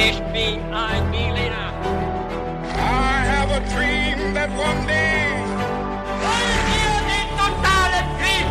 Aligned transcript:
Ich 0.00 0.18
bin 0.32 0.60
ein 0.72 1.10
Berliner. 1.10 1.72
I 2.76 3.26
have 3.32 3.50
a 3.50 3.60
dream 3.74 4.32
that 4.32 4.48
one 4.50 4.86
day. 4.86 5.26
Wollen 6.22 6.62
wir 6.70 6.94
den 7.10 7.28
totalen 7.36 8.06
Krieg? 8.20 8.46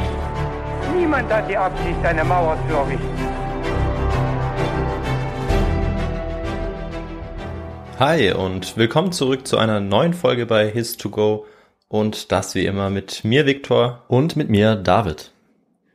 Niemand 1.00 1.32
hat 1.32 1.50
die 1.50 1.56
Absicht, 1.56 2.04
eine 2.04 2.26
Mauer 2.26 2.58
zu 2.68 2.76
errichten. 2.76 3.18
Hi 8.00 8.34
und 8.34 8.76
willkommen 8.76 9.14
zurück 9.14 9.48
zu 9.48 9.58
einer 9.58 9.80
neuen 9.80 10.14
Folge 10.14 10.46
bei 10.46 10.70
His2Go 10.70 11.46
und 11.88 12.34
das 12.34 12.56
wie 12.56 12.66
immer 12.66 12.90
mit 12.90 13.24
mir 13.24 13.46
Viktor 13.46 14.04
Und 14.10 14.36
mit 14.36 14.50
mir 14.50 14.76
David. 14.76 15.32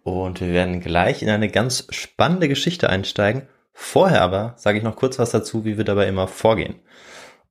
und 0.02 0.40
wir 0.40 0.48
werden 0.48 0.80
gleich 0.80 1.22
in 1.22 1.28
eine 1.28 1.48
ganz 1.50 1.86
spannende 1.90 2.48
Geschichte 2.48 2.88
einsteigen. 2.88 3.42
Vorher 3.72 4.22
aber 4.22 4.54
sage 4.56 4.78
ich 4.78 4.84
noch 4.84 4.96
kurz 4.96 5.18
was 5.18 5.30
dazu, 5.30 5.64
wie 5.64 5.76
wir 5.76 5.84
dabei 5.84 6.06
immer 6.06 6.28
vorgehen. 6.28 6.76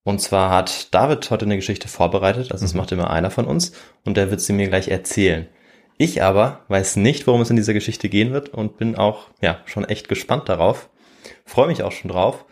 Und 0.03 0.19
zwar 0.19 0.49
hat 0.49 0.93
David 0.93 1.29
heute 1.29 1.45
eine 1.45 1.57
Geschichte 1.57 1.87
vorbereitet, 1.87 2.51
also 2.51 2.63
das 2.63 2.73
macht 2.73 2.91
immer 2.91 3.11
einer 3.11 3.29
von 3.29 3.45
uns 3.45 3.73
und 4.03 4.17
der 4.17 4.31
wird 4.31 4.41
sie 4.41 4.53
mir 4.53 4.67
gleich 4.67 4.87
erzählen. 4.87 5.47
Ich 5.97 6.23
aber 6.23 6.61
weiß 6.67 6.95
nicht, 6.95 7.27
worum 7.27 7.41
es 7.41 7.51
in 7.51 7.55
dieser 7.55 7.75
Geschichte 7.75 8.09
gehen 8.09 8.33
wird 8.33 8.49
und 8.49 8.77
bin 8.77 8.95
auch 8.95 9.27
ja 9.41 9.59
schon 9.65 9.85
echt 9.85 10.09
gespannt 10.09 10.49
darauf. 10.49 10.89
Freue 11.45 11.67
mich 11.67 11.83
auch 11.83 11.91
schon 11.91 12.09
drauf. 12.09 12.45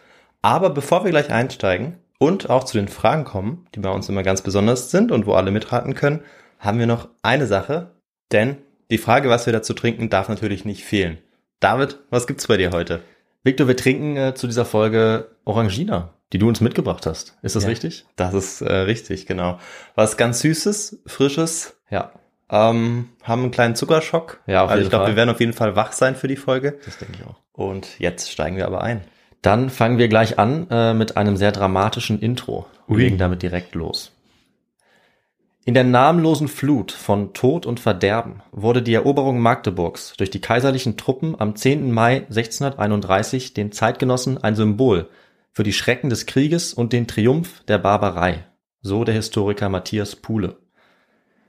Aber 0.44 0.70
bevor 0.70 1.04
wir 1.04 1.12
gleich 1.12 1.32
einsteigen 1.32 1.98
und 2.20 2.50
auch 2.52 2.64
zu 2.64 2.78
den 2.78 2.88
Fragen 2.88 3.24
kommen, 3.24 3.66
die 3.74 3.80
bei 3.80 3.90
uns 3.90 4.08
immer 4.08 4.22
ganz 4.22 4.44
besonders 4.44 4.92
sind 4.92 5.12
und 5.12 5.26
wo 5.26 5.34
alle 5.34 5.50
mitraten 5.50 5.96
können, 5.96 6.22
haben 6.60 6.78
wir 6.78 6.86
noch 6.86 7.10
eine 7.24 7.48
Sache, 7.48 7.96
denn 8.32 8.58
die 8.92 9.00
Frage, 9.00 9.30
was 9.30 9.48
wir 9.48 9.54
dazu 9.54 9.74
trinken, 9.74 10.10
darf 10.10 10.30
natürlich 10.30 10.66
nicht 10.66 10.84
fehlen. 10.84 11.18
David, 11.60 12.00
was 12.10 12.28
gibt's 12.28 12.48
bei 12.48 12.58
dir 12.58 12.72
heute? 12.72 13.02
Victor, 13.44 13.68
wir 13.68 13.78
trinken 13.78 14.18
äh, 14.18 14.34
zu 14.36 14.48
dieser 14.48 14.66
Folge 14.66 15.30
Orangina, 15.46 16.14
die 16.34 16.38
du 16.40 16.48
uns 16.48 16.62
mitgebracht 16.62 17.06
hast. 17.06 17.38
Ist 17.42 17.56
das 17.56 17.64
Ja. 17.64 17.70
richtig? 17.70 18.06
Das 18.16 18.34
ist 18.34 18.62
äh, 18.62 18.72
richtig, 18.74 19.26
genau. 19.26 19.60
Was 19.96 20.18
ganz 20.18 20.42
Süßes, 20.42 21.02
Frisches, 21.06 21.78
Ja, 21.90 22.12
ähm, 22.52 23.10
haben 23.24 23.44
einen 23.44 23.52
kleinen 23.52 23.76
Zuckerschock. 23.76 24.42
Ja, 24.48 24.64
auf 24.64 24.70
also 24.70 24.80
jeden 24.80 24.88
ich 24.88 24.90
glaube, 24.90 25.08
wir 25.08 25.16
werden 25.16 25.30
auf 25.30 25.40
jeden 25.40 25.54
Fall 25.54 25.76
wach 25.76 25.92
sein 25.94 26.16
für 26.16 26.28
die 26.28 26.36
Folge. 26.36 26.80
das 26.86 26.98
denke 26.98 27.16
ich 27.20 27.26
auch. 27.26 27.36
Und 27.54 28.00
jetzt 28.00 28.32
steigen 28.32 28.58
wir 28.58 28.66
aber 28.66 28.82
ein. 28.82 29.02
Dann 29.42 29.70
fangen 29.70 29.98
wir 29.98 30.10
gleich 30.10 30.38
an 30.38 30.68
äh, 30.70 30.94
mit 30.94 31.16
einem 31.16 31.38
sehr 31.38 31.52
dramatischen 31.54 32.20
Intro 32.20 32.68
und 32.88 32.98
Ui. 32.98 33.04
legen 33.04 33.18
damit 33.18 33.42
direkt 33.42 33.74
los. 33.76 34.12
In 35.70 35.76
der 35.76 35.84
namenlosen 35.84 36.48
Flut 36.48 36.92
von 36.92 37.36
Tod 37.36 37.68
und 37.68 37.80
Verderben 37.80 38.42
wurde 38.52 38.82
die 38.82 38.96
Eroberung 38.96 39.40
Magdeburgs 39.40 40.16
durch 40.18 40.32
die 40.32 40.42
kaiserlichen 40.42 40.98
Truppen 40.98 41.40
am 41.40 41.56
10. 41.56 41.92
Mai 41.92 42.22
1631 42.22 43.54
den 43.54 43.72
Zeitgenossen 43.72 44.40
ein 44.40 44.56
Symbol 44.56 45.12
für 45.52 45.62
die 45.62 45.72
Schrecken 45.72 46.10
des 46.10 46.26
Krieges 46.26 46.74
und 46.74 46.92
den 46.92 47.06
Triumph 47.06 47.64
der 47.68 47.78
Barbarei, 47.78 48.48
so 48.82 49.04
der 49.04 49.14
Historiker 49.14 49.70
Matthias 49.70 50.16
Puhle. 50.16 50.58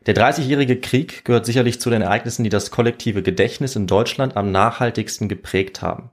Der 0.04 0.12
Dreißigjährige 0.12 0.80
Krieg 0.80 1.24
gehört 1.24 1.46
sicherlich 1.46 1.80
zu 1.80 1.88
den 1.88 2.02
Ereignissen, 2.02 2.44
die 2.44 2.50
das 2.50 2.70
kollektive 2.70 3.22
Gedächtnis 3.22 3.74
in 3.74 3.86
Deutschland 3.86 4.36
am 4.36 4.52
nachhaltigsten 4.52 5.30
geprägt 5.30 5.80
haben. 5.80 6.10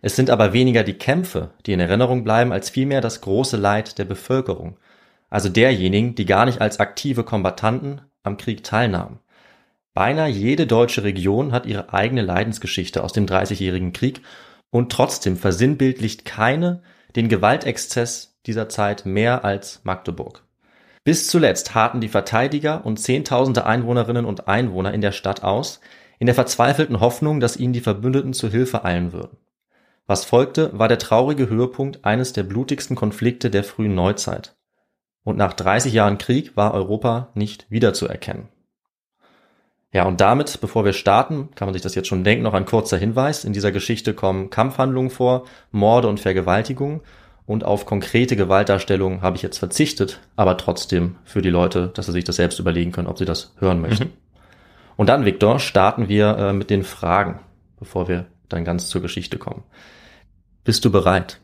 Es 0.00 0.14
sind 0.14 0.30
aber 0.30 0.52
weniger 0.52 0.84
die 0.84 0.94
Kämpfe, 0.94 1.50
die 1.66 1.72
in 1.72 1.80
Erinnerung 1.80 2.22
bleiben, 2.22 2.52
als 2.52 2.70
vielmehr 2.70 3.00
das 3.00 3.20
große 3.20 3.56
Leid 3.56 3.98
der 3.98 4.04
Bevölkerung, 4.04 4.76
also 5.32 5.48
derjenigen, 5.48 6.14
die 6.14 6.26
gar 6.26 6.44
nicht 6.44 6.60
als 6.60 6.78
aktive 6.78 7.24
Kombattanten 7.24 8.02
am 8.22 8.36
Krieg 8.36 8.62
teilnahmen. 8.62 9.18
Beinahe 9.94 10.28
jede 10.28 10.66
deutsche 10.66 11.04
Region 11.04 11.52
hat 11.52 11.64
ihre 11.64 11.94
eigene 11.94 12.20
Leidensgeschichte 12.20 13.02
aus 13.02 13.14
dem 13.14 13.26
Dreißigjährigen 13.26 13.94
Krieg 13.94 14.20
und 14.70 14.92
trotzdem 14.92 15.38
versinnbildlicht 15.38 16.26
keine 16.26 16.82
den 17.16 17.30
Gewaltexzess 17.30 18.38
dieser 18.44 18.68
Zeit 18.68 19.06
mehr 19.06 19.42
als 19.42 19.80
Magdeburg. 19.84 20.44
Bis 21.02 21.28
zuletzt 21.28 21.74
harten 21.74 22.02
die 22.02 22.08
Verteidiger 22.08 22.84
und 22.84 22.98
Zehntausende 22.98 23.64
Einwohnerinnen 23.64 24.26
und 24.26 24.48
Einwohner 24.48 24.92
in 24.92 25.00
der 25.00 25.12
Stadt 25.12 25.42
aus, 25.42 25.80
in 26.18 26.26
der 26.26 26.34
verzweifelten 26.34 27.00
Hoffnung, 27.00 27.40
dass 27.40 27.56
ihnen 27.56 27.72
die 27.72 27.80
Verbündeten 27.80 28.34
zu 28.34 28.50
Hilfe 28.50 28.84
eilen 28.84 29.14
würden. 29.14 29.38
Was 30.06 30.26
folgte, 30.26 30.78
war 30.78 30.88
der 30.88 30.98
traurige 30.98 31.48
Höhepunkt 31.48 32.04
eines 32.04 32.34
der 32.34 32.42
blutigsten 32.42 32.96
Konflikte 32.96 33.48
der 33.48 33.64
frühen 33.64 33.94
Neuzeit. 33.94 34.54
Und 35.24 35.36
nach 35.36 35.52
30 35.52 35.92
Jahren 35.92 36.18
Krieg 36.18 36.56
war 36.56 36.74
Europa 36.74 37.28
nicht 37.34 37.66
wiederzuerkennen. 37.70 38.48
Ja, 39.92 40.04
und 40.04 40.20
damit, 40.22 40.58
bevor 40.60 40.86
wir 40.86 40.94
starten, 40.94 41.50
kann 41.54 41.66
man 41.66 41.74
sich 41.74 41.82
das 41.82 41.94
jetzt 41.94 42.08
schon 42.08 42.24
denken, 42.24 42.44
noch 42.44 42.54
ein 42.54 42.64
kurzer 42.64 42.96
Hinweis. 42.96 43.44
In 43.44 43.52
dieser 43.52 43.72
Geschichte 43.72 44.14
kommen 44.14 44.48
Kampfhandlungen 44.48 45.10
vor, 45.10 45.44
Morde 45.70 46.08
und 46.08 46.18
Vergewaltigungen. 46.18 47.02
Und 47.44 47.64
auf 47.64 47.84
konkrete 47.84 48.34
Gewaltdarstellungen 48.34 49.20
habe 49.20 49.36
ich 49.36 49.42
jetzt 49.42 49.58
verzichtet, 49.58 50.20
aber 50.36 50.56
trotzdem 50.56 51.16
für 51.24 51.42
die 51.42 51.50
Leute, 51.50 51.90
dass 51.92 52.06
sie 52.06 52.12
sich 52.12 52.24
das 52.24 52.36
selbst 52.36 52.58
überlegen 52.58 52.92
können, 52.92 53.08
ob 53.08 53.18
sie 53.18 53.26
das 53.26 53.54
hören 53.58 53.80
möchten. 53.80 54.12
Und 54.96 55.08
dann, 55.08 55.24
Viktor, 55.24 55.58
starten 55.58 56.08
wir 56.08 56.38
äh, 56.38 56.52
mit 56.52 56.70
den 56.70 56.84
Fragen, 56.84 57.40
bevor 57.78 58.08
wir 58.08 58.26
dann 58.48 58.64
ganz 58.64 58.88
zur 58.88 59.02
Geschichte 59.02 59.36
kommen. 59.36 59.64
Bist 60.64 60.84
du 60.84 60.92
bereit? 60.92 61.41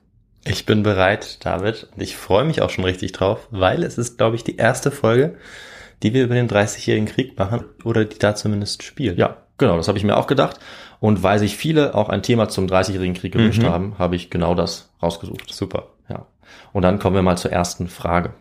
Ich 0.50 0.64
bin 0.64 0.82
bereit, 0.82 1.44
David, 1.44 1.88
und 1.94 2.03
ich 2.03 2.16
freue 2.16 2.44
mich 2.44 2.62
auch 2.62 2.70
schon 2.70 2.84
richtig 2.84 3.12
drauf, 3.12 3.47
weil 3.50 3.82
es 3.82 3.98
ist, 3.98 4.16
glaube 4.16 4.36
ich, 4.36 4.44
die 4.44 4.56
erste 4.56 4.91
Folge, 4.91 5.34
die 6.03 6.14
wir 6.14 6.25
über 6.25 6.34
den 6.34 6.48
30-jährigen 6.48 7.06
Krieg 7.06 7.38
machen 7.38 7.64
oder 7.84 8.04
die 8.06 8.19
da 8.19 8.34
zumindest 8.34 8.82
spielt. 8.82 9.19
Ja, 9.19 9.36
genau, 9.59 9.76
das 9.76 9.88
habe 9.88 9.98
ich 9.98 10.04
mir 10.04 10.16
auch 10.16 10.26
gedacht. 10.26 10.59
Und 11.00 11.22
weil 11.22 11.38
sich 11.38 11.56
viele 11.56 11.94
auch 11.94 12.09
ein 12.09 12.22
Thema 12.22 12.48
zum 12.48 12.66
Dreißigjährigen 12.66 13.14
Krieg 13.14 13.32
gewünscht 13.32 13.60
Mhm. 13.62 13.66
haben, 13.69 13.98
habe 13.98 14.16
ich 14.16 14.31
genau 14.31 14.54
das 14.54 14.91
rausgesucht. 15.03 15.53
Super. 15.53 15.88
Ja. 16.09 16.26
Und 16.72 16.82
dann 16.82 16.98
kommen 16.98 17.15
wir 17.15 17.22
mal 17.22 17.36
zur 17.36 17.53
ersten 17.53 17.88
Frage. 17.88 18.32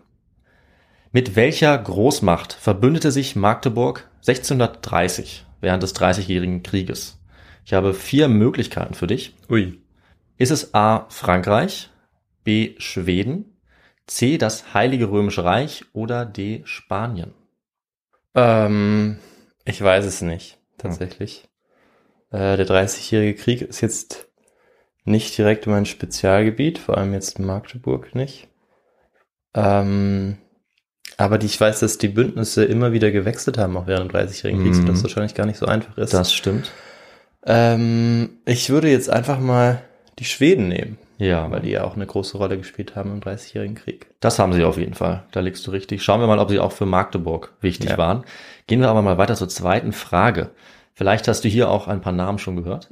Mit 1.12 1.36
welcher 1.36 1.78
Großmacht 1.78 2.54
verbündete 2.54 3.12
sich 3.12 3.36
Magdeburg 3.36 4.10
1630 4.26 5.46
während 5.62 5.84
des 5.84 5.94
Dreißigjährigen 5.94 6.64
Krieges? 6.64 7.20
Ich 7.66 7.74
habe 7.74 7.94
vier 7.94 8.28
Möglichkeiten 8.30 8.94
für 8.94 9.08
dich. 9.08 9.36
Ui. 9.50 9.78
Ist 10.38 10.52
es 10.52 10.74
A. 10.74 11.06
Frankreich, 11.10 11.90
B. 12.48 12.76
Schweden, 12.78 13.58
C. 14.06 14.38
das 14.38 14.74
Heilige 14.74 15.12
Römische 15.12 15.44
Reich 15.44 15.84
oder 15.92 16.26
D. 16.26 16.62
Spanien? 16.64 17.34
Ähm, 18.36 19.18
ich 19.66 19.82
weiß 19.82 20.06
es 20.06 20.22
nicht, 20.22 20.58
tatsächlich. 20.78 21.50
Äh, 22.32 22.56
der 22.56 22.66
30-jährige 22.66 23.38
Krieg 23.38 23.62
ist 23.64 23.82
jetzt 23.82 24.30
nicht 25.04 25.38
direkt 25.38 25.68
mein 25.68 25.86
Spezialgebiet, 25.86 26.80
vor 26.80 26.98
allem 26.98 27.12
jetzt 27.14 27.38
Magdeburg 27.38 28.16
nicht. 28.16 28.48
Ähm, 29.54 30.38
aber 31.18 31.38
die, 31.40 31.48
ich 31.48 31.60
weiß, 31.60 31.82
dass 31.82 31.98
die 31.98 32.08
Bündnisse 32.08 32.64
immer 32.64 32.94
wieder 32.94 33.12
gewechselt 33.12 33.58
haben, 33.58 33.76
auch 33.76 33.88
während 33.88 34.14
dem 34.14 34.16
30-jährigen 34.18 34.62
Krieg, 34.64 34.72
Mhm. 34.72 34.82
sodass 34.86 34.98
es 35.00 35.04
wahrscheinlich 35.04 35.36
gar 35.36 35.46
nicht 35.48 35.58
so 35.58 35.66
einfach 35.66 35.98
ist. 35.98 36.14
Das 36.14 36.34
stimmt. 36.34 36.72
Ähm, 37.46 38.38
ich 38.46 38.70
würde 38.70 38.90
jetzt 38.90 39.10
einfach 39.10 39.38
mal 39.42 39.82
die 40.20 40.26
Schweden 40.26 40.70
nehmen, 40.70 40.98
Ja, 41.18 41.50
weil 41.50 41.62
die 41.62 41.72
ja 41.72 41.84
auch 41.84 41.96
eine 41.96 42.06
große 42.06 42.38
Rolle 42.38 42.58
gespielt 42.58 42.96
haben 42.96 43.12
im 43.12 43.22
30-jährigen 43.22 43.76
Krieg. 43.76 44.08
Das 44.20 44.38
haben 44.38 44.54
sie 44.54 44.64
auf 44.64 44.78
jeden 44.78 44.94
Fall. 44.94 45.24
Da 45.32 45.40
liegst 45.40 45.66
du 45.66 45.72
richtig. 45.72 46.04
Schauen 46.04 46.20
wir 46.20 46.28
mal, 46.28 46.38
ob 46.40 46.50
sie 46.50 46.60
auch 46.60 46.72
für 46.72 46.86
Magdeburg 46.86 47.54
wichtig 47.62 47.90
Ja. 47.92 47.98
waren. 47.98 48.24
Gehen 48.68 48.82
wir 48.82 48.90
aber 48.90 49.02
mal 49.02 49.18
weiter 49.18 49.36
zur 49.36 49.50
zweiten 49.50 49.94
Frage. 49.94 50.52
Vielleicht 50.94 51.28
hast 51.28 51.44
du 51.44 51.48
hier 51.50 51.70
auch 51.70 51.88
ein 51.88 52.02
paar 52.02 52.14
Namen 52.14 52.38
schon 52.40 52.56
gehört. 52.56 52.90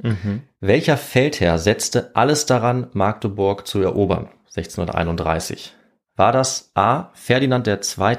Welcher 0.60 0.96
Feldherr 0.96 1.58
setzte 1.58 2.14
alles 2.14 2.46
daran, 2.46 2.88
Magdeburg 2.92 3.66
zu 3.66 3.80
erobern? 3.80 4.28
1631. 4.56 5.74
War 6.16 6.32
das 6.32 6.70
A. 6.74 7.10
Ferdinand 7.14 7.66
II., 7.68 8.16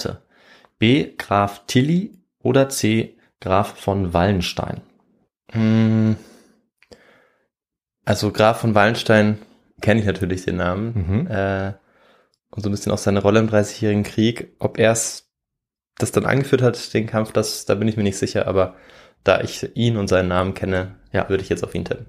B. 0.77 1.13
Graf 1.17 1.63
Tilly 1.67 2.11
oder 2.43 2.69
C. 2.69 3.17
Graf 3.41 3.75
von 3.79 4.13
Wallenstein? 4.13 4.81
Mm, 5.53 6.13
Also 8.05 8.31
Graf 8.31 8.59
von 8.61 8.75
Wallenstein 8.75 9.39
kenne 9.81 9.99
ich 9.99 10.05
natürlich 10.05 10.45
den 10.45 10.57
Namen. 10.57 10.93
Mhm. 11.07 11.27
Äh, 11.27 11.73
und 12.49 12.63
so 12.63 12.69
ein 12.69 12.71
bisschen 12.71 12.91
auch 12.91 12.97
seine 12.97 13.21
Rolle 13.21 13.39
im 13.39 13.47
Dreißigjährigen 13.47 14.03
Krieg. 14.03 14.55
Ob 14.59 14.79
er 14.79 14.91
es 14.91 15.29
das 15.97 16.11
dann 16.11 16.25
angeführt 16.25 16.61
hat, 16.61 16.93
den 16.93 17.07
Kampf, 17.07 17.31
das, 17.31 17.65
da 17.65 17.75
bin 17.75 17.87
ich 17.87 17.97
mir 17.97 18.03
nicht 18.03 18.17
sicher, 18.17 18.47
aber 18.47 18.75
da 19.23 19.41
ich 19.41 19.75
ihn 19.75 19.97
und 19.97 20.07
seinen 20.07 20.29
Namen 20.29 20.53
kenne, 20.53 20.95
Ja. 21.11 21.27
würde 21.29 21.43
ich 21.43 21.49
jetzt 21.49 21.63
auf 21.63 21.75
ihn 21.75 21.85
tippen. 21.85 22.05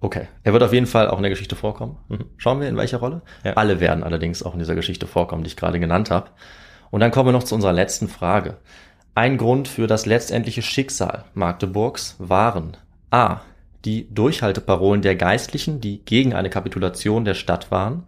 Okay. 0.00 0.26
Er 0.42 0.52
wird 0.52 0.62
auf 0.62 0.72
jeden 0.72 0.86
Fall 0.86 1.08
auch 1.08 1.16
in 1.16 1.22
der 1.22 1.30
Geschichte 1.30 1.56
vorkommen. 1.56 1.98
Mhm. 2.08 2.24
Schauen 2.36 2.60
wir, 2.60 2.68
in 2.68 2.76
welcher 2.76 2.98
Rolle? 2.98 3.22
Ja. 3.44 3.54
Alle 3.54 3.80
werden 3.80 4.02
allerdings 4.04 4.42
auch 4.42 4.52
in 4.52 4.58
dieser 4.58 4.74
Geschichte 4.74 5.06
vorkommen, 5.06 5.42
die 5.44 5.48
ich 5.48 5.56
gerade 5.56 5.80
genannt 5.80 6.10
habe. 6.10 6.30
Und 6.90 7.00
dann 7.00 7.10
kommen 7.10 7.28
wir 7.28 7.32
noch 7.32 7.44
zu 7.44 7.54
unserer 7.54 7.72
letzten 7.72 8.08
Frage. 8.08 8.58
Ein 9.14 9.38
Grund 9.38 9.68
für 9.68 9.86
das 9.86 10.04
letztendliche 10.06 10.62
Schicksal 10.62 11.24
Magdeburgs 11.34 12.16
waren 12.18 12.76
A. 13.10 13.40
Die 13.86 14.12
Durchhalteparolen 14.12 15.00
der 15.00 15.16
Geistlichen, 15.16 15.80
die 15.80 16.04
gegen 16.04 16.34
eine 16.34 16.50
Kapitulation 16.50 17.24
der 17.24 17.34
Stadt 17.34 17.70
waren. 17.70 18.04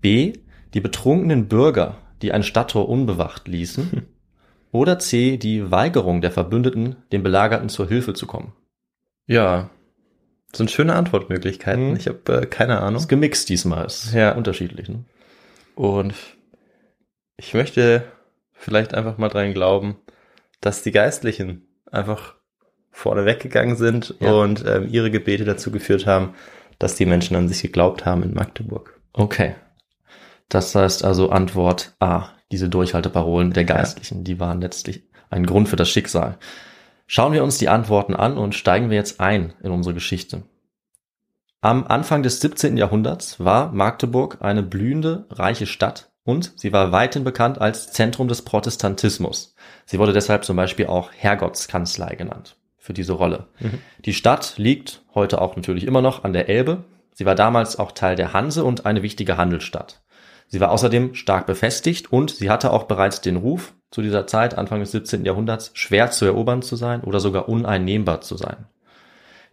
B. 0.00 0.34
Die 0.74 0.80
betrunkenen 0.80 1.48
Bürger, 1.48 1.96
die 2.22 2.30
ein 2.32 2.42
Stadttor 2.44 2.88
unbewacht 2.88 3.48
ließen. 3.48 4.06
Oder 4.72 4.98
C. 5.00 5.36
Die 5.36 5.70
Weigerung 5.70 6.20
der 6.20 6.30
Verbündeten, 6.30 6.96
den 7.10 7.22
Belagerten 7.24 7.68
zur 7.68 7.88
Hilfe 7.88 8.14
zu 8.14 8.26
kommen. 8.26 8.52
Ja, 9.26 9.70
Das 10.50 10.58
sind 10.58 10.70
schöne 10.70 10.94
Antwortmöglichkeiten. 10.94 11.90
Mhm. 11.90 11.96
Ich 11.96 12.06
habe 12.06 12.42
äh, 12.42 12.46
keine 12.46 12.80
Ahnung. 12.80 13.00
Ist 13.00 13.08
gemixt 13.08 13.48
diesmal, 13.48 13.86
ist 13.86 14.12
Ja. 14.12 14.32
unterschiedlich. 14.36 14.88
Ne? 14.88 15.04
Und 15.76 16.14
ich 17.36 17.54
möchte 17.54 18.04
vielleicht 18.52 18.92
einfach 18.94 19.16
mal 19.18 19.28
dran 19.28 19.54
glauben, 19.54 19.96
dass 20.60 20.82
die 20.82 20.90
Geistlichen 20.92 21.66
einfach 21.90 22.34
vorne 22.90 23.24
weggegangen 23.24 23.76
sind 23.76 24.14
Ja. 24.20 24.32
und 24.32 24.64
ähm, 24.66 24.88
ihre 24.90 25.10
Gebete 25.10 25.44
dazu 25.44 25.70
geführt 25.70 26.06
haben, 26.06 26.34
dass 26.78 26.94
die 26.94 27.06
Menschen 27.06 27.36
an 27.36 27.48
sich 27.48 27.62
geglaubt 27.62 28.04
haben 28.04 28.22
in 28.22 28.34
Magdeburg. 28.34 28.98
Okay. 29.12 29.54
Das 30.48 30.74
heißt 30.74 31.04
also 31.04 31.30
Antwort 31.30 31.94
A. 32.00 32.28
Diese 32.50 32.68
Durchhalteparolen 32.68 33.52
der 33.52 33.64
Geistlichen, 33.64 34.24
die 34.24 34.40
waren 34.40 34.60
letztlich 34.60 35.04
ein 35.30 35.46
Grund 35.46 35.68
für 35.68 35.76
das 35.76 35.88
Schicksal. 35.88 36.38
Schauen 37.06 37.32
wir 37.32 37.44
uns 37.44 37.58
die 37.58 37.68
Antworten 37.68 38.14
an 38.16 38.36
und 38.36 38.54
steigen 38.54 38.90
wir 38.90 38.96
jetzt 38.96 39.20
ein 39.20 39.52
in 39.62 39.70
unsere 39.70 39.94
Geschichte. 39.94 40.42
Am 41.60 41.86
Anfang 41.86 42.22
des 42.22 42.40
17. 42.40 42.76
Jahrhunderts 42.76 43.38
war 43.38 43.70
Magdeburg 43.72 44.38
eine 44.40 44.62
blühende, 44.62 45.26
reiche 45.30 45.66
Stadt 45.66 46.10
und 46.24 46.52
sie 46.56 46.72
war 46.72 46.90
weithin 46.90 47.22
bekannt 47.22 47.60
als 47.60 47.92
Zentrum 47.92 48.28
des 48.28 48.42
Protestantismus. 48.42 49.54
Sie 49.84 49.98
wurde 49.98 50.12
deshalb 50.12 50.44
zum 50.44 50.56
Beispiel 50.56 50.86
auch 50.86 51.10
Herrgottskanzlei 51.12 52.14
genannt 52.16 52.56
für 52.80 52.92
diese 52.92 53.12
Rolle. 53.12 53.46
Die 54.04 54.14
Stadt 54.14 54.54
liegt 54.56 55.02
heute 55.14 55.40
auch 55.40 55.54
natürlich 55.54 55.86
immer 55.86 56.02
noch 56.02 56.24
an 56.24 56.32
der 56.32 56.48
Elbe. 56.48 56.84
Sie 57.12 57.26
war 57.26 57.34
damals 57.34 57.78
auch 57.78 57.92
Teil 57.92 58.16
der 58.16 58.32
Hanse 58.32 58.64
und 58.64 58.86
eine 58.86 59.02
wichtige 59.02 59.36
Handelsstadt. 59.36 60.00
Sie 60.48 60.60
war 60.60 60.72
außerdem 60.72 61.14
stark 61.14 61.46
befestigt 61.46 62.12
und 62.12 62.30
sie 62.30 62.50
hatte 62.50 62.72
auch 62.72 62.84
bereits 62.84 63.20
den 63.20 63.36
Ruf, 63.36 63.72
zu 63.90 64.02
dieser 64.02 64.26
Zeit, 64.26 64.56
Anfang 64.56 64.80
des 64.80 64.92
17. 64.92 65.24
Jahrhunderts, 65.24 65.72
schwer 65.74 66.10
zu 66.10 66.24
erobern 66.24 66.62
zu 66.62 66.76
sein 66.76 67.02
oder 67.02 67.20
sogar 67.20 67.48
uneinnehmbar 67.48 68.20
zu 68.20 68.36
sein. 68.36 68.66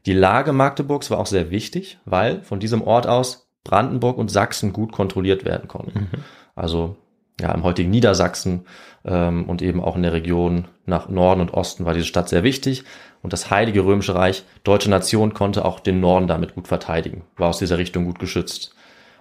Die 0.05 0.13
Lage 0.13 0.53
Magdeburgs 0.53 1.11
war 1.11 1.19
auch 1.19 1.25
sehr 1.25 1.51
wichtig, 1.51 1.99
weil 2.05 2.41
von 2.43 2.59
diesem 2.59 2.81
Ort 2.81 3.07
aus 3.07 3.49
Brandenburg 3.63 4.17
und 4.17 4.31
Sachsen 4.31 4.73
gut 4.73 4.91
kontrolliert 4.91 5.43
werden 5.43 5.67
konnten. 5.67 6.09
Also 6.55 6.95
ja, 7.41 7.51
im 7.51 7.63
heutigen 7.63 7.89
Niedersachsen 7.89 8.65
ähm, 9.05 9.49
und 9.49 9.61
eben 9.61 9.83
auch 9.83 9.95
in 9.95 10.03
der 10.03 10.13
Region 10.13 10.67
nach 10.87 11.09
Norden 11.09 11.41
und 11.41 11.53
Osten 11.53 11.85
war 11.85 11.93
diese 11.93 12.05
Stadt 12.05 12.29
sehr 12.29 12.43
wichtig. 12.43 12.83
Und 13.21 13.33
das 13.33 13.51
Heilige 13.51 13.83
Römische 13.85 14.15
Reich, 14.15 14.43
deutsche 14.63 14.89
Nation, 14.89 15.33
konnte 15.33 15.65
auch 15.65 15.79
den 15.79 15.99
Norden 15.99 16.27
damit 16.27 16.55
gut 16.55 16.67
verteidigen, 16.67 17.23
war 17.35 17.49
aus 17.49 17.59
dieser 17.59 17.77
Richtung 17.77 18.05
gut 18.05 18.19
geschützt. 18.19 18.73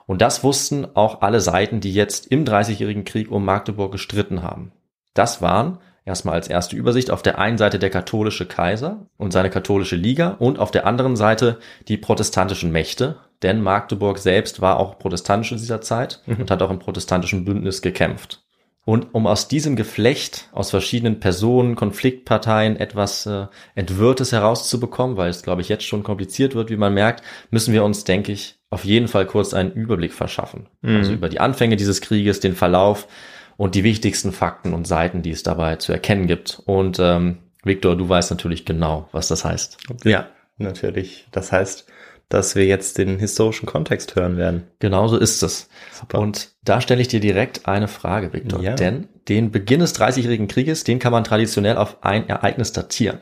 Und 0.06 0.22
das 0.22 0.44
wussten 0.44 0.86
auch 0.94 1.22
alle 1.22 1.40
Seiten, 1.40 1.80
die 1.80 1.92
jetzt 1.92 2.28
im 2.28 2.44
Dreißigjährigen 2.44 3.04
Krieg 3.04 3.30
um 3.30 3.44
Magdeburg 3.44 3.92
gestritten 3.92 4.42
haben. 4.42 4.72
Das 5.14 5.42
waren 5.42 5.78
erstmal 6.04 6.34
als 6.34 6.48
erste 6.48 6.76
Übersicht 6.76 7.10
auf 7.10 7.22
der 7.22 7.38
einen 7.38 7.58
Seite 7.58 7.78
der 7.78 7.90
katholische 7.90 8.46
Kaiser 8.46 9.06
und 9.16 9.32
seine 9.32 9.50
katholische 9.50 9.96
Liga 9.96 10.36
und 10.38 10.58
auf 10.60 10.70
der 10.70 10.86
anderen 10.86 11.16
Seite 11.16 11.58
die 11.88 11.96
protestantischen 11.96 12.70
Mächte, 12.70 13.16
denn 13.42 13.60
Magdeburg 13.60 14.18
selbst 14.18 14.60
war 14.60 14.78
auch 14.78 14.98
protestantisch 14.98 15.52
in 15.52 15.58
dieser 15.58 15.80
Zeit 15.80 16.22
und 16.26 16.50
hat 16.50 16.62
auch 16.62 16.70
im 16.70 16.78
protestantischen 16.78 17.44
Bündnis 17.44 17.82
gekämpft. 17.82 18.45
Und 18.86 19.14
um 19.14 19.26
aus 19.26 19.48
diesem 19.48 19.74
Geflecht 19.74 20.48
aus 20.52 20.70
verschiedenen 20.70 21.18
Personen, 21.18 21.74
Konfliktparteien 21.74 22.76
etwas 22.76 23.26
äh, 23.26 23.46
Entwirrtes 23.74 24.30
herauszubekommen, 24.30 25.16
weil 25.16 25.28
es, 25.28 25.42
glaube 25.42 25.60
ich, 25.60 25.68
jetzt 25.68 25.84
schon 25.84 26.04
kompliziert 26.04 26.54
wird, 26.54 26.70
wie 26.70 26.76
man 26.76 26.94
merkt, 26.94 27.24
müssen 27.50 27.74
wir 27.74 27.82
uns, 27.82 28.04
denke 28.04 28.30
ich, 28.30 28.60
auf 28.70 28.84
jeden 28.84 29.08
Fall 29.08 29.26
kurz 29.26 29.54
einen 29.54 29.72
Überblick 29.72 30.14
verschaffen. 30.14 30.68
Also 30.98 31.12
über 31.12 31.28
die 31.28 31.40
Anfänge 31.40 31.74
dieses 31.74 32.00
Krieges, 32.00 32.38
den 32.38 32.54
Verlauf 32.54 33.08
und 33.56 33.74
die 33.74 33.82
wichtigsten 33.82 34.30
Fakten 34.30 34.72
und 34.72 34.86
Seiten, 34.86 35.20
die 35.20 35.32
es 35.32 35.42
dabei 35.42 35.76
zu 35.76 35.92
erkennen 35.92 36.28
gibt. 36.28 36.62
Und 36.64 36.98
ähm, 37.00 37.38
Victor, 37.64 37.96
du 37.96 38.08
weißt 38.08 38.30
natürlich 38.30 38.64
genau, 38.64 39.08
was 39.10 39.26
das 39.26 39.44
heißt. 39.44 39.78
Ja, 40.04 40.28
natürlich. 40.58 41.26
Das 41.32 41.50
heißt, 41.50 41.86
dass 42.28 42.56
wir 42.56 42.66
jetzt 42.66 42.98
den 42.98 43.18
historischen 43.18 43.66
Kontext 43.66 44.16
hören 44.16 44.36
werden. 44.36 44.64
Genauso 44.80 45.16
ist 45.16 45.42
es. 45.42 45.68
Super. 45.92 46.18
Und 46.18 46.56
da 46.64 46.80
stelle 46.80 47.00
ich 47.00 47.08
dir 47.08 47.20
direkt 47.20 47.66
eine 47.68 47.88
Frage, 47.88 48.32
Victor. 48.32 48.60
Ja. 48.60 48.74
Denn 48.74 49.08
den 49.28 49.50
Beginn 49.52 49.80
des 49.80 49.92
Dreißigjährigen 49.92 50.48
Krieges, 50.48 50.84
den 50.84 50.98
kann 50.98 51.12
man 51.12 51.24
traditionell 51.24 51.76
auf 51.76 52.02
ein 52.02 52.28
Ereignis 52.28 52.72
datieren. 52.72 53.20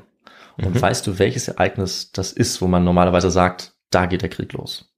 Und 0.57 0.75
Mhm. 0.77 0.83
weißt 0.83 1.07
du, 1.07 1.19
welches 1.19 1.49
Ereignis 1.49 2.13
das 2.13 2.33
ist, 2.33 2.63
wo 2.63 2.67
man 2.67 2.85
normalerweise 2.85 3.31
sagt, 3.31 3.75
da 3.91 4.07
geht 4.07 4.23
der 4.23 4.29
Krieg 4.31 4.53
los? 4.53 4.91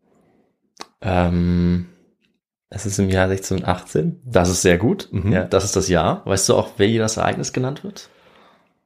Ähm, 1.00 1.86
es 2.68 2.86
ist 2.86 2.98
im 2.98 3.10
Jahr 3.10 3.28
1618. 3.28 4.20
Das 4.24 4.48
ist 4.50 4.62
sehr 4.62 4.78
gut. 4.78 5.08
Mhm. 5.10 5.32
Ja. 5.32 5.44
Das 5.44 5.64
ist 5.64 5.76
das 5.76 5.88
Jahr. 5.88 6.22
Weißt 6.26 6.48
du 6.48 6.54
auch, 6.54 6.78
wie 6.78 6.98
das 6.98 7.16
Ereignis 7.16 7.52
genannt 7.52 7.84
wird? 7.84 8.08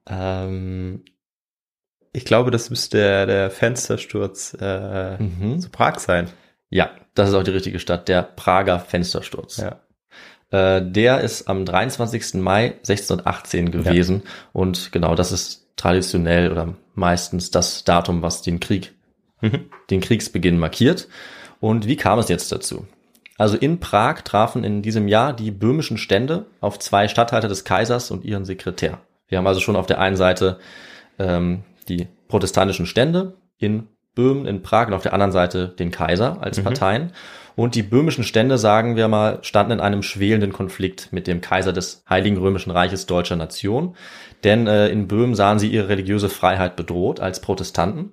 Ähm, 0.08 1.05
ich 2.12 2.25
glaube, 2.25 2.51
das 2.51 2.71
müsste 2.71 2.99
der, 2.99 3.27
der 3.27 3.51
Fenstersturz 3.51 4.57
äh, 4.61 5.17
Mhm. 5.23 5.61
zu 5.61 5.71
Prag 5.71 5.99
sein. 5.99 6.29
Ja, 6.71 6.91
das 7.15 7.29
ist 7.31 7.35
auch 7.35 7.43
die 7.43 7.51
richtige 7.51 7.79
Stadt, 7.81 8.09
der 8.09 8.23
Prager 8.23 8.79
Fenstersturz. 8.81 9.59
Ja. 9.59 9.81
Äh, 10.51 10.83
der 10.91 11.21
ist 11.21 11.49
am 11.49 11.65
23. 11.65 12.35
Mai 12.41 12.75
1618 12.89 13.71
gewesen 13.71 14.23
und 14.53 14.93
genau 14.93 15.15
das 15.15 15.33
ist 15.33 15.67
traditionell 15.77 16.51
oder 16.53 16.75
meistens 16.95 17.51
das 17.51 17.85
Datum, 17.85 18.23
was 18.23 18.43
den 18.43 18.61
Krieg, 18.61 18.93
Mhm. 19.41 19.71
den 19.91 20.01
Kriegsbeginn 20.01 20.59
markiert. 20.59 21.09
Und 21.61 21.87
wie 21.87 21.97
kam 21.97 22.19
es 22.19 22.29
jetzt 22.29 22.53
dazu? 22.53 22.87
Also 23.39 23.57
in 23.57 23.81
Prag 23.81 24.21
trafen 24.23 24.65
in 24.65 24.83
diesem 24.83 25.09
Jahr 25.09 25.33
die 25.33 25.51
böhmischen 25.51 25.97
Stände 25.97 26.45
auf 26.61 26.79
zwei 26.79 27.09
Statthalter 27.09 27.49
des 27.49 27.65
Kaisers 27.65 28.11
und 28.11 28.25
ihren 28.25 28.45
Sekretär. 28.45 28.99
Wir 29.29 29.39
haben 29.39 29.47
also 29.47 29.61
schon 29.61 29.77
auf 29.77 29.87
der 29.87 29.99
einen 29.99 30.17
Seite 30.17 30.59
ähm, 31.19 31.62
die 31.96 32.08
protestantischen 32.28 32.87
Stände 32.87 33.34
in 33.58 33.88
Böhmen, 34.14 34.46
in 34.46 34.62
Prag 34.62 34.88
und 34.88 34.94
auf 34.94 35.02
der 35.02 35.12
anderen 35.12 35.32
Seite 35.32 35.69
den 35.69 35.90
Kaiser 35.90 36.38
als 36.42 36.58
Parteien. 36.64 37.12
Und 37.56 37.75
die 37.75 37.82
böhmischen 37.82 38.25
Stände, 38.25 38.58
sagen 38.58 38.96
wir 38.96 39.08
mal, 39.08 39.38
standen 39.42 39.72
in 39.72 39.81
einem 39.81 40.02
schwelenden 40.02 40.52
Konflikt 40.52 41.12
mit 41.12 41.26
dem 41.26 41.40
Kaiser 41.40 41.72
des 41.72 42.04
Heiligen 42.08 42.38
Römischen 42.38 42.70
Reiches 42.70 43.06
deutscher 43.06 43.37
Nation. 43.37 43.96
Denn 44.44 44.66
äh, 44.66 44.88
in 44.88 45.08
Böhmen 45.08 45.34
sahen 45.34 45.58
sie 45.58 45.69
ihre 45.69 45.88
religiöse 45.88 46.28
Freiheit 46.28 46.76
bedroht 46.76 47.20
als 47.20 47.40
Protestanten. 47.40 48.12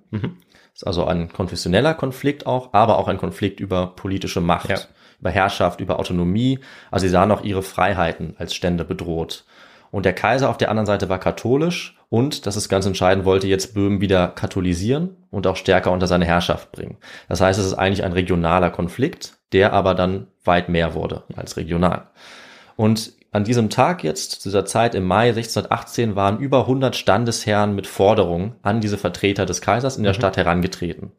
Ist 0.73 0.85
also 0.85 1.05
ein 1.05 1.31
konfessioneller 1.31 1.93
Konflikt 1.93 2.45
auch, 2.45 2.73
aber 2.73 2.99
auch 2.99 3.07
ein 3.07 3.17
Konflikt 3.17 3.59
über 3.59 3.87
politische 3.95 4.41
Macht, 4.41 4.69
Ja. 4.69 4.79
über 5.21 5.29
Herrschaft, 5.31 5.79
über 5.79 5.99
Autonomie. 5.99 6.59
Also 6.91 7.05
sie 7.05 7.11
sahen 7.11 7.31
auch 7.31 7.43
ihre 7.43 7.63
Freiheiten 7.63 8.35
als 8.37 8.53
Stände 8.53 8.83
bedroht. 8.85 9.45
Und 9.91 10.05
der 10.05 10.13
Kaiser 10.13 10.49
auf 10.49 10.57
der 10.57 10.69
anderen 10.69 10.85
Seite 10.85 11.09
war 11.09 11.19
katholisch 11.19 11.97
und, 12.09 12.45
das 12.45 12.55
ist 12.55 12.69
ganz 12.69 12.85
entscheidend, 12.85 13.25
wollte 13.25 13.47
jetzt 13.47 13.73
Böhmen 13.73 14.01
wieder 14.01 14.29
katholisieren 14.29 15.17
und 15.29 15.47
auch 15.47 15.55
stärker 15.55 15.91
unter 15.91 16.07
seine 16.07 16.25
Herrschaft 16.25 16.71
bringen. 16.71 16.97
Das 17.27 17.41
heißt, 17.41 17.59
es 17.59 17.65
ist 17.65 17.73
eigentlich 17.73 18.03
ein 18.03 18.13
regionaler 18.13 18.69
Konflikt, 18.69 19.37
der 19.51 19.73
aber 19.73 19.93
dann 19.93 20.27
weit 20.43 20.69
mehr 20.69 20.93
wurde 20.93 21.23
als 21.35 21.57
regional. 21.57 22.07
Und 22.75 23.13
an 23.31 23.43
diesem 23.43 23.69
Tag 23.69 24.03
jetzt, 24.03 24.41
zu 24.41 24.49
dieser 24.49 24.65
Zeit 24.65 24.95
im 24.95 25.05
Mai 25.05 25.29
1618, 25.29 26.15
waren 26.15 26.39
über 26.39 26.61
100 26.61 26.95
Standesherren 26.95 27.75
mit 27.75 27.85
Forderungen 27.85 28.55
an 28.61 28.79
diese 28.79 28.97
Vertreter 28.97 29.45
des 29.45 29.61
Kaisers 29.61 29.97
in 29.97 30.03
der 30.03 30.13
Stadt 30.13 30.37
herangetreten. 30.37 31.11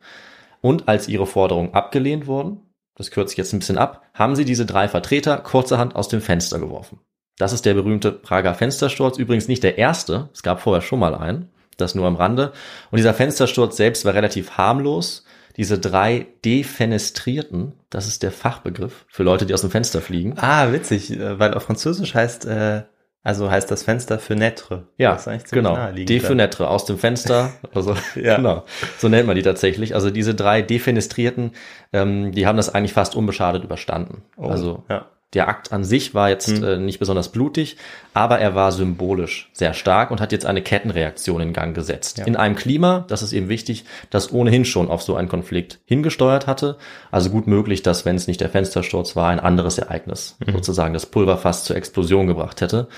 Und 0.61 0.89
als 0.89 1.07
ihre 1.07 1.27
Forderungen 1.27 1.75
abgelehnt 1.75 2.27
wurden, 2.27 2.63
das 2.95 3.11
kürze 3.11 3.33
ich 3.33 3.39
jetzt 3.39 3.53
ein 3.53 3.61
bisschen 3.61 3.79
ab, 3.79 4.03
haben 4.15 4.35
sie 4.35 4.45
diese 4.45 4.67
drei 4.67 4.89
Vertreter 4.89 5.37
kurzerhand 5.37 5.95
aus 5.95 6.09
dem 6.09 6.21
Fenster 6.21 6.59
geworfen. 6.59 6.99
Das 7.39 7.53
ist 7.53 7.65
der 7.65 7.75
berühmte 7.75 8.13
Prager 8.13 8.55
Fenstersturz, 8.55 9.19
übrigens 9.19 9.49
nicht 9.49 9.63
der 9.63 9.79
erste, 9.79 10.29
es 10.33 10.43
gab 10.43 10.61
vorher 10.61 10.83
schon 10.83 10.99
mal 10.99 11.15
einen, 11.15 11.49
das 11.77 11.95
nur 11.95 12.07
am 12.07 12.17
Rande. 12.17 12.53
Und 12.91 12.97
dieser 12.99 13.15
Fenstersturz 13.15 13.77
selbst 13.77 14.05
war 14.05 14.15
relativ 14.15 14.53
harmlos. 14.59 15.25
Diese 15.57 15.79
drei 15.79 16.27
Defenestrierten, 16.45 17.73
das 17.91 18.07
ist 18.07 18.23
der 18.23 18.31
Fachbegriff 18.33 19.05
für 19.09 19.23
Leute, 19.23 19.47
die 19.47 19.55
aus 19.55 19.61
dem 19.63 19.71
Fenster 19.71 20.01
fliegen. 20.01 20.35
Ah, 20.37 20.73
witzig, 20.73 21.11
äh, 21.13 21.39
weil 21.39 21.55
auf 21.55 21.65
Französisch 21.65 22.15
heißt, 22.15 22.47
äh, 22.47 22.83
also 23.25 23.51
heißt 23.51 23.71
das 23.71 23.83
Fenster 23.83 24.19
Fenêtre. 24.19 24.85
Ja, 24.97 25.19
genau. 25.51 25.77
Defenetre 25.93 26.69
aus 26.69 26.85
dem 26.85 26.99
Fenster. 26.99 27.53
Also, 27.75 27.97
Ja. 28.15 28.37
genau. 28.37 28.65
So 28.99 29.09
nennt 29.09 29.27
man 29.27 29.37
die 29.37 29.43
tatsächlich. 29.43 29.95
Also 29.95 30.11
diese 30.11 30.35
drei 30.35 30.63
Defenestrierten, 30.63 31.53
ähm, 31.93 32.33
die 32.33 32.47
haben 32.47 32.57
das 32.57 32.73
eigentlich 32.73 32.93
fast 32.93 33.17
unbeschadet 33.17 33.65
überstanden. 33.65 34.23
Oh, 34.37 34.49
also 34.49 34.85
ja. 34.89 35.07
Der 35.35 35.49
Akt 35.49 35.73
an 35.73 35.85
sich 35.85 36.15
war 36.15 36.31
jetzt 36.31 36.49
Hm. 36.49 36.65
äh, 36.65 36.77
nicht 36.79 36.99
besonders 36.99 37.31
blutig, 37.31 37.77
aber 38.15 38.39
er 38.39 38.55
war 38.55 38.73
symbolisch 38.73 39.51
sehr 39.53 39.75
stark 39.75 40.11
und 40.11 40.21
hat 40.23 40.33
jetzt 40.33 40.47
eine 40.47 40.63
Kettenreaktion 40.63 41.41
in 41.43 41.53
Gang 41.53 41.75
gesetzt. 41.75 42.17
Ja. 42.19 42.25
In 42.25 42.35
einem 42.37 42.57
Klima, 42.57 43.05
das 43.09 43.23
ist 43.23 43.35
eben 43.35 43.49
wichtig, 43.51 43.85
das 44.09 44.33
ohnehin 44.33 44.65
schon 44.65 44.89
auf 44.89 45.03
so 45.03 45.17
einen 45.17 45.29
Konflikt 45.29 45.81
hingesteuert 45.85 46.47
hatte. 46.47 46.79
Also 47.11 47.29
gut 47.29 47.47
möglich, 47.47 47.83
dass, 47.83 48.07
wenn 48.07 48.17
es 48.17 48.27
nicht 48.27 48.41
der 48.41 48.49
Fenstersturz 48.49 49.17
war, 49.17 49.29
ein 49.29 49.41
anderes 49.41 49.77
Ereignis 49.79 50.37
Mhm. 50.47 50.53
sozusagen 50.53 50.95
das 50.95 51.07
Pulverfass 51.07 51.65
zur 51.65 51.77
Explosion 51.77 52.27
gebracht 52.27 52.61
hätte. 52.63 52.89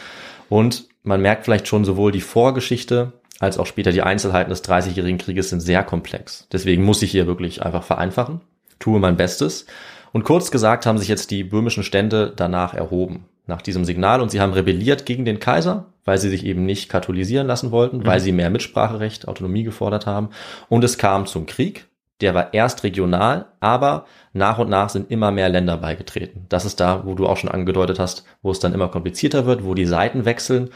Und 0.49 0.85
man 1.03 1.21
merkt 1.23 1.45
vielleicht 1.45 1.67
schon 1.69 1.85
sowohl 1.85 2.13
die 2.13 2.21
Vorgeschichte 2.21 3.13
als 3.41 3.59
auch 3.59 3.67
später 3.67 3.91
die 3.91 4.03
Einzelheiten 4.03 4.51
des 4.51 4.63
Dreißigjährigen 4.63 5.19
Krieges 5.19 5.49
sind 5.49 5.61
sehr 5.61 5.83
komplex. 5.83 6.47
Deswegen 6.53 6.85
muss 6.85 7.03
ich 7.03 7.11
hier 7.11 7.27
wirklich 7.27 7.63
einfach 7.63 7.83
vereinfachen, 7.83 8.43
tue 8.79 9.01
mein 9.01 9.17
Bestes. 9.17 9.65
Und 10.12 10.25
kurz 10.25 10.50
gesagt 10.50 10.87
haben 10.87 10.99
sich 10.99 11.09
jetzt 11.09 11.31
die 11.31 11.45
böhmischen 11.45 11.85
Stände 11.85 12.33
danach 12.35 12.75
erhoben, 12.75 13.26
nach 13.47 13.62
diesem 13.62 13.85
Signal, 13.85 14.21
und 14.21 14.31
sie 14.31 14.40
haben 14.40 14.52
rebelliert 14.52 15.07
gegen 15.07 15.25
den 15.25 15.40
Kaiser, 15.40 15.87
weil 16.05 16.19
sie 16.19 16.29
sich 16.29 16.45
eben 16.45 16.64
nicht 16.64 16.88
katholisieren 16.88 17.47
lassen 17.47 17.71
wollten, 17.71 18.05
weil 18.05 18.21
sie 18.21 18.33
mehr 18.33 18.50
Mitspracherecht, 18.50 19.29
Autonomie 19.29 19.62
gefordert 19.62 20.07
haben. 20.07 20.31
Und 20.69 20.85
es 20.85 20.99
kam 20.99 21.26
zum 21.26 21.47
Krieg. 21.47 21.87
der 22.21 22.35
war 22.35 22.52
erst 22.55 22.85
regional, 22.85 23.47
aber 23.61 24.05
nach 24.33 24.59
und 24.59 24.69
nach 24.69 24.90
sind 24.90 25.11
immer 25.11 25.31
mehr 25.31 25.49
Länder 25.49 25.79
beigetreten. 25.79 26.47
Das 26.49 26.64
ist 26.64 26.81
da, 26.81 27.05
wo 27.05 27.14
du 27.14 27.26
auch 27.26 27.37
schon 27.37 27.50
angedeutet 27.50 27.99
hast, 27.99 28.25
wo 28.43 28.50
es 28.50 28.61
dann 28.61 28.75
immer 28.75 28.88
komplizierter 28.88 29.47
wird, 29.47 29.64
wo 29.64 29.75
die 29.75 29.87
Seiten 29.87 30.25
wechseln. 30.25 30.71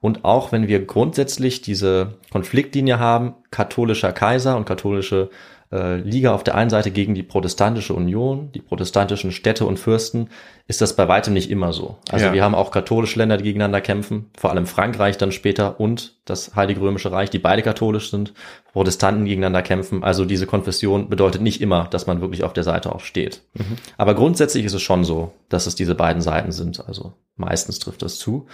Und 0.00 0.24
auch 0.24 0.52
wenn 0.52 0.68
wir 0.68 0.84
grundsätzlich 0.84 1.62
diese 1.62 2.14
Konfliktlinie 2.30 2.98
haben, 2.98 3.34
katholischer 3.50 4.12
Kaiser 4.12 4.56
und 4.56 4.64
katholische 4.66 5.30
äh, 5.72 5.96
Liga 5.96 6.34
auf 6.34 6.42
der 6.42 6.56
einen 6.56 6.70
Seite 6.70 6.90
gegen 6.90 7.14
die 7.14 7.22
protestantische 7.22 7.94
Union, 7.94 8.50
die 8.52 8.60
protestantischen 8.60 9.30
Städte 9.30 9.64
und 9.66 9.78
Fürsten, 9.78 10.28
ist 10.66 10.80
das 10.80 10.96
bei 10.96 11.08
weitem 11.08 11.32
nicht 11.32 11.50
immer 11.50 11.72
so. 11.72 11.98
Also 12.10 12.26
ja. 12.26 12.32
wir 12.32 12.44
haben 12.44 12.54
auch 12.54 12.70
katholische 12.70 13.18
Länder, 13.18 13.36
die 13.36 13.44
gegeneinander 13.44 13.80
kämpfen, 13.80 14.30
vor 14.36 14.50
allem 14.50 14.66
Frankreich 14.66 15.16
dann 15.16 15.32
später 15.32 15.80
und 15.80 16.16
das 16.24 16.54
Heilige 16.56 16.80
Römische 16.80 17.12
Reich, 17.12 17.30
die 17.30 17.38
beide 17.38 17.62
katholisch 17.62 18.10
sind, 18.10 18.34
Protestanten 18.72 19.24
gegeneinander 19.24 19.62
kämpfen. 19.62 20.02
Also 20.02 20.24
diese 20.24 20.46
Konfession 20.46 21.08
bedeutet 21.08 21.42
nicht 21.42 21.60
immer, 21.60 21.88
dass 21.90 22.06
man 22.06 22.20
wirklich 22.20 22.44
auf 22.44 22.52
der 22.52 22.64
Seite 22.64 22.94
auch 22.94 23.00
steht. 23.00 23.42
Mhm. 23.54 23.76
Aber 23.96 24.14
grundsätzlich 24.14 24.64
ist 24.64 24.74
es 24.74 24.82
schon 24.82 25.04
so, 25.04 25.32
dass 25.48 25.66
es 25.66 25.74
diese 25.74 25.94
beiden 25.94 26.22
Seiten 26.22 26.52
sind. 26.52 26.86
Also 26.86 27.14
meistens 27.36 27.78
trifft 27.78 28.02
das 28.02 28.18
zu. 28.18 28.46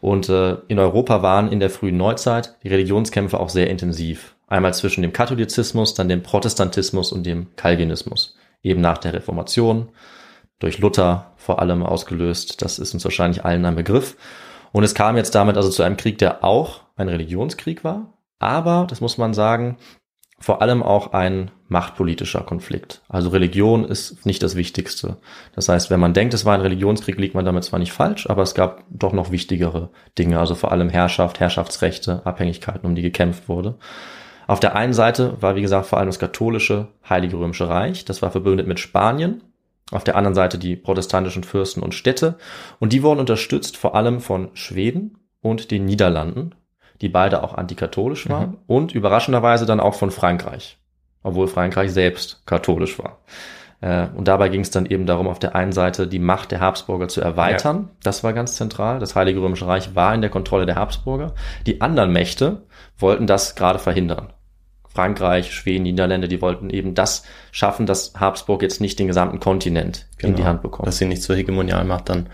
Und 0.00 0.28
äh, 0.28 0.56
in 0.68 0.78
Europa 0.78 1.22
waren 1.22 1.50
in 1.50 1.58
der 1.58 1.70
frühen 1.70 1.96
Neuzeit 1.96 2.56
die 2.62 2.68
Religionskämpfe 2.68 3.40
auch 3.40 3.48
sehr 3.48 3.70
intensiv. 3.70 4.35
Einmal 4.46 4.74
zwischen 4.74 5.02
dem 5.02 5.12
Katholizismus, 5.12 5.94
dann 5.94 6.08
dem 6.08 6.22
Protestantismus 6.22 7.12
und 7.12 7.24
dem 7.24 7.54
Calvinismus. 7.56 8.36
Eben 8.62 8.80
nach 8.80 8.98
der 8.98 9.12
Reformation, 9.14 9.90
durch 10.58 10.78
Luther 10.78 11.32
vor 11.36 11.60
allem 11.60 11.82
ausgelöst. 11.82 12.62
Das 12.62 12.78
ist 12.78 12.94
uns 12.94 13.04
wahrscheinlich 13.04 13.44
allen 13.44 13.64
ein 13.64 13.76
Begriff. 13.76 14.16
Und 14.72 14.84
es 14.84 14.94
kam 14.94 15.16
jetzt 15.16 15.34
damit 15.34 15.56
also 15.56 15.70
zu 15.70 15.82
einem 15.82 15.96
Krieg, 15.96 16.18
der 16.18 16.44
auch 16.44 16.80
ein 16.96 17.08
Religionskrieg 17.08 17.84
war, 17.84 18.14
aber, 18.38 18.86
das 18.88 19.00
muss 19.00 19.18
man 19.18 19.34
sagen, 19.34 19.78
vor 20.38 20.60
allem 20.60 20.82
auch 20.82 21.12
ein 21.12 21.50
machtpolitischer 21.68 22.42
Konflikt. 22.42 23.02
Also 23.08 23.30
Religion 23.30 23.84
ist 23.84 24.26
nicht 24.26 24.42
das 24.42 24.54
Wichtigste. 24.54 25.16
Das 25.54 25.68
heißt, 25.68 25.90
wenn 25.90 25.98
man 25.98 26.12
denkt, 26.12 26.34
es 26.34 26.44
war 26.44 26.54
ein 26.54 26.60
Religionskrieg, 26.60 27.18
liegt 27.18 27.34
man 27.34 27.46
damit 27.46 27.64
zwar 27.64 27.78
nicht 27.78 27.92
falsch, 27.92 28.28
aber 28.28 28.42
es 28.42 28.54
gab 28.54 28.84
doch 28.90 29.12
noch 29.12 29.30
wichtigere 29.30 29.90
Dinge, 30.18 30.38
also 30.38 30.54
vor 30.54 30.72
allem 30.72 30.90
Herrschaft, 30.90 31.40
Herrschaftsrechte, 31.40 32.24
Abhängigkeiten, 32.24 32.86
um 32.86 32.94
die 32.94 33.02
gekämpft 33.02 33.48
wurde. 33.48 33.78
Auf 34.46 34.60
der 34.60 34.76
einen 34.76 34.92
Seite 34.92 35.36
war, 35.40 35.56
wie 35.56 35.62
gesagt, 35.62 35.86
vor 35.86 35.98
allem 35.98 36.08
das 36.08 36.18
katholische 36.18 36.88
Heilige 37.08 37.38
Römische 37.38 37.68
Reich. 37.68 38.04
Das 38.04 38.22
war 38.22 38.30
verbündet 38.30 38.66
mit 38.66 38.78
Spanien. 38.78 39.42
Auf 39.92 40.04
der 40.04 40.16
anderen 40.16 40.34
Seite 40.34 40.58
die 40.58 40.76
protestantischen 40.76 41.44
Fürsten 41.44 41.82
und 41.82 41.94
Städte. 41.94 42.36
Und 42.78 42.92
die 42.92 43.02
wurden 43.02 43.20
unterstützt 43.20 43.76
vor 43.76 43.94
allem 43.94 44.20
von 44.20 44.50
Schweden 44.54 45.18
und 45.40 45.70
den 45.70 45.84
Niederlanden, 45.84 46.54
die 47.00 47.08
beide 47.08 47.42
auch 47.42 47.54
antikatholisch 47.54 48.28
waren. 48.28 48.50
Mhm. 48.50 48.58
Und 48.66 48.92
überraschenderweise 48.92 49.66
dann 49.66 49.80
auch 49.80 49.94
von 49.94 50.10
Frankreich. 50.10 50.78
Obwohl 51.22 51.48
Frankreich 51.48 51.92
selbst 51.92 52.46
katholisch 52.46 52.98
war. 52.98 53.18
Äh, 53.80 54.08
und 54.14 54.28
dabei 54.28 54.48
ging 54.48 54.60
es 54.60 54.70
dann 54.70 54.86
eben 54.86 55.06
darum, 55.06 55.28
auf 55.28 55.38
der 55.38 55.54
einen 55.54 55.72
Seite 55.72 56.06
die 56.06 56.18
Macht 56.18 56.50
der 56.50 56.60
Habsburger 56.60 57.08
zu 57.08 57.20
erweitern. 57.20 57.76
Ja. 57.76 57.96
Das 58.02 58.24
war 58.24 58.32
ganz 58.32 58.56
zentral. 58.56 58.98
Das 58.98 59.14
Heilige 59.14 59.40
Römische 59.40 59.66
Reich 59.66 59.94
war 59.94 60.14
in 60.14 60.20
der 60.20 60.30
Kontrolle 60.30 60.66
der 60.66 60.76
Habsburger. 60.76 61.34
Die 61.66 61.80
anderen 61.80 62.12
Mächte 62.12 62.62
wollten 62.98 63.26
das 63.26 63.54
gerade 63.54 63.78
verhindern. 63.78 64.32
Frankreich, 64.96 65.52
Schweden, 65.52 65.82
Niederlande, 65.82 66.26
die 66.26 66.40
wollten 66.40 66.70
eben 66.70 66.94
das 66.94 67.22
schaffen, 67.52 67.84
dass 67.84 68.14
Habsburg 68.14 68.62
jetzt 68.62 68.80
nicht 68.80 68.98
den 68.98 69.08
gesamten 69.08 69.40
Kontinent 69.40 70.06
genau, 70.16 70.30
in 70.30 70.36
die 70.36 70.36
genau. 70.38 70.48
Hand 70.48 70.62
bekommt. 70.62 70.88
Dass 70.88 70.96
sie 70.96 71.04
nicht 71.04 71.22
zur 71.22 71.36
Hegemonialmacht 71.36 72.08
dann 72.08 72.30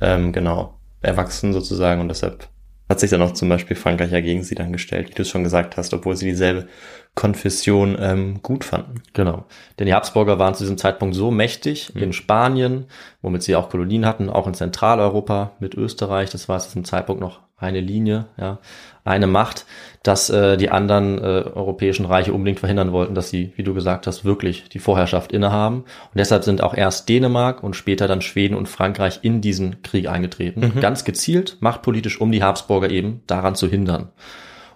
ähm, 0.00 0.32
genau 0.32 0.78
erwachsen 1.00 1.52
sozusagen 1.52 2.00
und 2.00 2.08
deshalb 2.08 2.48
hat 2.88 3.00
sich 3.00 3.10
dann 3.10 3.22
auch 3.22 3.32
zum 3.32 3.48
Beispiel 3.48 3.76
Frankreich 3.76 4.12
ja 4.12 4.20
gegen 4.20 4.44
sie 4.44 4.54
dann 4.54 4.72
gestellt, 4.72 5.08
wie 5.10 5.14
du 5.14 5.22
es 5.22 5.28
schon 5.28 5.42
gesagt 5.42 5.76
hast, 5.76 5.92
obwohl 5.92 6.16
sie 6.16 6.26
dieselbe 6.26 6.68
Konfession 7.14 7.96
ähm, 7.98 8.42
gut 8.42 8.62
fanden. 8.62 9.02
Genau. 9.14 9.46
Denn 9.78 9.86
die 9.86 9.94
Habsburger 9.94 10.38
waren 10.38 10.54
zu 10.54 10.64
diesem 10.64 10.78
Zeitpunkt 10.78 11.16
so 11.16 11.30
mächtig 11.30 11.94
mhm. 11.94 12.02
in 12.02 12.12
Spanien, 12.12 12.86
womit 13.22 13.42
sie 13.42 13.56
auch 13.56 13.70
Kolonien 13.70 14.06
hatten, 14.06 14.28
auch 14.28 14.46
in 14.46 14.54
Zentraleuropa 14.54 15.52
mit 15.58 15.74
Österreich, 15.74 16.30
das 16.30 16.48
war 16.48 16.60
zu 16.60 16.68
diesem 16.68 16.84
Zeitpunkt 16.84 17.20
noch 17.20 17.40
eine 17.56 17.80
Linie, 17.80 18.26
ja, 18.36 18.58
eine 19.04 19.26
Macht, 19.26 19.66
dass 20.04 20.28
äh, 20.28 20.58
die 20.58 20.70
anderen 20.70 21.18
äh, 21.18 21.22
europäischen 21.54 22.04
Reiche 22.04 22.34
unbedingt 22.34 22.60
verhindern 22.60 22.92
wollten, 22.92 23.14
dass 23.14 23.30
sie, 23.30 23.54
wie 23.56 23.62
du 23.62 23.72
gesagt 23.72 24.06
hast, 24.06 24.24
wirklich 24.24 24.68
die 24.68 24.78
Vorherrschaft 24.78 25.32
innehaben. 25.32 25.78
Und 25.78 26.18
deshalb 26.18 26.44
sind 26.44 26.62
auch 26.62 26.74
erst 26.74 27.08
Dänemark 27.08 27.62
und 27.62 27.74
später 27.74 28.06
dann 28.06 28.20
Schweden 28.20 28.54
und 28.54 28.68
Frankreich 28.68 29.20
in 29.22 29.40
diesen 29.40 29.82
Krieg 29.82 30.06
eingetreten. 30.08 30.72
Mhm. 30.74 30.80
Ganz 30.80 31.04
gezielt, 31.04 31.56
machtpolitisch, 31.60 32.20
um 32.20 32.30
die 32.30 32.42
Habsburger 32.42 32.90
eben 32.90 33.22
daran 33.26 33.54
zu 33.54 33.66
hindern. 33.66 34.10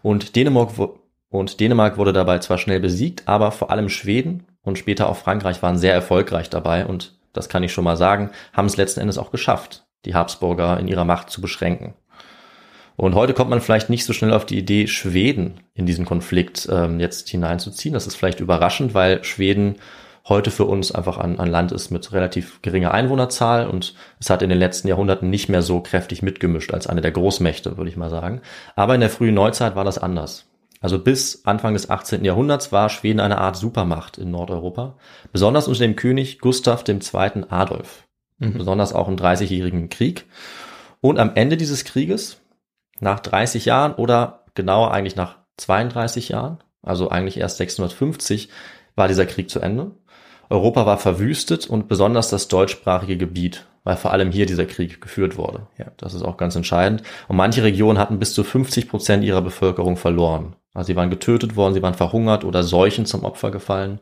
Und 0.02 0.34
Dänemark, 0.34 0.70
und 1.28 1.60
Dänemark 1.60 1.98
wurde 1.98 2.14
dabei 2.14 2.38
zwar 2.38 2.56
schnell 2.56 2.80
besiegt, 2.80 3.24
aber 3.26 3.52
vor 3.52 3.70
allem 3.70 3.90
Schweden 3.90 4.44
und 4.62 4.78
später 4.78 5.10
auch 5.10 5.16
Frankreich 5.16 5.62
waren 5.62 5.76
sehr 5.76 5.92
erfolgreich 5.92 6.48
dabei 6.48 6.86
und 6.86 7.18
das 7.34 7.50
kann 7.50 7.62
ich 7.62 7.72
schon 7.72 7.84
mal 7.84 7.98
sagen, 7.98 8.30
haben 8.54 8.66
es 8.66 8.78
letzten 8.78 9.00
Endes 9.00 9.18
auch 9.18 9.30
geschafft, 9.30 9.84
die 10.06 10.14
Habsburger 10.14 10.80
in 10.80 10.88
ihrer 10.88 11.04
Macht 11.04 11.28
zu 11.28 11.42
beschränken. 11.42 11.94
Und 12.98 13.14
heute 13.14 13.32
kommt 13.32 13.48
man 13.48 13.60
vielleicht 13.60 13.90
nicht 13.90 14.04
so 14.04 14.12
schnell 14.12 14.32
auf 14.32 14.44
die 14.44 14.58
Idee, 14.58 14.88
Schweden 14.88 15.60
in 15.72 15.86
diesen 15.86 16.04
Konflikt 16.04 16.68
ähm, 16.68 16.98
jetzt 16.98 17.28
hineinzuziehen. 17.28 17.94
Das 17.94 18.08
ist 18.08 18.16
vielleicht 18.16 18.40
überraschend, 18.40 18.92
weil 18.92 19.22
Schweden 19.22 19.76
heute 20.28 20.50
für 20.50 20.64
uns 20.64 20.90
einfach 20.90 21.16
ein, 21.16 21.38
ein 21.38 21.48
Land 21.48 21.70
ist 21.70 21.90
mit 21.90 22.12
relativ 22.12 22.60
geringer 22.60 22.92
Einwohnerzahl 22.92 23.68
und 23.68 23.94
es 24.18 24.30
hat 24.30 24.42
in 24.42 24.50
den 24.50 24.58
letzten 24.58 24.88
Jahrhunderten 24.88 25.30
nicht 25.30 25.48
mehr 25.48 25.62
so 25.62 25.80
kräftig 25.80 26.22
mitgemischt 26.22 26.74
als 26.74 26.88
eine 26.88 27.00
der 27.00 27.12
Großmächte, 27.12 27.76
würde 27.76 27.88
ich 27.88 27.96
mal 27.96 28.10
sagen. 28.10 28.40
Aber 28.74 28.96
in 28.96 29.00
der 29.00 29.10
frühen 29.10 29.34
Neuzeit 29.34 29.76
war 29.76 29.84
das 29.84 29.98
anders. 29.98 30.46
Also 30.80 30.98
bis 30.98 31.44
Anfang 31.44 31.74
des 31.74 31.90
18. 31.90 32.24
Jahrhunderts 32.24 32.72
war 32.72 32.88
Schweden 32.88 33.20
eine 33.20 33.38
Art 33.38 33.56
Supermacht 33.56 34.18
in 34.18 34.32
Nordeuropa, 34.32 34.96
besonders 35.32 35.68
unter 35.68 35.80
dem 35.80 35.94
König 35.94 36.40
Gustav 36.40 36.82
II. 36.88 37.44
Adolf, 37.48 38.08
mhm. 38.38 38.54
besonders 38.54 38.92
auch 38.92 39.06
im 39.06 39.16
Dreißigjährigen 39.16 39.88
Krieg. 39.88 40.26
Und 41.00 41.20
am 41.20 41.36
Ende 41.36 41.56
dieses 41.56 41.84
Krieges, 41.84 42.40
nach 43.00 43.20
30 43.20 43.64
Jahren 43.64 43.94
oder 43.94 44.44
genauer 44.54 44.92
eigentlich 44.92 45.16
nach 45.16 45.36
32 45.56 46.28
Jahren, 46.28 46.58
also 46.82 47.10
eigentlich 47.10 47.38
erst 47.38 47.58
650, 47.58 48.48
war 48.96 49.08
dieser 49.08 49.26
Krieg 49.26 49.50
zu 49.50 49.60
Ende. 49.60 49.92
Europa 50.50 50.86
war 50.86 50.98
verwüstet 50.98 51.66
und 51.66 51.88
besonders 51.88 52.30
das 52.30 52.48
deutschsprachige 52.48 53.16
Gebiet, 53.16 53.66
weil 53.84 53.96
vor 53.96 54.12
allem 54.12 54.30
hier 54.30 54.46
dieser 54.46 54.64
Krieg 54.64 55.00
geführt 55.00 55.36
wurde. 55.36 55.66
Ja, 55.76 55.86
das 55.98 56.14
ist 56.14 56.22
auch 56.22 56.36
ganz 56.36 56.56
entscheidend. 56.56 57.02
Und 57.28 57.36
manche 57.36 57.62
Regionen 57.62 57.98
hatten 57.98 58.18
bis 58.18 58.32
zu 58.32 58.44
50 58.44 58.88
Prozent 58.88 59.24
ihrer 59.24 59.42
Bevölkerung 59.42 59.96
verloren. 59.96 60.56
Also 60.74 60.88
sie 60.88 60.96
waren 60.96 61.10
getötet 61.10 61.56
worden, 61.56 61.74
sie 61.74 61.82
waren 61.82 61.94
verhungert 61.94 62.44
oder 62.44 62.62
Seuchen 62.62 63.04
zum 63.04 63.24
Opfer 63.24 63.50
gefallen. 63.50 64.00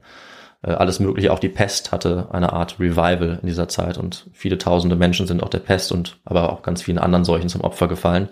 Äh, 0.63 0.73
alles 0.73 1.01
Mögliche, 1.01 1.33
auch 1.33 1.39
die 1.39 1.49
Pest 1.49 1.93
hatte 1.93 2.29
eine 2.31 2.53
Art 2.53 2.79
Revival 2.79 3.39
in 3.41 3.47
dieser 3.47 3.69
Zeit 3.69 3.99
und 3.99 4.29
viele 4.33 4.59
tausende 4.59 4.97
Menschen 4.97 5.27
sind 5.27 5.43
auch 5.43 5.49
der 5.49 5.59
Pest 5.59 5.93
und 5.93 6.19
aber 6.25 6.53
auch 6.53 6.63
ganz 6.63 6.83
vielen 6.83 6.99
anderen 6.99 7.25
Seuchen 7.25 7.49
zum 7.49 7.63
Opfer 7.63 7.89
gefallen. 7.89 8.29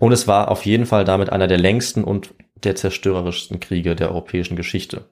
Und 0.00 0.12
es 0.12 0.26
war 0.26 0.50
auf 0.50 0.64
jeden 0.64 0.86
Fall 0.86 1.04
damit 1.04 1.30
einer 1.30 1.46
der 1.46 1.58
längsten 1.58 2.04
und 2.04 2.34
der 2.64 2.74
zerstörerischsten 2.74 3.60
Kriege 3.60 3.94
der 3.94 4.08
europäischen 4.08 4.56
Geschichte. 4.56 5.04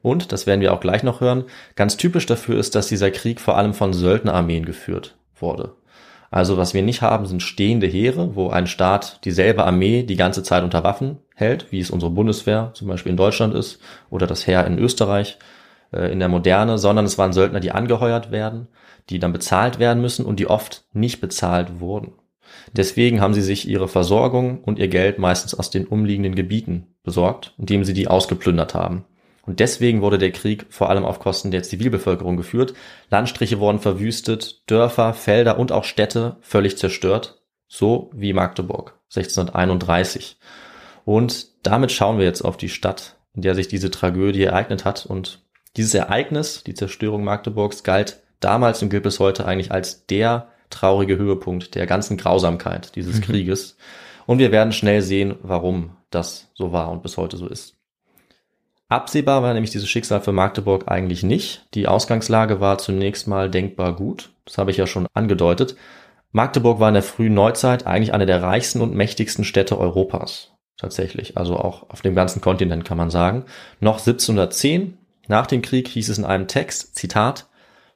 Und, 0.00 0.32
das 0.32 0.46
werden 0.46 0.62
wir 0.62 0.72
auch 0.72 0.80
gleich 0.80 1.02
noch 1.02 1.20
hören, 1.20 1.44
ganz 1.76 1.98
typisch 1.98 2.24
dafür 2.24 2.58
ist, 2.58 2.74
dass 2.74 2.88
dieser 2.88 3.10
Krieg 3.10 3.40
vor 3.40 3.58
allem 3.58 3.74
von 3.74 3.92
Söldnerarmeen 3.92 4.64
geführt 4.64 5.18
wurde. 5.38 5.74
Also 6.30 6.56
was 6.56 6.72
wir 6.72 6.80
nicht 6.80 7.02
haben, 7.02 7.26
sind 7.26 7.42
stehende 7.42 7.86
Heere, 7.86 8.34
wo 8.36 8.48
ein 8.48 8.66
Staat 8.66 9.22
dieselbe 9.26 9.64
Armee 9.64 10.02
die 10.02 10.16
ganze 10.16 10.42
Zeit 10.42 10.64
unter 10.64 10.82
Waffen 10.82 11.18
hält, 11.34 11.70
wie 11.70 11.80
es 11.80 11.90
unsere 11.90 12.10
Bundeswehr 12.10 12.70
zum 12.72 12.88
Beispiel 12.88 13.10
in 13.10 13.18
Deutschland 13.18 13.54
ist 13.54 13.80
oder 14.08 14.26
das 14.26 14.46
Heer 14.46 14.66
in 14.66 14.78
Österreich 14.78 15.38
äh, 15.92 16.10
in 16.10 16.20
der 16.20 16.28
Moderne, 16.28 16.78
sondern 16.78 17.04
es 17.04 17.18
waren 17.18 17.34
Söldner, 17.34 17.60
die 17.60 17.72
angeheuert 17.72 18.30
werden, 18.30 18.68
die 19.10 19.18
dann 19.18 19.34
bezahlt 19.34 19.78
werden 19.78 20.00
müssen 20.00 20.24
und 20.24 20.40
die 20.40 20.46
oft 20.46 20.84
nicht 20.94 21.20
bezahlt 21.20 21.80
wurden. 21.80 22.12
Deswegen 22.72 23.20
haben 23.20 23.34
sie 23.34 23.42
sich 23.42 23.68
ihre 23.68 23.88
Versorgung 23.88 24.62
und 24.62 24.78
ihr 24.78 24.88
Geld 24.88 25.18
meistens 25.18 25.54
aus 25.54 25.70
den 25.70 25.86
umliegenden 25.86 26.34
Gebieten 26.34 26.94
besorgt, 27.02 27.54
indem 27.58 27.84
sie 27.84 27.94
die 27.94 28.08
ausgeplündert 28.08 28.74
haben. 28.74 29.04
Und 29.46 29.58
deswegen 29.58 30.02
wurde 30.02 30.18
der 30.18 30.32
Krieg 30.32 30.66
vor 30.68 30.90
allem 30.90 31.04
auf 31.04 31.18
Kosten 31.18 31.50
der 31.50 31.62
Zivilbevölkerung 31.62 32.36
geführt. 32.36 32.74
Landstriche 33.10 33.58
wurden 33.58 33.80
verwüstet, 33.80 34.62
Dörfer, 34.70 35.14
Felder 35.14 35.58
und 35.58 35.72
auch 35.72 35.84
Städte 35.84 36.36
völlig 36.40 36.78
zerstört, 36.78 37.42
so 37.66 38.10
wie 38.14 38.32
Magdeburg 38.32 39.00
1631. 39.08 40.38
Und 41.04 41.48
damit 41.66 41.90
schauen 41.90 42.18
wir 42.18 42.26
jetzt 42.26 42.42
auf 42.42 42.56
die 42.56 42.68
Stadt, 42.68 43.16
in 43.34 43.42
der 43.42 43.54
sich 43.54 43.66
diese 43.66 43.90
Tragödie 43.90 44.44
ereignet 44.44 44.84
hat. 44.84 45.06
Und 45.06 45.42
dieses 45.76 45.94
Ereignis, 45.94 46.62
die 46.64 46.74
Zerstörung 46.74 47.24
Magdeburgs, 47.24 47.82
galt 47.82 48.22
damals 48.40 48.82
und 48.82 48.90
gilt 48.90 49.02
bis 49.02 49.20
heute 49.20 49.46
eigentlich 49.46 49.72
als 49.72 50.06
der 50.06 50.49
traurige 50.70 51.18
Höhepunkt 51.18 51.74
der 51.74 51.86
ganzen 51.86 52.16
Grausamkeit 52.16 52.94
dieses 52.96 53.16
mhm. 53.16 53.22
Krieges. 53.22 53.76
Und 54.26 54.38
wir 54.38 54.52
werden 54.52 54.72
schnell 54.72 55.02
sehen, 55.02 55.34
warum 55.42 55.96
das 56.10 56.48
so 56.54 56.72
war 56.72 56.90
und 56.90 57.02
bis 57.02 57.16
heute 57.16 57.36
so 57.36 57.48
ist. 57.48 57.76
Absehbar 58.88 59.42
war 59.42 59.54
nämlich 59.54 59.70
dieses 59.70 59.88
Schicksal 59.88 60.20
für 60.20 60.32
Magdeburg 60.32 60.90
eigentlich 60.90 61.22
nicht. 61.22 61.66
Die 61.74 61.86
Ausgangslage 61.86 62.60
war 62.60 62.78
zunächst 62.78 63.28
mal 63.28 63.48
denkbar 63.48 63.94
gut. 63.94 64.32
Das 64.44 64.58
habe 64.58 64.72
ich 64.72 64.76
ja 64.76 64.86
schon 64.88 65.06
angedeutet. 65.14 65.76
Magdeburg 66.32 66.80
war 66.80 66.88
in 66.88 66.94
der 66.94 67.04
frühen 67.04 67.34
Neuzeit 67.34 67.86
eigentlich 67.86 68.12
eine 68.12 68.26
der 68.26 68.42
reichsten 68.42 68.80
und 68.80 68.94
mächtigsten 68.94 69.44
Städte 69.44 69.78
Europas. 69.78 70.52
Tatsächlich. 70.76 71.36
Also 71.36 71.56
auch 71.56 71.90
auf 71.90 72.00
dem 72.00 72.14
ganzen 72.14 72.40
Kontinent 72.40 72.84
kann 72.84 72.96
man 72.96 73.10
sagen. 73.10 73.44
Noch 73.80 73.98
1710 73.98 74.96
Nach 75.28 75.46
dem 75.46 75.62
Krieg 75.62 75.86
hieß 75.86 76.08
es 76.08 76.18
in 76.18 76.24
einem 76.24 76.48
Text, 76.48 76.96
Zitat, 76.96 77.49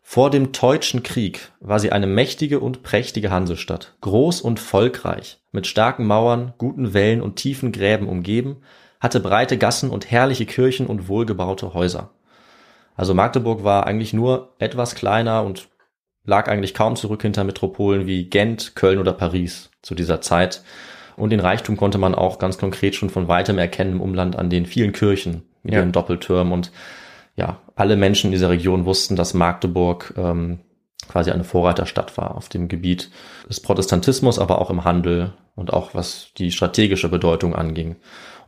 vor 0.07 0.31
dem 0.31 0.53
Teutschen 0.53 1.03
Krieg 1.03 1.51
war 1.61 1.81
sie 1.81 1.91
eine 1.91 2.07
mächtige 2.07 2.61
und 2.61 2.83
prächtige 2.83 3.31
Hansestadt, 3.31 3.95
groß 4.03 4.43
und 4.43 4.61
volkreich, 4.61 5.41
mit 5.51 5.67
starken 5.67 6.07
Mauern, 6.07 6.53
guten 6.59 6.93
Wällen 6.93 7.23
und 7.23 7.37
tiefen 7.37 7.73
Gräben 7.73 8.07
umgeben, 8.07 8.59
hatte 9.01 9.19
breite 9.19 9.57
Gassen 9.57 9.89
und 9.89 10.11
herrliche 10.11 10.45
Kirchen 10.45 10.87
und 10.87 11.09
wohlgebaute 11.09 11.73
Häuser. 11.73 12.11
Also 12.95 13.15
Magdeburg 13.15 13.65
war 13.65 13.87
eigentlich 13.87 14.13
nur 14.13 14.55
etwas 14.59 14.95
kleiner 14.95 15.43
und 15.43 15.69
lag 16.27 16.49
eigentlich 16.49 16.75
kaum 16.75 16.97
zurück 16.97 17.23
hinter 17.23 17.43
Metropolen 17.43 18.07
wie 18.07 18.29
Gent, 18.29 18.77
Köln 18.77 18.99
oder 18.99 19.15
Paris 19.15 19.71
zu 19.81 19.95
dieser 19.95 20.21
Zeit. 20.21 20.63
Und 21.17 21.31
den 21.31 21.41
Reichtum 21.41 21.79
konnte 21.79 21.99
man 21.99 22.15
auch 22.15 22.39
ganz 22.39 22.59
konkret 22.59 22.95
schon 22.95 23.09
von 23.09 23.27
weitem 23.27 23.57
erkennen 23.57 23.93
im 23.93 24.01
Umland 24.03 24.37
an 24.37 24.51
den 24.51 24.67
vielen 24.67 24.93
Kirchen 24.93 25.45
mit 25.63 25.73
Ja. 25.73 25.81
ihren 25.81 25.93
Doppeltürmen 25.93 26.53
und 26.53 26.73
ja, 27.37 27.61
alle 27.75 27.97
Menschen 27.97 28.29
in 28.29 28.33
dieser 28.33 28.51
Region 28.51 28.85
wussten, 28.85 29.17
dass 29.17 29.35
Magdeburg 29.35 30.15
ähm, 30.17 30.61
quasi 31.09 31.31
eine 31.31 31.45
Vorreiterstadt 31.45 32.17
war 32.17 32.37
auf 32.37 32.49
dem 32.49 32.69
Gebiet 32.69 33.11
des 33.49 33.61
Protestantismus, 33.61 34.39
aber 34.39 34.61
auch 34.61 34.71
im 34.71 34.85
Handel 34.85 35.35
und 35.55 35.73
auch 35.73 35.95
was 35.95 36.29
die 36.39 36.51
strategische 36.51 37.09
Bedeutung 37.09 37.55
anging. 37.55 37.97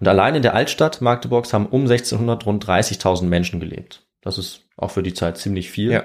Und 0.01 0.09
allein 0.09 0.35
in 0.35 0.43
der 0.43 0.55
Altstadt 0.55 1.01
Magdeburgs 1.01 1.53
haben 1.53 1.67
um 1.67 1.83
1600 1.83 2.47
rund 2.47 2.65
30.000 2.65 3.25
Menschen 3.25 3.61
gelebt. 3.61 4.05
Das 4.23 4.39
ist 4.39 4.63
auch 4.77 4.91
für 4.91 5.03
die 5.03 5.15
Zeit 5.15 5.39
ziemlich 5.39 5.71
viel. 5.71 5.93
Ja. 5.93 6.05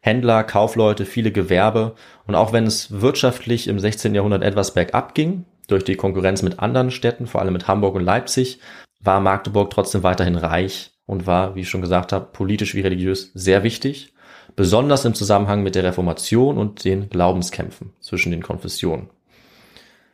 Händler, 0.00 0.44
Kaufleute, 0.44 1.04
viele 1.04 1.32
Gewerbe. 1.32 1.94
Und 2.26 2.34
auch 2.34 2.52
wenn 2.52 2.66
es 2.66 3.00
wirtschaftlich 3.00 3.68
im 3.68 3.78
16. 3.78 4.14
Jahrhundert 4.14 4.42
etwas 4.42 4.72
bergab 4.72 5.14
ging, 5.14 5.44
durch 5.66 5.84
die 5.84 5.96
Konkurrenz 5.96 6.42
mit 6.42 6.60
anderen 6.60 6.90
Städten, 6.90 7.26
vor 7.26 7.40
allem 7.40 7.52
mit 7.52 7.66
Hamburg 7.66 7.96
und 7.96 8.04
Leipzig, 8.04 8.60
war 9.00 9.20
Magdeburg 9.20 9.70
trotzdem 9.70 10.02
weiterhin 10.02 10.36
reich 10.36 10.95
und 11.06 11.26
war, 11.26 11.54
wie 11.54 11.60
ich 11.60 11.68
schon 11.68 11.80
gesagt 11.80 12.12
habe, 12.12 12.28
politisch 12.32 12.74
wie 12.74 12.80
religiös 12.80 13.30
sehr 13.34 13.62
wichtig, 13.62 14.12
besonders 14.56 15.04
im 15.04 15.14
Zusammenhang 15.14 15.62
mit 15.62 15.74
der 15.74 15.84
Reformation 15.84 16.58
und 16.58 16.84
den 16.84 17.08
Glaubenskämpfen 17.08 17.92
zwischen 18.00 18.30
den 18.30 18.42
Konfessionen. 18.42 19.10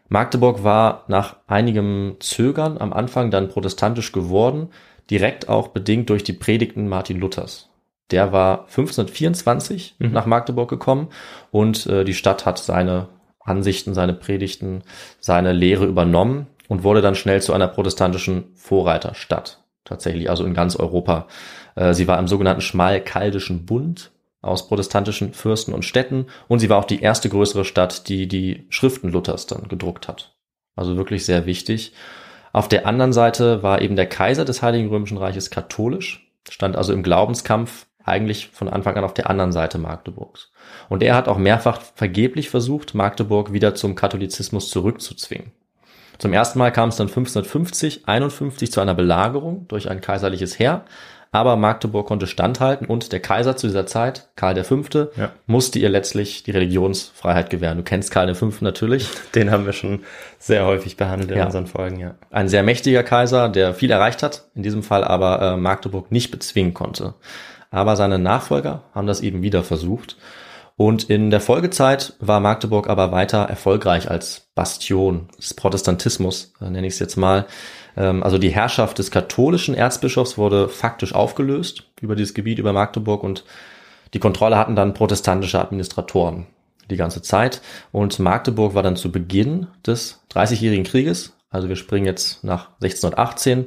Magdeburg 0.08 0.62
war 0.62 1.04
nach 1.08 1.36
einigem 1.46 2.16
Zögern 2.20 2.76
am 2.78 2.92
Anfang 2.92 3.30
dann 3.30 3.48
protestantisch 3.48 4.12
geworden, 4.12 4.68
direkt 5.10 5.48
auch 5.48 5.68
bedingt 5.68 6.10
durch 6.10 6.22
die 6.22 6.34
Predigten 6.34 6.88
Martin 6.88 7.18
Luthers. 7.18 7.70
Der 8.10 8.30
war 8.32 8.66
1524 8.68 9.96
Mhm. 9.98 10.12
nach 10.12 10.26
Magdeburg 10.26 10.68
gekommen 10.68 11.08
und 11.50 11.86
äh, 11.86 12.04
die 12.04 12.14
Stadt 12.14 12.44
hat 12.44 12.58
seine 12.58 13.08
Ansichten, 13.40 13.94
seine 13.94 14.12
Predigten, 14.12 14.82
seine 15.18 15.52
Lehre 15.52 15.86
übernommen 15.86 16.46
und 16.68 16.84
wurde 16.84 17.00
dann 17.00 17.14
schnell 17.14 17.40
zu 17.40 17.54
einer 17.54 17.68
protestantischen 17.68 18.44
Vorreiterstadt. 18.54 19.61
Tatsächlich, 19.84 20.30
also 20.30 20.44
in 20.44 20.54
ganz 20.54 20.76
Europa. 20.76 21.26
Äh, 21.74 21.94
sie 21.94 22.06
war 22.06 22.18
im 22.18 22.28
sogenannten 22.28 22.62
Schmalkaldischen 22.62 23.66
Bund 23.66 24.12
aus 24.40 24.68
protestantischen 24.68 25.34
Fürsten 25.34 25.72
und 25.72 25.84
Städten 25.84 26.26
und 26.48 26.58
sie 26.58 26.68
war 26.68 26.78
auch 26.78 26.84
die 26.84 27.00
erste 27.00 27.28
größere 27.28 27.64
Stadt, 27.64 28.08
die 28.08 28.26
die 28.26 28.66
Schriften 28.70 29.08
Luthers 29.10 29.46
dann 29.46 29.68
gedruckt 29.68 30.08
hat. 30.08 30.34
Also 30.74 30.96
wirklich 30.96 31.24
sehr 31.24 31.46
wichtig. 31.46 31.92
Auf 32.52 32.68
der 32.68 32.86
anderen 32.86 33.12
Seite 33.12 33.62
war 33.62 33.80
eben 33.80 33.96
der 33.96 34.08
Kaiser 34.08 34.44
des 34.44 34.62
Heiligen 34.62 34.88
Römischen 34.88 35.16
Reiches 35.16 35.50
katholisch, 35.50 36.30
stand 36.48 36.76
also 36.76 36.92
im 36.92 37.02
Glaubenskampf 37.02 37.86
eigentlich 38.04 38.48
von 38.48 38.68
Anfang 38.68 38.96
an 38.96 39.04
auf 39.04 39.14
der 39.14 39.30
anderen 39.30 39.52
Seite 39.52 39.78
Magdeburgs. 39.78 40.50
Und 40.88 41.02
er 41.02 41.14
hat 41.14 41.28
auch 41.28 41.38
mehrfach 41.38 41.80
vergeblich 41.80 42.50
versucht, 42.50 42.94
Magdeburg 42.94 43.52
wieder 43.52 43.74
zum 43.74 43.94
Katholizismus 43.94 44.70
zurückzuzwingen. 44.70 45.52
Zum 46.18 46.32
ersten 46.32 46.58
Mal 46.58 46.70
kam 46.70 46.88
es 46.90 46.96
dann 46.96 47.08
1550, 47.08 48.02
51 48.06 48.70
zu 48.72 48.80
einer 48.80 48.94
Belagerung 48.94 49.66
durch 49.68 49.90
ein 49.90 50.00
kaiserliches 50.00 50.58
Heer, 50.58 50.84
aber 51.34 51.56
Magdeburg 51.56 52.06
konnte 52.06 52.26
standhalten 52.26 52.86
und 52.86 53.10
der 53.10 53.20
Kaiser 53.20 53.56
zu 53.56 53.66
dieser 53.66 53.86
Zeit, 53.86 54.28
Karl 54.36 54.62
V., 54.64 54.82
Ja. 55.16 55.30
musste 55.46 55.78
ihr 55.78 55.88
letztlich 55.88 56.42
die 56.42 56.50
Religionsfreiheit 56.50 57.48
gewähren. 57.48 57.78
Du 57.78 57.84
kennst 57.84 58.10
Karl 58.10 58.34
V. 58.34 58.50
natürlich. 58.60 59.08
Den 59.34 59.50
haben 59.50 59.64
wir 59.64 59.72
schon 59.72 60.00
sehr 60.38 60.66
häufig 60.66 60.96
behandelt 60.98 61.30
in 61.30 61.38
Ja. 61.38 61.46
unseren 61.46 61.66
Folgen, 61.66 61.98
ja. 61.98 62.14
Ein 62.30 62.48
sehr 62.48 62.62
mächtiger 62.62 63.02
Kaiser, 63.02 63.48
der 63.48 63.72
viel 63.72 63.90
erreicht 63.90 64.22
hat, 64.22 64.44
in 64.54 64.62
diesem 64.62 64.82
Fall 64.82 65.04
aber 65.04 65.40
äh, 65.40 65.56
Magdeburg 65.56 66.12
nicht 66.12 66.30
bezwingen 66.30 66.74
konnte. 66.74 67.14
Aber 67.70 67.96
seine 67.96 68.18
Nachfolger 68.18 68.82
haben 68.94 69.06
das 69.06 69.22
eben 69.22 69.40
wieder 69.42 69.62
versucht. 69.62 70.16
Und 70.76 71.10
in 71.10 71.30
der 71.30 71.40
Folgezeit 71.40 72.14
war 72.18 72.40
Magdeburg 72.40 72.88
aber 72.88 73.12
weiter 73.12 73.42
erfolgreich 73.44 74.10
als 74.10 74.48
Bastion 74.54 75.28
des 75.38 75.54
Protestantismus, 75.54 76.52
äh, 76.60 76.70
nenne 76.70 76.86
ich 76.86 76.94
es 76.94 76.98
jetzt 76.98 77.16
mal. 77.16 77.46
Ähm, 77.96 78.22
also 78.22 78.38
die 78.38 78.50
Herrschaft 78.50 78.98
des 78.98 79.10
katholischen 79.10 79.74
Erzbischofs 79.74 80.38
wurde 80.38 80.68
faktisch 80.68 81.14
aufgelöst 81.14 81.84
über 82.00 82.16
dieses 82.16 82.34
Gebiet, 82.34 82.58
über 82.58 82.72
Magdeburg 82.72 83.22
und 83.22 83.44
die 84.14 84.18
Kontrolle 84.18 84.58
hatten 84.58 84.76
dann 84.76 84.94
protestantische 84.94 85.60
Administratoren 85.60 86.46
die 86.90 86.96
ganze 86.96 87.22
Zeit. 87.22 87.62
Und 87.92 88.18
Magdeburg 88.18 88.74
war 88.74 88.82
dann 88.82 88.96
zu 88.96 89.10
Beginn 89.10 89.68
des 89.86 90.22
Dreißigjährigen 90.28 90.84
Krieges, 90.84 91.34
also 91.50 91.68
wir 91.68 91.76
springen 91.76 92.06
jetzt 92.06 92.44
nach 92.44 92.70
1618, 92.80 93.66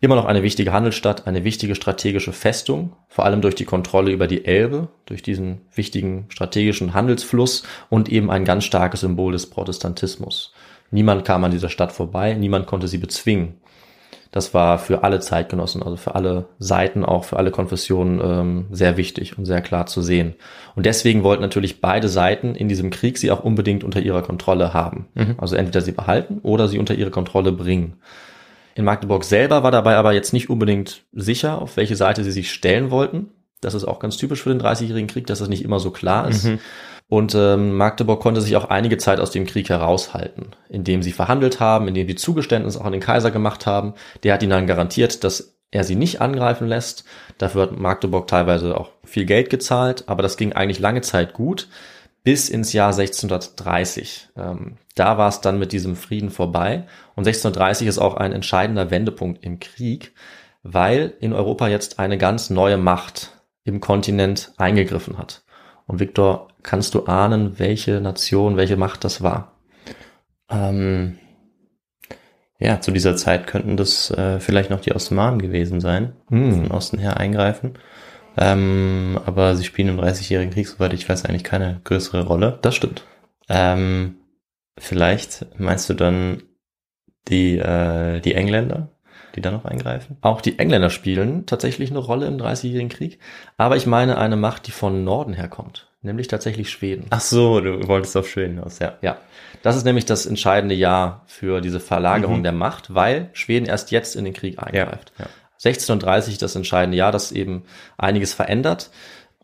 immer 0.00 0.14
noch 0.14 0.26
eine 0.26 0.42
wichtige 0.42 0.72
Handelsstadt, 0.72 1.26
eine 1.26 1.44
wichtige 1.44 1.74
strategische 1.74 2.32
Festung, 2.32 2.92
vor 3.08 3.24
allem 3.24 3.40
durch 3.40 3.54
die 3.54 3.64
Kontrolle 3.64 4.12
über 4.12 4.26
die 4.26 4.44
Elbe, 4.44 4.88
durch 5.06 5.22
diesen 5.22 5.62
wichtigen 5.74 6.26
strategischen 6.28 6.94
Handelsfluss 6.94 7.64
und 7.90 8.08
eben 8.08 8.30
ein 8.30 8.44
ganz 8.44 8.64
starkes 8.64 9.00
Symbol 9.00 9.32
des 9.32 9.50
Protestantismus. 9.50 10.52
Niemand 10.90 11.24
kam 11.24 11.44
an 11.44 11.50
dieser 11.50 11.68
Stadt 11.68 11.92
vorbei, 11.92 12.34
niemand 12.34 12.66
konnte 12.66 12.88
sie 12.88 12.98
bezwingen. 12.98 13.54
Das 14.30 14.52
war 14.52 14.78
für 14.78 15.04
alle 15.04 15.20
Zeitgenossen, 15.20 15.82
also 15.82 15.96
für 15.96 16.14
alle 16.14 16.48
Seiten, 16.58 17.04
auch 17.04 17.24
für 17.24 17.38
alle 17.38 17.50
Konfessionen 17.50 18.20
ähm, 18.22 18.66
sehr 18.70 18.98
wichtig 18.98 19.38
und 19.38 19.46
sehr 19.46 19.62
klar 19.62 19.86
zu 19.86 20.02
sehen. 20.02 20.34
Und 20.74 20.84
deswegen 20.84 21.22
wollten 21.22 21.42
natürlich 21.42 21.80
beide 21.80 22.08
Seiten 22.08 22.54
in 22.54 22.68
diesem 22.68 22.90
Krieg 22.90 23.16
sie 23.16 23.30
auch 23.30 23.42
unbedingt 23.42 23.84
unter 23.84 24.00
ihrer 24.00 24.22
Kontrolle 24.22 24.74
haben. 24.74 25.08
Also 25.38 25.56
entweder 25.56 25.80
sie 25.80 25.92
behalten 25.92 26.40
oder 26.42 26.68
sie 26.68 26.78
unter 26.78 26.94
ihre 26.94 27.10
Kontrolle 27.10 27.52
bringen. 27.52 27.94
In 28.78 28.84
Magdeburg 28.84 29.24
selber 29.24 29.64
war 29.64 29.72
dabei 29.72 29.96
aber 29.96 30.12
jetzt 30.12 30.32
nicht 30.32 30.50
unbedingt 30.50 31.02
sicher, 31.12 31.60
auf 31.60 31.76
welche 31.76 31.96
Seite 31.96 32.22
sie 32.22 32.30
sich 32.30 32.52
stellen 32.52 32.92
wollten. 32.92 33.30
Das 33.60 33.74
ist 33.74 33.82
auch 33.82 33.98
ganz 33.98 34.18
typisch 34.18 34.44
für 34.44 34.50
den 34.50 34.60
Dreißigjährigen 34.60 35.08
Krieg, 35.08 35.26
dass 35.26 35.40
das 35.40 35.48
nicht 35.48 35.64
immer 35.64 35.80
so 35.80 35.90
klar 35.90 36.28
ist. 36.28 36.44
Und 37.08 37.34
ähm, 37.34 37.76
Magdeburg 37.76 38.20
konnte 38.20 38.40
sich 38.40 38.54
auch 38.54 38.66
einige 38.66 38.96
Zeit 38.96 39.18
aus 39.18 39.32
dem 39.32 39.46
Krieg 39.46 39.68
heraushalten, 39.68 40.50
indem 40.68 41.02
sie 41.02 41.10
verhandelt 41.10 41.58
haben, 41.58 41.88
indem 41.88 42.06
sie 42.06 42.14
Zugeständnisse 42.14 42.80
auch 42.80 42.84
an 42.84 42.92
den 42.92 43.00
Kaiser 43.00 43.32
gemacht 43.32 43.66
haben. 43.66 43.94
Der 44.22 44.34
hat 44.34 44.44
ihnen 44.44 44.50
dann 44.50 44.68
garantiert, 44.68 45.24
dass 45.24 45.56
er 45.72 45.82
sie 45.82 45.96
nicht 45.96 46.20
angreifen 46.20 46.68
lässt. 46.68 47.04
Dafür 47.38 47.62
hat 47.62 47.76
Magdeburg 47.76 48.28
teilweise 48.28 48.78
auch 48.78 48.90
viel 49.02 49.24
Geld 49.24 49.50
gezahlt, 49.50 50.04
aber 50.06 50.22
das 50.22 50.36
ging 50.36 50.52
eigentlich 50.52 50.78
lange 50.78 51.00
Zeit 51.00 51.32
gut, 51.32 51.66
bis 52.22 52.48
ins 52.48 52.72
Jahr 52.72 52.92
1630. 52.92 54.28
Ähm, 54.36 54.76
da 54.98 55.18
war 55.18 55.28
es 55.28 55.40
dann 55.40 55.58
mit 55.58 55.72
diesem 55.72 55.96
Frieden 55.96 56.30
vorbei. 56.30 56.84
Und 57.14 57.26
1630 57.26 57.86
ist 57.88 57.98
auch 57.98 58.16
ein 58.16 58.32
entscheidender 58.32 58.90
Wendepunkt 58.90 59.44
im 59.44 59.58
Krieg, 59.60 60.14
weil 60.62 61.14
in 61.20 61.32
Europa 61.32 61.68
jetzt 61.68 61.98
eine 61.98 62.18
ganz 62.18 62.50
neue 62.50 62.76
Macht 62.76 63.32
im 63.64 63.80
Kontinent 63.80 64.52
eingegriffen 64.56 65.18
hat. 65.18 65.42
Und 65.86 66.00
Viktor, 66.00 66.48
kannst 66.62 66.94
du 66.94 67.06
ahnen, 67.06 67.58
welche 67.58 68.00
Nation, 68.00 68.56
welche 68.56 68.76
Macht 68.76 69.04
das 69.04 69.22
war? 69.22 69.52
Ähm, 70.50 71.18
ja, 72.58 72.80
zu 72.80 72.90
dieser 72.90 73.16
Zeit 73.16 73.46
könnten 73.46 73.76
das 73.76 74.10
äh, 74.10 74.40
vielleicht 74.40 74.70
noch 74.70 74.80
die 74.80 74.94
Osmanen 74.94 75.40
gewesen 75.40 75.80
sein, 75.80 76.12
Hm. 76.28 76.54
von 76.54 76.70
Osten 76.72 76.98
her 76.98 77.16
eingreifen. 77.16 77.74
Ähm, 78.36 79.18
aber 79.26 79.56
sie 79.56 79.64
spielen 79.64 79.88
im 79.88 79.96
Dreißigjährigen 79.98 80.52
Krieg, 80.52 80.68
soweit 80.68 80.92
ich 80.92 81.08
weiß, 81.08 81.24
eigentlich 81.24 81.44
keine 81.44 81.80
größere 81.84 82.24
Rolle. 82.24 82.58
Das 82.62 82.74
stimmt. 82.74 83.04
Ähm, 83.48 84.16
vielleicht 84.78 85.46
meinst 85.58 85.88
du 85.88 85.94
dann 85.94 86.42
die, 87.28 87.58
äh, 87.58 88.20
die 88.20 88.34
Engländer, 88.34 88.88
die 89.34 89.40
da 89.40 89.50
noch 89.50 89.64
eingreifen? 89.64 90.16
Auch 90.22 90.40
die 90.40 90.58
Engländer 90.58 90.90
spielen 90.90 91.46
tatsächlich 91.46 91.90
eine 91.90 91.98
Rolle 91.98 92.26
im 92.26 92.38
Dreißigjährigen 92.38 92.88
Krieg. 92.88 93.18
Aber 93.56 93.76
ich 93.76 93.86
meine 93.86 94.18
eine 94.18 94.36
Macht, 94.36 94.66
die 94.66 94.70
von 94.72 95.04
Norden 95.04 95.34
herkommt. 95.34 95.86
Nämlich 96.00 96.28
tatsächlich 96.28 96.70
Schweden. 96.70 97.06
Ach 97.10 97.20
so, 97.20 97.60
du 97.60 97.88
wolltest 97.88 98.16
auf 98.16 98.28
Schweden 98.28 98.60
aus, 98.60 98.78
ja. 98.78 98.96
Ja, 99.02 99.18
das 99.62 99.76
ist 99.76 99.84
nämlich 99.84 100.04
das 100.06 100.26
entscheidende 100.26 100.76
Jahr 100.76 101.24
für 101.26 101.60
diese 101.60 101.80
Verlagerung 101.80 102.38
Mhm. 102.38 102.42
der 102.44 102.52
Macht, 102.52 102.94
weil 102.94 103.30
Schweden 103.32 103.66
erst 103.66 103.90
jetzt 103.90 104.14
in 104.14 104.24
den 104.24 104.32
Krieg 104.34 104.58
eingreift. 104.62 105.12
ja. 105.18 105.26
1630 105.56 106.38
das 106.38 106.54
entscheidende 106.54 106.96
Jahr, 106.96 107.10
das 107.10 107.32
eben 107.32 107.64
einiges 107.96 108.32
verändert. 108.32 108.90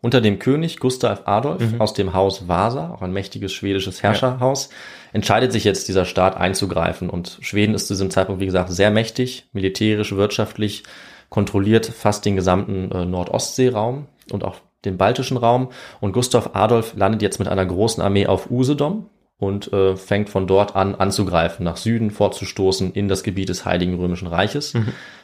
Unter 0.01 0.21
dem 0.21 0.39
König 0.39 0.79
Gustav 0.79 1.23
Adolf 1.25 1.73
Mhm. 1.73 1.81
aus 1.81 1.93
dem 1.93 2.13
Haus 2.13 2.47
Vasa, 2.47 2.91
auch 2.91 3.01
ein 3.01 3.11
mächtiges 3.11 3.51
schwedisches 3.51 4.01
Herrscherhaus, 4.01 4.69
entscheidet 5.15 5.53
sich 5.53 5.63
jetzt 5.63 5.87
dieser 5.87 6.03
Staat 6.03 6.35
einzugreifen. 6.35 7.09
Und 7.09 7.37
Schweden 7.39 7.73
ist 7.73 7.87
zu 7.87 7.93
diesem 7.93 8.11
Zeitpunkt, 8.11 8.41
wie 8.41 8.45
gesagt, 8.45 8.69
sehr 8.69 8.91
mächtig, 8.91 9.47
militärisch, 9.53 10.13
wirtschaftlich, 10.13 10.83
kontrolliert 11.29 11.85
fast 11.85 12.25
den 12.25 12.35
gesamten 12.35 12.91
äh, 12.91 13.05
Nordostseeraum 13.05 14.07
und 14.33 14.43
auch 14.43 14.57
den 14.83 14.97
baltischen 14.97 15.37
Raum. 15.37 15.69
Und 16.01 16.11
Gustav 16.11 16.49
Adolf 16.53 16.95
landet 16.97 17.21
jetzt 17.21 17.39
mit 17.39 17.47
einer 17.47 17.65
großen 17.65 18.03
Armee 18.03 18.27
auf 18.27 18.51
Usedom 18.51 19.09
und 19.37 19.71
äh, 19.71 19.95
fängt 19.95 20.29
von 20.29 20.47
dort 20.47 20.75
an 20.75 20.95
anzugreifen, 20.95 21.63
nach 21.63 21.77
Süden 21.77 22.11
vorzustoßen 22.11 22.91
in 22.91 23.07
das 23.07 23.23
Gebiet 23.23 23.47
des 23.47 23.63
Heiligen 23.63 23.95
Römischen 23.95 24.27
Reiches, 24.27 24.73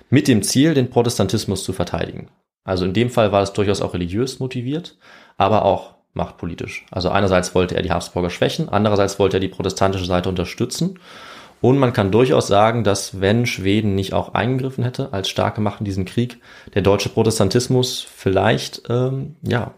mit 0.10 0.30
dem 0.30 0.41
Ziel, 0.41 0.73
den 0.73 0.89
Protestantismus 0.89 1.65
zu 1.65 1.73
verteidigen. 1.73 2.30
Also 2.63 2.86
in 2.86 2.93
dem 2.93 3.10
Fall 3.10 3.34
war 3.34 3.41
es 3.41 3.51
durchaus 3.51 3.82
auch 3.82 3.93
religiös 3.93 4.39
motiviert, 4.39 4.97
aber 5.38 5.65
auch 5.65 5.95
machtpolitisch. 6.13 6.86
Also 6.91 7.10
einerseits 7.10 7.56
wollte 7.56 7.76
er 7.76 7.82
die 7.82 7.91
Habsburger 7.91 8.30
schwächen, 8.30 8.69
andererseits 8.69 9.19
wollte 9.19 9.38
er 9.38 9.41
die 9.41 9.47
protestantische 9.47 10.06
Seite 10.06 10.30
unterstützen. 10.30 11.00
Und 11.62 11.78
man 11.78 11.93
kann 11.93 12.12
durchaus 12.12 12.47
sagen, 12.47 12.84
dass 12.84 13.21
wenn 13.21 13.45
Schweden 13.45 13.93
nicht 13.93 14.13
auch 14.13 14.34
eingegriffen 14.34 14.84
hätte 14.84 15.13
als 15.13 15.30
starke 15.30 15.62
Macht 15.62 15.80
in 15.80 15.86
diesem 15.86 16.06
Krieg, 16.06 16.39
der 16.74 16.82
deutsche 16.82 17.10
Protestantismus 17.10 18.02
vielleicht 18.02 18.84
ähm, 18.89 19.36
ja 19.43 19.76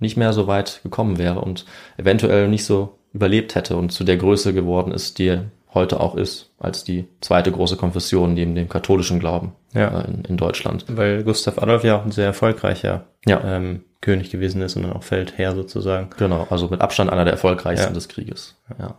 nicht 0.00 0.16
mehr 0.16 0.32
so 0.32 0.46
weit 0.48 0.80
gekommen 0.82 1.18
wäre 1.18 1.40
und 1.40 1.66
eventuell 1.96 2.48
nicht 2.48 2.64
so 2.64 2.98
überlebt 3.12 3.54
hätte 3.54 3.76
und 3.76 3.90
zu 3.90 4.02
der 4.02 4.16
Größe 4.16 4.52
geworden 4.52 4.92
ist, 4.92 5.18
die 5.18 5.38
heute 5.74 6.00
auch 6.00 6.14
ist, 6.16 6.50
als 6.58 6.84
die 6.84 7.06
zweite 7.20 7.52
große 7.52 7.76
Konfession 7.76 8.34
neben 8.34 8.54
dem 8.54 8.68
katholischen 8.68 9.20
Glauben 9.20 9.52
Ja. 9.72 10.00
äh, 10.00 10.08
in, 10.08 10.24
in 10.24 10.36
Deutschland. 10.36 10.84
Weil 10.88 11.22
Gustav 11.24 11.58
Adolf 11.58 11.84
ja 11.84 11.96
auch 11.96 12.04
ein 12.04 12.10
sehr 12.12 12.26
erfolgreicher 12.26 13.04
Ja. 13.26 13.40
ähm, 13.44 13.84
König 14.00 14.30
gewesen 14.30 14.62
ist 14.62 14.76
und 14.76 14.82
dann 14.82 14.92
auch 14.94 15.02
Feldherr 15.02 15.54
sozusagen. 15.54 16.08
Genau, 16.16 16.46
also 16.50 16.68
mit 16.68 16.80
Abstand 16.80 17.10
einer 17.12 17.24
der 17.24 17.34
erfolgreichsten 17.34 17.88
Ja. 17.90 17.94
des 17.94 18.08
Krieges. 18.08 18.56
Ja, 18.78 18.94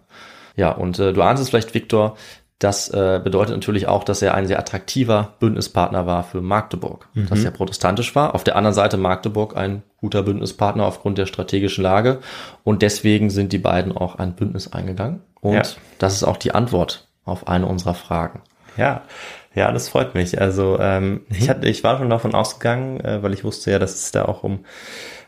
ja 0.56 0.72
und 0.72 1.00
äh, 1.00 1.12
du 1.12 1.22
ahnst 1.22 1.42
es 1.42 1.50
vielleicht, 1.50 1.74
Viktor, 1.74 2.16
das 2.60 2.90
äh, 2.90 3.20
bedeutet 3.24 3.56
natürlich 3.56 3.88
auch, 3.88 4.04
dass 4.04 4.22
er 4.22 4.36
ein 4.36 4.46
sehr 4.46 4.60
attraktiver 4.60 5.34
Bündnispartner 5.40 6.06
war 6.06 6.24
für 6.24 6.42
Magdeburg, 6.42 7.08
dass 7.28 7.44
er 7.44 7.50
protestantisch 7.50 8.14
war. 8.16 8.36
Auf 8.36 8.44
der 8.44 8.56
anderen 8.56 8.76
Seite 8.76 8.98
Magdeburg 8.98 9.58
ein 9.58 9.82
guter 9.98 10.22
Bündnispartner 10.22 10.86
aufgrund 10.86 11.18
der 11.18 11.26
strategischen 11.26 11.84
Lage 11.84 12.20
und 12.64 12.84
deswegen 12.84 13.32
sind 13.32 13.52
die 13.52 13.58
beiden 13.58 13.98
auch 13.98 14.20
ein 14.20 14.36
Bündnis 14.36 14.72
eingegangen. 14.72 15.22
Und 15.42 15.54
Ja. 15.56 15.64
das 16.00 16.14
ist 16.14 16.24
auch 16.24 16.38
die 16.38 16.54
Antwort 16.54 17.08
auf 17.26 17.48
eine 17.48 17.66
unserer 17.66 17.94
Fragen. 17.96 18.42
Ja, 18.78 19.02
ja, 19.54 19.72
das 19.74 19.90
freut 19.90 20.16
mich. 20.16 20.40
Also 20.40 20.80
ähm, 20.80 21.12
Mhm. 21.12 21.22
ich 21.38 21.50
hatte, 21.50 21.68
ich 21.68 21.84
war 21.84 21.98
schon 21.98 22.10
davon 22.10 22.34
ausgegangen, 22.34 23.00
äh, 23.02 23.22
weil 23.22 23.34
ich 23.34 23.44
wusste 23.44 23.70
ja, 23.72 23.80
dass 23.80 23.96
es 23.96 24.12
da 24.12 24.26
auch 24.26 24.44
um 24.44 24.64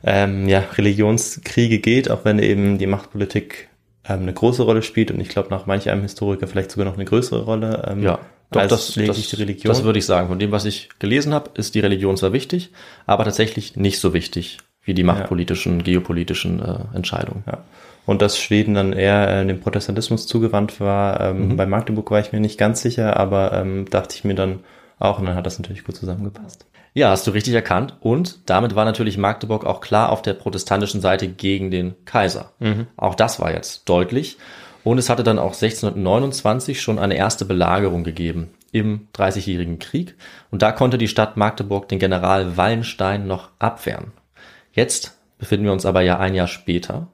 ähm, 0.06 0.48
ja, 0.48 0.64
Religionskriege 0.78 1.80
geht, 1.80 2.10
auch 2.10 2.24
wenn 2.24 2.40
eben 2.40 2.78
die 2.78 2.88
Machtpolitik 2.88 3.68
ähm, 4.08 4.22
eine 4.22 4.34
große 4.34 4.64
Rolle 4.64 4.82
spielt 4.82 5.12
und 5.12 5.20
ich 5.20 5.30
glaube 5.30 5.50
nach 5.50 5.66
manch 5.66 5.90
einem 5.90 6.02
Historiker 6.04 6.48
vielleicht 6.48 6.72
sogar 6.72 6.86
noch 6.86 6.96
eine 6.96 7.06
größere 7.06 7.44
Rolle. 7.44 7.86
Ähm, 7.90 8.02
Ja, 8.04 8.20
doch, 8.52 8.62
als 8.62 8.70
das, 8.70 8.96
lediglich 8.96 9.26
das, 9.26 9.30
die 9.32 9.36
Religion. 9.44 9.74
das 9.74 9.84
würde 9.84 10.00
ich 10.00 10.06
sagen. 10.06 10.28
Von 10.30 10.40
dem, 10.40 10.52
was 10.52 10.66
ich 10.66 10.90
gelesen 11.00 11.34
habe, 11.34 11.52
ist 11.56 11.76
die 11.76 11.80
Religion 11.80 12.16
zwar 12.18 12.34
wichtig, 12.34 12.72
aber 13.06 13.24
tatsächlich 13.26 13.76
nicht 13.76 14.00
so 14.00 14.14
wichtig 14.14 14.60
wie 14.84 14.94
die 14.94 15.04
machtpolitischen, 15.04 15.84
geopolitischen 15.84 16.60
äh, 16.62 16.96
Entscheidungen. 16.96 17.44
Ja. 17.48 17.60
Und 18.06 18.22
dass 18.22 18.38
Schweden 18.38 18.74
dann 18.74 18.94
eher 18.94 19.30
äh, 19.30 19.46
dem 19.46 19.62
Protestantismus 19.62 20.28
zugewandt 20.28 20.80
war. 20.80 21.22
Ähm, 21.22 21.50
Mhm. 21.50 21.56
Bei 21.58 21.66
Magdeburg 21.66 22.12
war 22.12 22.20
ich 22.20 22.32
mir 22.34 22.40
nicht 22.40 22.58
ganz 22.58 22.82
sicher, 22.82 23.18
aber 23.18 23.54
ähm, 23.54 23.86
dachte 23.90 24.16
ich 24.16 24.24
mir 24.24 24.36
dann 24.36 24.60
auch 25.00 25.20
und 25.20 25.26
dann 25.26 25.36
hat 25.36 25.46
das 25.46 25.60
natürlich 25.60 25.84
gut 25.84 25.96
zusammengepasst. 25.96 26.66
Ja, 26.94 27.10
hast 27.10 27.26
du 27.26 27.32
richtig 27.32 27.54
erkannt. 27.54 27.96
Und 28.02 28.50
damit 28.50 28.76
war 28.76 28.86
natürlich 28.86 29.18
Magdeburg 29.18 29.66
auch 29.66 29.82
klar 29.82 30.12
auf 30.12 30.22
der 30.22 30.34
protestantischen 30.34 31.02
Seite 31.02 31.28
gegen 31.28 31.72
den 31.72 31.96
Kaiser. 32.06 32.52
Auch 32.98 33.16
das 33.16 33.40
war 33.40 33.52
jetzt 33.52 33.90
deutlich. 33.90 34.38
Und 34.84 34.98
es 34.98 35.10
hatte 35.10 35.24
dann 35.24 35.40
auch 35.40 35.54
1629 35.54 36.82
schon 36.82 37.00
eine 37.00 37.16
erste 37.16 37.46
Belagerung 37.46 38.04
gegeben 38.04 38.50
im 38.72 39.08
Dreißigjährigen 39.14 39.80
Krieg. 39.80 40.16
Und 40.52 40.62
da 40.62 40.72
konnte 40.72 40.98
die 40.98 41.08
Stadt 41.08 41.38
Magdeburg 41.38 41.88
den 41.88 42.00
General 42.00 42.58
Wallenstein 42.58 43.28
noch 43.28 43.50
abwehren. 43.60 44.12
Jetzt 44.74 45.18
befinden 45.38 45.66
wir 45.66 45.74
uns 45.74 45.86
aber 45.86 46.02
ja 46.02 46.20
ein 46.20 46.36
Jahr 46.36 46.48
später 46.48 47.08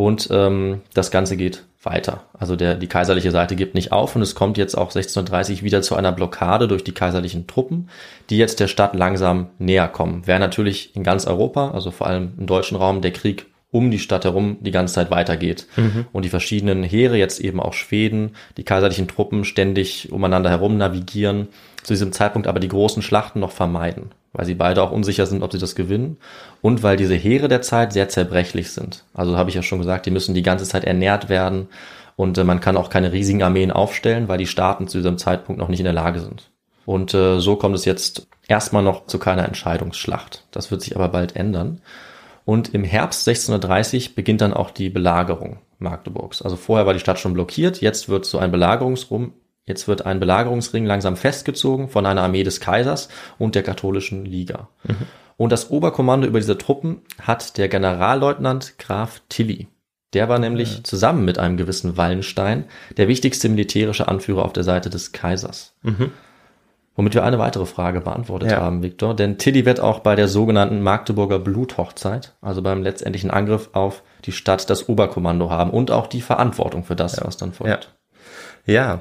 und 0.00 0.28
ähm, 0.30 0.80
das 0.94 1.10
Ganze 1.10 1.36
geht 1.36 1.64
weiter. 1.82 2.22
Also 2.32 2.56
der, 2.56 2.74
die 2.74 2.86
kaiserliche 2.86 3.30
Seite 3.30 3.54
gibt 3.54 3.74
nicht 3.74 3.92
auf 3.92 4.16
und 4.16 4.22
es 4.22 4.34
kommt 4.34 4.56
jetzt 4.56 4.74
auch 4.74 4.88
1630 4.88 5.62
wieder 5.62 5.82
zu 5.82 5.94
einer 5.94 6.10
Blockade 6.10 6.68
durch 6.68 6.82
die 6.82 6.94
kaiserlichen 6.94 7.46
Truppen, 7.46 7.90
die 8.30 8.38
jetzt 8.38 8.60
der 8.60 8.66
Stadt 8.66 8.94
langsam 8.94 9.50
näher 9.58 9.88
kommen. 9.88 10.26
Wäre 10.26 10.40
natürlich 10.40 10.96
in 10.96 11.02
ganz 11.02 11.26
Europa, 11.26 11.72
also 11.72 11.90
vor 11.90 12.06
allem 12.06 12.32
im 12.38 12.46
deutschen 12.46 12.78
Raum, 12.78 13.02
der 13.02 13.10
Krieg 13.10 13.44
um 13.72 13.90
die 13.90 13.98
Stadt 13.98 14.24
herum 14.24 14.56
die 14.60 14.70
ganze 14.70 14.94
Zeit 14.94 15.10
weitergeht. 15.10 15.66
Und 16.12 16.24
die 16.24 16.30
verschiedenen 16.30 16.82
Heere, 16.82 17.18
jetzt 17.18 17.38
eben 17.38 17.60
auch 17.60 17.74
Schweden, 17.74 18.36
die 18.56 18.64
kaiserlichen 18.64 19.06
Truppen 19.06 19.44
ständig 19.44 20.10
umeinander 20.10 20.48
herum 20.48 20.78
navigieren, 20.78 21.48
zu 21.82 21.92
diesem 21.92 22.12
Zeitpunkt 22.12 22.48
aber 22.48 22.58
die 22.58 22.68
großen 22.68 23.02
Schlachten 23.02 23.40
noch 23.40 23.52
vermeiden, 23.52 24.12
weil 24.32 24.46
sie 24.46 24.54
beide 24.54 24.82
auch 24.82 24.92
unsicher 24.92 25.26
sind, 25.26 25.42
ob 25.42 25.52
sie 25.52 25.58
das 25.58 25.74
gewinnen 25.74 26.18
und 26.62 26.82
weil 26.82 26.96
diese 26.96 27.14
Heere 27.14 27.48
der 27.48 27.62
Zeit 27.62 27.92
sehr 27.92 28.08
zerbrechlich 28.08 28.70
sind. 28.70 29.04
Also 29.14 29.36
habe 29.36 29.50
ich 29.50 29.56
ja 29.56 29.62
schon 29.62 29.78
gesagt, 29.78 30.06
die 30.06 30.10
müssen 30.10 30.34
die 30.34 30.42
ganze 30.42 30.64
Zeit 30.64 30.84
ernährt 30.84 31.28
werden 31.28 31.68
und 32.16 32.38
äh, 32.38 32.44
man 32.44 32.60
kann 32.60 32.76
auch 32.76 32.90
keine 32.90 33.12
riesigen 33.12 33.42
Armeen 33.42 33.70
aufstellen, 33.70 34.28
weil 34.28 34.38
die 34.38 34.46
Staaten 34.46 34.88
zu 34.88 34.98
diesem 34.98 35.18
Zeitpunkt 35.18 35.58
noch 35.58 35.68
nicht 35.68 35.80
in 35.80 35.84
der 35.84 35.92
Lage 35.92 36.20
sind. 36.20 36.50
Und 36.86 37.14
äh, 37.14 37.40
so 37.40 37.56
kommt 37.56 37.74
es 37.74 37.84
jetzt 37.84 38.26
erstmal 38.48 38.82
noch 38.82 39.06
zu 39.06 39.18
keiner 39.18 39.44
Entscheidungsschlacht. 39.46 40.44
Das 40.50 40.70
wird 40.70 40.82
sich 40.82 40.96
aber 40.96 41.08
bald 41.08 41.36
ändern. 41.36 41.80
Und 42.44 42.74
im 42.74 42.84
Herbst 42.84 43.28
1630 43.28 44.14
beginnt 44.14 44.40
dann 44.40 44.54
auch 44.54 44.70
die 44.70 44.90
Belagerung 44.90 45.58
Magdeburgs. 45.78 46.42
Also 46.42 46.56
vorher 46.56 46.86
war 46.86 46.94
die 46.94 47.00
Stadt 47.00 47.18
schon 47.18 47.34
blockiert, 47.34 47.80
jetzt 47.80 48.08
wird 48.08 48.24
so 48.24 48.38
ein 48.38 48.50
Belagerungsrum, 48.50 49.32
jetzt 49.66 49.88
wird 49.88 50.06
ein 50.06 50.20
Belagerungsring 50.20 50.84
langsam 50.86 51.16
festgezogen 51.16 51.88
von 51.88 52.06
einer 52.06 52.22
Armee 52.22 52.42
des 52.44 52.60
Kaisers 52.60 53.08
und 53.38 53.54
der 53.54 53.62
katholischen 53.62 54.24
Liga. 54.24 54.68
Und 55.36 55.52
das 55.52 55.70
Oberkommando 55.70 56.26
über 56.26 56.38
diese 56.38 56.58
Truppen 56.58 57.02
hat 57.22 57.56
der 57.56 57.68
Generalleutnant 57.68 58.78
Graf 58.78 59.22
Tilly. 59.28 59.68
Der 60.12 60.28
war 60.28 60.38
nämlich 60.40 60.82
zusammen 60.82 61.24
mit 61.24 61.38
einem 61.38 61.56
gewissen 61.56 61.96
Wallenstein 61.96 62.64
der 62.96 63.06
wichtigste 63.06 63.48
militärische 63.48 64.08
Anführer 64.08 64.44
auf 64.44 64.52
der 64.52 64.64
Seite 64.64 64.90
des 64.90 65.12
Kaisers. 65.12 65.76
Womit 66.96 67.14
wir 67.14 67.22
eine 67.24 67.38
weitere 67.38 67.64
Frage 67.64 68.00
beantwortet 68.00 68.50
Ja. 68.50 68.60
haben, 68.60 68.82
Viktor. 68.82 69.14
Denn 69.14 69.38
Tilly 69.38 69.64
wird 69.64 69.78
auch 69.80 70.00
bei 70.00 70.16
der 70.16 70.26
sogenannten 70.26 70.82
Magdeburger 70.82 71.38
Bluthochzeit, 71.38 72.34
also 72.42 72.60
beim 72.60 72.82
letztendlichen 72.82 73.30
Angriff 73.30 73.70
auf 73.72 74.02
die 74.24 74.32
Stadt, 74.32 74.68
das 74.68 74.88
Oberkommando 74.88 75.48
haben 75.48 75.70
und 75.70 75.92
auch 75.92 76.08
die 76.08 76.20
Verantwortung 76.20 76.82
für 76.84 76.96
das, 76.96 77.24
was 77.24 77.36
dann 77.36 77.52
folgt. 77.52 77.94
Ja, 78.66 78.98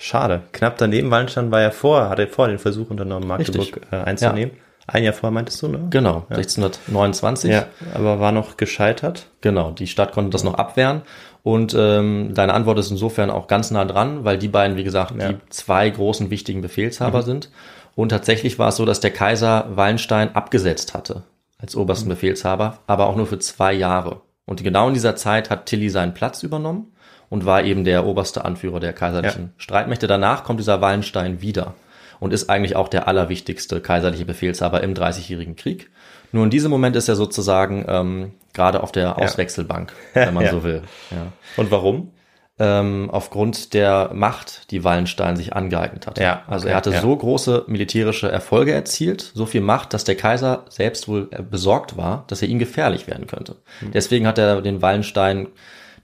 schade. 0.00 0.42
Knapp 0.52 0.78
daneben, 0.78 1.10
Wallenstein 1.10 1.50
war 1.50 1.60
ja 1.60 1.70
vor, 1.70 2.08
hatte 2.08 2.26
vor 2.26 2.48
den 2.48 2.58
Versuch 2.58 2.90
unternommen, 2.90 3.28
Magdeburg 3.28 3.66
Richtig. 3.66 3.82
äh, 3.92 3.96
einzunehmen. 3.96 4.54
Ein 4.86 5.04
Jahr 5.04 5.12
vorher 5.12 5.32
meintest 5.32 5.62
du, 5.62 5.68
ne? 5.68 5.86
Genau, 5.90 6.26
1629. 6.30 7.50
Ja, 7.50 7.66
aber 7.94 8.18
war 8.18 8.32
noch 8.32 8.56
gescheitert. 8.56 9.26
Genau, 9.40 9.70
die 9.70 9.86
Stadt 9.86 10.12
konnte 10.12 10.30
das 10.30 10.42
noch 10.42 10.54
abwehren. 10.54 11.02
Und 11.42 11.74
ähm, 11.78 12.32
deine 12.34 12.54
Antwort 12.54 12.78
ist 12.78 12.90
insofern 12.90 13.30
auch 13.30 13.46
ganz 13.46 13.70
nah 13.70 13.84
dran, 13.84 14.24
weil 14.24 14.36
die 14.36 14.48
beiden, 14.48 14.76
wie 14.76 14.84
gesagt, 14.84 15.14
Ja. 15.20 15.28
die 15.32 15.36
zwei 15.50 15.88
großen 15.88 16.30
wichtigen 16.30 16.60
Befehlshaber 16.60 17.22
sind. 17.22 17.50
Und 17.94 18.08
tatsächlich 18.10 18.58
war 18.58 18.68
es 18.68 18.76
so, 18.76 18.84
dass 18.84 19.00
der 19.00 19.10
Kaiser 19.12 19.66
Wallenstein 19.74 20.34
abgesetzt 20.34 20.94
hatte 20.94 21.22
als 21.58 21.76
obersten 21.76 22.08
Befehlshaber, 22.08 22.78
aber 22.86 23.06
auch 23.06 23.16
nur 23.16 23.26
für 23.26 23.38
zwei 23.38 23.72
Jahre. 23.72 24.22
Und 24.46 24.64
genau 24.64 24.88
in 24.88 24.94
dieser 24.94 25.14
Zeit 25.16 25.50
hat 25.50 25.66
Tilly 25.66 25.90
seinen 25.90 26.14
Platz 26.14 26.42
übernommen 26.42 26.92
und 27.30 27.46
war 27.46 27.64
eben 27.64 27.84
der 27.84 28.04
oberste 28.04 28.44
Anführer 28.44 28.80
der 28.80 28.92
kaiserlichen 28.92 29.54
Streitmächte. 29.56 30.06
Danach 30.06 30.44
kommt 30.44 30.60
dieser 30.60 30.82
Wallenstein 30.82 31.40
wieder 31.40 31.74
und 32.18 32.34
ist 32.34 32.50
eigentlich 32.50 32.76
auch 32.76 32.88
der 32.88 33.08
allerwichtigste 33.08 33.80
kaiserliche 33.80 34.26
Befehlshaber 34.26 34.82
im 34.82 34.94
Dreißigjährigen 34.94 35.56
Krieg. 35.56 35.90
Nur 36.32 36.44
in 36.44 36.50
diesem 36.50 36.70
Moment 36.70 36.96
ist 36.96 37.08
er 37.08 37.16
sozusagen 37.16 37.84
ähm, 37.88 38.32
gerade 38.52 38.82
auf 38.82 38.92
der 38.92 39.18
Auswechselbank, 39.18 39.92
wenn 40.12 40.34
man 40.34 40.44
Ja. 40.50 40.50
so 40.50 40.62
will. 40.64 40.82
Ja. 41.10 41.32
Und 41.56 41.70
warum? 41.70 42.12
Ähm, 42.58 43.08
aufgrund 43.10 43.72
der 43.72 44.10
Macht, 44.12 44.70
die 44.70 44.84
Wallenstein 44.84 45.34
sich 45.36 45.54
angeeignet 45.54 46.06
hat. 46.06 46.18
Ja, 46.18 46.42
also 46.46 46.64
okay, 46.64 46.72
er 46.72 46.76
hatte 46.76 46.90
ja. 46.90 47.00
so 47.00 47.16
große 47.16 47.64
militärische 47.68 48.30
Erfolge 48.30 48.72
erzielt, 48.72 49.22
so 49.34 49.46
viel 49.46 49.62
Macht, 49.62 49.94
dass 49.94 50.04
der 50.04 50.14
Kaiser 50.14 50.66
selbst 50.68 51.08
wohl 51.08 51.28
äh, 51.30 51.42
besorgt 51.42 51.96
war, 51.96 52.24
dass 52.26 52.42
er 52.42 52.48
ihm 52.48 52.58
gefährlich 52.58 53.06
werden 53.06 53.26
könnte. 53.26 53.56
Hm. 53.78 53.92
Deswegen 53.92 54.26
hat 54.26 54.36
er 54.36 54.60
den 54.60 54.82
Wallenstein 54.82 55.48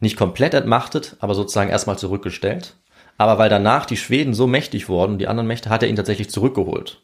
nicht 0.01 0.17
komplett 0.17 0.55
entmachtet, 0.55 1.17
aber 1.21 1.35
sozusagen 1.35 1.71
erstmal 1.71 1.99
zurückgestellt. 1.99 2.77
Aber 3.19 3.39
weil 3.39 3.49
danach 3.49 3.87
die 3.87 3.97
Schweden 3.97 4.35
so 4.35 4.47
mächtig 4.47 4.89
wurden, 4.89 5.19
die 5.19 5.29
anderen 5.29 5.47
Mächte, 5.47 5.71
hat 5.71 5.83
er 5.83 5.89
ihn 5.89 5.97
tatsächlich 5.97 6.31
zurückgeholt. 6.31 7.01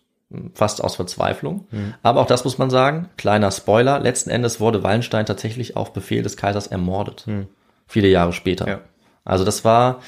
Fast 0.54 0.82
aus 0.82 0.96
Verzweiflung. 0.96 1.66
Hm. 1.70 1.94
Aber 2.02 2.20
auch 2.20 2.26
das 2.26 2.44
muss 2.44 2.58
man 2.58 2.70
sagen, 2.70 3.08
kleiner 3.16 3.50
Spoiler, 3.50 4.00
letzten 4.00 4.30
Endes 4.30 4.60
wurde 4.60 4.82
Wallenstein 4.82 5.26
tatsächlich 5.26 5.76
auf 5.76 5.92
Befehl 5.92 6.22
des 6.22 6.36
Kaisers 6.36 6.66
ermordet. 6.66 7.26
Viele 7.86 8.08
Jahre 8.08 8.32
später. 8.32 8.64
Hm. 8.64 8.72
Ja. 8.72 8.80
Also 9.24 9.44
das 9.44 9.64
war 9.64 10.00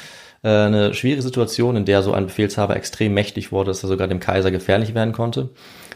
äh, 0.43 0.49
eine 0.49 0.95
schwierige 0.95 1.23
Situation, 1.23 1.77
in 1.77 1.85
der 1.85 2.03
so 2.03 2.13
ein 2.13 2.27
Befehlshaber 2.27 2.77
extrem 2.77 3.15
mächtig 3.15 3.53
wurde, 3.53 3.71
dass 3.71 3.83
er 3.83 3.89
sogar 3.89 4.09
dem 4.09 4.21
Kaiser 4.21 4.51
gefährlich 4.51 4.95
werden 4.95 5.13
konnte. 5.13 5.51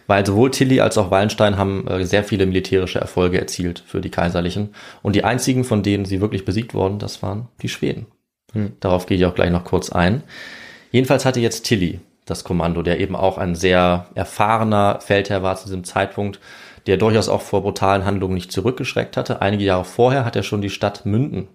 Weil 0.09 0.27
sowohl 0.27 0.51
Tilly 0.51 0.81
als 0.81 0.99
auch 0.99 1.13
Wallenstein 1.13 1.57
haben 1.57 1.87
äh, 1.87 2.05
sehr 2.05 2.25
viele 2.25 2.47
militärische 2.47 2.99
Erfolge 2.99 3.39
erzielt 3.39 3.85
für 3.87 4.01
die 4.01 4.11
Kaiserlichen. 4.11 4.75
Und 5.03 5.15
die 5.15 5.23
einzigen, 5.23 5.63
von 5.63 5.85
denen 5.85 6.07
sie 6.07 6.21
wirklich 6.21 6.45
besiegt 6.45 6.75
wurden, 6.75 6.99
das 6.99 7.23
waren 7.23 7.49
die 7.63 7.69
Schweden. 7.69 8.07
Darauf 8.81 9.07
gehe 9.07 9.19
ich 9.19 9.27
auch 9.27 9.35
gleich 9.35 9.51
noch 9.51 9.65
kurz 9.65 9.91
ein. 9.91 10.23
Jedenfalls 10.91 11.27
hatte 11.27 11.41
jetzt 11.41 11.65
Tilly 11.67 12.01
das 12.25 12.45
Kommando, 12.45 12.83
der 12.83 13.01
eben 13.01 13.15
auch 13.15 13.39
ein 13.39 13.55
sehr 13.55 14.07
erfahrener 14.15 15.01
Feldherr 15.01 15.43
war 15.43 15.57
zu 15.57 15.65
diesem 15.67 15.85
Zeitpunkt, 15.85 16.41
der 16.87 16.97
durchaus 16.97 17.29
auch 17.29 17.43
vor 17.43 17.63
brutalen 17.63 18.05
Handlungen 18.05 18.35
nicht 18.35 18.51
zurückgeschreckt 18.51 19.17
hatte. 19.17 19.43
Einige 19.43 19.65
Jahre 19.65 19.85
vorher 19.85 20.25
hat 20.25 20.37
er 20.37 20.43
schon 20.43 20.63
die 20.63 20.71
Stadt 20.71 21.05
Münden 21.05 21.49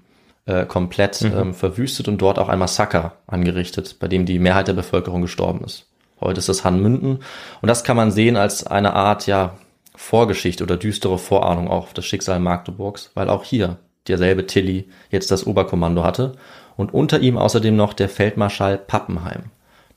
äh, 0.46 0.66
komplett 0.66 1.22
ähm, 1.24 1.54
verwüstet 1.54 2.08
und 2.08 2.22
dort 2.22 2.38
auch 2.38 2.50
ein 2.50 2.60
Massaker 2.60 3.14
angerichtet, 3.26 3.98
bei 4.00 4.08
dem 4.08 4.26
die 4.26 4.40
Mehrheit 4.40 4.68
der 4.68 4.74
Bevölkerung 4.74 5.22
gestorben 5.22 5.64
ist. 5.64 5.88
Heute 6.20 6.40
ist 6.40 6.50
das 6.50 6.64
Hanmünden 6.64 7.20
und 7.62 7.68
das 7.68 7.84
kann 7.84 7.98
man 7.98 8.12
sehen 8.12 8.38
als 8.38 8.66
eine 8.66 8.94
Art, 8.94 9.28
ja, 9.28 9.58
Vorgeschichte 9.96 10.64
oder 10.64 10.78
düstere 10.78 11.18
Vorahnung 11.18 11.68
auch 11.68 11.84
auf 11.84 11.94
das 11.94 12.06
Schicksal 12.06 12.40
Magdeburgs, 12.40 13.12
weil 13.14 13.30
auch 13.30 13.44
hier 13.44 13.78
derselbe 14.08 14.48
Tilly 14.48 14.90
jetzt 15.12 15.32
das 15.32 15.46
Oberkommando 15.46 16.04
hatte 16.04 16.34
und 16.76 16.94
unter 16.94 17.20
ihm 17.20 17.38
außerdem 17.38 17.76
noch 17.76 17.94
der 17.94 18.10
Feldmarschall 18.10 18.78
Pappenheim. 18.78 19.44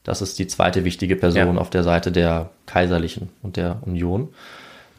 Das 0.04 0.22
ist 0.22 0.38
die 0.38 0.46
zweite 0.46 0.84
wichtige 0.84 1.16
Person 1.16 1.56
ja. 1.56 1.60
auf 1.60 1.70
der 1.70 1.82
Seite 1.82 2.12
der 2.12 2.50
Kaiserlichen 2.66 3.30
und 3.42 3.56
der 3.56 3.78
Union. 3.84 4.28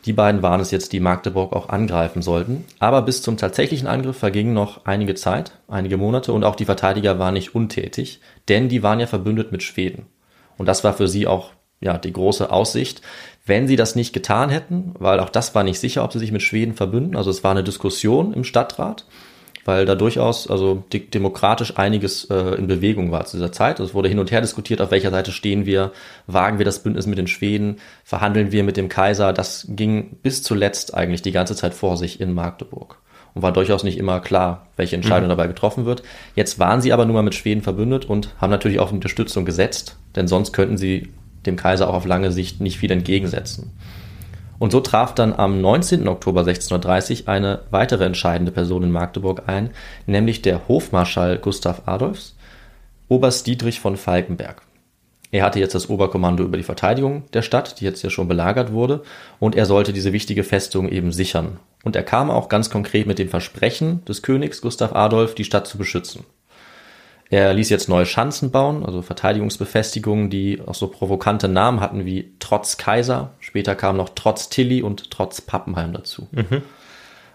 Die 0.06 0.14
beiden 0.14 0.42
waren 0.42 0.60
es 0.60 0.72
jetzt, 0.72 0.94
die 0.94 1.00
Magdeburg 1.00 1.54
auch 1.54 1.70
angreifen 1.70 2.22
sollten. 2.22 2.66
Aber 2.80 3.02
bis 3.02 3.22
zum 3.22 3.38
tatsächlichen 3.38 3.88
Angriff 3.88 4.18
verging 4.18 4.54
noch 4.54 4.86
einige 4.86 5.16
Zeit, 5.16 5.52
einige 5.68 5.98
Monate 5.98 6.34
und 6.34 6.44
auch 6.44 6.56
die 6.56 6.66
Verteidiger 6.66 7.20
waren 7.20 7.34
nicht 7.34 7.56
untätig, 7.56 8.20
denn 8.50 8.70
die 8.70 8.84
waren 8.84 9.00
ja 9.00 9.08
verbündet 9.08 9.52
mit 9.52 9.64
Schweden. 9.64 10.06
Und 10.58 10.66
das 10.66 10.84
war 10.84 10.94
für 10.94 11.08
sie 11.08 11.28
auch 11.28 11.52
ja, 11.80 11.98
die 11.98 12.14
große 12.14 12.52
Aussicht. 12.52 13.02
Wenn 13.46 13.68
sie 13.68 13.76
das 13.76 13.96
nicht 13.96 14.14
getan 14.14 14.50
hätten, 14.50 14.94
weil 15.00 15.20
auch 15.20 15.30
das 15.30 15.56
war 15.56 15.64
nicht 15.64 15.80
sicher, 15.80 16.04
ob 16.04 16.12
sie 16.12 16.20
sich 16.20 16.32
mit 16.32 16.42
Schweden 16.42 16.74
verbünden, 16.74 17.16
also 17.16 17.30
es 17.30 17.44
war 17.44 17.52
eine 17.52 17.64
Diskussion 17.64 18.34
im 18.34 18.44
Stadtrat, 18.44 19.06
weil 19.64 19.86
da 19.86 19.96
durchaus 19.96 20.50
also 20.50 20.84
demokratisch 20.92 21.78
einiges 21.78 22.26
äh, 22.30 22.56
in 22.56 22.68
Bewegung 22.68 23.12
war 23.12 23.26
zu 23.26 23.38
dieser 23.38 23.52
Zeit. 23.52 23.80
Es 23.80 23.94
wurde 23.94 24.10
hin 24.10 24.20
und 24.20 24.32
her 24.32 24.42
diskutiert, 24.42 24.82
auf 24.82 24.92
welcher 24.92 25.12
Seite 25.12 25.32
stehen 25.32 25.66
wir, 25.66 25.92
wagen 26.26 26.58
wir 26.58 26.66
das 26.66 26.84
Bündnis 26.84 27.06
mit 27.06 27.18
den 27.18 27.28
Schweden, 27.28 27.78
verhandeln 28.04 28.52
wir 28.52 28.64
mit 28.64 28.78
dem 28.78 28.90
Kaiser. 28.90 29.34
Das 29.34 29.68
ging 29.70 30.18
bis 30.24 30.42
zuletzt 30.42 30.94
eigentlich 30.94 31.22
die 31.22 31.34
ganze 31.34 31.56
Zeit 31.56 31.74
vor 31.74 31.98
sich 31.98 32.22
in 32.22 32.34
Magdeburg 32.34 32.98
und 33.38 33.44
war 33.44 33.54
durchaus 33.54 33.84
nicht 33.84 34.00
immer 34.00 34.20
klar, 34.20 34.66
welche 34.78 34.96
Entscheidung 34.96 35.26
mhm. 35.26 35.30
dabei 35.30 35.46
getroffen 35.46 35.86
wird. 35.86 36.02
Jetzt 36.36 36.58
waren 36.58 36.82
sie 36.82 36.92
aber 36.92 37.06
nun 37.06 37.14
mal 37.14 37.22
mit 37.22 37.36
Schweden 37.36 37.62
verbündet 37.62 38.06
und 38.06 38.34
haben 38.40 38.50
natürlich 38.50 38.80
auf 38.80 38.92
Unterstützung 38.92 39.46
gesetzt, 39.46 39.96
denn 40.16 40.28
sonst 40.28 40.54
könnten 40.54 40.76
sie 40.76 41.10
dem 41.46 41.56
Kaiser 41.56 41.88
auch 41.88 41.94
auf 41.94 42.06
lange 42.08 42.32
Sicht 42.32 42.62
nicht 42.62 42.80
viel 42.80 42.92
entgegensetzen. 42.92 43.74
Und 44.58 44.72
so 44.72 44.80
traf 44.80 45.14
dann 45.14 45.34
am 45.34 45.62
19. 45.62 46.08
Oktober 46.08 46.40
1630 46.40 47.28
eine 47.28 47.62
weitere 47.70 48.06
entscheidende 48.06 48.52
Person 48.52 48.82
in 48.82 48.92
Magdeburg 48.92 49.44
ein, 49.46 49.70
nämlich 50.08 50.42
der 50.42 50.68
Hofmarschall 50.68 51.38
Gustav 51.38 51.84
Adolfs, 51.86 52.36
Oberst 53.08 53.46
Dietrich 53.46 53.80
von 53.80 53.98
Falkenberg. 53.98 54.64
Er 55.32 55.44
hatte 55.44 55.60
jetzt 55.60 55.76
das 55.76 55.90
Oberkommando 55.90 56.44
über 56.44 56.58
die 56.58 56.64
Verteidigung 56.64 57.24
der 57.34 57.42
Stadt, 57.42 57.80
die 57.80 57.86
jetzt 57.86 58.02
ja 58.02 58.10
schon 58.10 58.28
belagert 58.28 58.72
wurde, 58.72 59.04
und 59.40 59.56
er 59.56 59.66
sollte 59.66 59.92
diese 59.92 60.14
wichtige 60.14 60.44
Festung 60.44 60.88
eben 60.90 61.12
sichern. 61.12 61.60
Und 61.84 61.96
er 61.96 62.04
kam 62.04 62.30
auch 62.30 62.50
ganz 62.50 62.70
konkret 62.70 63.08
mit 63.08 63.20
dem 63.20 63.30
Versprechen 63.30 64.04
des 64.06 64.22
Königs 64.22 64.62
Gustav 64.62 64.94
Adolf, 64.94 65.36
die 65.36 65.44
Stadt 65.44 65.68
zu 65.68 65.78
beschützen. 65.78 66.24
Er 67.30 67.54
ließ 67.54 67.70
jetzt 67.70 67.90
neue 67.90 68.06
Schanzen 68.06 68.52
bauen, 68.52 68.86
also 68.86 69.02
Verteidigungsbefestigungen, 69.02 70.30
die 70.30 70.62
auch 70.66 70.76
so 70.76 70.88
provokante 70.88 71.50
Namen 71.50 71.82
hatten 71.82 72.06
wie 72.06 72.34
Trotz 72.40 72.78
Kaiser. 72.78 73.32
Später 73.40 73.76
kam 73.76 73.98
noch 73.98 74.10
Trotz 74.16 74.48
Tilly 74.48 74.82
und 74.82 75.12
Trotz 75.12 75.42
Pappenheim 75.42 75.92
dazu. 75.92 76.30
Mhm. 76.32 76.62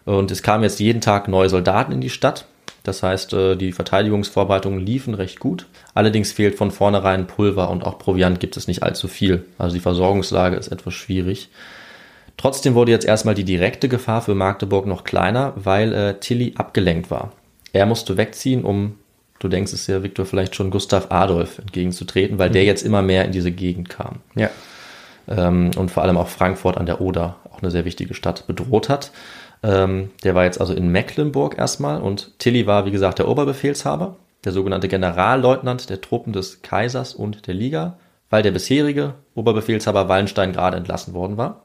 Und 0.04 0.30
es 0.30 0.42
kamen 0.42 0.64
jetzt 0.64 0.80
jeden 0.80 1.02
Tag 1.02 1.28
neue 1.28 1.50
Soldaten 1.50 1.92
in 1.92 2.00
die 2.00 2.10
Stadt. 2.10 2.46
Das 2.82 3.02
heißt, 3.02 3.32
äh, 3.32 3.56
die 3.56 3.72
Verteidigungsvorbereitungen 3.72 4.84
liefen 4.84 5.14
recht 5.14 5.38
gut. 5.40 5.66
Allerdings 5.94 6.32
fehlt 6.32 6.56
von 6.56 6.70
vornherein 6.70 7.26
Pulver 7.26 7.70
und 7.70 7.84
auch 7.84 7.98
Proviant 7.98 8.40
gibt 8.40 8.56
es 8.56 8.66
nicht 8.66 8.82
allzu 8.82 9.08
viel. 9.08 9.44
Also 9.58 9.74
die 9.74 9.80
Versorgungslage 9.80 10.56
ist 10.56 10.68
etwas 10.68 10.94
schwierig. 10.94 11.50
Trotzdem 12.36 12.74
wurde 12.74 12.92
jetzt 12.92 13.04
erstmal 13.04 13.34
die 13.34 13.44
direkte 13.44 13.88
Gefahr 13.88 14.22
für 14.22 14.34
Magdeburg 14.34 14.86
noch 14.86 15.04
kleiner, 15.04 15.52
weil 15.56 15.92
äh, 15.92 16.14
Tilly 16.18 16.54
abgelenkt 16.56 17.10
war. 17.10 17.32
Er 17.72 17.86
musste 17.86 18.16
wegziehen, 18.16 18.64
um 18.64 18.96
du 19.42 19.48
denkst 19.48 19.72
es 19.72 19.86
ja, 19.86 20.02
Viktor, 20.02 20.24
vielleicht 20.24 20.54
schon 20.54 20.70
Gustav 20.70 21.06
Adolf 21.10 21.58
entgegenzutreten, 21.58 22.38
weil 22.38 22.48
mhm. 22.50 22.54
der 22.54 22.64
jetzt 22.64 22.82
immer 22.82 23.02
mehr 23.02 23.24
in 23.24 23.32
diese 23.32 23.50
Gegend 23.50 23.88
kam. 23.88 24.20
Ja. 24.34 24.50
Ähm, 25.28 25.70
und 25.76 25.90
vor 25.90 26.02
allem 26.02 26.16
auch 26.16 26.28
Frankfurt 26.28 26.76
an 26.76 26.86
der 26.86 27.00
Oder, 27.00 27.36
auch 27.50 27.62
eine 27.62 27.70
sehr 27.70 27.84
wichtige 27.84 28.14
Stadt, 28.14 28.46
bedroht 28.46 28.88
hat. 28.88 29.10
Ähm, 29.62 30.10
der 30.24 30.34
war 30.34 30.44
jetzt 30.44 30.60
also 30.60 30.74
in 30.74 30.88
Mecklenburg 30.88 31.56
erstmal 31.56 32.00
und 32.00 32.38
Tilly 32.38 32.66
war, 32.66 32.84
wie 32.86 32.90
gesagt, 32.90 33.18
der 33.18 33.28
Oberbefehlshaber, 33.28 34.16
der 34.44 34.52
sogenannte 34.52 34.88
Generalleutnant 34.88 35.88
der 35.88 36.00
Truppen 36.00 36.32
des 36.32 36.62
Kaisers 36.62 37.14
und 37.14 37.46
der 37.46 37.54
Liga, 37.54 37.98
weil 38.28 38.42
der 38.42 38.50
bisherige 38.50 39.14
Oberbefehlshaber 39.34 40.08
Wallenstein 40.08 40.52
gerade 40.52 40.76
entlassen 40.76 41.14
worden 41.14 41.36
war. 41.36 41.64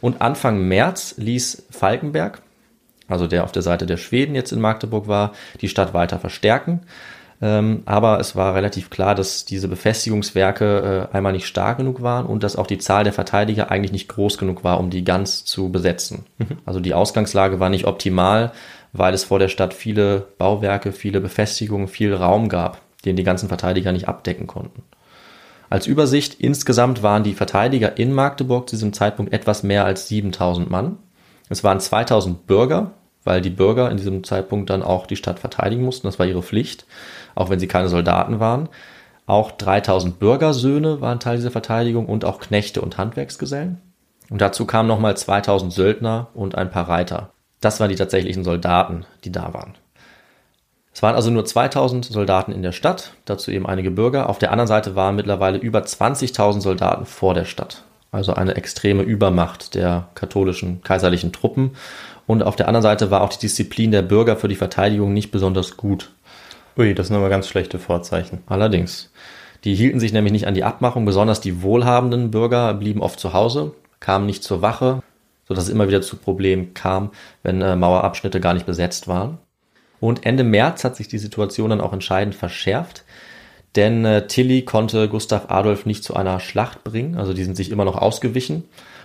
Und 0.00 0.22
Anfang 0.22 0.66
März 0.66 1.14
ließ 1.18 1.66
Falkenberg, 1.70 2.42
also 3.06 3.26
der 3.26 3.44
auf 3.44 3.52
der 3.52 3.62
Seite 3.62 3.86
der 3.86 3.96
Schweden 3.96 4.34
jetzt 4.34 4.52
in 4.52 4.60
Magdeburg 4.60 5.08
war, 5.08 5.32
die 5.60 5.68
Stadt 5.68 5.94
weiter 5.94 6.18
verstärken. 6.18 6.80
Ähm, 7.42 7.82
aber 7.86 8.20
es 8.20 8.36
war 8.36 8.54
relativ 8.54 8.90
klar, 8.90 9.14
dass 9.14 9.46
diese 9.46 9.68
Befestigungswerke 9.68 11.08
äh, 11.10 11.16
einmal 11.16 11.32
nicht 11.32 11.46
stark 11.46 11.78
genug 11.78 12.02
waren 12.02 12.26
und 12.26 12.42
dass 12.42 12.56
auch 12.56 12.66
die 12.66 12.78
Zahl 12.78 13.04
der 13.04 13.14
Verteidiger 13.14 13.70
eigentlich 13.70 13.92
nicht 13.92 14.08
groß 14.08 14.36
genug 14.36 14.62
war, 14.62 14.78
um 14.78 14.90
die 14.90 15.04
ganz 15.04 15.44
zu 15.44 15.70
besetzen. 15.70 16.26
Mhm. 16.38 16.58
Also 16.66 16.80
die 16.80 16.92
Ausgangslage 16.92 17.58
war 17.58 17.70
nicht 17.70 17.86
optimal, 17.86 18.52
weil 18.92 19.14
es 19.14 19.24
vor 19.24 19.38
der 19.38 19.48
Stadt 19.48 19.72
viele 19.72 20.26
Bauwerke, 20.36 20.92
viele 20.92 21.20
Befestigungen, 21.20 21.88
viel 21.88 22.14
Raum 22.14 22.50
gab, 22.50 22.80
den 23.06 23.16
die 23.16 23.24
ganzen 23.24 23.48
Verteidiger 23.48 23.92
nicht 23.92 24.08
abdecken 24.08 24.46
konnten. 24.46 24.82
Als 25.70 25.86
Übersicht, 25.86 26.34
insgesamt 26.40 27.02
waren 27.02 27.22
die 27.22 27.34
Verteidiger 27.34 27.96
in 27.96 28.12
Magdeburg 28.12 28.68
zu 28.68 28.76
diesem 28.76 28.92
Zeitpunkt 28.92 29.32
etwas 29.32 29.62
mehr 29.62 29.84
als 29.84 30.08
7000 30.08 30.68
Mann. 30.68 30.98
Es 31.48 31.64
waren 31.64 31.80
2000 31.80 32.46
Bürger, 32.46 32.90
weil 33.24 33.40
die 33.40 33.50
Bürger 33.50 33.90
in 33.90 33.96
diesem 33.96 34.24
Zeitpunkt 34.24 34.70
dann 34.70 34.82
auch 34.82 35.06
die 35.06 35.16
Stadt 35.16 35.38
verteidigen 35.38 35.84
mussten. 35.84 36.06
Das 36.06 36.18
war 36.18 36.26
ihre 36.26 36.42
Pflicht, 36.42 36.86
auch 37.34 37.50
wenn 37.50 37.60
sie 37.60 37.68
keine 37.68 37.88
Soldaten 37.88 38.40
waren. 38.40 38.68
Auch 39.26 39.52
3000 39.52 40.18
Bürgersöhne 40.18 41.00
waren 41.00 41.20
Teil 41.20 41.36
dieser 41.36 41.50
Verteidigung 41.50 42.06
und 42.06 42.24
auch 42.24 42.40
Knechte 42.40 42.80
und 42.80 42.98
Handwerksgesellen. 42.98 43.80
Und 44.28 44.40
dazu 44.40 44.64
kamen 44.64 44.88
nochmal 44.88 45.16
2000 45.16 45.72
Söldner 45.72 46.28
und 46.34 46.54
ein 46.54 46.70
paar 46.70 46.88
Reiter. 46.88 47.30
Das 47.60 47.78
waren 47.78 47.90
die 47.90 47.96
tatsächlichen 47.96 48.44
Soldaten, 48.44 49.04
die 49.24 49.32
da 49.32 49.52
waren. 49.52 49.74
Es 50.92 51.02
waren 51.02 51.14
also 51.14 51.30
nur 51.30 51.44
2000 51.44 52.04
Soldaten 52.04 52.52
in 52.52 52.62
der 52.62 52.72
Stadt, 52.72 53.12
dazu 53.24 53.50
eben 53.50 53.66
einige 53.66 53.90
Bürger. 53.90 54.28
Auf 54.28 54.38
der 54.38 54.50
anderen 54.50 54.68
Seite 54.68 54.96
waren 54.96 55.16
mittlerweile 55.16 55.58
über 55.58 55.80
20.000 55.80 56.60
Soldaten 56.60 57.06
vor 57.06 57.34
der 57.34 57.44
Stadt. 57.44 57.84
Also 58.12 58.34
eine 58.34 58.56
extreme 58.56 59.02
Übermacht 59.02 59.74
der 59.74 60.08
katholischen 60.14 60.82
kaiserlichen 60.82 61.32
Truppen. 61.32 61.76
Und 62.30 62.44
auf 62.44 62.54
der 62.54 62.68
anderen 62.68 62.84
Seite 62.84 63.10
war 63.10 63.22
auch 63.22 63.30
die 63.30 63.40
Disziplin 63.40 63.90
der 63.90 64.02
Bürger 64.02 64.36
für 64.36 64.46
die 64.46 64.54
Verteidigung 64.54 65.12
nicht 65.12 65.32
besonders 65.32 65.76
gut. 65.76 66.12
Ui, 66.78 66.94
das 66.94 67.08
sind 67.08 67.16
aber 67.16 67.28
ganz 67.28 67.48
schlechte 67.48 67.80
Vorzeichen. 67.80 68.44
Allerdings. 68.46 69.10
Die 69.64 69.74
hielten 69.74 69.98
sich 69.98 70.12
nämlich 70.12 70.32
nicht 70.32 70.46
an 70.46 70.54
die 70.54 70.62
Abmachung, 70.62 71.04
besonders 71.04 71.40
die 71.40 71.60
wohlhabenden 71.60 72.30
Bürger 72.30 72.72
blieben 72.74 73.02
oft 73.02 73.18
zu 73.18 73.32
Hause, 73.32 73.72
kamen 73.98 74.26
nicht 74.26 74.44
zur 74.44 74.62
Wache, 74.62 75.02
sodass 75.48 75.64
es 75.64 75.70
immer 75.70 75.88
wieder 75.88 76.02
zu 76.02 76.18
Problemen 76.18 76.72
kam, 76.72 77.10
wenn 77.42 77.62
äh, 77.62 77.74
Mauerabschnitte 77.74 78.38
gar 78.38 78.54
nicht 78.54 78.64
besetzt 78.64 79.08
waren. 79.08 79.38
Und 79.98 80.24
Ende 80.24 80.44
März 80.44 80.84
hat 80.84 80.94
sich 80.94 81.08
die 81.08 81.18
Situation 81.18 81.70
dann 81.70 81.80
auch 81.80 81.92
entscheidend 81.92 82.36
verschärft, 82.36 83.02
denn 83.74 84.04
äh, 84.04 84.28
Tilly 84.28 84.62
konnte 84.62 85.08
Gustav 85.08 85.46
Adolf 85.50 85.84
nicht 85.84 86.04
zu 86.04 86.14
einer 86.14 86.38
Schlacht 86.38 86.84
bringen, 86.84 87.16
also 87.16 87.34
die 87.34 87.42
sind 87.42 87.56
sich 87.56 87.72
immer 87.72 87.84
noch 87.84 87.96
ausgewichen. 87.96 88.62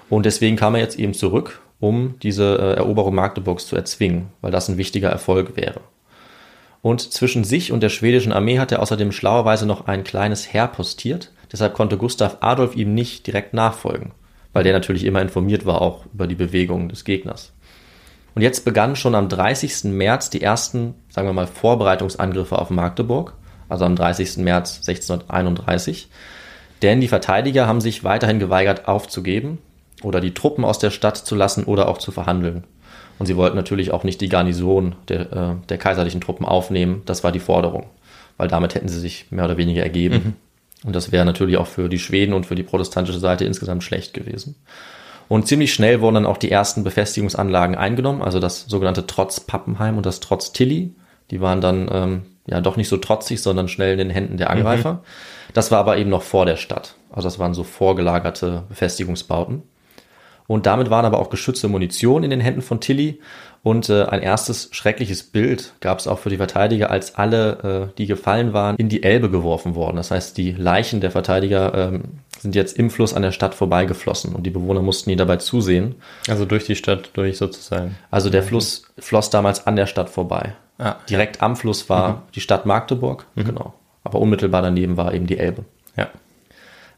Und 0.09 0.25
deswegen 0.25 0.55
kam 0.55 0.75
er 0.75 0.81
jetzt 0.81 0.99
eben 0.99 1.13
zurück 1.13 1.61
um 1.79 2.15
diese 2.21 2.57
äh, 2.57 2.77
Eroberung 2.77 3.15
Magdeburgs 3.15 3.67
zu 3.67 3.75
erzwingen, 3.75 4.29
weil 4.41 4.51
das 4.51 4.69
ein 4.69 4.77
wichtiger 4.77 5.09
Erfolg 5.09 5.55
wäre. 5.55 5.81
Und 6.81 7.13
zwischen 7.13 7.43
sich 7.43 7.71
und 7.71 7.81
der 7.81 7.89
schwedischen 7.89 8.31
Armee 8.31 8.59
hat 8.59 8.71
er 8.71 8.81
außerdem 8.81 9.11
schlauerweise 9.11 9.65
noch 9.65 9.87
ein 9.87 10.03
kleines 10.03 10.53
Heer 10.53 10.67
postiert. 10.67 11.31
Deshalb 11.51 11.73
konnte 11.73 11.97
Gustav 11.97 12.37
Adolf 12.41 12.75
ihm 12.75 12.93
nicht 12.93 13.25
direkt 13.25 13.53
nachfolgen, 13.53 14.11
weil 14.53 14.63
der 14.63 14.73
natürlich 14.73 15.03
immer 15.03 15.21
informiert 15.21 15.65
war 15.65 15.81
auch 15.81 16.05
über 16.13 16.27
die 16.27 16.35
Bewegungen 16.35 16.89
des 16.89 17.03
Gegners. 17.03 17.53
Und 18.35 18.41
jetzt 18.41 18.65
begannen 18.65 18.95
schon 18.95 19.15
am 19.15 19.29
30. 19.29 19.85
März 19.85 20.29
die 20.29 20.41
ersten, 20.41 20.93
sagen 21.09 21.27
wir 21.27 21.33
mal, 21.33 21.47
Vorbereitungsangriffe 21.47 22.59
auf 22.59 22.69
Magdeburg, 22.69 23.33
also 23.69 23.85
am 23.85 23.95
30. 23.95 24.37
März 24.37 24.77
1631. 24.87 26.09
Denn 26.81 27.01
die 27.01 27.07
Verteidiger 27.07 27.65
haben 27.65 27.81
sich 27.81 28.03
weiterhin 28.03 28.39
geweigert 28.39 28.87
aufzugeben 28.87 29.59
oder 30.03 30.21
die 30.21 30.33
Truppen 30.33 30.65
aus 30.65 30.79
der 30.79 30.91
Stadt 30.91 31.17
zu 31.17 31.35
lassen 31.35 31.63
oder 31.63 31.87
auch 31.87 31.97
zu 31.97 32.11
verhandeln. 32.11 32.63
Und 33.17 33.27
sie 33.27 33.37
wollten 33.37 33.55
natürlich 33.55 33.91
auch 33.91 34.03
nicht 34.03 34.19
die 34.21 34.29
Garnison 34.29 34.95
der, 35.07 35.31
äh, 35.31 35.55
der 35.69 35.77
kaiserlichen 35.77 36.21
Truppen 36.21 36.45
aufnehmen. 36.45 37.01
Das 37.05 37.23
war 37.23 37.31
die 37.31 37.39
Forderung, 37.39 37.87
weil 38.37 38.47
damit 38.47 38.75
hätten 38.75 38.89
sie 38.89 38.99
sich 38.99 39.31
mehr 39.31 39.45
oder 39.45 39.57
weniger 39.57 39.83
ergeben. 39.83 40.15
Mhm. 40.15 40.33
Und 40.87 40.95
das 40.95 41.11
wäre 41.11 41.25
natürlich 41.25 41.57
auch 41.57 41.67
für 41.67 41.89
die 41.89 41.99
Schweden 41.99 42.33
und 42.33 42.45
für 42.45 42.55
die 42.55 42.63
protestantische 42.63 43.19
Seite 43.19 43.45
insgesamt 43.45 43.83
schlecht 43.83 44.13
gewesen. 44.13 44.55
Und 45.27 45.47
ziemlich 45.47 45.73
schnell 45.73 46.01
wurden 46.01 46.15
dann 46.15 46.25
auch 46.25 46.37
die 46.37 46.51
ersten 46.51 46.83
Befestigungsanlagen 46.83 47.75
eingenommen, 47.75 48.21
also 48.21 48.39
das 48.39 48.65
sogenannte 48.67 49.07
Trotz 49.07 49.39
Pappenheim 49.39 49.97
und 49.97 50.05
das 50.05 50.19
Trotz 50.19 50.51
Tilly. 50.51 50.93
Die 51.31 51.41
waren 51.41 51.61
dann 51.61 51.89
ähm, 51.91 52.21
ja 52.45 52.61
doch 52.61 52.77
nicht 52.77 52.89
so 52.89 52.97
trotzig, 52.97 53.41
sondern 53.41 53.67
schnell 53.67 53.93
in 53.93 53.97
den 53.97 54.09
Händen 54.11 54.37
der 54.37 54.51
Angreifer. 54.51 54.93
Mhm. 54.93 54.99
Das 55.53 55.71
war 55.71 55.79
aber 55.79 55.97
eben 55.97 56.11
noch 56.11 56.21
vor 56.21 56.45
der 56.45 56.57
Stadt. 56.57 56.95
Also 57.09 57.27
das 57.27 57.39
waren 57.39 57.55
so 57.55 57.63
vorgelagerte 57.63 58.63
Befestigungsbauten. 58.69 59.63
Und 60.47 60.65
damit 60.65 60.89
waren 60.89 61.05
aber 61.05 61.19
auch 61.19 61.29
geschützte 61.29 61.67
Munition 61.67 62.23
in 62.23 62.29
den 62.29 62.39
Händen 62.39 62.61
von 62.61 62.79
Tilly. 62.79 63.19
Und 63.63 63.89
äh, 63.89 64.03
ein 64.03 64.21
erstes 64.21 64.69
schreckliches 64.71 65.23
Bild 65.23 65.73
gab 65.79 65.97
es 65.97 66.07
auch 66.07 66.19
für 66.19 66.29
die 66.29 66.37
Verteidiger, 66.37 66.91
als 66.91 67.15
alle, 67.15 67.89
äh, 67.91 67.97
die 67.97 68.05
gefallen 68.05 68.53
waren, 68.53 68.75
in 68.75 68.89
die 68.89 69.01
Elbe 69.01 69.31
geworfen 69.31 69.73
worden. 69.73 69.97
Das 69.97 70.11
heißt, 70.11 70.37
die 70.37 70.51
Leichen 70.51 71.01
der 71.01 71.09
Verteidiger 71.09 71.73
ähm, 71.73 72.03
sind 72.37 72.53
jetzt 72.53 72.77
im 72.77 72.91
Fluss 72.91 73.15
an 73.15 73.23
der 73.23 73.31
Stadt 73.31 73.55
vorbeigeflossen 73.55 74.35
und 74.35 74.43
die 74.43 74.51
Bewohner 74.51 74.83
mussten 74.83 75.09
ihnen 75.09 75.17
dabei 75.17 75.37
zusehen. 75.37 75.95
Also 76.27 76.45
durch 76.45 76.65
die 76.65 76.75
Stadt 76.75 77.09
durch 77.13 77.37
sozusagen. 77.37 77.95
Also 78.11 78.29
der 78.29 78.43
Fluss 78.43 78.83
floss 78.99 79.31
damals 79.31 79.65
an 79.65 79.75
der 79.75 79.87
Stadt 79.87 80.11
vorbei. 80.11 80.53
Ah, 80.77 80.97
Direkt 81.09 81.41
am 81.41 81.55
Fluss 81.55 81.89
war 81.89 82.23
die 82.35 82.41
Stadt 82.41 82.67
Magdeburg, 82.67 83.25
genau. 83.35 83.73
Aber 84.03 84.19
unmittelbar 84.19 84.61
daneben 84.61 84.95
war 84.97 85.13
eben 85.13 85.25
die 85.25 85.39
Elbe. 85.39 85.65
ja. 85.97 86.09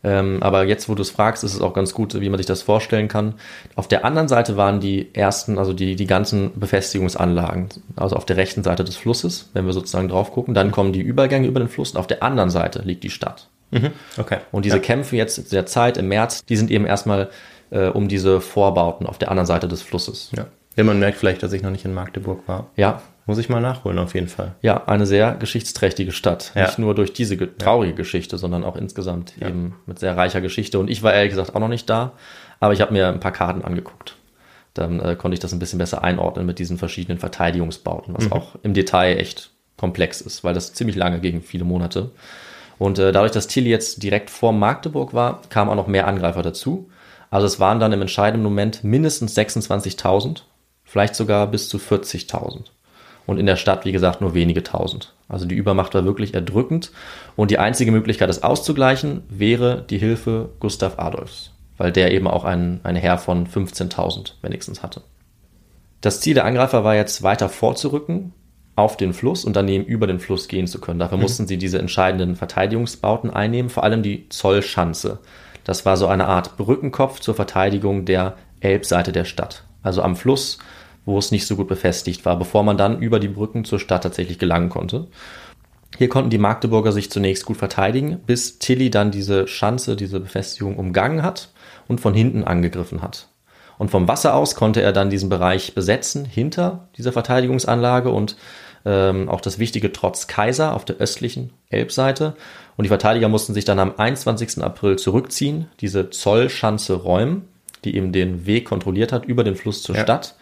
Ähm, 0.03 0.41
aber 0.41 0.65
jetzt, 0.65 0.89
wo 0.89 0.95
du 0.95 1.01
es 1.01 1.09
fragst, 1.09 1.43
ist 1.43 1.53
es 1.53 1.61
auch 1.61 1.73
ganz 1.73 1.93
gut, 1.93 2.19
wie 2.19 2.29
man 2.29 2.37
sich 2.37 2.45
das 2.45 2.61
vorstellen 2.61 3.07
kann. 3.07 3.35
Auf 3.75 3.87
der 3.87 4.05
anderen 4.05 4.27
Seite 4.27 4.57
waren 4.57 4.79
die 4.79 5.13
ersten, 5.13 5.57
also 5.57 5.73
die, 5.73 5.95
die 5.95 6.05
ganzen 6.05 6.57
Befestigungsanlagen, 6.59 7.69
also 7.95 8.15
auf 8.15 8.25
der 8.25 8.37
rechten 8.37 8.63
Seite 8.63 8.83
des 8.83 8.95
Flusses, 8.95 9.49
wenn 9.53 9.65
wir 9.65 9.73
sozusagen 9.73 10.07
drauf 10.07 10.31
gucken. 10.31 10.53
Dann 10.53 10.71
kommen 10.71 10.93
die 10.93 11.01
Übergänge 11.01 11.47
über 11.47 11.59
den 11.59 11.69
Fluss 11.69 11.91
und 11.91 11.97
auf 11.97 12.07
der 12.07 12.23
anderen 12.23 12.49
Seite 12.49 12.81
liegt 12.83 13.03
die 13.03 13.09
Stadt. 13.09 13.49
Mhm. 13.71 13.91
Okay. 14.17 14.37
Und 14.51 14.65
diese 14.65 14.77
ja. 14.77 14.81
Kämpfe 14.81 15.15
jetzt 15.15 15.51
der 15.51 15.65
Zeit 15.65 15.97
im 15.97 16.07
März, 16.07 16.45
die 16.45 16.55
sind 16.55 16.71
eben 16.71 16.85
erstmal 16.85 17.29
äh, 17.69 17.87
um 17.87 18.07
diese 18.07 18.39
Vorbauten 18.39 19.05
auf 19.05 19.17
der 19.17 19.29
anderen 19.29 19.47
Seite 19.47 19.67
des 19.67 19.81
Flusses. 19.81 20.31
Ja. 20.35 20.45
ja, 20.75 20.83
man 20.83 20.99
merkt 20.99 21.17
vielleicht, 21.17 21.43
dass 21.43 21.53
ich 21.53 21.63
noch 21.63 21.71
nicht 21.71 21.85
in 21.85 21.93
Magdeburg 21.93 22.47
war. 22.47 22.67
Ja, 22.75 23.01
Muss 23.27 23.37
ich 23.37 23.49
mal 23.49 23.59
nachholen, 23.61 23.99
auf 23.99 24.15
jeden 24.15 24.27
Fall. 24.29 24.55
ja, 24.61 24.85
eine 24.87 25.05
sehr 25.05 25.33
geschichtsträchtige 25.35 26.11
Stadt. 26.11 26.51
Ja. 26.55 26.65
Nicht 26.65 26.79
nur 26.79 26.95
durch 26.95 27.13
diese 27.13 27.37
ge- 27.37 27.49
traurige 27.57 27.93
Geschichte, 27.93 28.37
sondern 28.37 28.63
auch 28.63 28.75
insgesamt 28.75 29.33
eben 29.39 29.75
mit 29.85 29.99
sehr 29.99 30.17
reicher 30.17 30.41
Geschichte. 30.41 30.79
Und 30.79 30.89
ich 30.89 31.03
war 31.03 31.13
ehrlich 31.13 31.31
gesagt 31.31 31.53
auch 31.55 31.59
noch 31.59 31.67
nicht 31.67 31.89
da, 31.89 32.13
aber 32.59 32.73
ich 32.73 32.81
habe 32.81 32.93
mir 32.93 33.09
ein 33.09 33.19
paar 33.19 33.33
Karten 33.33 33.61
angeguckt. 33.63 34.15
Dann 34.73 34.99
äh, 34.99 35.15
konnte 35.15 35.33
ich 35.33 35.39
das 35.39 35.51
ein 35.53 35.59
bisschen 35.59 35.77
besser 35.79 36.03
einordnen 36.03 36.45
mit 36.45 36.57
diesen 36.59 36.77
verschiedenen 36.77 37.19
Verteidigungsbauten, 37.19 38.15
was 38.17 38.31
auch 38.31 38.55
im 38.63 38.73
Detail 38.73 39.17
echt 39.17 39.51
komplex 39.75 40.21
ist, 40.21 40.43
weil 40.43 40.53
das 40.53 40.73
ziemlich 40.73 40.95
lange 40.95 41.19
gegen 41.19 41.41
viele 41.41 41.63
Monate. 41.65 42.11
Und 42.79 42.97
äh, 42.99 43.11
dadurch, 43.11 43.31
dass 43.31 43.47
Tilly 43.47 43.69
jetzt 43.69 44.03
direkt 44.03 44.29
vor 44.29 44.53
Magdeburg 44.53 45.13
war, 45.13 45.41
kamen 45.49 45.69
auch 45.71 45.75
noch 45.75 45.87
mehr 45.87 46.07
Angreifer 46.07 46.43
dazu. 46.43 46.89
Also 47.29 47.45
es 47.47 47.59
waren 47.59 47.79
dann 47.79 47.91
im 47.91 48.01
entscheidenden 48.01 48.43
Moment 48.43 48.83
mindestens 48.83 49.35
26.000, 49.37 50.43
vielleicht 50.85 51.15
sogar 51.15 51.47
bis 51.47 51.67
zu 51.69 51.77
40.000. 51.77 52.65
Und 53.27 53.37
in 53.37 53.45
der 53.45 53.57
Stadt, 53.57 53.85
wie 53.85 53.91
gesagt, 53.91 54.21
nur 54.21 54.33
wenige 54.33 54.63
tausend. 54.63 55.13
Also 55.27 55.45
die 55.45 55.55
Übermacht 55.55 55.93
war 55.93 56.05
wirklich 56.05 56.33
erdrückend. 56.33 56.91
Und 57.35 57.51
die 57.51 57.59
einzige 57.59 57.91
Möglichkeit, 57.91 58.29
das 58.29 58.41
auszugleichen, 58.41 59.21
wäre 59.29 59.85
die 59.87 59.99
Hilfe 59.99 60.49
Gustav 60.59 60.97
Adolfs, 60.97 61.51
weil 61.77 61.91
der 61.91 62.11
eben 62.11 62.27
auch 62.27 62.45
ein, 62.45 62.79
ein 62.83 62.95
Heer 62.95 63.17
von 63.17 63.45
15.000 63.45 64.31
wenigstens 64.41 64.81
hatte. 64.81 65.01
Das 66.01 66.21
Ziel 66.21 66.35
der 66.35 66.45
Angreifer 66.45 66.83
war 66.83 66.95
jetzt 66.95 67.21
weiter 67.21 67.49
vorzurücken 67.49 68.33
auf 68.77 68.95
den 68.95 69.13
Fluss 69.13 69.43
und 69.43 69.55
daneben 69.55 69.83
über 69.83 70.07
den 70.07 70.19
Fluss 70.19 70.47
gehen 70.47 70.67
zu 70.67 70.79
können. 70.79 70.99
Dafür 70.99 71.17
mussten 71.17 71.47
sie 71.47 71.57
diese 71.57 71.79
entscheidenden 71.79 72.35
Verteidigungsbauten 72.35 73.31
einnehmen, 73.31 73.69
vor 73.69 73.83
allem 73.83 74.03
die 74.03 74.29
Zollschanze. 74.29 75.19
Das 75.63 75.85
war 75.85 75.97
so 75.97 76.07
eine 76.07 76.27
Art 76.27 76.55
Brückenkopf 76.55 77.19
zur 77.19 77.35
Verteidigung 77.35 78.05
der 78.05 78.37
Elbseite 78.61 79.11
der 79.11 79.25
Stadt. 79.25 79.63
Also 79.81 80.01
am 80.01 80.15
Fluss, 80.15 80.59
wo 81.07 81.17
es 81.17 81.31
nicht 81.31 81.47
so 81.47 81.55
gut 81.55 81.67
befestigt 81.69 82.25
war, 82.25 82.37
bevor 82.37 82.63
man 82.63 82.77
dann 82.77 82.99
über 82.99 83.19
die 83.19 83.29
Brücken 83.29 83.63
zur 83.63 83.79
Stadt 83.79 84.03
tatsächlich 84.03 84.37
gelangen 84.37 84.69
konnte. 84.69 85.07
Hier 85.97 86.09
konnten 86.09 86.29
die 86.29 86.37
Magdeburger 86.37 86.91
sich 86.91 87.09
zunächst 87.09 87.45
gut 87.45 87.57
verteidigen, 87.57 88.19
bis 88.25 88.59
Tilly 88.59 88.89
dann 88.91 89.09
diese 89.09 89.47
Schanze, 89.47 89.95
diese 89.95 90.19
Befestigung 90.19 90.77
umgangen 90.77 91.23
hat 91.23 91.49
und 91.87 92.01
von 92.01 92.13
hinten 92.13 92.43
angegriffen 92.43 93.01
hat. 93.01 93.29
Und 93.77 93.89
vom 93.89 94.07
Wasser 94.07 94.35
aus 94.35 94.55
konnte 94.55 94.81
er 94.81 94.91
dann 94.91 95.09
diesen 95.09 95.29
Bereich 95.29 95.73
besetzen, 95.73 96.25
hinter 96.25 96.89
dieser 96.97 97.13
Verteidigungsanlage 97.13 98.09
und 98.09 98.35
ähm, 98.85 99.29
auch 99.29 99.39
das 99.39 99.59
wichtige 99.59 99.93
Trotz 99.93 100.27
Kaiser 100.27 100.75
auf 100.75 100.83
der 100.83 100.97
östlichen 100.97 101.51
Elbseite. 101.69 102.35
Und 102.75 102.83
die 102.83 102.89
Verteidiger 102.89 103.29
mussten 103.29 103.53
sich 103.53 103.65
dann 103.65 103.79
am 103.79 103.93
21. 103.95 104.61
April 104.61 104.97
zurückziehen, 104.97 105.67
diese 105.79 106.09
Zollschanze 106.09 106.95
räumen, 106.95 107.47
die 107.85 107.95
eben 107.95 108.11
den 108.11 108.45
Weg 108.45 108.65
kontrolliert 108.65 109.13
hat 109.13 109.25
über 109.25 109.43
den 109.43 109.55
Fluss 109.55 109.83
zur 109.83 109.95
Ja. 109.95 110.03
Stadt. 110.03 110.35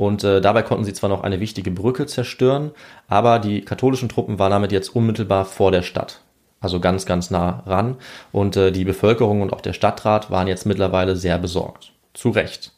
Und 0.00 0.24
äh, 0.24 0.40
dabei 0.40 0.62
konnten 0.62 0.84
sie 0.84 0.94
zwar 0.94 1.10
noch 1.10 1.24
eine 1.24 1.40
wichtige 1.40 1.70
Brücke 1.70 2.06
zerstören, 2.06 2.70
aber 3.06 3.38
die 3.38 3.60
katholischen 3.60 4.08
Truppen 4.08 4.38
waren 4.38 4.50
damit 4.50 4.72
jetzt 4.72 4.96
unmittelbar 4.96 5.44
vor 5.44 5.72
der 5.72 5.82
Stadt. 5.82 6.22
Also 6.58 6.80
ganz, 6.80 7.04
ganz 7.04 7.30
nah 7.30 7.62
ran. 7.66 7.98
Und 8.32 8.56
äh, 8.56 8.72
die 8.72 8.86
Bevölkerung 8.86 9.42
und 9.42 9.52
auch 9.52 9.60
der 9.60 9.74
Stadtrat 9.74 10.30
waren 10.30 10.48
jetzt 10.48 10.64
mittlerweile 10.64 11.16
sehr 11.16 11.36
besorgt. 11.36 11.92
Zu 12.14 12.30
Recht. 12.30 12.72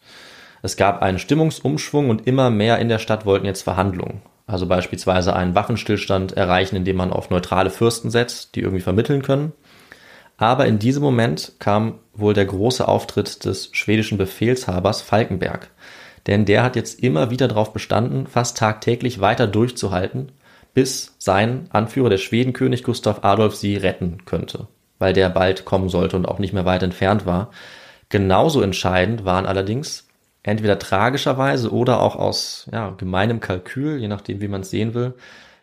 Es 0.62 0.76
gab 0.76 1.00
einen 1.00 1.20
Stimmungsumschwung 1.20 2.10
und 2.10 2.26
immer 2.26 2.50
mehr 2.50 2.80
in 2.80 2.88
der 2.88 2.98
Stadt 2.98 3.24
wollten 3.24 3.46
jetzt 3.46 3.62
Verhandlungen. 3.62 4.22
Also 4.48 4.66
beispielsweise 4.66 5.36
einen 5.36 5.54
Waffenstillstand 5.54 6.32
erreichen, 6.32 6.74
indem 6.74 6.96
man 6.96 7.12
auf 7.12 7.30
neutrale 7.30 7.70
Fürsten 7.70 8.10
setzt, 8.10 8.56
die 8.56 8.62
irgendwie 8.62 8.82
vermitteln 8.82 9.22
können. 9.22 9.52
Aber 10.38 10.66
in 10.66 10.80
diesem 10.80 11.04
Moment 11.04 11.52
kam 11.60 12.00
wohl 12.14 12.34
der 12.34 12.46
große 12.46 12.88
Auftritt 12.88 13.44
des 13.44 13.68
schwedischen 13.70 14.18
Befehlshabers 14.18 15.00
Falkenberg. 15.00 15.70
Denn 16.26 16.44
der 16.44 16.62
hat 16.62 16.76
jetzt 16.76 17.02
immer 17.02 17.30
wieder 17.30 17.48
darauf 17.48 17.72
bestanden, 17.72 18.26
fast 18.26 18.56
tagtäglich 18.56 19.20
weiter 19.20 19.46
durchzuhalten, 19.46 20.32
bis 20.74 21.14
sein 21.18 21.66
Anführer, 21.70 22.10
der 22.10 22.18
Schwedenkönig 22.18 22.84
Gustav 22.84 23.24
Adolf, 23.24 23.54
sie 23.54 23.76
retten 23.76 24.24
könnte, 24.24 24.68
weil 24.98 25.12
der 25.12 25.28
bald 25.28 25.64
kommen 25.64 25.88
sollte 25.88 26.16
und 26.16 26.26
auch 26.26 26.38
nicht 26.38 26.54
mehr 26.54 26.64
weit 26.64 26.82
entfernt 26.82 27.26
war. 27.26 27.50
Genauso 28.08 28.60
entscheidend 28.62 29.24
waren 29.24 29.46
allerdings 29.46 30.08
entweder 30.42 30.78
tragischerweise 30.78 31.72
oder 31.72 32.00
auch 32.00 32.16
aus 32.16 32.68
ja, 32.72 32.90
gemeinem 32.90 33.40
Kalkül, 33.40 33.98
je 33.98 34.08
nachdem, 34.08 34.40
wie 34.40 34.48
man 34.48 34.62
es 34.62 34.70
sehen 34.70 34.94
will, 34.94 35.14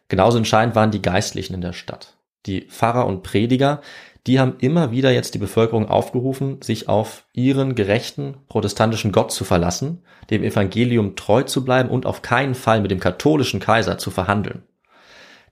genauso 0.08 0.38
entscheidend 0.38 0.76
waren 0.76 0.92
die 0.92 1.02
Geistlichen 1.02 1.54
in 1.54 1.62
der 1.62 1.74
Stadt. 1.74 2.16
Die 2.46 2.62
Pfarrer 2.62 3.06
und 3.06 3.24
Prediger, 3.24 3.82
die 4.30 4.40
haben 4.40 4.58
immer 4.60 4.92
wieder 4.92 5.12
jetzt 5.12 5.34
die 5.34 5.40
Bevölkerung 5.40 5.90
aufgerufen, 5.90 6.62
sich 6.62 6.88
auf 6.88 7.26
ihren 7.34 7.74
gerechten 7.74 8.38
protestantischen 8.48 9.12
Gott 9.12 9.32
zu 9.32 9.44
verlassen, 9.44 10.04
dem 10.30 10.44
Evangelium 10.44 11.16
treu 11.16 11.42
zu 11.42 11.66
bleiben 11.66 11.90
und 11.90 12.06
auf 12.06 12.22
keinen 12.22 12.54
Fall 12.54 12.80
mit 12.80 12.92
dem 12.92 13.00
katholischen 13.00 13.60
Kaiser 13.60 13.98
zu 13.98 14.12
verhandeln. 14.12 14.62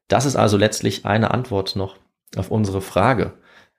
Das 0.08 0.26
ist 0.26 0.36
also 0.36 0.58
letztlich 0.58 1.08
eine 1.08 1.32
Antwort 1.32 1.76
noch 1.76 1.98
auf 2.36 2.52
unsere 2.52 2.82
Frage. 2.82 3.34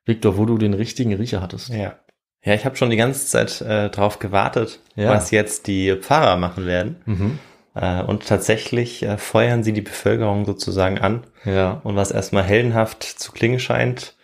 Victor, 0.04 0.36
wo 0.36 0.46
du 0.46 0.58
den 0.58 0.74
richtigen 0.74 1.14
Riecher 1.14 1.40
hattest. 1.40 1.68
Ja. 1.68 1.94
Ja, 2.42 2.54
ich 2.54 2.64
habe 2.64 2.74
schon 2.74 2.90
die 2.90 2.96
ganze 2.96 3.24
Zeit 3.26 3.60
äh, 3.60 3.90
drauf 3.90 4.18
gewartet, 4.18 4.80
Ja. 4.96 5.10
was 5.10 5.30
jetzt 5.30 5.68
die 5.68 5.94
Pfarrer 5.94 6.36
machen 6.38 6.66
werden. 6.66 6.96
Mhm. 7.04 7.38
Äh, 7.76 8.02
und 8.02 8.26
tatsächlich 8.26 9.04
äh, 9.04 9.16
feuern 9.16 9.62
sie 9.62 9.72
die 9.72 9.80
Bevölkerung 9.80 10.44
sozusagen 10.44 10.98
an. 10.98 11.22
Ja. 11.44 11.80
Und 11.84 11.94
was 11.94 12.10
erstmal 12.10 12.42
heldenhaft 12.42 13.04
zu 13.04 13.30
klingen 13.30 13.60
scheint, 13.60 14.16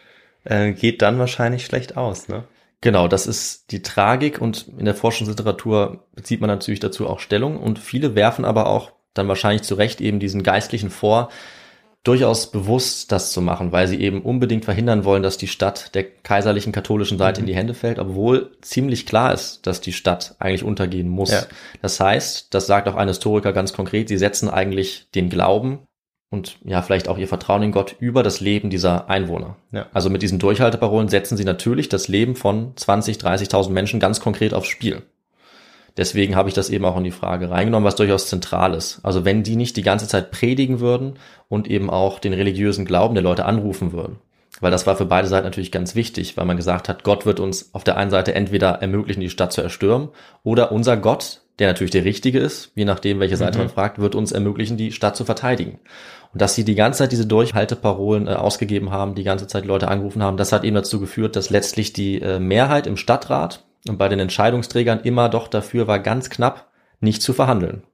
äh, 0.45 0.73
geht 0.73 1.03
dann 1.03 1.19
wahrscheinlich 1.19 1.65
schlecht 1.65 1.97
aus, 1.97 2.29
ne? 2.29 2.45
Genau, 2.81 3.09
das 3.09 3.27
ist 3.27 3.71
die 3.73 3.81
Tragik 3.81 4.43
und 4.43 4.69
in 4.77 4.85
der 4.85 4.95
Forschungsliteratur 4.95 6.05
bezieht 6.15 6.43
man 6.43 6.51
natürlich 6.51 6.81
dazu 6.81 7.09
auch 7.09 7.19
Stellung 7.19 7.57
und 7.59 7.79
viele 7.79 8.15
werfen 8.15 8.45
aber 8.45 8.67
auch 8.67 8.93
dann 9.15 9.27
wahrscheinlich 9.27 9.63
zu 9.63 9.75
Recht 9.75 10.03
eben 10.03 10.21
diesen 10.21 10.43
Geistlichen 10.43 10.91
vor, 10.91 11.31
durchaus 12.03 12.51
bewusst 12.51 13.11
das 13.11 13.33
zu 13.33 13.41
machen, 13.41 13.73
weil 13.73 13.89
sie 13.89 13.99
eben 13.99 14.21
unbedingt 14.21 14.67
verhindern 14.67 15.05
wollen, 15.05 15.23
dass 15.23 15.39
die 15.39 15.49
Stadt 15.49 15.95
der 15.95 16.05
kaiserlichen 16.05 16.73
katholischen 16.73 17.17
Seite 17.17 17.41
in 17.41 17.47
die 17.47 17.55
Hände 17.55 17.73
fällt, 17.73 17.99
obwohl 17.99 18.53
ziemlich 18.61 19.07
klar 19.07 19.33
ist, 19.33 19.67
dass 19.67 19.81
die 19.81 19.95
Stadt 19.95 20.37
eigentlich 20.39 20.65
untergehen 20.65 21.09
muss. 21.09 21.31
Ja. 21.33 21.47
Das 21.81 21.99
heißt, 21.99 22.53
das 22.53 22.67
sagt 22.67 22.87
auch 22.89 22.97
ein 22.97 23.09
Historiker 23.09 23.55
ganz 23.55 23.73
konkret, 23.73 24.09
sie 24.09 24.19
setzen 24.19 24.51
eigentlich 24.51 25.07
den 25.15 25.31
Glauben 25.31 25.79
und 26.35 26.59
ja, 26.65 26.83
vielleicht 26.83 27.09
auch 27.09 27.17
ihr 27.17 27.29
Vertrauen 27.29 27.63
in 27.63 27.73
Gott 27.73 27.97
über 28.01 28.23
das 28.23 28.41
Leben 28.41 28.69
dieser 28.69 29.09
Einwohner. 29.09 29.57
Ja. 29.73 29.87
Also 29.95 30.11
mit 30.11 30.21
diesen 30.21 30.39
Durchhalteparolen 30.39 31.09
setzen 31.09 31.37
sie 31.37 31.45
natürlich 31.45 31.89
das 31.89 32.09
Leben 32.09 32.37
von 32.37 32.73
20, 32.77 33.17
30.000 33.17 33.71
Menschen 33.71 34.01
ganz 34.01 34.21
konkret 34.21 34.53
aufs 34.53 34.69
Spiel. 34.69 35.03
Deswegen 35.97 36.35
habe 36.35 36.49
ich 36.49 36.55
das 36.55 36.71
eben 36.71 36.85
auch 36.85 36.97
in 36.97 37.05
die 37.05 37.13
Frage 37.13 37.51
reingenommen, 37.51 37.87
was 37.87 37.95
durchaus 37.95 38.27
zentral 38.27 38.75
ist. 38.75 38.99
Also 39.05 39.25
wenn 39.25 39.45
die 39.45 39.55
nicht 39.55 39.77
die 39.77 39.83
ganze 39.83 40.09
Zeit 40.09 40.33
predigen 40.33 40.81
würden 40.81 41.15
und 41.49 41.69
eben 41.69 41.89
auch 41.89 42.19
den 42.19 42.33
religiösen 42.33 42.85
Glauben 42.85 43.15
der 43.15 43.23
Leute 43.23 43.45
anrufen 43.45 43.93
würden. 43.93 44.19
Weil 44.61 44.73
das 44.73 44.87
war 44.87 44.97
für 44.97 45.07
beide 45.07 45.29
Seiten 45.29 45.45
natürlich 45.45 45.73
ganz 45.73 45.95
wichtig, 45.95 46.37
weil 46.37 46.47
man 46.47 46.57
gesagt 46.57 46.89
hat, 46.89 47.05
Gott 47.05 47.27
wird 47.27 47.39
uns 47.39 47.73
auf 47.75 47.85
der 47.85 47.97
einen 47.97 48.11
Seite 48.11 48.35
entweder 48.35 48.71
ermöglichen, 48.83 49.21
die 49.21 49.31
Stadt 49.31 49.53
zu 49.53 49.63
erstürmen, 49.63 50.09
oder 50.43 50.73
unser 50.73 50.97
Gott, 50.97 51.43
der 51.59 51.69
natürlich 51.69 51.93
der 51.93 52.05
richtige 52.05 52.39
ist, 52.39 52.73
je 52.75 52.85
nachdem, 52.85 53.21
welche 53.21 53.37
Seite 53.37 53.59
man 53.59 53.69
fragt, 53.69 53.99
wird 53.99 54.15
uns 54.15 54.33
ermöglichen, 54.33 54.77
die 54.77 54.93
Stadt 54.93 55.17
zu 55.17 55.25
verteidigen. 55.25 55.79
Und 56.33 56.43
dass 56.43 56.55
sie 56.55 56.65
die 56.65 56.75
ganze 56.75 56.99
Zeit 56.99 57.13
diese 57.13 57.27
Durchhalteparolen 57.27 58.27
äh, 58.27 58.33
ausgegeben 58.33 58.91
haben, 58.91 59.15
die 59.15 59.23
ganze 59.23 59.47
Zeit 59.47 59.65
Leute 59.65 59.89
angerufen 59.89 60.23
haben, 60.23 60.37
das 60.37 60.53
hat 60.53 60.65
eben 60.65 60.75
dazu 60.75 60.99
geführt, 60.99 61.37
dass 61.37 61.51
letztlich 61.51 61.93
die 61.93 62.21
äh, 62.21 62.41
Mehrheit 62.41 62.87
im 62.87 62.97
Stadtrat 62.97 63.65
und 63.89 63.99
bei 63.99 64.09
den 64.09 64.19
Entscheidungsträgern 64.19 65.01
immer 65.01 65.29
doch 65.29 65.47
dafür 65.47 65.87
war, 65.87 66.01
ganz 66.01 66.31
knapp 66.31 66.71
nicht 67.01 67.23
zu 67.23 67.33
verhandeln. 67.33 67.85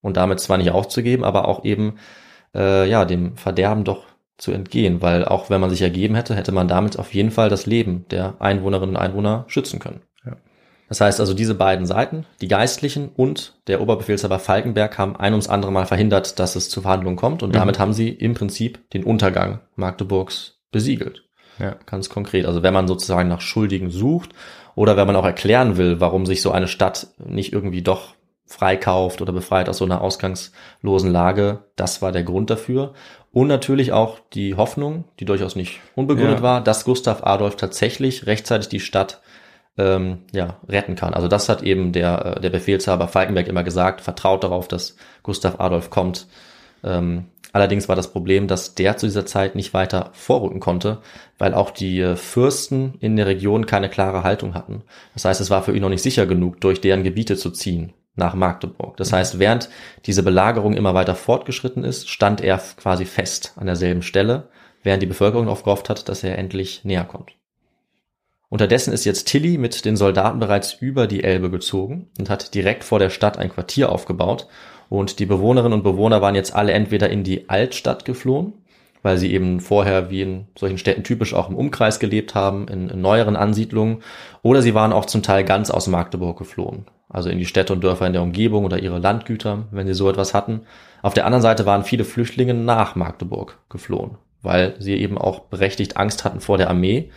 Und 0.00 0.16
damit 0.16 0.40
zwar 0.40 0.58
nicht 0.58 0.70
aufzugeben, 0.70 1.24
aber 1.24 1.46
auch 1.46 1.64
eben 1.64 1.98
äh, 2.54 2.88
ja 2.88 3.04
dem 3.04 3.36
Verderben 3.36 3.84
doch 3.84 4.04
zu 4.38 4.52
entgehen, 4.52 5.00
weil 5.00 5.24
auch 5.24 5.48
wenn 5.48 5.60
man 5.60 5.70
sich 5.70 5.82
ergeben 5.82 6.14
hätte, 6.14 6.34
hätte 6.34 6.52
man 6.52 6.68
damit 6.68 6.98
auf 6.98 7.14
jeden 7.14 7.30
Fall 7.30 7.48
das 7.48 7.66
Leben 7.66 8.06
der 8.10 8.34
Einwohnerinnen 8.40 8.96
und 8.96 9.00
Einwohner 9.00 9.44
schützen 9.48 9.78
können. 9.78 10.02
Das 10.88 11.00
heißt 11.00 11.18
also, 11.20 11.34
diese 11.34 11.54
beiden 11.54 11.84
Seiten, 11.84 12.26
die 12.40 12.48
Geistlichen 12.48 13.08
und 13.08 13.54
der 13.66 13.80
Oberbefehlshaber 13.80 14.38
Falkenberg, 14.38 14.98
haben 14.98 15.16
ein 15.16 15.32
ums 15.32 15.48
andere 15.48 15.72
Mal 15.72 15.86
verhindert, 15.86 16.38
dass 16.38 16.54
es 16.54 16.68
zu 16.68 16.80
Verhandlungen 16.80 17.16
kommt. 17.16 17.42
Und 17.42 17.50
Mhm. 17.50 17.54
damit 17.54 17.78
haben 17.78 17.92
sie 17.92 18.08
im 18.10 18.34
Prinzip 18.34 18.88
den 18.90 19.02
Untergang 19.04 19.60
Magdeburgs 19.74 20.58
besiegelt. 20.70 21.24
Ja. 21.58 21.76
Ganz 21.86 22.08
konkret. 22.08 22.46
Also 22.46 22.62
wenn 22.62 22.74
man 22.74 22.86
sozusagen 22.86 23.28
nach 23.28 23.40
Schuldigen 23.40 23.90
sucht 23.90 24.30
oder 24.74 24.96
wenn 24.96 25.06
man 25.06 25.16
auch 25.16 25.24
erklären 25.24 25.76
will, 25.76 26.00
warum 26.00 26.26
sich 26.26 26.42
so 26.42 26.50
eine 26.52 26.68
Stadt 26.68 27.08
nicht 27.18 27.52
irgendwie 27.52 27.82
doch 27.82 28.14
freikauft 28.44 29.20
oder 29.22 29.32
befreit 29.32 29.68
aus 29.68 29.78
so 29.78 29.84
einer 29.84 30.00
ausgangslosen 30.02 31.10
Lage, 31.10 31.64
das 31.74 32.00
war 32.02 32.12
der 32.12 32.22
Grund 32.22 32.48
dafür. 32.50 32.92
Und 33.32 33.48
natürlich 33.48 33.92
auch 33.92 34.18
die 34.32 34.54
Hoffnung, 34.54 35.04
die 35.18 35.24
durchaus 35.24 35.56
nicht 35.56 35.80
unbegründet 35.94 36.38
Ja. 36.38 36.42
war, 36.42 36.60
dass 36.62 36.84
Gustav 36.84 37.24
Adolf 37.24 37.56
tatsächlich 37.56 38.26
rechtzeitig 38.26 38.68
die 38.68 38.80
Stadt 38.80 39.20
ähm, 39.78 40.18
ja, 40.32 40.56
retten 40.68 40.96
kann. 40.96 41.14
Also 41.14 41.28
das 41.28 41.48
hat 41.48 41.62
eben 41.62 41.92
der, 41.92 42.36
äh, 42.36 42.40
der 42.40 42.50
Befehlshaber 42.50 43.08
Falkenberg 43.08 43.48
immer 43.48 43.64
gesagt, 43.64 44.00
vertraut 44.00 44.44
darauf, 44.44 44.68
dass 44.68 44.96
Gustav 45.22 45.60
Adolf 45.60 45.90
kommt. 45.90 46.26
Ähm, 46.82 47.26
allerdings 47.52 47.88
war 47.88 47.96
das 47.96 48.12
Problem, 48.12 48.46
dass 48.48 48.74
der 48.74 48.96
zu 48.96 49.06
dieser 49.06 49.26
Zeit 49.26 49.54
nicht 49.54 49.74
weiter 49.74 50.10
vorrücken 50.12 50.60
konnte, 50.60 50.98
weil 51.38 51.54
auch 51.54 51.70
die 51.70 52.00
äh, 52.00 52.16
Fürsten 52.16 52.94
in 53.00 53.16
der 53.16 53.26
Region 53.26 53.66
keine 53.66 53.90
klare 53.90 54.22
Haltung 54.22 54.54
hatten. 54.54 54.82
Das 55.14 55.24
heißt, 55.24 55.40
es 55.40 55.50
war 55.50 55.62
für 55.62 55.74
ihn 55.74 55.82
noch 55.82 55.90
nicht 55.90 56.02
sicher 56.02 56.26
genug, 56.26 56.60
durch 56.60 56.80
deren 56.80 57.04
Gebiete 57.04 57.36
zu 57.36 57.50
ziehen 57.50 57.92
nach 58.16 58.34
Magdeburg. 58.34 58.96
Das 58.96 59.12
heißt, 59.12 59.38
während 59.38 59.68
diese 60.06 60.22
Belagerung 60.22 60.74
immer 60.74 60.94
weiter 60.94 61.14
fortgeschritten 61.14 61.84
ist, 61.84 62.08
stand 62.08 62.40
er 62.40 62.58
quasi 62.78 63.04
fest 63.04 63.52
an 63.56 63.66
derselben 63.66 64.00
Stelle, 64.00 64.48
während 64.82 65.02
die 65.02 65.06
Bevölkerung 65.06 65.46
darauf 65.46 65.64
gehofft 65.64 65.90
hat, 65.90 66.08
dass 66.08 66.24
er 66.24 66.38
endlich 66.38 66.82
näher 66.84 67.04
kommt. 67.04 67.35
Unterdessen 68.48 68.92
ist 68.92 69.04
jetzt 69.04 69.26
Tilly 69.26 69.58
mit 69.58 69.84
den 69.84 69.96
Soldaten 69.96 70.38
bereits 70.38 70.74
über 70.74 71.06
die 71.06 71.24
Elbe 71.24 71.50
gezogen 71.50 72.08
und 72.18 72.30
hat 72.30 72.54
direkt 72.54 72.84
vor 72.84 72.98
der 73.00 73.10
Stadt 73.10 73.38
ein 73.38 73.48
Quartier 73.48 73.90
aufgebaut. 73.90 74.46
Und 74.88 75.18
die 75.18 75.26
Bewohnerinnen 75.26 75.78
und 75.78 75.82
Bewohner 75.82 76.22
waren 76.22 76.36
jetzt 76.36 76.54
alle 76.54 76.72
entweder 76.72 77.10
in 77.10 77.24
die 77.24 77.48
Altstadt 77.48 78.04
geflohen, 78.04 78.52
weil 79.02 79.18
sie 79.18 79.32
eben 79.32 79.58
vorher 79.58 80.10
wie 80.10 80.22
in 80.22 80.46
solchen 80.56 80.78
Städten 80.78 81.02
typisch 81.02 81.34
auch 81.34 81.48
im 81.48 81.56
Umkreis 81.56 81.98
gelebt 81.98 82.36
haben, 82.36 82.68
in, 82.68 82.88
in 82.88 83.00
neueren 83.00 83.34
Ansiedlungen, 83.34 84.02
oder 84.42 84.62
sie 84.62 84.74
waren 84.74 84.92
auch 84.92 85.06
zum 85.06 85.24
Teil 85.24 85.42
ganz 85.42 85.70
aus 85.70 85.88
Magdeburg 85.88 86.38
geflohen, 86.38 86.86
also 87.08 87.28
in 87.28 87.38
die 87.38 87.46
Städte 87.46 87.72
und 87.72 87.82
Dörfer 87.82 88.06
in 88.06 88.12
der 88.12 88.22
Umgebung 88.22 88.64
oder 88.64 88.78
ihre 88.78 89.00
Landgüter, 89.00 89.64
wenn 89.72 89.88
sie 89.88 89.94
so 89.94 90.08
etwas 90.08 90.34
hatten. 90.34 90.60
Auf 91.02 91.14
der 91.14 91.26
anderen 91.26 91.42
Seite 91.42 91.66
waren 91.66 91.82
viele 91.82 92.04
Flüchtlinge 92.04 92.54
nach 92.54 92.94
Magdeburg 92.94 93.58
geflohen, 93.68 94.18
weil 94.42 94.76
sie 94.78 94.94
eben 94.94 95.18
auch 95.18 95.40
berechtigt 95.40 95.96
Angst 95.96 96.24
hatten 96.24 96.40
vor 96.40 96.58
der 96.58 96.70
Armee, 96.70 97.10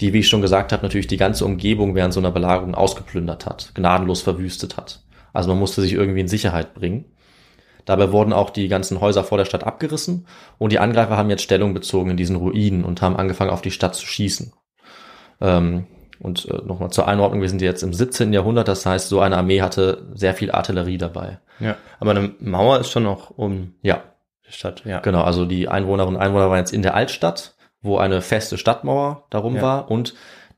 die, 0.00 0.12
wie 0.12 0.20
ich 0.20 0.28
schon 0.28 0.42
gesagt 0.42 0.72
habe, 0.72 0.82
natürlich 0.82 1.06
die 1.06 1.16
ganze 1.16 1.44
Umgebung 1.44 1.94
während 1.94 2.12
so 2.12 2.20
einer 2.20 2.30
Belagerung 2.30 2.74
ausgeplündert 2.74 3.46
hat, 3.46 3.72
gnadenlos 3.74 4.22
verwüstet 4.22 4.76
hat. 4.76 5.02
Also 5.32 5.50
man 5.50 5.58
musste 5.58 5.82
sich 5.82 5.92
irgendwie 5.92 6.20
in 6.20 6.28
Sicherheit 6.28 6.74
bringen. 6.74 7.04
Dabei 7.84 8.12
wurden 8.12 8.32
auch 8.32 8.50
die 8.50 8.68
ganzen 8.68 9.00
Häuser 9.00 9.24
vor 9.24 9.38
der 9.38 9.44
Stadt 9.44 9.64
abgerissen 9.64 10.26
und 10.58 10.72
die 10.72 10.78
Angreifer 10.78 11.16
haben 11.16 11.30
jetzt 11.30 11.42
Stellung 11.42 11.74
bezogen 11.74 12.10
in 12.10 12.16
diesen 12.16 12.36
Ruinen 12.36 12.84
und 12.84 13.02
haben 13.02 13.16
angefangen 13.16 13.50
auf 13.50 13.62
die 13.62 13.70
Stadt 13.70 13.94
zu 13.94 14.06
schießen. 14.06 14.52
Ähm, 15.40 15.86
und 16.20 16.48
äh, 16.48 16.62
nochmal 16.64 16.90
zur 16.90 17.06
Einordnung, 17.06 17.42
wir 17.42 17.48
sind 17.48 17.60
jetzt 17.60 17.82
im 17.82 17.92
17. 17.92 18.32
Jahrhundert, 18.32 18.68
das 18.68 18.86
heißt, 18.86 19.08
so 19.08 19.20
eine 19.20 19.36
Armee 19.36 19.60
hatte 19.60 20.06
sehr 20.14 20.34
viel 20.34 20.50
Artillerie 20.50 20.96
dabei. 20.96 21.38
Ja. 21.60 21.76
Aber 22.00 22.12
eine 22.12 22.34
Mauer 22.38 22.80
ist 22.80 22.90
schon 22.90 23.02
noch 23.02 23.30
um 23.30 23.74
Ja, 23.82 24.02
die 24.46 24.52
Stadt, 24.52 24.84
ja. 24.84 25.00
Genau, 25.00 25.22
also 25.22 25.44
die 25.44 25.68
Einwohnerinnen 25.68 26.16
und 26.16 26.22
Einwohner 26.22 26.48
waren 26.48 26.58
jetzt 26.58 26.72
in 26.72 26.82
der 26.82 26.94
Altstadt, 26.94 27.53
wo 27.84 27.98
eine 27.98 28.20
feste 28.20 28.58
Stadtmauer 28.58 29.24
darum 29.30 29.56
Ja. 29.56 29.62
war 29.62 29.90
und 29.90 30.14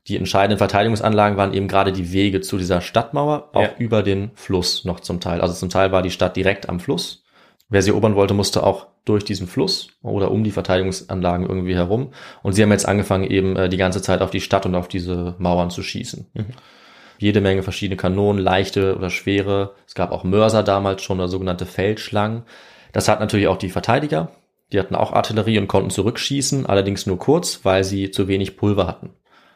die 0.07 0.15
entscheidenden 0.17 0.57
Verteidigungsanlagen 0.57 1.37
waren 1.37 1.53
eben 1.53 1.67
gerade 1.67 1.91
die 1.91 2.13
Wege 2.13 2.39
zu 2.41 2.57
dieser 2.57 2.79
Stadtmauer, 2.81 3.49
auch 3.53 3.61
Ja. 3.61 3.69
über 3.77 4.01
den 4.03 4.31
Fluss 4.35 4.85
noch 4.85 5.01
zum 5.01 5.19
Teil. 5.19 5.41
Also 5.41 5.53
zum 5.53 5.69
Teil 5.69 5.91
war 5.91 6.01
die 6.01 6.11
Stadt 6.11 6.35
direkt 6.37 6.69
am 6.69 6.79
Fluss. 6.79 7.23
Wer 7.69 7.81
sie 7.81 7.89
erobern 7.91 8.15
wollte, 8.15 8.33
musste 8.33 8.63
auch 8.63 8.87
durch 9.03 9.25
diesen 9.25 9.47
Fluss 9.47 9.89
oder 10.01 10.31
um 10.31 10.43
die 10.45 10.51
Verteidigungsanlagen 10.51 11.45
irgendwie 11.45 11.75
herum. 11.75 12.11
Und 12.41 12.53
sie 12.53 12.63
haben 12.63 12.71
jetzt 12.71 12.87
angefangen, 12.87 13.25
eben 13.29 13.57
äh, 13.57 13.67
die 13.69 13.75
ganze 13.77 14.01
Zeit 14.01 14.21
auf 14.21 14.31
die 14.31 14.39
Stadt 14.41 14.65
und 14.65 14.75
auf 14.75 14.87
diese 14.87 15.35
Mauern 15.37 15.69
zu 15.69 15.83
schießen. 15.83 16.27
Mhm. 16.33 16.45
Jede 17.19 17.41
Menge 17.41 17.63
verschiedene 17.63 17.97
Kanonen, 17.97 18.41
leichte 18.41 18.95
oder 18.95 19.09
schwere. 19.09 19.73
Es 19.87 19.95
gab 19.95 20.11
auch 20.11 20.23
Mörser 20.23 20.63
damals 20.63 21.01
schon, 21.01 21.19
oder 21.19 21.27
sogenannte 21.27 21.65
Feldschlangen. 21.65 22.43
Das 22.93 23.09
hat 23.09 23.19
natürlich 23.19 23.47
auch 23.47 23.57
die 23.57 23.69
Verteidiger. 23.69 24.29
Die 24.71 24.79
hatten 24.79 24.95
auch 24.95 25.13
Artillerie 25.13 25.59
und 25.59 25.67
konnten 25.67 25.89
zurückschießen, 25.89 26.65
allerdings 26.65 27.05
nur 27.05 27.17
kurz, 27.17 27.61
weil 27.63 27.83
sie 27.83 28.11
zu 28.11 28.27
wenig 28.27 28.57
Pulver 28.57 28.85
hatten. 28.87 29.11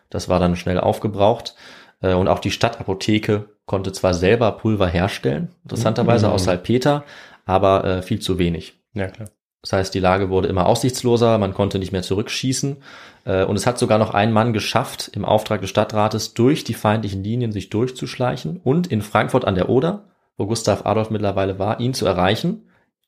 Das 0.09 0.29
war 0.29 0.39
dann 0.39 0.55
schnell 0.55 0.79
aufgebraucht. 0.79 1.55
Äh, 2.01 2.13
Und 2.13 2.27
auch 2.27 2.39
die 2.39 2.51
Stadtapotheke 2.51 3.49
konnte 3.65 3.91
zwar 3.91 4.13
selber 4.13 4.51
Pulver 4.53 4.87
herstellen, 4.87 5.49
interessanterweise 5.63 6.27
Mhm. 6.27 6.33
aus 6.33 6.43
Salpeter, 6.45 7.03
aber 7.45 7.83
äh, 7.85 8.01
viel 8.01 8.19
zu 8.19 8.37
wenig. 8.39 8.73
Ja, 8.93 9.07
klar. 9.07 9.29
Das 9.61 9.73
heißt, 9.73 9.93
die 9.93 9.99
Lage 9.99 10.29
wurde 10.29 10.47
immer 10.47 10.65
aussichtsloser, 10.65 11.37
man 11.37 11.53
konnte 11.53 11.77
nicht 11.77 11.91
mehr 11.91 12.01
zurückschießen. 12.01 12.77
Äh, 13.25 13.43
Und 13.45 13.55
es 13.57 13.67
hat 13.67 13.77
sogar 13.77 13.99
noch 13.99 14.13
ein 14.13 14.31
Mann 14.33 14.53
geschafft, 14.53 15.11
im 15.13 15.23
Auftrag 15.23 15.61
des 15.61 15.69
Stadtrates 15.69 16.33
durch 16.33 16.63
die 16.63 16.73
feindlichen 16.73 17.23
Linien 17.23 17.51
sich 17.51 17.69
durchzuschleichen 17.69 18.59
und 18.63 18.87
in 18.87 19.01
Frankfurt 19.03 19.45
an 19.45 19.53
der 19.55 19.69
Oder, 19.69 20.05
wo 20.37 20.47
Gustav 20.47 20.85
Adolf 20.87 21.11
mittlerweile 21.11 21.59
war, 21.59 21.79
ihn 21.79 21.93
zu 21.93 22.07
erreichen, 22.07 22.63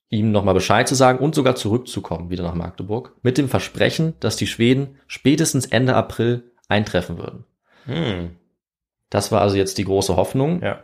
ihm 0.10 0.32
nochmal 0.32 0.54
Bescheid 0.54 0.88
zu 0.88 0.96
sagen 0.96 1.20
und 1.20 1.36
sogar 1.36 1.56
zurückzukommen 1.56 2.30
wieder 2.30 2.44
nach 2.44 2.54
Magdeburg, 2.54 3.16
mit 3.24 3.38
dem 3.38 3.50
Versprechen, 3.50 4.14
dass 4.20 4.36
die 4.36 4.48
Schweden 4.48 4.98
spätestens 5.08 5.66
Ende 5.66 5.96
April 5.96 6.52
eintreffen 6.68 7.18
würden. 7.18 7.46
Hm. 7.86 8.38
Das 9.10 9.32
war 9.32 9.42
also 9.42 9.56
jetzt 9.56 9.78
die 9.78 9.86
große 9.86 10.16
Hoffnung. 10.16 10.62
Ja. 10.62 10.80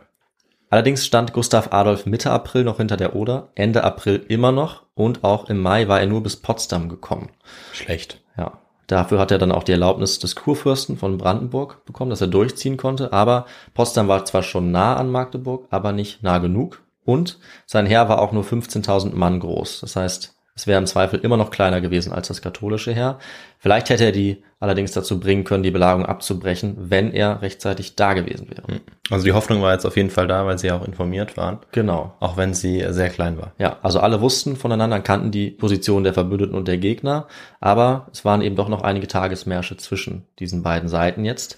Allerdings 0.70 1.04
stand 1.04 1.32
Gustav 1.32 1.72
Adolf 1.72 2.06
Mitte 2.06 2.30
April 2.30 2.62
noch 2.62 2.76
hinter 2.76 2.96
der 2.96 3.16
Oder, 3.16 3.50
Ende 3.56 3.82
April 3.82 4.24
immer 4.28 4.52
noch 4.52 4.84
und 4.94 5.24
auch 5.24 5.48
im 5.48 5.60
Mai 5.60 5.88
war 5.88 5.98
er 5.98 6.06
nur 6.06 6.22
bis 6.22 6.36
Potsdam 6.36 6.88
gekommen. 6.88 7.30
Schlecht. 7.72 8.22
Ja, 8.38 8.58
dafür 8.86 9.18
hat 9.18 9.32
er 9.32 9.38
dann 9.38 9.50
auch 9.50 9.64
die 9.64 9.72
Erlaubnis 9.72 10.20
des 10.20 10.36
Kurfürsten 10.36 10.96
von 10.96 11.18
Brandenburg 11.18 11.84
bekommen, 11.86 12.10
dass 12.10 12.20
er 12.20 12.28
durchziehen 12.28 12.76
konnte. 12.76 13.12
Aber 13.12 13.46
Potsdam 13.74 14.06
war 14.06 14.24
zwar 14.24 14.44
schon 14.44 14.70
nah 14.70 14.94
an 14.94 15.10
Magdeburg, 15.10 15.66
aber 15.70 15.90
nicht 15.90 16.22
nah 16.22 16.38
genug. 16.38 16.82
Und 17.10 17.38
sein 17.66 17.86
Heer 17.86 18.08
war 18.08 18.20
auch 18.20 18.30
nur 18.30 18.44
15.000 18.44 19.14
Mann 19.14 19.40
groß. 19.40 19.80
Das 19.80 19.96
heißt, 19.96 20.34
es 20.54 20.66
wäre 20.66 20.78
im 20.78 20.86
Zweifel 20.86 21.18
immer 21.20 21.36
noch 21.36 21.50
kleiner 21.50 21.80
gewesen 21.80 22.12
als 22.12 22.28
das 22.28 22.40
katholische 22.42 22.92
Heer. 22.92 23.18
Vielleicht 23.58 23.88
hätte 23.90 24.04
er 24.04 24.12
die 24.12 24.44
allerdings 24.60 24.92
dazu 24.92 25.18
bringen 25.18 25.42
können, 25.44 25.62
die 25.62 25.70
Belagerung 25.70 26.04
abzubrechen, 26.06 26.76
wenn 26.78 27.12
er 27.12 27.42
rechtzeitig 27.42 27.96
da 27.96 28.12
gewesen 28.12 28.48
wäre. 28.50 28.80
Also 29.10 29.24
die 29.24 29.32
Hoffnung 29.32 29.62
war 29.62 29.72
jetzt 29.72 29.86
auf 29.86 29.96
jeden 29.96 30.10
Fall 30.10 30.28
da, 30.28 30.44
weil 30.46 30.58
sie 30.58 30.66
ja 30.68 30.76
auch 30.78 30.86
informiert 30.86 31.36
waren, 31.36 31.58
Genau. 31.72 32.14
auch 32.20 32.36
wenn 32.36 32.52
sie 32.54 32.84
sehr 32.90 33.08
klein 33.08 33.38
war. 33.38 33.54
Ja, 33.58 33.78
also 33.82 34.00
alle 34.00 34.20
wussten 34.20 34.54
voneinander, 34.56 35.00
kannten 35.00 35.30
die 35.30 35.50
Position 35.50 36.04
der 36.04 36.14
Verbündeten 36.14 36.54
und 36.54 36.68
der 36.68 36.78
Gegner, 36.78 37.26
aber 37.60 38.06
es 38.12 38.24
waren 38.24 38.42
eben 38.42 38.56
doch 38.56 38.68
noch 38.68 38.82
einige 38.82 39.08
Tagesmärsche 39.08 39.78
zwischen 39.78 40.26
diesen 40.38 40.62
beiden 40.62 40.88
Seiten 40.88 41.24
jetzt. 41.24 41.56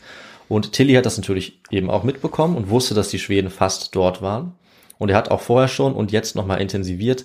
Und 0.49 0.73
Tilly 0.73 0.95
hat 0.95 1.07
das 1.07 1.17
natürlich 1.17 1.61
eben 1.71 1.91
auch 1.91 2.05
mitbekommen 2.05 2.57
und 2.57 2.71
wusste, 2.71 2.95
dass 2.95 3.09
die 3.09 3.19
Schweden 3.19 3.51
fast 3.51 3.97
dort 3.97 4.23
waren. 4.23 4.55
Und 5.03 5.09
er 5.09 5.17
hat 5.17 5.33
auch 5.33 5.41
vorher 5.41 5.67
schon 5.67 5.95
und 5.95 6.13
jetzt 6.13 6.37
nochmal 6.37 6.61
intensiviert 6.61 7.25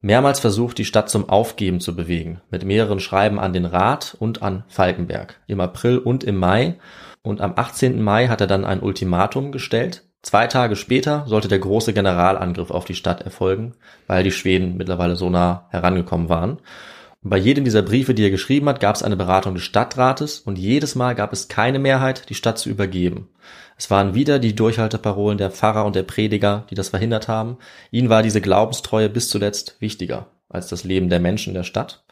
mehrmals 0.00 0.40
versucht, 0.40 0.78
die 0.78 0.86
Stadt 0.86 1.10
zum 1.10 1.28
Aufgeben 1.28 1.78
zu 1.78 1.94
bewegen, 1.94 2.40
mit 2.50 2.64
mehreren 2.64 3.00
Schreiben 3.00 3.38
an 3.38 3.52
den 3.52 3.66
Rat 3.66 4.16
und 4.18 4.42
an 4.42 4.64
Falkenberg, 4.68 5.38
im 5.46 5.60
April 5.60 5.98
und 5.98 6.24
im 6.24 6.36
Mai. 6.36 6.76
Und 7.20 7.42
am 7.42 7.52
18. 7.54 8.00
Mai 8.00 8.28
hat 8.28 8.40
er 8.40 8.46
dann 8.46 8.64
ein 8.64 8.80
Ultimatum 8.80 9.52
gestellt. 9.52 10.04
Zwei 10.22 10.46
Tage 10.46 10.74
später 10.74 11.24
sollte 11.26 11.48
der 11.48 11.58
große 11.58 11.92
Generalangriff 11.92 12.70
auf 12.70 12.86
die 12.86 12.94
Stadt 12.94 13.20
erfolgen, 13.20 13.74
weil 14.06 14.24
die 14.24 14.32
Schweden 14.32 14.78
mittlerweile 14.78 15.14
so 15.14 15.28
nah 15.28 15.66
herangekommen 15.68 16.30
waren. 16.30 16.60
Und 17.22 17.28
bei 17.28 17.36
jedem 17.36 17.64
dieser 17.64 17.82
Briefe, 17.82 18.14
die 18.14 18.24
er 18.24 18.30
geschrieben 18.30 18.70
hat, 18.70 18.80
gab 18.80 18.96
es 18.96 19.02
eine 19.02 19.16
Beratung 19.16 19.54
des 19.54 19.64
Stadtrates 19.64 20.38
und 20.38 20.56
jedes 20.56 20.94
Mal 20.94 21.14
gab 21.14 21.34
es 21.34 21.48
keine 21.48 21.78
Mehrheit, 21.78 22.30
die 22.30 22.34
Stadt 22.34 22.58
zu 22.58 22.70
übergeben. 22.70 23.28
Es 23.78 23.90
waren 23.90 24.14
wieder 24.14 24.38
die 24.40 24.54
Durchhalteparolen 24.54 25.38
der 25.38 25.50
Pfarrer 25.50 25.84
und 25.84 25.94
der 25.94 26.02
Prediger, 26.02 26.64
die 26.68 26.74
das 26.74 26.88
verhindert 26.88 27.28
haben. 27.28 27.58
Ihnen 27.92 28.08
war 28.10 28.22
diese 28.22 28.40
Glaubenstreue 28.40 29.08
bis 29.08 29.30
zuletzt 29.30 29.76
wichtiger 29.80 30.26
als 30.50 30.66
das 30.66 30.82
Leben 30.84 31.08
der 31.08 31.20
Menschen 31.20 31.54
der 31.54 31.62
Stadt. 31.62 32.02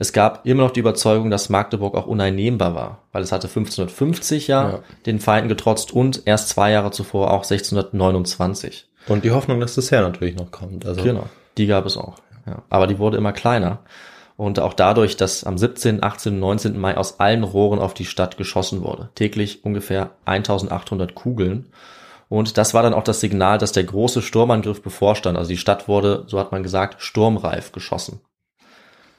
Es 0.00 0.12
gab 0.12 0.44
immer 0.44 0.64
noch 0.64 0.72
die 0.72 0.80
Überzeugung, 0.80 1.30
dass 1.30 1.50
Magdeburg 1.50 1.94
auch 1.94 2.06
uneinnehmbar 2.06 2.74
war, 2.74 3.02
weil 3.12 3.22
es 3.22 3.30
hatte 3.30 3.46
1550 3.46 4.48
ja, 4.48 4.68
Ja. 4.70 4.78
den 5.06 5.20
Feinden 5.20 5.48
getrotzt 5.48 5.92
und 5.92 6.22
erst 6.24 6.48
zwei 6.48 6.72
Jahre 6.72 6.90
zuvor 6.90 7.30
auch 7.30 7.44
1629. 7.44 8.88
Und 9.06 9.24
die 9.24 9.30
Hoffnung, 9.30 9.60
dass 9.60 9.76
das 9.76 9.92
Heer 9.92 10.02
natürlich 10.02 10.34
noch 10.36 10.50
kommt. 10.50 10.84
Also 10.84 11.02
Genau, 11.02 11.26
die 11.58 11.66
gab 11.66 11.86
es 11.86 11.96
auch. 11.96 12.16
Ja. 12.46 12.62
Aber 12.70 12.86
die 12.88 12.98
wurde 12.98 13.16
immer 13.16 13.32
kleiner. 13.32 13.78
Und 14.36 14.58
auch 14.58 14.74
dadurch, 14.74 15.16
dass 15.16 15.44
am 15.44 15.58
17., 15.58 16.02
18., 16.02 16.38
19. 16.38 16.78
Mai 16.78 16.96
aus 16.96 17.20
allen 17.20 17.44
Rohren 17.44 17.78
auf 17.78 17.94
die 17.94 18.04
Stadt 18.04 18.36
geschossen 18.36 18.82
wurde. 18.82 19.10
Täglich 19.14 19.64
ungefähr 19.64 20.10
1800 20.24 21.14
Kugeln. 21.14 21.66
Und 22.28 22.58
das 22.58 22.74
war 22.74 22.82
dann 22.82 22.94
auch 22.94 23.04
das 23.04 23.20
Signal, 23.20 23.58
dass 23.58 23.72
der 23.72 23.84
große 23.84 24.22
Sturmangriff 24.22 24.82
bevorstand. 24.82 25.38
Also 25.38 25.50
die 25.50 25.56
Stadt 25.56 25.86
wurde, 25.86 26.24
so 26.26 26.40
hat 26.40 26.50
man 26.50 26.64
gesagt, 26.64 27.00
sturmreif 27.00 27.70
geschossen. 27.70 28.20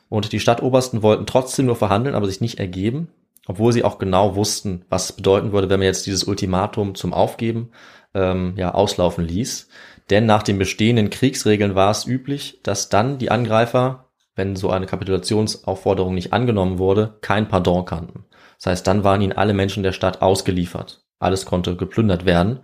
Und 0.09 0.31
die 0.31 0.39
Stadtobersten 0.39 1.01
wollten 1.01 1.25
trotzdem 1.25 1.65
nur 1.65 1.75
verhandeln, 1.75 2.15
aber 2.15 2.27
sich 2.27 2.41
nicht 2.41 2.59
ergeben. 2.59 3.09
obwohl 3.47 3.71
sie 3.71 3.83
auch 3.83 3.99
genau 3.99 4.35
wussten, 4.35 4.85
was 4.89 5.11
bedeuten 5.11 5.51
würde, 5.51 5.69
wenn 5.69 5.79
man 5.79 5.85
jetzt 5.85 6.07
dieses 6.07 6.23
Ultimatum 6.23 6.95
zum 6.95 7.13
Aufgeben 7.13 7.69
ähm, 8.15 8.55
ja 8.57 8.73
auslaufen 8.73 9.23
ließ. 9.23 9.67
Denn 10.09 10.25
nach 10.25 10.41
den 10.41 10.57
bestehenden 10.57 11.11
Kriegsregeln 11.11 11.75
war 11.75 11.91
es 11.91 12.07
üblich, 12.07 12.59
dass 12.63 12.89
dann 12.89 13.19
die 13.19 13.29
Angreifer, 13.29 14.04
wenn 14.35 14.55
so 14.55 14.69
eine 14.69 14.85
Kapitulationsaufforderung 14.85 16.13
nicht 16.13 16.33
angenommen 16.33 16.77
wurde, 16.77 17.17
kein 17.21 17.47
Pardon 17.47 17.85
kannten. 17.85 18.25
Das 18.57 18.67
heißt, 18.67 18.87
dann 18.87 19.03
waren 19.03 19.21
ihnen 19.21 19.33
alle 19.33 19.53
Menschen 19.53 19.83
der 19.83 19.91
Stadt 19.91 20.21
ausgeliefert. 20.21 21.03
Alles 21.19 21.45
konnte 21.45 21.75
geplündert 21.75 22.25
werden. 22.25 22.59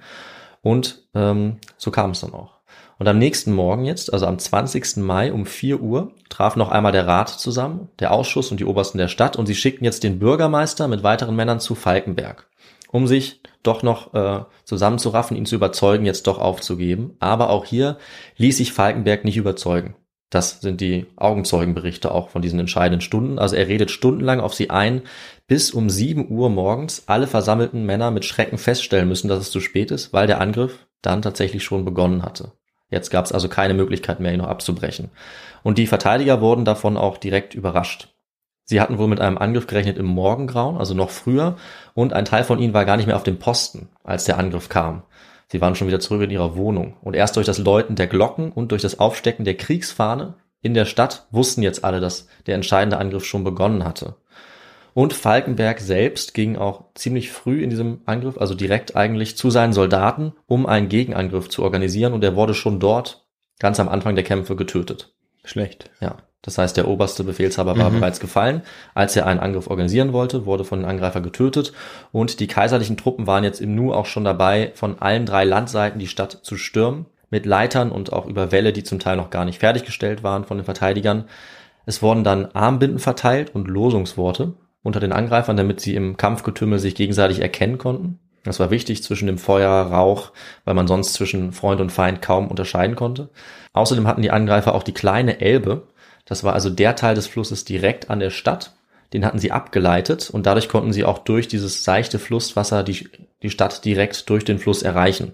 Und 0.62 1.08
ähm, 1.16 1.58
so 1.78 1.92
kam 1.92 2.12
es 2.12 2.22
dann 2.22 2.34
auch. 2.34 2.62
Und 3.02 3.08
am 3.08 3.18
nächsten 3.18 3.52
Morgen 3.52 3.86
jetzt, 3.86 4.14
also 4.14 4.28
am 4.28 4.38
20. 4.38 4.98
Mai 4.98 5.34
um 5.34 5.48
4 5.48 5.82
Uhr, 5.82 6.12
traf 6.30 6.56
noch 6.56 6.70
einmal 6.70 6.92
der 6.92 7.08
Rat 7.08 7.30
zusammen, 7.30 7.90
der 8.00 8.12
Ausschuss 8.12 8.52
und 8.52 8.60
die 8.60 8.66
Obersten 8.66 9.00
der 9.00 9.08
Stadt 9.08 9.38
und 9.38 9.48
sie 9.48 9.56
schickten 9.56 9.86
jetzt 9.86 10.04
den 10.04 10.20
Bürgermeister 10.20 10.88
mit 10.88 11.02
weiteren 11.02 11.36
Männern 11.36 11.60
zu 11.60 11.74
Falkenberg, 11.74 12.48
um 12.92 13.08
sich 13.08 13.42
doch 13.64 13.82
noch 13.82 14.14
äh, 14.14 14.46
zusammenzuraffen, 14.66 15.36
ihn 15.36 15.48
zu 15.48 15.56
überzeugen, 15.56 16.06
jetzt 16.06 16.28
doch 16.28 16.38
aufzugeben. 16.38 17.16
Aber 17.20 17.50
auch 17.50 17.66
hier 17.66 17.98
ließ 18.38 18.58
sich 18.58 18.72
Falkenberg 18.72 19.26
nicht 19.26 19.38
überzeugen. 19.38 19.96
Das 20.32 20.62
sind 20.62 20.80
die 20.80 21.08
Augenzeugenberichte 21.18 22.10
auch 22.10 22.30
von 22.30 22.42
diesen 22.42 22.60
entscheidenden 22.60 23.02
Stunden. 23.02 23.38
Also 23.38 23.58
er 23.58 23.68
redet 23.68 23.92
stundenlang 23.92 24.40
auf 24.40 24.54
sie 24.54 24.70
ein, 24.70 25.02
bis 25.46 25.72
um 25.72 25.90
7 25.90 26.32
Uhr 26.32 26.50
morgens 26.50 27.04
alle 27.08 27.28
versammelten 27.28 27.86
Männer 27.86 28.12
mit 28.12 28.24
Schrecken 28.24 28.58
feststellen 28.58 29.10
müssen, 29.10 29.28
dass 29.28 29.42
es 29.42 29.52
zu 29.52 29.60
spät 29.60 29.92
ist, 29.92 30.14
weil 30.14 30.28
der 30.28 30.40
Angriff 30.40 30.88
dann 31.02 31.22
tatsächlich 31.22 31.66
schon 31.66 31.84
begonnen 31.84 32.24
hatte. 32.24 32.54
Jetzt 32.90 33.10
gab 33.10 33.26
es 33.26 33.34
also 33.34 33.50
keine 33.50 33.74
Möglichkeit 33.74 34.22
mehr, 34.22 34.32
ihn 34.32 34.40
noch 34.40 34.48
abzubrechen. 34.48 35.12
Und 35.64 35.78
die 35.78 35.88
Verteidiger 35.88 36.40
wurden 36.40 36.64
davon 36.64 36.96
auch 36.96 37.18
direkt 37.18 37.54
überrascht. 37.54 38.08
Sie 38.64 38.80
hatten 38.80 38.98
wohl 38.98 39.08
mit 39.10 39.20
einem 39.20 39.38
Angriff 39.38 39.68
gerechnet 39.68 39.98
im 39.98 40.06
Morgengrauen, 40.06 40.78
also 40.78 40.94
noch 40.94 41.10
früher, 41.10 41.58
und 41.94 42.14
ein 42.14 42.24
Teil 42.24 42.46
von 42.46 42.58
ihnen 42.58 42.74
war 42.74 42.86
gar 42.86 42.96
nicht 42.96 43.08
mehr 43.08 43.18
auf 43.18 43.24
dem 43.24 43.38
Posten, 43.38 43.90
als 44.06 44.24
der 44.24 44.38
Angriff 44.38 44.70
kam. 44.70 45.04
Sie 45.52 45.60
waren 45.60 45.76
schon 45.76 45.88
wieder 45.90 46.00
zurück 46.00 46.22
in 46.22 46.30
ihrer 46.30 46.56
Wohnung. 46.56 46.96
Und 47.02 47.14
erst 47.14 47.36
durch 47.36 47.46
das 47.46 47.58
Läuten 47.58 47.98
der 47.98 48.08
Glocken 48.08 48.54
und 48.54 48.72
durch 48.72 48.82
das 48.82 49.00
Aufstecken 49.00 49.44
der 49.44 49.58
Kriegsfahne 49.58 50.36
in 50.62 50.74
der 50.74 50.86
Stadt 50.86 51.28
wussten 51.30 51.62
jetzt 51.62 51.84
alle, 51.84 52.00
dass 52.00 52.28
der 52.48 52.56
entscheidende 52.56 52.98
Angriff 52.98 53.26
schon 53.26 53.44
begonnen 53.44 53.84
hatte. 53.84 54.16
Und 54.94 55.12
Falkenberg 55.12 55.82
selbst 55.82 56.34
ging 56.34 56.56
auch 56.56 56.86
ziemlich 56.96 57.32
früh 57.32 57.62
in 57.64 57.70
diesem 57.70 58.00
Angriff, 58.06 58.38
also 58.38 58.56
direkt 58.56 58.96
eigentlich 58.96 59.36
zu 59.36 59.50
seinen 59.50 59.74
Soldaten, 59.74 60.32
um 60.48 60.66
einen 60.66 60.88
Gegenangriff 60.88 61.50
zu 61.50 61.64
organisieren. 61.64 62.14
Und 62.14 62.24
er 62.24 62.38
wurde 62.38 62.54
schon 62.54 62.80
dort 62.80 63.28
ganz 63.60 63.78
am 63.82 63.90
Anfang 63.90 64.16
der 64.16 64.24
Kämpfe 64.24 64.56
getötet. 64.56 65.14
Schlecht. 65.44 65.90
Ja. 66.00 66.16
Das 66.42 66.58
heißt, 66.58 66.76
der 66.76 66.88
oberste 66.88 67.24
Befehlshaber 67.24 67.78
war 67.78 67.92
mhm. 67.92 68.00
bereits 68.00 68.20
gefallen. 68.20 68.64
Als 68.96 69.16
er 69.16 69.28
einen 69.28 69.40
Angriff 69.40 69.68
organisieren 69.68 70.12
wollte, 70.12 70.46
wurde 70.46 70.64
von 70.64 70.80
den 70.80 70.90
Angreifer 70.90 71.22
getötet. 71.22 71.72
Und 72.12 72.40
die 72.40 72.48
kaiserlichen 72.48 72.98
Truppen 72.98 73.28
waren 73.28 73.44
jetzt 73.44 73.62
im 73.62 73.76
Nu 73.76 73.94
auch 73.94 74.08
schon 74.08 74.24
dabei, 74.24 74.72
von 74.74 75.00
allen 75.00 75.26
drei 75.26 75.44
Landseiten 75.44 76.00
die 76.00 76.08
Stadt 76.08 76.40
zu 76.42 76.58
stürmen. 76.58 77.06
Mit 77.30 77.46
Leitern 77.46 77.92
und 77.92 78.12
auch 78.12 78.26
über 78.26 78.52
Wälle, 78.52 78.74
die 78.74 78.84
zum 78.84 79.00
Teil 79.00 79.16
noch 79.16 79.30
gar 79.30 79.46
nicht 79.46 79.60
fertiggestellt 79.60 80.22
waren 80.24 80.44
von 80.44 80.58
den 80.58 80.66
Verteidigern. 80.66 81.26
Es 81.86 82.02
wurden 82.02 82.24
dann 82.24 82.48
Armbinden 82.48 83.00
verteilt 83.00 83.56
und 83.56 83.68
Losungsworte 83.68 84.54
unter 84.84 85.00
den 85.00 85.14
Angreifern, 85.14 85.58
damit 85.58 85.80
sie 85.80 85.96
im 85.96 86.18
Kampfgetümmel 86.18 86.80
sich 86.80 86.96
gegenseitig 86.96 87.40
erkennen 87.40 87.78
konnten. 87.78 88.20
Das 88.44 88.60
war 88.60 88.72
wichtig 88.72 89.04
zwischen 89.04 89.28
dem 89.28 89.38
Feuer, 89.38 89.70
Rauch, 89.70 90.32
weil 90.66 90.74
man 90.74 90.88
sonst 90.88 91.14
zwischen 91.14 91.52
Freund 91.52 91.80
und 91.80 91.92
Feind 91.92 92.22
kaum 92.22 92.48
unterscheiden 92.48 92.96
konnte. 92.96 93.30
Außerdem 93.74 94.08
hatten 94.08 94.24
die 94.24 94.32
Angreifer 94.32 94.74
auch 94.74 94.84
die 94.84 94.94
kleine 94.94 95.42
Elbe. 95.42 95.84
Das 96.26 96.44
war 96.44 96.54
also 96.54 96.70
der 96.70 96.96
Teil 96.96 97.16
des 97.16 97.28
Flusses 97.28 97.66
direkt 97.66 98.10
an 98.10 98.20
der 98.20 98.30
Stadt. 98.30 98.74
Den 99.14 99.26
hatten 99.26 99.40
sie 99.40 99.52
abgeleitet 99.52 100.30
und 100.30 100.46
dadurch 100.46 100.70
konnten 100.70 100.94
sie 100.94 101.04
auch 101.04 101.20
durch 101.20 101.48
dieses 101.48 101.84
seichte 101.84 102.20
Flusswasser 102.20 102.84
die, 102.84 103.10
die 103.42 103.50
Stadt 103.50 103.84
direkt 103.84 104.30
durch 104.30 104.46
den 104.46 104.60
Fluss 104.60 104.84
erreichen. 104.84 105.34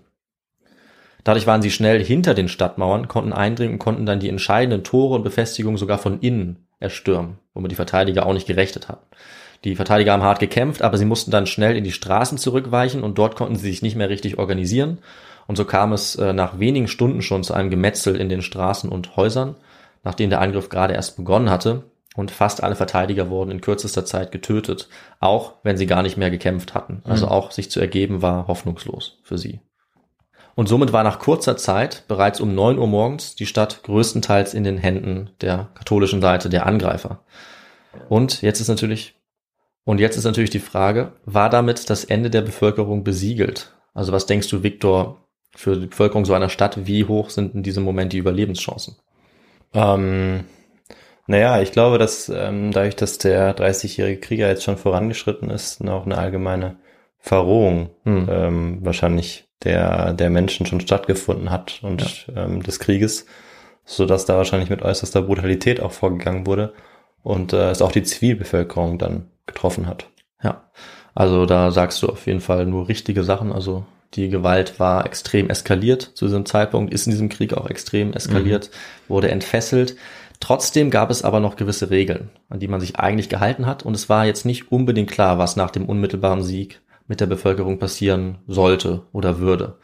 Dadurch 1.23 1.45
waren 1.45 1.61
sie 1.61 1.71
schnell 1.71 2.03
hinter 2.03 2.33
den 2.33 2.47
Stadtmauern, 2.47 3.07
konnten 3.07 3.33
eindringen 3.33 3.73
und 3.73 3.79
konnten 3.79 4.05
dann 4.05 4.19
die 4.19 4.29
entscheidenden 4.29 4.83
Tore 4.83 5.15
und 5.15 5.23
Befestigungen 5.23 5.77
sogar 5.77 5.97
von 5.97 6.21
innen 6.21 6.67
erstürmen, 6.79 7.37
womit 7.53 7.71
die 7.71 7.75
Verteidiger 7.75 8.25
auch 8.25 8.33
nicht 8.33 8.47
gerechnet 8.47 8.87
hatten. 8.87 9.05
Die 9.63 9.75
Verteidiger 9.75 10.13
haben 10.13 10.23
hart 10.23 10.39
gekämpft, 10.39 10.81
aber 10.81 10.97
sie 10.97 11.05
mussten 11.05 11.31
dann 11.31 11.47
schnell 11.47 11.75
in 11.75 11.83
die 11.83 11.91
Straßen 11.91 12.37
zurückweichen 12.37 13.03
und 13.03 13.17
dort 13.17 13.35
konnten 13.35 13.55
sie 13.55 13.69
sich 13.69 13.81
nicht 13.81 13.95
mehr 13.95 14.09
richtig 14.09 14.37
organisieren. 14.37 14.99
Und 15.47 15.55
so 15.55 15.65
kam 15.65 15.93
es 15.93 16.15
äh, 16.15 16.33
nach 16.33 16.59
wenigen 16.59 16.87
Stunden 16.87 17.21
schon 17.21 17.43
zu 17.43 17.53
einem 17.53 17.69
Gemetzel 17.69 18.15
in 18.15 18.29
den 18.29 18.41
Straßen 18.41 18.89
und 18.89 19.15
Häusern, 19.15 19.55
nachdem 20.07 20.29
der 20.29 20.39
Angriff 20.39 20.69
gerade 20.69 20.93
erst 20.93 21.17
begonnen 21.17 21.49
hatte. 21.49 21.83
Und 22.15 22.31
fast 22.31 22.63
alle 22.63 22.77
Verteidiger 22.77 23.29
wurden 23.29 23.51
in 23.51 23.59
kürzester 23.59 24.05
Zeit 24.05 24.31
getötet, 24.31 24.87
auch 25.19 25.55
wenn 25.63 25.75
sie 25.75 25.85
gar 25.85 26.01
nicht 26.01 26.15
mehr 26.15 26.31
gekämpft 26.31 26.73
hatten. 26.73 27.01
Also 27.03 27.25
mhm. 27.25 27.33
auch 27.33 27.51
sich 27.51 27.69
zu 27.69 27.81
ergeben 27.81 28.21
war 28.21 28.47
hoffnungslos 28.47 29.19
für 29.21 29.37
sie. 29.37 29.59
Und 30.55 30.69
somit 30.69 30.93
war 30.93 31.03
nach 31.03 31.19
kurzer 31.19 31.57
Zeit, 31.57 32.05
bereits 32.07 32.39
um 32.39 32.55
neun 32.55 32.79
Uhr 32.79 32.87
morgens, 32.87 33.35
die 33.35 33.45
Stadt 33.45 33.83
größtenteils 33.83 34.53
in 34.53 34.63
den 34.63 34.77
Händen 34.77 35.31
der 35.41 35.67
katholischen 35.75 36.21
Seite 36.21 36.47
der 36.47 36.65
Angreifer. 36.65 37.19
Und 38.07 38.41
jetzt 38.41 38.61
ist 38.61 38.69
natürlich 38.69 39.17
und 39.83 39.99
jetzt 39.99 40.15
ist 40.15 40.23
natürlich 40.23 40.49
die 40.49 40.59
Frage, 40.59 41.11
war 41.25 41.49
damit 41.49 41.89
das 41.89 42.05
Ende 42.05 42.29
der 42.29 42.41
Bevölkerung 42.41 43.03
besiegelt? 43.03 43.73
Also 43.93 44.13
was 44.13 44.25
denkst 44.25 44.47
du, 44.49 44.63
Viktor, 44.63 45.27
für 45.53 45.75
die 45.75 45.87
Bevölkerung 45.87 46.23
so 46.23 46.33
einer 46.33 46.49
Stadt, 46.49 46.87
wie 46.87 47.05
hoch 47.05 47.29
sind 47.29 47.55
in 47.55 47.63
diesem 47.63 47.83
Moment 47.83 48.13
die 48.13 48.17
Überlebenschancen? 48.17 48.95
Ähm, 49.73 50.45
naja, 51.27 51.61
ich 51.61 51.71
glaube, 51.71 51.97
dass 51.97 52.29
ähm, 52.29 52.71
dadurch, 52.71 52.95
dass 52.95 53.17
der 53.17 53.55
30-jährige 53.55 54.19
Krieger 54.19 54.47
jetzt 54.47 54.63
schon 54.63 54.77
vorangeschritten 54.77 55.49
ist, 55.49 55.83
noch 55.83 56.05
eine 56.05 56.17
allgemeine 56.17 56.77
Verrohung 57.19 57.89
hm. 58.03 58.27
ähm, 58.31 58.77
wahrscheinlich 58.81 59.49
der, 59.63 60.13
der 60.13 60.29
Menschen 60.29 60.65
schon 60.65 60.79
stattgefunden 60.79 61.51
hat 61.51 61.79
und 61.81 62.27
ja. 62.27 62.45
ähm, 62.45 62.63
des 62.63 62.79
Krieges, 62.79 63.25
so 63.83 64.05
dass 64.05 64.25
da 64.25 64.37
wahrscheinlich 64.37 64.69
mit 64.69 64.81
äußerster 64.81 65.23
Brutalität 65.23 65.81
auch 65.81 65.91
vorgegangen 65.91 66.45
wurde 66.45 66.73
und 67.23 67.53
äh, 67.53 67.71
es 67.71 67.81
auch 67.81 67.91
die 67.91 68.03
Zivilbevölkerung 68.03 68.97
dann 68.97 69.29
getroffen 69.45 69.87
hat. 69.87 70.09
Ja, 70.41 70.69
also 71.15 71.45
da 71.45 71.71
sagst 71.71 72.01
du 72.03 72.07
auf 72.07 72.27
jeden 72.27 72.41
Fall 72.41 72.65
nur 72.65 72.87
richtige 72.87 73.23
Sachen. 73.23 73.51
Also 73.51 73.85
die 74.13 74.29
Gewalt 74.29 74.79
war 74.79 75.05
extrem 75.05 75.49
eskaliert 75.49 76.01
zu 76.01 76.25
diesem 76.25 76.45
Zeitpunkt, 76.45 76.93
ist 76.93 77.07
in 77.07 77.11
diesem 77.11 77.29
Krieg 77.29 77.53
auch 77.53 77.69
extrem 77.69 78.13
eskaliert, 78.13 78.69
mhm. 78.71 79.13
wurde 79.13 79.31
entfesselt. 79.31 79.95
Trotzdem 80.39 80.91
gab 80.91 81.09
es 81.09 81.23
aber 81.23 81.39
noch 81.39 81.55
gewisse 81.55 81.89
Regeln, 81.89 82.29
an 82.49 82.59
die 82.59 82.67
man 82.67 82.79
sich 82.79 82.97
eigentlich 82.97 83.29
gehalten 83.29 83.65
hat. 83.65 83.83
Und 83.83 83.95
es 83.95 84.07
war 84.07 84.25
jetzt 84.25 84.45
nicht 84.45 84.71
unbedingt 84.71 85.09
klar, 85.09 85.37
was 85.37 85.55
nach 85.55 85.71
dem 85.71 85.85
unmittelbaren 85.85 86.43
Sieg 86.43 86.81
mit 87.07 87.21
der 87.21 87.25
Bevölkerung 87.25 87.79
passieren 87.79 88.39
sollte 88.47 89.03
oder 89.11 89.39
würde. 89.39 89.77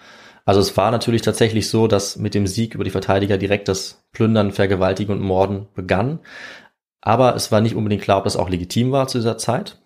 Also 0.45 0.59
es 0.59 0.75
war 0.75 0.91
natürlich 0.91 1.21
tatsächlich 1.21 1.69
so, 1.69 1.87
dass 1.87 2.17
mit 2.17 2.33
dem 2.33 2.47
Sieg 2.47 2.75
über 2.75 2.83
die 2.83 2.89
Verteidiger 2.89 3.37
direkt 3.37 3.67
das 3.67 4.03
Plündern, 4.11 4.51
Vergewaltigen 4.51 5.13
und 5.13 5.21
Morden 5.21 5.67
begann. 5.73 6.19
Aber 7.01 7.35
es 7.35 7.51
war 7.51 7.61
nicht 7.61 7.75
unbedingt 7.75 8.03
klar, 8.03 8.19
ob 8.19 8.23
das 8.25 8.35
auch 8.35 8.49
legitim 8.49 8.91
war 8.91 9.07
zu 9.07 9.17
dieser 9.17 9.37
Zeit. 9.37 9.81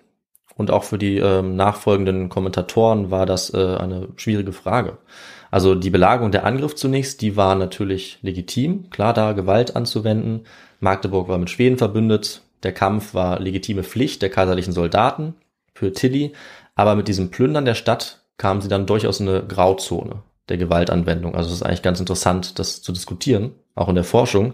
Und 0.57 0.71
auch 0.71 0.83
für 0.83 0.97
die 0.97 1.17
ähm, 1.17 1.55
nachfolgenden 1.55 2.29
Kommentatoren 2.29 3.11
war 3.11 3.25
das 3.25 3.53
äh, 3.53 3.75
eine 3.75 4.07
schwierige 4.17 4.51
Frage. 4.51 4.97
Also 5.51 5.75
die 5.75 5.91
Belagerung 5.91 6.31
der 6.31 6.45
Angriff 6.45 6.75
zunächst, 6.75 7.21
die 7.21 7.37
war 7.37 7.55
natürlich 7.55 8.17
legitim, 8.21 8.89
klar 8.89 9.13
da 9.13 9.31
Gewalt 9.33 9.75
anzuwenden. 9.75 10.45
Magdeburg 10.79 11.29
war 11.29 11.37
mit 11.37 11.49
Schweden 11.49 11.77
verbündet. 11.77 12.41
Der 12.63 12.73
Kampf 12.73 13.13
war 13.13 13.39
legitime 13.39 13.83
Pflicht 13.83 14.21
der 14.21 14.29
kaiserlichen 14.29 14.73
Soldaten 14.73 15.35
für 15.73 15.93
Tilly. 15.93 16.33
Aber 16.75 16.95
mit 16.95 17.07
diesem 17.07 17.29
Plündern 17.29 17.65
der 17.65 17.75
Stadt 17.75 18.21
kamen 18.37 18.61
sie 18.61 18.67
dann 18.67 18.85
durchaus 18.87 19.19
in 19.19 19.29
eine 19.29 19.43
Grauzone 19.43 20.23
der 20.49 20.57
Gewaltanwendung. 20.57 21.35
Also 21.35 21.49
es 21.49 21.57
ist 21.57 21.63
eigentlich 21.63 21.81
ganz 21.81 21.99
interessant, 21.99 22.57
das 22.59 22.81
zu 22.81 22.91
diskutieren, 22.91 23.51
auch 23.75 23.89
in 23.89 23.95
der 23.95 24.03
Forschung. 24.03 24.53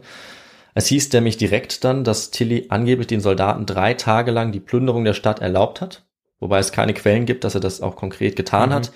Es 0.74 0.88
hieß 0.88 1.12
nämlich 1.14 1.38
direkt 1.38 1.84
dann, 1.84 2.04
dass 2.04 2.32
Tilly 2.32 2.66
angeblich 2.70 3.08
den 3.08 3.22
Soldaten 3.22 3.66
drei 3.66 3.94
Tage 3.94 4.32
lang 4.32 4.52
die 4.52 4.60
Plünderung 4.60 5.04
der 5.04 5.14
Stadt 5.14 5.40
erlaubt 5.40 5.82
hat, 5.82 6.04
wobei 6.40 6.60
es 6.60 6.72
keine 6.72 6.94
Quellen 6.94 7.26
gibt, 7.26 7.44
dass 7.44 7.56
er 7.56 7.62
das 7.62 7.82
auch 7.82 7.96
konkret 7.96 8.36
getan 8.36 8.70
mhm. 8.70 8.74
hat. 8.74 8.92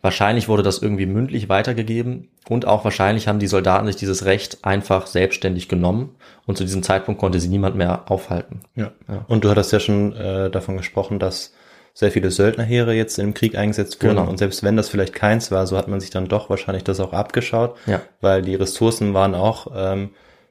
Wahrscheinlich 0.00 0.48
wurde 0.48 0.62
das 0.62 0.80
irgendwie 0.80 1.06
mündlich 1.06 1.48
weitergegeben 1.48 2.28
und 2.48 2.66
auch 2.66 2.84
wahrscheinlich 2.84 3.26
haben 3.26 3.40
die 3.40 3.48
Soldaten 3.48 3.86
sich 3.88 3.96
dieses 3.96 4.24
Recht 4.24 4.64
einfach 4.64 5.08
selbstständig 5.08 5.68
genommen 5.68 6.14
und 6.46 6.56
zu 6.56 6.64
diesem 6.64 6.84
Zeitpunkt 6.84 7.20
konnte 7.20 7.40
sie 7.40 7.48
niemand 7.48 7.74
mehr 7.74 8.08
aufhalten. 8.10 8.60
Ja. 8.76 8.92
ja. 9.08 9.24
Und 9.26 9.42
du 9.42 9.50
hattest 9.50 9.72
ja 9.72 9.80
schon 9.80 10.14
äh, 10.14 10.50
davon 10.50 10.76
gesprochen, 10.76 11.18
dass 11.18 11.52
sehr 11.94 12.12
viele 12.12 12.30
Söldnerheere 12.30 12.94
jetzt 12.94 13.18
im 13.18 13.34
Krieg 13.34 13.56
eingesetzt 13.58 14.00
wurden 14.00 14.18
genau. 14.18 14.30
und 14.30 14.38
selbst 14.38 14.62
wenn 14.62 14.76
das 14.76 14.88
vielleicht 14.88 15.14
keins 15.14 15.50
war, 15.50 15.66
so 15.66 15.76
hat 15.76 15.88
man 15.88 15.98
sich 15.98 16.10
dann 16.10 16.28
doch 16.28 16.48
wahrscheinlich 16.48 16.84
das 16.84 17.00
auch 17.00 17.12
abgeschaut, 17.12 17.76
ja. 17.86 18.00
weil 18.20 18.42
die 18.42 18.54
Ressourcen 18.54 19.14
waren 19.14 19.34
auch 19.34 19.66
ähm, 19.74 20.10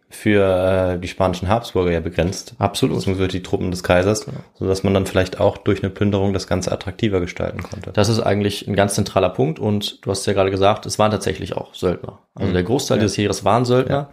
für 0.10 0.96
äh, 0.96 1.00
die 1.00 1.08
spanischen 1.08 1.50
Habsburger 1.50 1.92
ja 1.92 2.00
begrenzt. 2.00 2.56
Absolut. 2.60 2.96
Beziehungsweise 2.98 3.28
die 3.28 3.44
Truppen 3.44 3.72
des 3.72 3.84
Kaisers, 3.84 4.26
genau. 4.26 4.38
so 4.54 4.66
dass 4.66 4.84
man 4.84 4.94
dann 4.94 5.06
vielleicht 5.06 5.40
auch 5.40 5.58
durch 5.58 5.84
eine 5.84 5.90
Plünderung 5.90 6.34
das 6.34 6.48
Ganze 6.48 6.72
attraktiver 6.72 7.20
gestalten 7.20 7.62
konnte. 7.62 7.92
Das 7.92 8.08
ist 8.08 8.22
eigentlich 8.22 8.68
ein 8.68 8.76
ganz 8.76 8.96
zentraler 8.96 9.30
Punkt 9.30 9.60
und 9.60 10.06
du 10.06 10.12
hast 10.12 10.26
ja 10.26 10.34
gerade 10.34 10.52
gesagt, 10.52 10.86
es 10.86 10.98
waren 10.98 11.12
tatsächlich 11.12 11.58
auch 11.58 11.74
Söldner. 11.74 12.20
Also 12.36 12.50
mhm. 12.50 12.54
der 12.54 12.64
Großteil 12.64 12.98
ja. 12.98 13.04
des 13.04 13.18
Heeres 13.18 13.44
waren 13.44 13.66
Söldner. 13.66 13.96
Ja. 13.96 14.10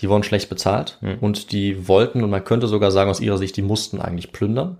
Die 0.00 0.08
wurden 0.08 0.24
schlecht 0.24 0.48
bezahlt 0.48 0.98
mhm. 1.00 1.18
und 1.20 1.52
die 1.52 1.88
wollten 1.88 2.24
und 2.24 2.30
man 2.30 2.44
könnte 2.44 2.66
sogar 2.66 2.90
sagen 2.90 3.08
aus 3.08 3.20
ihrer 3.20 3.38
Sicht, 3.38 3.56
die 3.56 3.62
mussten 3.62 4.00
eigentlich 4.00 4.32
plündern. 4.32 4.78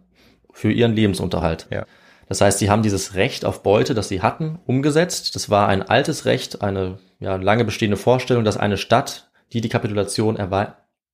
für 0.52 0.72
ihren 0.72 0.94
Lebensunterhalt. 0.94 1.68
Ja. 1.70 1.86
Das 2.28 2.40
heißt, 2.40 2.58
sie 2.58 2.70
haben 2.70 2.82
dieses 2.82 3.14
Recht 3.14 3.44
auf 3.44 3.62
Beute, 3.62 3.94
das 3.94 4.08
sie 4.08 4.20
hatten, 4.20 4.58
umgesetzt. 4.66 5.36
Das 5.36 5.48
war 5.48 5.68
ein 5.68 5.82
altes 5.82 6.24
Recht, 6.24 6.62
eine 6.62 6.98
ja, 7.20 7.36
lange 7.36 7.64
bestehende 7.64 7.96
Vorstellung, 7.96 8.44
dass 8.44 8.56
eine 8.56 8.76
Stadt, 8.76 9.25
die 9.52 9.60
die 9.60 9.68
Kapitulation 9.68 10.36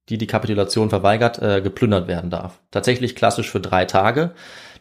die 0.09 0.18
die 0.18 0.26
Kapitulation 0.26 0.91
verweigert, 0.91 1.41
äh, 1.41 1.61
geplündert 1.62 2.09
werden 2.09 2.30
darf. 2.30 2.61
Tatsächlich 2.70 3.14
klassisch 3.14 3.51
für 3.51 3.61
drei 3.61 3.85
Tage. 3.85 4.33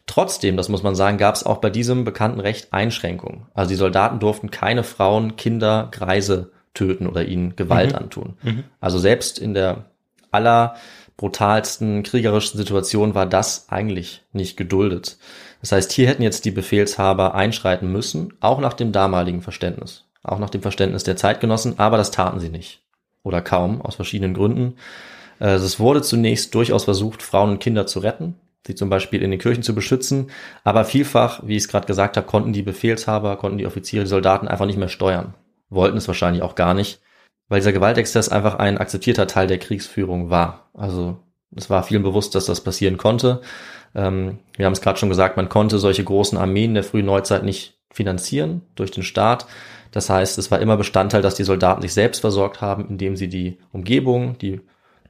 Trotzdem, 0.07 0.57
das 0.57 0.67
muss 0.67 0.81
man 0.81 0.95
sagen, 0.95 1.17
gab 1.17 1.35
es 1.35 1.45
auch 1.45 1.59
bei 1.59 1.69
diesem 1.69 2.03
bekannten 2.03 2.39
Recht 2.39 2.73
Einschränkungen. 2.73 3.45
Also 3.53 3.69
die 3.69 3.75
Soldaten 3.75 4.19
durften 4.19 4.49
keine 4.49 4.83
Frauen, 4.83 5.35
Kinder, 5.35 5.89
Greise 5.91 6.51
töten 6.73 7.05
oder 7.07 7.25
ihnen 7.25 7.55
Gewalt 7.55 7.91
Mhm. 7.91 7.97
antun. 7.97 8.37
Also 8.79 8.97
selbst 8.97 9.37
in 9.37 9.53
der 9.53 9.85
aller 10.31 10.75
brutalsten 11.17 12.01
kriegerischen 12.01 12.57
Situation 12.57 13.13
war 13.13 13.27
das 13.27 13.67
eigentlich 13.69 14.23
nicht 14.33 14.57
geduldet. 14.57 15.19
Das 15.59 15.71
heißt, 15.71 15.91
hier 15.91 16.07
hätten 16.07 16.23
jetzt 16.23 16.45
die 16.45 16.51
Befehlshaber 16.51 17.35
einschreiten 17.35 17.91
müssen, 17.91 18.33
auch 18.39 18.59
nach 18.59 18.73
dem 18.73 18.91
damaligen 18.91 19.41
Verständnis, 19.43 20.05
auch 20.23 20.39
nach 20.39 20.49
dem 20.49 20.63
Verständnis 20.63 21.03
der 21.03 21.17
Zeitgenossen, 21.17 21.77
aber 21.77 21.97
das 21.97 22.09
taten 22.09 22.39
sie 22.39 22.49
nicht. 22.49 22.81
Oder 23.23 23.41
kaum, 23.41 23.81
aus 23.81 23.95
verschiedenen 23.95 24.33
Gründen. 24.33 24.75
Äh, 25.39 25.55
Es 25.55 25.79
wurde 25.79 26.01
zunächst 26.01 26.55
durchaus 26.55 26.85
versucht, 26.85 27.21
Frauen 27.23 27.51
und 27.51 27.59
Kinder 27.59 27.85
zu 27.87 27.99
retten, 27.99 28.35
sie 28.65 28.75
zum 28.75 28.89
Beispiel 28.89 29.21
in 29.21 29.31
den 29.31 29.39
Kirchen 29.39 29.63
zu 29.63 29.75
beschützen, 29.75 30.29
aber 30.63 30.85
vielfach, 30.85 31.41
wie 31.45 31.55
ich 31.55 31.63
es 31.63 31.67
gerade 31.67 31.87
gesagt 31.87 32.17
habe, 32.17 32.27
konnten 32.27 32.53
die 32.53 32.61
Befehlshaber, 32.61 33.37
konnten 33.37 33.57
die 33.57 33.65
Offiziere, 33.65 34.03
die 34.03 34.09
Soldaten 34.09 34.47
einfach 34.47 34.65
nicht 34.65 34.77
mehr 34.77 34.89
steuern, 34.89 35.33
wollten 35.69 35.97
es 35.97 36.07
wahrscheinlich 36.07 36.43
auch 36.43 36.55
gar 36.55 36.73
nicht, 36.73 36.99
weil 37.49 37.59
dieser 37.59 37.73
Gewaltexzess 37.73 38.29
einfach 38.29 38.55
ein 38.55 38.77
akzeptierter 38.77 39.27
Teil 39.27 39.47
der 39.47 39.59
Kriegsführung 39.59 40.29
war. 40.29 40.69
Also 40.73 41.17
es 41.55 41.69
war 41.69 41.83
vielen 41.83 42.03
bewusst, 42.03 42.33
dass 42.35 42.45
das 42.45 42.61
passieren 42.61 42.97
konnte. 42.97 43.41
Ähm, 43.93 44.39
wir 44.55 44.65
haben 44.65 44.73
es 44.73 44.81
gerade 44.81 44.99
schon 44.99 45.09
gesagt, 45.09 45.37
man 45.37 45.49
konnte 45.49 45.79
solche 45.79 46.03
großen 46.03 46.37
Armeen 46.37 46.73
der 46.73 46.83
frühen 46.83 47.05
Neuzeit 47.05 47.43
nicht 47.43 47.77
finanzieren 47.91 48.61
durch 48.75 48.91
den 48.91 49.03
Staat. 49.03 49.47
Das 49.91 50.09
heißt, 50.09 50.37
es 50.37 50.49
war 50.51 50.59
immer 50.59 50.77
Bestandteil, 50.77 51.21
dass 51.21 51.35
die 51.35 51.43
Soldaten 51.43 51.81
sich 51.81 51.93
selbst 51.93 52.21
versorgt 52.21 52.61
haben, 52.61 52.87
indem 52.87 53.15
sie 53.15 53.27
die 53.27 53.59
Umgebung, 53.71 54.37
die 54.37 54.61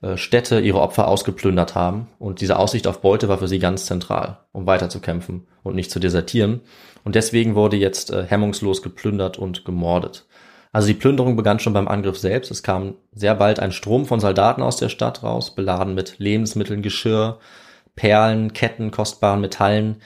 äh, 0.01 0.17
Städte, 0.17 0.59
ihre 0.59 0.81
Opfer 0.81 1.07
ausgeplündert 1.07 1.75
haben. 1.75 2.07
Und 2.19 2.41
diese 2.41 2.57
Aussicht 2.57 2.87
auf 2.87 3.01
Beute 3.01 3.29
war 3.29 3.37
für 3.37 3.47
sie 3.47 3.59
ganz 3.59 3.85
zentral, 3.85 4.39
um 4.51 4.65
weiterzukämpfen 4.65 5.47
und 5.63 5.75
nicht 5.75 5.91
zu 5.91 5.99
desertieren. 5.99 6.61
Und 7.03 7.15
deswegen 7.15 7.55
wurde 7.55 7.77
jetzt 7.77 8.11
äh, 8.11 8.25
hemmungslos 8.25 8.81
geplündert 8.81 9.37
und 9.37 9.65
gemordet. 9.65 10.25
Also 10.73 10.87
die 10.87 10.93
Plünderung 10.93 11.35
begann 11.35 11.59
schon 11.59 11.73
beim 11.73 11.87
Angriff 11.87 12.17
selbst. 12.17 12.49
Es 12.49 12.63
kam 12.63 12.95
sehr 13.13 13.35
bald 13.35 13.59
ein 13.59 13.71
Strom 13.71 14.05
von 14.05 14.19
Soldaten 14.19 14.61
aus 14.61 14.77
der 14.77 14.89
Stadt 14.89 15.21
raus, 15.21 15.53
beladen 15.53 15.93
mit 15.93 16.17
Lebensmitteln, 16.17 16.81
Geschirr, 16.81 17.39
Perlen, 17.95 18.53
Ketten, 18.53 18.89
kostbaren 18.89 19.41
Metallen. 19.41 19.97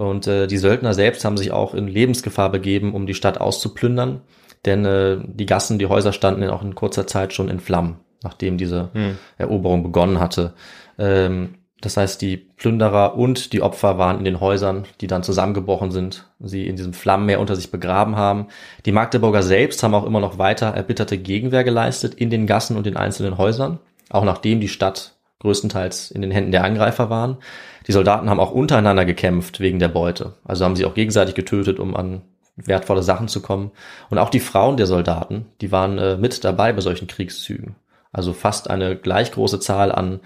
Und 0.00 0.26
äh, 0.26 0.46
die 0.46 0.56
Söldner 0.56 0.94
selbst 0.94 1.26
haben 1.26 1.36
sich 1.36 1.52
auch 1.52 1.74
in 1.74 1.86
Lebensgefahr 1.86 2.50
begeben, 2.50 2.94
um 2.94 3.06
die 3.06 3.12
Stadt 3.12 3.38
auszuplündern. 3.38 4.22
Denn 4.64 4.86
äh, 4.86 5.18
die 5.22 5.44
Gassen, 5.44 5.78
die 5.78 5.88
Häuser 5.88 6.14
standen 6.14 6.48
auch 6.48 6.62
in 6.62 6.74
kurzer 6.74 7.06
Zeit 7.06 7.34
schon 7.34 7.50
in 7.50 7.60
Flammen, 7.60 7.98
nachdem 8.22 8.56
diese 8.56 8.88
Eroberung 9.36 9.82
begonnen 9.82 10.18
hatte. 10.18 10.54
Ähm, 10.98 11.56
das 11.82 11.98
heißt, 11.98 12.22
die 12.22 12.38
Plünderer 12.38 13.14
und 13.14 13.52
die 13.52 13.60
Opfer 13.60 13.98
waren 13.98 14.16
in 14.16 14.24
den 14.24 14.40
Häusern, 14.40 14.86
die 15.02 15.06
dann 15.06 15.22
zusammengebrochen 15.22 15.90
sind, 15.90 16.30
sie 16.38 16.66
in 16.66 16.76
diesem 16.76 16.94
Flammenmeer 16.94 17.38
unter 17.38 17.54
sich 17.54 17.70
begraben 17.70 18.16
haben. 18.16 18.46
Die 18.86 18.92
Magdeburger 18.92 19.42
selbst 19.42 19.82
haben 19.82 19.94
auch 19.94 20.06
immer 20.06 20.20
noch 20.20 20.38
weiter 20.38 20.68
erbitterte 20.68 21.18
Gegenwehr 21.18 21.62
geleistet 21.62 22.14
in 22.14 22.30
den 22.30 22.46
Gassen 22.46 22.78
und 22.78 22.86
den 22.86 22.96
einzelnen 22.96 23.36
Häusern, 23.36 23.80
auch 24.08 24.24
nachdem 24.24 24.60
die 24.60 24.68
Stadt 24.68 25.19
größtenteils 25.40 26.10
in 26.10 26.22
den 26.22 26.30
Händen 26.30 26.52
der 26.52 26.64
Angreifer 26.64 27.10
waren. 27.10 27.38
Die 27.86 27.92
Soldaten 27.92 28.30
haben 28.30 28.40
auch 28.40 28.52
untereinander 28.52 29.04
gekämpft 29.04 29.60
wegen 29.60 29.78
der 29.78 29.88
Beute. 29.88 30.34
Also 30.44 30.64
haben 30.64 30.76
sie 30.76 30.84
auch 30.84 30.94
gegenseitig 30.94 31.34
getötet, 31.34 31.80
um 31.80 31.96
an 31.96 32.22
wertvolle 32.56 33.02
Sachen 33.02 33.28
zu 33.28 33.42
kommen. 33.42 33.70
Und 34.10 34.18
auch 34.18 34.30
die 34.30 34.40
Frauen 34.40 34.76
der 34.76 34.86
Soldaten, 34.86 35.46
die 35.60 35.72
waren 35.72 35.98
äh, 35.98 36.16
mit 36.16 36.44
dabei 36.44 36.72
bei 36.72 36.80
solchen 36.80 37.08
Kriegszügen. 37.08 37.74
Also 38.12 38.32
fast 38.32 38.70
eine 38.70 38.96
gleich 38.96 39.32
große 39.32 39.60
Zahl 39.60 39.92
an 39.92 40.20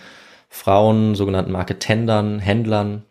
Frauen, 0.49 1.15
sogenannten 1.15 1.53
Marketendern, 1.53 2.39
Händlern, 2.39 3.05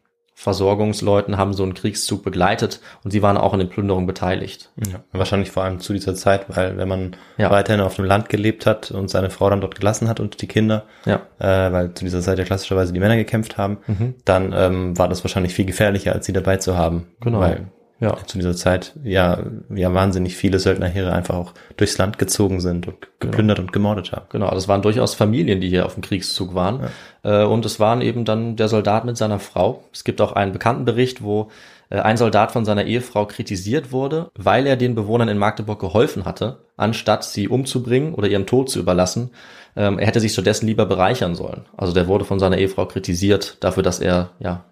Versorgungsleuten 0.44 1.38
haben 1.38 1.54
so 1.54 1.64
einen 1.64 1.74
Kriegszug 1.74 2.24
begleitet 2.24 2.80
und 3.04 3.12
sie 3.12 3.22
waren 3.22 3.38
auch 3.38 3.54
in 3.54 3.60
den 3.60 3.70
Plünderungen 3.70 4.06
beteiligt. 4.06 4.72
Ja, 4.91 5.00
wahrscheinlich 5.14 5.52
vor 5.52 5.64
allem 5.64 5.80
zu 5.80 5.94
dieser 5.94 6.16
Zeit, 6.16 6.46
weil 6.50 6.78
wenn 6.78 6.88
man 6.88 7.16
Ja. 7.38 7.50
weiterhin 7.50 7.82
auf 7.82 7.96
dem 7.96 8.06
Land 8.06 8.30
gelebt 8.30 8.66
hat 8.66 8.91
und 8.91 9.10
seine 9.10 9.30
Frau 9.30 9.50
dann 9.50 9.62
dort 9.62 9.76
gelassen 9.80 10.10
hat 10.10 10.20
und 10.20 10.41
die 10.41 10.48
Kinder, 10.48 10.84
Ja. 11.06 11.22
äh, 11.39 11.72
weil 11.72 11.94
zu 11.94 12.04
dieser 12.06 12.22
Zeit 12.22 12.38
ja 12.39 12.44
klassischerweise 12.46 12.94
die 12.94 13.00
Männer 13.00 13.16
gekämpft 13.16 13.58
haben, 13.58 13.78
dann 14.26 14.54
ähm, 14.56 14.98
war 14.98 15.08
das 15.08 15.24
wahrscheinlich 15.24 15.54
viel 15.54 15.66
gefährlicher, 15.66 16.14
als 16.14 16.26
sie 16.26 16.34
dabei 16.34 16.58
zu 16.58 16.78
haben. 16.78 17.08
Genau. 17.22 17.39
Weil 17.39 17.68
Ja. 18.04 18.18
zu 18.26 18.38
dieser 18.38 18.56
Zeit 18.56 18.93
ja, 19.04 19.39
ja 19.74 19.93
wahnsinnig 19.93 20.36
viele 20.36 20.60
Söldnerheere 20.60 21.14
einfach 21.14 21.36
auch 21.36 21.54
durchs 21.78 21.97
Land 21.97 22.20
gezogen 22.20 22.60
sind 22.60 22.88
und 22.88 22.95
geplündert 23.20 23.60
und 23.60 23.72
gemordet 23.72 24.12
haben. 24.12 24.26
Genau, 24.30 24.51
das 24.51 24.68
waren 24.68 24.82
durchaus 24.82 25.16
Familien, 25.16 25.62
die 25.62 25.70
hier 25.70 25.86
auf 25.86 25.93
dem 25.93 26.04
Kriegszug 26.04 26.54
waren. 26.54 26.89
Äh, 27.24 27.43
und 27.43 27.66
es 27.66 27.80
waren 27.80 28.01
eben 28.01 28.26
dann 28.26 28.56
der 28.56 28.68
Soldat 28.68 29.06
mit 29.06 29.18
seiner 29.18 29.39
Frau. 29.39 29.84
Es 29.93 30.04
gibt 30.04 30.20
auch 30.22 30.34
einen 30.34 30.51
bekannten 30.51 30.86
Bericht, 30.86 31.24
wo 31.24 31.49
äh, 31.89 31.99
ein 31.99 32.18
Soldat 32.18 32.51
von 32.51 32.66
seiner 32.66 32.86
Ehefrau 32.86 33.26
kritisiert 33.26 33.91
wurde, 33.91 34.30
weil 34.36 34.68
er 34.68 34.76
den 34.76 34.95
Bewohnern 34.95 35.30
in 35.30 35.38
Magdeburg 35.38 35.80
geholfen 35.80 36.26
hatte, 36.26 36.58
anstatt 36.76 37.24
sie 37.24 37.47
umzubringen 37.47 38.16
oder 38.16 38.28
ihrem 38.28 38.45
Tod 38.45 38.70
zu 38.70 38.80
überlassen. 38.80 39.32
Ähm, 39.76 39.99
er 39.99 40.08
hätte 40.08 40.20
sich 40.20 40.34
stattdessen 40.34 40.68
lieber 40.68 40.86
bereichern 40.86 41.36
sollen. 41.36 41.66
Also 41.78 41.93
der 41.93 42.08
wurde 42.08 42.26
von 42.26 42.39
seiner 42.39 42.58
Ehefrau 42.58 42.86
kritisiert 42.86 43.58
dafür, 43.62 43.84
dass 43.84 43.99
er 43.99 44.32
ja 44.39 44.66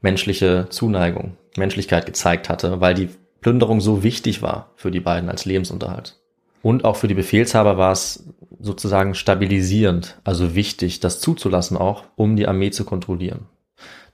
menschliche 0.00 0.66
Zuneigung, 0.68 1.36
Menschlichkeit 1.56 2.06
gezeigt 2.06 2.48
hatte, 2.48 2.80
weil 2.80 2.94
die 2.94 3.08
Plünderung 3.40 3.80
so 3.80 4.02
wichtig 4.02 4.42
war 4.42 4.70
für 4.76 4.90
die 4.90 5.00
beiden 5.00 5.28
als 5.28 5.44
Lebensunterhalt. 5.44 6.18
Und 6.62 6.84
auch 6.84 6.96
für 6.96 7.08
die 7.08 7.14
Befehlshaber 7.14 7.76
war 7.76 7.92
es 7.92 8.24
sozusagen 8.58 9.14
stabilisierend, 9.14 10.18
also 10.24 10.54
wichtig, 10.54 11.00
das 11.00 11.20
zuzulassen 11.20 11.76
auch, 11.76 12.04
um 12.16 12.36
die 12.36 12.48
Armee 12.48 12.70
zu 12.70 12.84
kontrollieren. 12.84 13.46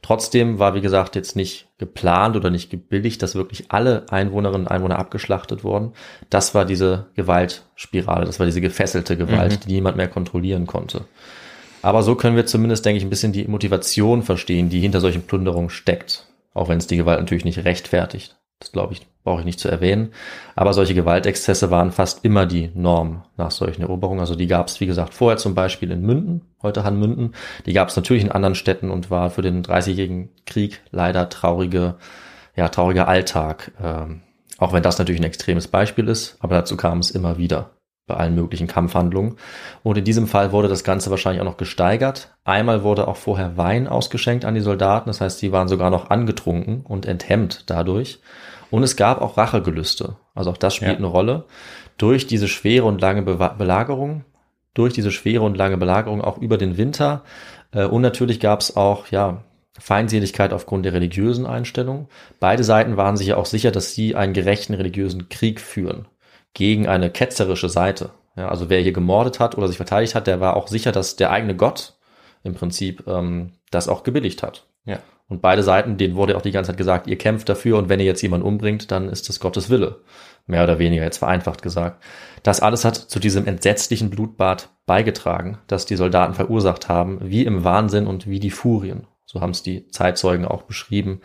Trotzdem 0.02 0.58
war, 0.58 0.74
wie 0.74 0.80
gesagt, 0.80 1.14
jetzt 1.14 1.36
nicht 1.36 1.68
geplant 1.78 2.34
oder 2.34 2.50
nicht 2.50 2.70
gebilligt, 2.70 3.22
dass 3.22 3.34
wirklich 3.34 3.66
alle 3.70 4.06
Einwohnerinnen 4.10 4.62
und 4.62 4.68
Einwohner 4.68 4.98
abgeschlachtet 4.98 5.62
wurden. 5.62 5.92
Das 6.30 6.54
war 6.54 6.64
diese 6.64 7.06
Gewaltspirale, 7.14 8.24
das 8.24 8.40
war 8.40 8.46
diese 8.46 8.62
gefesselte 8.62 9.16
Gewalt, 9.16 9.66
die 9.66 9.72
niemand 9.72 9.96
mehr 9.96 10.08
kontrollieren 10.08 10.66
konnte. 10.66 11.04
Aber 11.82 12.02
so 12.02 12.14
können 12.14 12.36
wir 12.36 12.46
zumindest, 12.46 12.84
denke 12.84 12.98
ich, 12.98 13.04
ein 13.04 13.10
bisschen 13.10 13.32
die 13.32 13.46
Motivation 13.46 14.22
verstehen, 14.22 14.70
die 14.70 14.80
hinter 14.80 15.00
solchen 15.00 15.22
Plünderungen 15.22 15.70
steckt. 15.70 16.26
Auch 16.54 16.68
wenn 16.68 16.78
es 16.78 16.86
die 16.86 16.96
Gewalt 16.96 17.20
natürlich 17.20 17.44
nicht 17.44 17.64
rechtfertigt. 17.64 18.36
Das 18.58 18.72
glaube 18.72 18.92
ich, 18.92 19.06
brauche 19.24 19.40
ich 19.40 19.46
nicht 19.46 19.58
zu 19.58 19.68
erwähnen. 19.68 20.12
Aber 20.54 20.74
solche 20.74 20.94
Gewaltexzesse 20.94 21.70
waren 21.70 21.92
fast 21.92 22.24
immer 22.24 22.44
die 22.44 22.70
Norm 22.74 23.24
nach 23.36 23.50
solchen 23.50 23.82
Eroberungen. 23.82 24.20
Also 24.20 24.34
die 24.34 24.46
gab 24.46 24.68
es, 24.68 24.80
wie 24.80 24.86
gesagt, 24.86 25.14
vorher 25.14 25.38
zum 25.38 25.54
Beispiel 25.54 25.90
in 25.90 26.02
Münden, 26.02 26.42
heute 26.62 26.84
Hanmünden. 26.84 27.34
Die 27.64 27.72
gab 27.72 27.88
es 27.88 27.96
natürlich 27.96 28.22
in 28.22 28.32
anderen 28.32 28.54
Städten 28.54 28.90
und 28.90 29.10
war 29.10 29.30
für 29.30 29.42
den 29.42 29.62
Dreißigjährigen 29.62 30.28
Krieg 30.44 30.82
leider 30.90 31.30
traurige, 31.30 31.96
ja, 32.54 32.68
trauriger 32.68 33.08
Alltag. 33.08 33.72
Ähm, 33.82 34.20
auch 34.58 34.74
wenn 34.74 34.82
das 34.82 34.98
natürlich 34.98 35.22
ein 35.22 35.26
extremes 35.26 35.68
Beispiel 35.68 36.06
ist, 36.08 36.36
aber 36.40 36.56
dazu 36.56 36.76
kam 36.76 36.98
es 36.98 37.10
immer 37.10 37.38
wieder 37.38 37.70
bei 38.10 38.16
allen 38.16 38.34
möglichen 38.34 38.66
Kampfhandlungen. 38.66 39.36
Und 39.82 39.96
in 39.98 40.04
diesem 40.04 40.26
Fall 40.26 40.52
wurde 40.52 40.68
das 40.68 40.84
Ganze 40.84 41.10
wahrscheinlich 41.10 41.40
auch 41.40 41.46
noch 41.46 41.56
gesteigert. 41.56 42.34
Einmal 42.44 42.82
wurde 42.82 43.08
auch 43.08 43.16
vorher 43.16 43.56
Wein 43.56 43.86
ausgeschenkt 43.88 44.44
an 44.44 44.54
die 44.54 44.60
Soldaten, 44.60 45.08
das 45.08 45.20
heißt, 45.20 45.38
sie 45.38 45.52
waren 45.52 45.68
sogar 45.68 45.90
noch 45.90 46.10
angetrunken 46.10 46.82
und 46.82 47.06
enthemmt 47.06 47.64
dadurch. 47.70 48.20
Und 48.70 48.82
es 48.82 48.96
gab 48.96 49.20
auch 49.20 49.36
Rachegelüste. 49.36 50.16
Also 50.34 50.50
auch 50.50 50.56
das 50.56 50.74
spielt 50.74 50.92
Ja. 50.92 50.96
eine 50.98 51.06
Rolle. 51.06 51.44
Durch 51.98 52.26
diese 52.26 52.48
schwere 52.48 52.84
und 52.86 53.00
lange 53.00 53.22
Bewa- 53.22 53.56
Belagerung, 53.56 54.24
durch 54.74 54.92
diese 54.92 55.10
schwere 55.10 55.42
und 55.42 55.56
lange 55.56 55.76
Belagerung 55.76 56.20
auch 56.20 56.38
über 56.38 56.56
den 56.56 56.76
Winter. 56.76 57.22
Äh, 57.72 57.84
Und 57.84 58.02
natürlich 58.02 58.38
gab 58.40 58.60
es 58.60 58.76
auch, 58.76 59.08
ja, 59.08 59.42
Feindseligkeit 59.78 60.52
aufgrund 60.52 60.84
der 60.84 60.92
religiösen 60.92 61.46
Einstellung. 61.46 62.08
Beide 62.38 62.64
Seiten 62.64 62.96
waren 62.96 63.16
sich 63.16 63.28
ja 63.28 63.36
auch 63.36 63.46
sicher, 63.46 63.70
dass 63.70 63.94
sie 63.94 64.14
einen 64.14 64.32
gerechten 64.32 64.74
religiösen 64.74 65.28
Krieg 65.28 65.60
führen 65.60 66.06
gegen 66.54 66.88
eine 66.88 67.10
ketzerische 67.10 67.68
Seite. 67.68 68.10
Ja, 68.36 68.48
also 68.48 68.68
wer 68.68 68.80
hier 68.80 68.92
gemordet 68.92 69.40
hat 69.40 69.56
oder 69.56 69.68
sich 69.68 69.76
verteidigt 69.76 70.14
hat, 70.14 70.26
der 70.26 70.40
war 70.40 70.56
auch 70.56 70.68
sicher, 70.68 70.92
dass 70.92 71.16
der 71.16 71.30
eigene 71.30 71.56
Gott 71.56 71.94
im 72.42 72.54
Prinzip 72.54 73.06
ähm, 73.06 73.52
das 73.70 73.88
auch 73.88 74.02
gebilligt 74.02 74.42
hat. 74.42 74.66
Ja. 74.84 74.98
Und 75.28 75.42
beide 75.42 75.62
Seiten, 75.62 75.96
denen 75.96 76.16
wurde 76.16 76.36
auch 76.36 76.42
die 76.42 76.50
ganze 76.50 76.72
Zeit 76.72 76.76
gesagt, 76.76 77.06
ihr 77.06 77.16
kämpft 77.16 77.48
dafür 77.48 77.78
und 77.78 77.88
wenn 77.88 78.00
ihr 78.00 78.06
jetzt 78.06 78.22
jemanden 78.22 78.46
umbringt, 78.46 78.90
dann 78.90 79.08
ist 79.08 79.28
das 79.28 79.38
Gottes 79.38 79.70
Wille. 79.70 80.00
Mehr 80.46 80.64
oder 80.64 80.80
weniger, 80.80 81.04
jetzt 81.04 81.18
vereinfacht 81.18 81.62
gesagt. 81.62 82.02
Das 82.42 82.60
alles 82.60 82.84
hat 82.84 82.96
zu 82.96 83.20
diesem 83.20 83.46
entsetzlichen 83.46 84.10
Blutbad 84.10 84.70
beigetragen, 84.86 85.58
das 85.68 85.86
die 85.86 85.94
Soldaten 85.94 86.34
verursacht 86.34 86.88
haben, 86.88 87.18
wie 87.22 87.44
im 87.44 87.62
Wahnsinn 87.62 88.08
und 88.08 88.26
wie 88.26 88.40
die 88.40 88.50
Furien. 88.50 89.06
So 89.24 89.40
haben 89.40 89.50
es 89.50 89.62
die 89.62 89.86
Zeitzeugen 89.88 90.44
auch 90.44 90.62
beschrieben. 90.62 91.20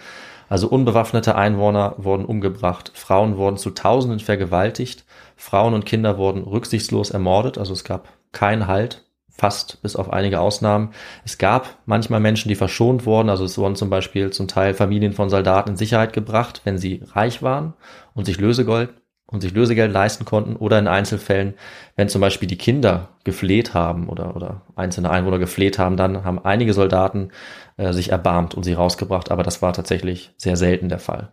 Also 0.47 0.67
unbewaffnete 0.67 1.35
Einwohner 1.35 1.95
wurden 1.97 2.25
umgebracht, 2.25 2.91
Frauen 2.93 3.37
wurden 3.37 3.57
zu 3.57 3.71
Tausenden 3.71 4.19
vergewaltigt, 4.19 5.05
Frauen 5.35 5.73
und 5.73 5.85
Kinder 5.85 6.17
wurden 6.17 6.43
rücksichtslos 6.43 7.11
ermordet, 7.11 7.57
also 7.57 7.73
es 7.73 7.83
gab 7.83 8.09
keinen 8.31 8.67
Halt 8.67 9.05
fast 9.35 9.81
bis 9.81 9.95
auf 9.95 10.11
einige 10.11 10.39
Ausnahmen. 10.39 10.91
Es 11.25 11.37
gab 11.37 11.77
manchmal 11.85 12.21
Menschen, 12.21 12.47
die 12.49 12.55
verschont 12.55 13.05
wurden. 13.05 13.29
Also 13.29 13.43
es 13.43 13.57
wurden 13.57 13.75
zum 13.75 13.89
Beispiel 13.89 14.31
zum 14.31 14.47
Teil 14.47 14.73
Familien 14.73 15.13
von 15.13 15.29
Soldaten 15.29 15.71
in 15.71 15.77
Sicherheit 15.77 16.13
gebracht, 16.13 16.61
wenn 16.63 16.77
sie 16.77 17.03
reich 17.11 17.43
waren 17.43 17.73
und 18.13 18.25
sich 18.25 18.39
Lösegold 18.39 18.93
und 19.27 19.41
sich 19.41 19.53
Lösegeld 19.53 19.91
leisten 19.91 20.23
konnten 20.23 20.55
oder 20.55 20.79
in 20.79 20.87
Einzelfällen, 20.87 21.55
wenn 21.95 22.07
zum 22.09 22.21
Beispiel 22.21 22.47
die 22.47 22.57
Kinder 22.57 23.09
gefleht 23.23 23.73
haben 23.73 24.07
oder, 24.07 24.35
oder 24.35 24.61
einzelne 24.75 25.09
Einwohner 25.09 25.39
gefleht 25.39 25.79
haben, 25.79 25.97
dann 25.97 26.23
haben 26.23 26.43
einige 26.45 26.73
Soldaten 26.73 27.31
äh, 27.77 27.91
sich 27.91 28.09
erbarmt 28.11 28.53
und 28.53 28.63
sie 28.63 28.73
rausgebracht, 28.73 29.31
aber 29.31 29.43
das 29.43 29.61
war 29.61 29.73
tatsächlich 29.73 30.31
sehr 30.37 30.55
selten 30.55 30.89
der 30.89 30.99
Fall. 30.99 31.31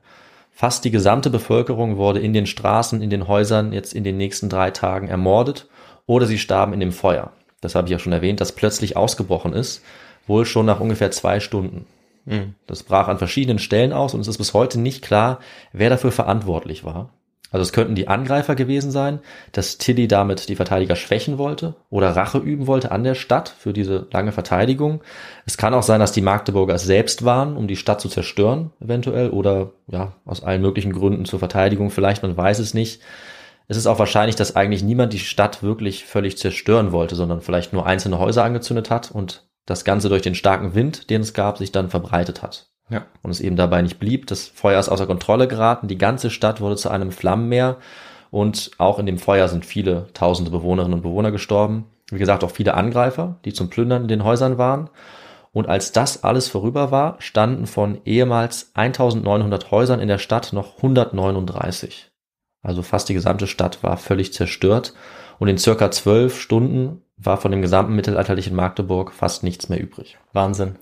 Fast 0.53 0.85
die 0.85 0.91
gesamte 0.91 1.31
Bevölkerung 1.31 1.97
wurde 1.97 2.21
in 2.21 2.33
den 2.33 2.47
Straßen, 2.47 3.03
in 3.03 3.11
den 3.11 3.27
Häusern 3.27 3.73
jetzt 3.73 3.95
in 3.95 4.05
den 4.05 4.17
nächsten 4.17 4.49
drei 4.49 4.71
Tagen 4.71 5.09
ermordet 5.09 5.67
oder 6.07 6.27
sie 6.27 6.39
starben 6.39 6.73
in 6.73 6.81
dem 6.81 6.93
Feuer. 6.93 7.33
Das 7.61 7.75
habe 7.75 7.87
ich 7.87 7.93
ja 7.93 7.99
schon 7.99 8.13
erwähnt, 8.13 8.41
das 8.41 8.53
plötzlich 8.53 8.97
ausgebrochen 8.97 9.55
ist, 9.55 9.83
wohl 10.27 10.45
schon 10.45 10.67
nach 10.67 10.81
ungefähr 10.81 11.11
zwei 11.11 11.41
Stunden. 11.41 11.87
Mhm. 12.27 12.55
Das 12.67 12.83
brach 12.83 13.09
an 13.09 13.19
verschiedenen 13.19 13.59
Stellen 13.59 13.93
aus 13.93 14.15
und 14.15 14.21
es 14.21 14.29
ist 14.29 14.39
bis 14.39 14.55
heute 14.55 14.79
nicht 14.79 15.03
klar, 15.03 15.41
wer 15.73 15.91
dafür 15.91 16.13
verantwortlich 16.13 16.85
war. 16.85 17.11
Also 17.53 17.63
es 17.63 17.73
könnten 17.73 17.95
die 17.95 18.09
Angreifer 18.09 18.55
gewesen 18.55 18.91
sein, 18.91 19.21
dass 19.53 19.77
Tilly 19.77 20.09
damit 20.09 20.49
die 20.49 20.57
Verteidiger 20.57 20.97
schwächen 20.97 21.37
wollte 21.37 21.75
oder 21.91 22.17
Rache 22.17 22.39
üben 22.39 22.67
wollte 22.67 22.91
an 22.91 23.05
der 23.05 23.15
Stadt 23.15 23.51
für 23.51 23.75
diese 23.75 24.07
lange 24.11 24.33
Verteidigung. 24.33 25.03
Es 25.45 25.59
kann 25.59 25.75
auch 25.75 25.83
sein, 25.83 26.01
dass 26.01 26.13
die 26.13 26.23
Magdeburger 26.23 26.79
selbst 26.79 27.25
waren, 27.25 27.57
um 27.57 27.69
die 27.69 27.77
Stadt 27.77 28.01
zu 28.01 28.09
zerstören, 28.09 28.73
eventuell, 28.81 29.31
oder 29.31 29.73
ja, 29.87 30.15
aus 30.25 30.43
allen 30.43 30.63
möglichen 30.63 30.93
Gründen 30.93 31.27
zur 31.27 31.39
Verteidigung, 31.39 31.91
vielleicht, 31.91 32.23
man 32.23 32.37
weiß 32.37 32.59
es 32.59 32.73
nicht. 32.73 33.03
Es 33.69 33.77
ist 33.77 33.87
auch 33.87 33.99
wahrscheinlich, 33.99 34.37
dass 34.37 34.57
eigentlich 34.57 34.83
niemand 34.83 35.13
die 35.13 35.19
Stadt 35.19 35.63
wirklich 35.63 36.05
völlig 36.05 36.39
zerstören 36.39 36.91
wollte, 36.91 37.15
sondern 37.15 37.43
vielleicht 37.43 37.73
nur 37.73 37.87
einzelne 37.87 38.19
Häuser 38.19 38.45
angezündet 38.45 38.91
hat 38.91 39.11
und 39.11 39.47
das 39.67 39.85
Ganze 39.85 40.09
durch 40.09 40.23
den 40.23 40.35
starken 40.35 40.75
Wind, 40.75 41.11
den 41.11 41.21
es 41.21 41.35
gab, 41.35 41.59
sich 41.59 41.71
dann 41.71 41.91
verbreitet 41.91 42.43
hat. 42.43 42.72
Ja. 42.89 43.07
Und 43.23 43.31
es 43.31 43.41
eben 43.41 43.57
dabei 43.57 43.83
nicht 43.83 43.99
blieb. 43.99 44.27
Das 44.27 44.47
Feuer 44.47 44.81
ist 44.81 44.89
außer 44.89 45.07
Kontrolle 45.07 45.49
geraten. 45.49 45.89
Die 45.89 45.99
ganze 45.99 46.31
Stadt 46.31 46.61
wurde 46.61 46.77
zu 46.77 46.91
einem 46.91 47.13
Flammenmeer. 47.13 47.79
Und 48.31 48.71
auch 48.79 48.99
in 48.99 49.07
dem 49.07 49.19
Feuer 49.19 49.49
sind 49.49 49.67
viele 49.67 50.07
tausende 50.15 50.51
Bewohnerinnen 50.51 50.95
und 50.95 51.03
Bewohner 51.03 51.33
gestorben. 51.33 51.87
Wie 52.11 52.19
gesagt, 52.19 52.45
auch 52.45 52.51
viele 52.51 52.75
Angreifer, 52.75 53.37
die 53.45 53.53
zum 53.53 53.71
Plündern 53.71 54.03
in 54.03 54.09
den 54.09 54.25
Häusern 54.25 54.59
waren. 54.59 54.91
Und 55.53 55.69
als 55.69 55.93
das 55.93 56.25
alles 56.25 56.49
vorüber 56.49 56.91
war, 56.91 57.17
standen 57.19 57.67
von 57.67 58.01
ehemals 58.05 58.71
1900 58.75 59.71
Häusern 59.71 60.01
in 60.01 60.09
der 60.09 60.19
Stadt 60.19 60.53
noch 60.53 60.77
139. 60.77 62.11
Also 62.63 62.83
fast 62.83 63.09
die 63.09 63.15
gesamte 63.15 63.47
Stadt 63.47 63.83
war 63.83 63.97
völlig 63.97 64.33
zerstört. 64.33 64.95
Und 65.39 65.49
in 65.49 65.59
circa 65.59 65.91
zwölf 65.91 66.41
Stunden 66.41 67.03
war 67.17 67.37
von 67.37 67.51
dem 67.51 67.63
gesamten 67.63 67.95
mittelalterlichen 67.95 68.55
Magdeburg 68.55 69.13
fast 69.13 69.43
nichts 69.43 69.69
mehr 69.69 69.81
übrig. 69.81 70.19
Wahnsinn. 70.33 70.77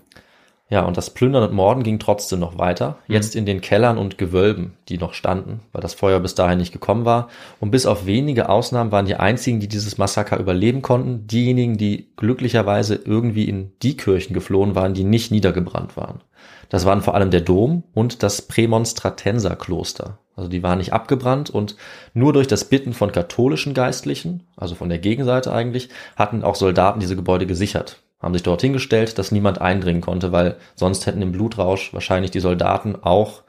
Ja, 0.71 0.85
und 0.85 0.95
das 0.95 1.09
Plündern 1.09 1.43
und 1.43 1.53
Morden 1.53 1.83
ging 1.83 1.99
trotzdem 1.99 2.39
noch 2.39 2.57
weiter. 2.57 2.97
Mhm. 3.07 3.13
Jetzt 3.13 3.35
in 3.35 3.45
den 3.45 3.59
Kellern 3.59 3.97
und 3.97 4.17
Gewölben, 4.17 4.77
die 4.87 4.97
noch 4.97 5.13
standen, 5.13 5.59
weil 5.73 5.81
das 5.81 5.93
Feuer 5.93 6.21
bis 6.21 6.33
dahin 6.33 6.59
nicht 6.59 6.71
gekommen 6.71 7.03
war. 7.03 7.27
Und 7.59 7.71
bis 7.71 7.85
auf 7.85 8.05
wenige 8.05 8.47
Ausnahmen 8.47 8.93
waren 8.93 9.05
die 9.05 9.17
einzigen, 9.17 9.59
die 9.59 9.67
dieses 9.67 9.97
Massaker 9.97 10.39
überleben 10.39 10.81
konnten, 10.81 11.27
diejenigen, 11.27 11.77
die 11.77 12.07
glücklicherweise 12.15 12.95
irgendwie 12.95 13.49
in 13.49 13.73
die 13.81 13.97
Kirchen 13.97 14.33
geflohen 14.33 14.73
waren, 14.73 14.93
die 14.93 15.03
nicht 15.03 15.29
niedergebrannt 15.29 15.97
waren. 15.97 16.21
Das 16.69 16.85
waren 16.85 17.01
vor 17.01 17.15
allem 17.15 17.31
der 17.31 17.41
Dom 17.41 17.83
und 17.93 18.23
das 18.23 18.41
Prämonstratenserkloster. 18.41 20.19
Also 20.37 20.49
die 20.49 20.63
waren 20.63 20.77
nicht 20.77 20.93
abgebrannt 20.93 21.49
und 21.49 21.75
nur 22.13 22.31
durch 22.31 22.47
das 22.47 22.63
Bitten 22.63 22.93
von 22.93 23.11
katholischen 23.11 23.73
Geistlichen, 23.73 24.47
also 24.55 24.75
von 24.75 24.87
der 24.87 24.99
Gegenseite 24.99 25.51
eigentlich, 25.51 25.89
hatten 26.15 26.45
auch 26.45 26.55
Soldaten 26.55 27.01
diese 27.01 27.17
Gebäude 27.17 27.45
gesichert 27.45 28.01
haben 28.21 28.33
sich 28.33 28.43
dort 28.43 28.61
hingestellt, 28.61 29.17
dass 29.17 29.31
niemand 29.31 29.61
eindringen 29.61 30.01
konnte, 30.01 30.31
weil 30.31 30.57
sonst 30.75 31.05
hätten 31.05 31.21
im 31.21 31.31
Blutrausch 31.31 31.93
wahrscheinlich 31.93 32.31
die 32.31 32.39
Soldaten 32.39 32.95
auch 33.01 33.43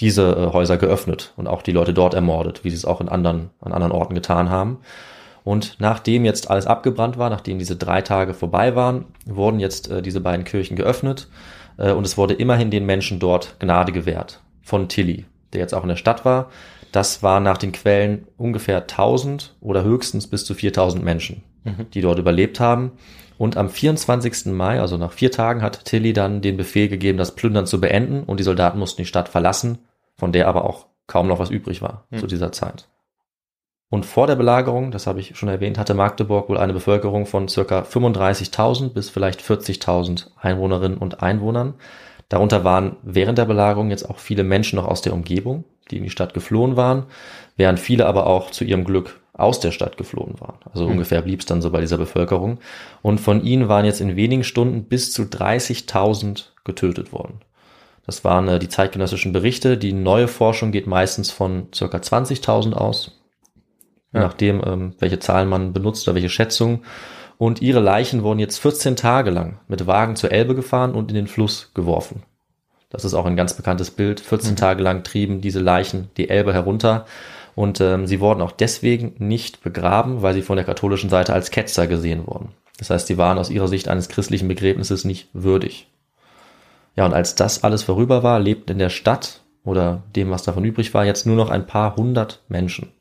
diese 0.00 0.32
äh, 0.32 0.52
Häuser 0.52 0.76
geöffnet 0.76 1.32
und 1.36 1.46
auch 1.46 1.62
die 1.62 1.72
Leute 1.72 1.94
dort 1.94 2.14
ermordet, 2.14 2.64
wie 2.64 2.70
sie 2.70 2.76
es 2.76 2.84
auch 2.84 3.00
in 3.00 3.08
anderen, 3.08 3.50
an 3.60 3.72
anderen 3.72 3.92
Orten 3.92 4.14
getan 4.14 4.50
haben. 4.50 4.78
Und 5.44 5.76
nachdem 5.78 6.24
jetzt 6.24 6.50
alles 6.50 6.66
abgebrannt 6.66 7.16
war, 7.16 7.30
nachdem 7.30 7.58
diese 7.58 7.76
drei 7.76 8.02
Tage 8.02 8.34
vorbei 8.34 8.76
waren, 8.76 9.06
wurden 9.24 9.60
jetzt 9.60 9.90
äh, 9.90 10.02
diese 10.02 10.20
beiden 10.20 10.44
Kirchen 10.44 10.76
geöffnet 10.76 11.28
äh, 11.78 11.92
und 11.92 12.04
es 12.04 12.18
wurde 12.18 12.34
immerhin 12.34 12.70
den 12.70 12.84
Menschen 12.84 13.18
dort 13.18 13.56
Gnade 13.58 13.92
gewährt 13.92 14.42
von 14.62 14.88
Tilly, 14.88 15.24
der 15.52 15.62
jetzt 15.62 15.74
auch 15.74 15.82
in 15.82 15.88
der 15.88 15.96
Stadt 15.96 16.24
war. 16.24 16.50
Das 16.92 17.22
war 17.22 17.40
nach 17.40 17.58
den 17.58 17.72
Quellen 17.72 18.26
ungefähr 18.36 18.82
1000 18.82 19.54
oder 19.60 19.84
höchstens 19.84 20.26
bis 20.26 20.44
zu 20.44 20.54
4000 20.54 21.04
Menschen, 21.04 21.42
mhm. 21.64 21.86
die 21.92 22.00
dort 22.00 22.18
überlebt 22.18 22.60
haben. 22.60 22.92
Und 23.38 23.56
am 23.56 23.70
24. 23.70 24.46
Mai, 24.46 24.80
also 24.80 24.96
nach 24.96 25.12
vier 25.12 25.30
Tagen, 25.30 25.62
hat 25.62 25.84
Tilly 25.84 26.12
dann 26.12 26.42
den 26.42 26.56
Befehl 26.56 26.88
gegeben, 26.88 27.18
das 27.18 27.36
Plündern 27.36 27.66
zu 27.66 27.80
beenden 27.80 28.24
und 28.24 28.40
die 28.40 28.44
Soldaten 28.44 28.80
mussten 28.80 29.02
die 29.02 29.06
Stadt 29.06 29.28
verlassen, 29.28 29.78
von 30.16 30.32
der 30.32 30.48
aber 30.48 30.64
auch 30.64 30.86
kaum 31.06 31.28
noch 31.28 31.38
was 31.38 31.48
übrig 31.48 31.80
war 31.80 32.04
hm. 32.10 32.18
zu 32.18 32.26
dieser 32.26 32.50
Zeit. 32.50 32.88
Und 33.90 34.04
vor 34.04 34.26
der 34.26 34.36
Belagerung, 34.36 34.90
das 34.90 35.06
habe 35.06 35.20
ich 35.20 35.36
schon 35.36 35.48
erwähnt, 35.48 35.78
hatte 35.78 35.94
Magdeburg 35.94 36.48
wohl 36.48 36.58
eine 36.58 36.74
Bevölkerung 36.74 37.24
von 37.24 37.48
circa 37.48 37.80
35.000 37.82 38.90
bis 38.90 39.08
vielleicht 39.08 39.40
40.000 39.40 40.26
Einwohnerinnen 40.36 40.98
und 40.98 41.22
Einwohnern. 41.22 41.74
Darunter 42.28 42.64
waren 42.64 42.96
während 43.02 43.38
der 43.38 43.46
Belagerung 43.46 43.88
jetzt 43.90 44.10
auch 44.10 44.18
viele 44.18 44.44
Menschen 44.44 44.76
noch 44.76 44.86
aus 44.86 45.00
der 45.00 45.14
Umgebung, 45.14 45.64
die 45.90 45.96
in 45.96 46.04
die 46.04 46.10
Stadt 46.10 46.34
geflohen 46.34 46.76
waren, 46.76 47.06
während 47.56 47.80
viele 47.80 48.04
aber 48.06 48.26
auch 48.26 48.50
zu 48.50 48.64
ihrem 48.64 48.84
Glück 48.84 49.17
aus 49.38 49.60
der 49.60 49.70
Stadt 49.70 49.96
geflohen 49.96 50.40
waren. 50.40 50.58
Also 50.72 50.84
mhm. 50.84 50.92
ungefähr 50.92 51.22
blieb 51.22 51.40
es 51.40 51.46
dann 51.46 51.62
so 51.62 51.70
bei 51.70 51.80
dieser 51.80 51.96
Bevölkerung. 51.96 52.58
Und 53.02 53.20
von 53.20 53.42
ihnen 53.42 53.68
waren 53.68 53.84
jetzt 53.84 54.00
in 54.00 54.16
wenigen 54.16 54.44
Stunden 54.44 54.84
bis 54.84 55.12
zu 55.12 55.22
30.000 55.22 56.46
getötet 56.64 57.12
worden. 57.12 57.40
Das 58.04 58.24
waren 58.24 58.48
äh, 58.48 58.58
die 58.58 58.68
zeitgenössischen 58.68 59.32
Berichte. 59.32 59.78
Die 59.78 59.92
neue 59.92 60.28
Forschung 60.28 60.72
geht 60.72 60.86
meistens 60.86 61.30
von 61.30 61.68
circa 61.74 61.98
20.000 61.98 62.72
aus. 62.72 63.12
Ja. 64.12 64.20
Nachdem, 64.20 64.62
ähm, 64.66 64.94
welche 64.98 65.18
Zahlen 65.18 65.48
man 65.48 65.72
benutzt 65.72 66.08
oder 66.08 66.14
welche 66.14 66.30
Schätzungen. 66.30 66.80
Und 67.36 67.62
ihre 67.62 67.80
Leichen 67.80 68.24
wurden 68.24 68.40
jetzt 68.40 68.58
14 68.58 68.96
Tage 68.96 69.30
lang 69.30 69.60
mit 69.68 69.86
Wagen 69.86 70.16
zur 70.16 70.32
Elbe 70.32 70.56
gefahren 70.56 70.94
und 70.94 71.10
in 71.10 71.14
den 71.14 71.28
Fluss 71.28 71.70
geworfen. 71.74 72.22
Das 72.90 73.04
ist 73.04 73.14
auch 73.14 73.26
ein 73.26 73.36
ganz 73.36 73.54
bekanntes 73.54 73.90
Bild. 73.90 74.20
14 74.20 74.52
mhm. 74.52 74.56
Tage 74.56 74.82
lang 74.82 75.04
trieben 75.04 75.40
diese 75.40 75.60
Leichen 75.60 76.10
die 76.16 76.30
Elbe 76.30 76.52
herunter 76.52 77.06
und 77.58 77.80
ähm, 77.80 78.06
sie 78.06 78.20
wurden 78.20 78.40
auch 78.40 78.52
deswegen 78.52 79.16
nicht 79.18 79.64
begraben, 79.64 80.22
weil 80.22 80.32
sie 80.32 80.42
von 80.42 80.54
der 80.54 80.64
katholischen 80.64 81.10
Seite 81.10 81.32
als 81.32 81.50
Ketzer 81.50 81.88
gesehen 81.88 82.24
wurden. 82.24 82.50
Das 82.78 82.88
heißt, 82.88 83.08
sie 83.08 83.18
waren 83.18 83.36
aus 83.36 83.50
ihrer 83.50 83.66
Sicht 83.66 83.88
eines 83.88 84.08
christlichen 84.08 84.46
Begräbnisses 84.46 85.04
nicht 85.04 85.26
würdig. 85.32 85.88
Ja, 86.94 87.04
und 87.04 87.14
als 87.14 87.34
das 87.34 87.64
alles 87.64 87.82
vorüber 87.82 88.22
war, 88.22 88.38
lebten 88.38 88.70
in 88.70 88.78
der 88.78 88.90
Stadt 88.90 89.40
oder 89.64 90.04
dem, 90.14 90.30
was 90.30 90.44
davon 90.44 90.64
übrig 90.64 90.94
war, 90.94 91.04
jetzt 91.04 91.26
nur 91.26 91.34
noch 91.34 91.50
ein 91.50 91.66
paar 91.66 91.96
hundert 91.96 92.42
Menschen. 92.46 92.92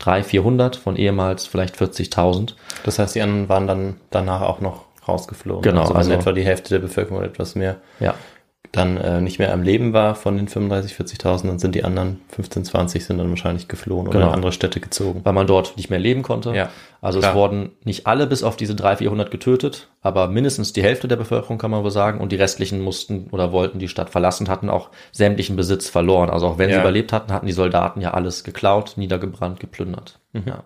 Drei, 0.00 0.24
vierhundert 0.24 0.74
von 0.74 0.96
ehemals 0.96 1.46
vielleicht 1.46 1.76
40.000. 1.76 2.54
Das 2.82 2.98
heißt, 2.98 3.14
die 3.14 3.22
anderen 3.22 3.48
waren 3.48 3.68
dann 3.68 4.00
danach 4.10 4.40
auch 4.40 4.60
noch 4.60 4.86
rausgeflogen. 5.06 5.62
Genau. 5.62 5.82
Also, 5.82 5.94
also 5.94 6.12
etwa 6.12 6.32
die 6.32 6.44
Hälfte 6.44 6.70
der 6.70 6.80
Bevölkerung 6.80 7.18
oder 7.18 7.28
etwas 7.28 7.54
mehr. 7.54 7.76
Ja 8.00 8.16
dann 8.70 8.96
äh, 8.96 9.20
nicht 9.20 9.38
mehr 9.38 9.52
am 9.52 9.62
Leben 9.62 9.92
war 9.92 10.14
von 10.14 10.36
den 10.36 10.48
35, 10.48 10.96
40.000, 10.96 11.46
dann 11.46 11.58
sind 11.58 11.74
die 11.74 11.84
anderen 11.84 12.20
15, 12.28 12.64
20 12.64 13.04
sind 13.04 13.18
dann 13.18 13.28
wahrscheinlich 13.28 13.68
geflohen 13.68 14.06
oder 14.06 14.20
genau. 14.20 14.28
in 14.30 14.34
andere 14.34 14.52
Städte 14.52 14.80
gezogen. 14.80 15.20
Weil 15.24 15.34
man 15.34 15.46
dort 15.46 15.76
nicht 15.76 15.90
mehr 15.90 15.98
leben 15.98 16.22
konnte. 16.22 16.54
Ja. 16.54 16.70
Also 17.02 17.18
Klar. 17.18 17.32
es 17.32 17.36
wurden 17.36 17.72
nicht 17.84 18.06
alle 18.06 18.26
bis 18.26 18.42
auf 18.42 18.56
diese 18.56 18.74
300, 18.74 18.98
400 18.98 19.30
getötet, 19.30 19.88
aber 20.00 20.28
mindestens 20.28 20.72
die 20.72 20.82
Hälfte 20.82 21.06
der 21.06 21.16
Bevölkerung 21.16 21.58
kann 21.58 21.70
man 21.70 21.82
wohl 21.82 21.90
sagen 21.90 22.20
und 22.20 22.32
die 22.32 22.36
restlichen 22.36 22.80
mussten 22.80 23.26
oder 23.30 23.52
wollten 23.52 23.78
die 23.78 23.88
Stadt 23.88 24.08
verlassen, 24.08 24.48
hatten 24.48 24.70
auch 24.70 24.88
sämtlichen 25.10 25.56
Besitz 25.56 25.90
verloren. 25.90 26.30
Also 26.30 26.46
auch 26.46 26.58
wenn 26.58 26.70
ja. 26.70 26.76
sie 26.76 26.80
überlebt 26.80 27.12
hatten, 27.12 27.32
hatten 27.32 27.46
die 27.46 27.52
Soldaten 27.52 28.00
ja 28.00 28.14
alles 28.14 28.42
geklaut, 28.44 28.94
niedergebrannt, 28.96 29.60
geplündert. 29.60 30.18
Mhm. 30.32 30.44
Ja. 30.46 30.64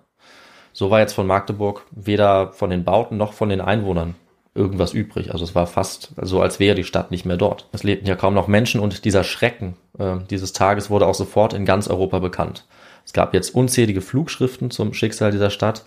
So 0.73 0.91
war 0.91 1.01
jetzt 1.01 1.15
von 1.15 1.27
Magdeburg 1.27 1.87
weder 1.91 2.53
von 2.53 2.71
den 2.71 2.85
Bauten 2.85 3.17
noch 3.17 3.33
von 3.33 3.49
den 3.49 3.63
Einwohnern 3.63 4.15
irgendwas 4.57 4.93
übrig. 4.93 5.33
Also 5.33 5.45
es 5.45 5.55
war 5.55 5.67
fast 5.67 6.13
so, 6.21 6.41
als 6.41 6.59
wäre 6.59 6.75
die 6.75 6.85
Stadt 6.85 7.11
nicht 7.11 7.25
mehr 7.25 7.37
dort. 7.37 7.69
Es 7.73 7.83
lebten 7.83 8.07
ja 8.07 8.17
kaum 8.17 8.35
noch 8.35 8.49
Menschen 8.49 8.81
und 8.81 9.05
dieser 9.05 9.25
Schrecken 9.25 9.77
äh, 9.99 10.17
dieses 10.31 10.53
Tages 10.53 10.91
wurde 10.91 11.07
auch 11.07 11.15
sofort 11.15 11.53
in 11.53 11.65
ganz 11.65 11.89
Europa 11.89 12.19
bekannt. 12.19 12.65
Es 13.05 13.13
gab 13.13 13.35
jetzt 13.35 13.55
unzählige 13.55 14.01
Flugschriften 14.01 14.71
zum 14.71 14.93
Schicksal 14.93 15.31
dieser 15.31 15.51
Stadt, 15.51 15.85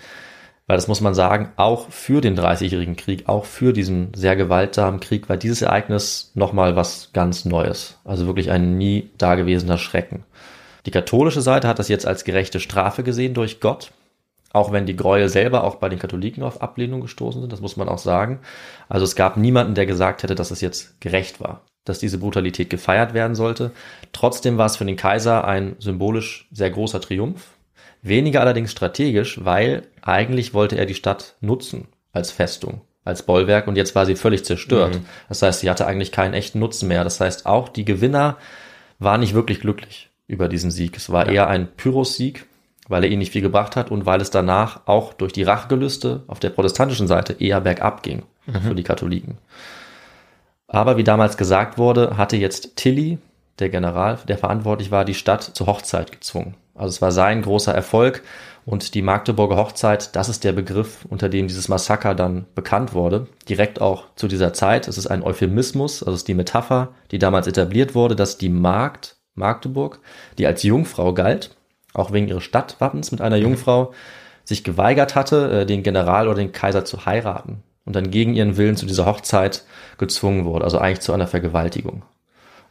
weil 0.68 0.78
das 0.78 0.88
muss 0.88 1.02
man 1.02 1.16
sagen, 1.16 1.52
auch 1.58 1.90
für 1.90 2.22
den 2.22 2.36
Dreißigjährigen 2.36 2.96
Krieg, 2.96 3.28
auch 3.28 3.46
für 3.46 3.74
diesen 3.74 4.14
sehr 4.14 4.36
gewaltsamen 4.36 5.00
Krieg 5.00 5.28
war 5.28 5.36
dieses 5.36 5.62
Ereignis 5.62 6.32
nochmal 6.36 6.76
was 6.76 7.10
ganz 7.12 7.44
Neues. 7.44 7.98
Also 8.06 8.28
wirklich 8.28 8.52
ein 8.52 8.78
nie 8.78 9.10
dagewesener 9.18 9.78
Schrecken. 9.78 10.24
Die 10.86 10.92
katholische 10.92 11.42
Seite 11.42 11.68
hat 11.68 11.80
das 11.80 11.90
jetzt 11.90 12.06
als 12.06 12.24
gerechte 12.24 12.60
Strafe 12.60 13.04
gesehen 13.04 13.34
durch 13.34 13.60
Gott, 13.60 13.92
auch 14.52 14.72
wenn 14.72 14.86
die 14.86 14.96
Gräuel 14.96 15.30
selber 15.30 15.64
auch 15.64 15.76
bei 15.76 15.90
den 15.90 16.00
Katholiken 16.00 16.44
auf 16.44 16.62
Ablehnung 16.62 17.02
gestoßen 17.02 17.42
sind, 17.42 17.54
das 17.54 17.62
muss 17.62 17.78
man 17.78 17.90
auch 17.90 18.00
sagen. 18.00 18.40
Also 18.88 19.04
es 19.04 19.16
gab 19.16 19.38
niemanden, 19.38 19.76
der 19.76 19.86
gesagt 19.86 20.24
hätte, 20.24 20.36
dass 20.36 20.52
es 20.52 20.62
jetzt 20.62 21.00
gerecht 21.02 21.40
war, 21.40 21.62
dass 21.86 22.00
diese 22.00 22.18
Brutalität 22.18 22.70
gefeiert 22.70 23.14
werden 23.14 23.36
sollte. 23.36 23.72
Trotzdem 24.12 24.58
war 24.58 24.66
es 24.66 24.78
für 24.78 24.86
den 24.86 24.96
Kaiser 24.96 25.46
ein 25.46 25.76
symbolisch 25.80 26.48
sehr 26.52 26.72
großer 26.72 27.02
Triumph. 27.02 27.52
Weniger 28.02 28.42
allerdings 28.42 28.72
strategisch, 28.72 29.44
weil 29.44 29.84
eigentlich 30.02 30.54
wollte 30.54 30.78
er 30.78 30.86
die 30.86 30.96
Stadt 30.96 31.36
nutzen 31.42 31.88
als 32.12 32.32
Festung, 32.32 32.82
als 33.04 33.24
Bollwerk 33.24 33.68
und 33.68 33.76
jetzt 33.76 33.94
war 33.94 34.06
sie 34.06 34.16
völlig 34.16 34.46
zerstört. 34.46 34.96
Mhm. 34.96 35.06
Das 35.28 35.42
heißt, 35.42 35.60
sie 35.60 35.70
hatte 35.70 35.86
eigentlich 35.86 36.12
keinen 36.12 36.34
echten 36.34 36.60
Nutzen 36.60 36.88
mehr. 36.88 37.04
Das 37.04 37.20
heißt, 37.20 37.46
auch 37.46 37.70
die 37.70 37.86
Gewinner 37.86 38.38
waren 39.00 39.20
nicht 39.20 39.34
wirklich 39.34 39.60
glücklich 39.60 40.10
über 40.28 40.48
diesen 40.48 40.72
Sieg. 40.72 40.96
Es 40.96 41.12
war 41.12 41.28
eher 41.28 41.48
ein 41.48 41.68
Pyrrhus-Sieg, 41.76 42.46
weil 42.90 43.04
er 43.04 43.10
ihnen 43.10 43.20
nicht 43.20 43.32
viel 43.32 43.42
gebracht 43.42 43.78
hat 43.78 43.92
und 43.92 44.06
weil 44.06 44.20
es 44.20 44.32
danach 44.32 44.82
auch 44.86 45.14
durch 45.14 45.32
die 45.32 45.44
Rachgelüste 45.44 46.24
auf 46.28 46.40
der 46.40 46.50
protestantischen 46.50 47.08
Seite 47.08 47.34
eher 47.40 47.62
bergab 47.62 48.04
ging 48.04 48.24
für 48.68 48.76
die 48.76 48.84
Katholiken. 48.84 49.38
Aber 50.68 50.98
wie 50.98 51.04
damals 51.04 51.38
gesagt 51.38 51.78
wurde, 51.78 52.18
hatte 52.18 52.36
jetzt 52.36 52.76
Tilly, 52.76 53.20
der 53.60 53.70
General, 53.70 54.20
der 54.28 54.38
verantwortlich 54.38 54.92
war, 54.92 55.06
die 55.06 55.14
Stadt 55.14 55.44
zur 55.44 55.68
Hochzeit 55.68 56.12
gezwungen. 56.12 56.56
Also 56.76 56.90
es 56.90 57.02
war 57.02 57.12
sein 57.12 57.42
großer 57.42 57.74
Erfolg 57.74 58.24
und 58.66 58.94
die 58.94 59.02
Magdeburger 59.02 59.58
Hochzeit, 59.58 60.16
das 60.16 60.30
ist 60.30 60.44
der 60.44 60.54
Begriff, 60.54 61.06
unter 61.10 61.28
dem 61.28 61.48
dieses 61.48 61.68
Massaker 61.68 62.16
dann 62.16 62.46
bekannt 62.56 62.94
wurde, 62.94 63.28
direkt 63.50 63.82
auch 63.82 64.06
zu 64.16 64.28
dieser 64.28 64.54
Zeit. 64.54 64.88
Es 64.88 64.98
ist 64.98 65.08
ein 65.08 65.24
Euphemismus, 65.24 66.02
also 66.02 66.14
es 66.14 66.22
ist 66.22 66.28
die 66.28 66.36
Metapher, 66.36 66.90
die 67.12 67.20
damals 67.20 67.48
etabliert 67.48 67.96
wurde, 67.96 68.16
dass 68.16 68.38
die 68.38 68.50
Magd 68.50 69.18
Magdeburg, 69.36 70.00
die 70.38 70.46
als 70.46 70.64
Jungfrau 70.64 71.14
galt, 71.14 71.56
auch 71.94 72.12
wegen 72.12 72.28
ihres 72.28 72.44
Stadtwappens 72.44 73.12
mit 73.12 73.22
einer 73.22 73.38
Jungfrau, 73.38 73.94
sich 74.44 74.64
geweigert 74.64 75.16
hatte, 75.16 75.62
äh, 75.62 75.66
den 75.66 75.84
General 75.84 76.28
oder 76.28 76.38
den 76.38 76.52
Kaiser 76.52 76.86
zu 76.86 77.06
heiraten 77.06 77.64
und 77.86 77.96
dann 77.96 78.12
gegen 78.12 78.34
ihren 78.34 78.58
Willen 78.58 78.76
zu 78.76 78.86
dieser 78.86 79.06
Hochzeit 79.06 79.64
gezwungen 79.98 80.46
wurde, 80.46 80.66
also 80.66 80.80
eigentlich 80.80 81.02
zu 81.02 81.14
einer 81.14 81.28
Vergewaltigung. 81.28 82.04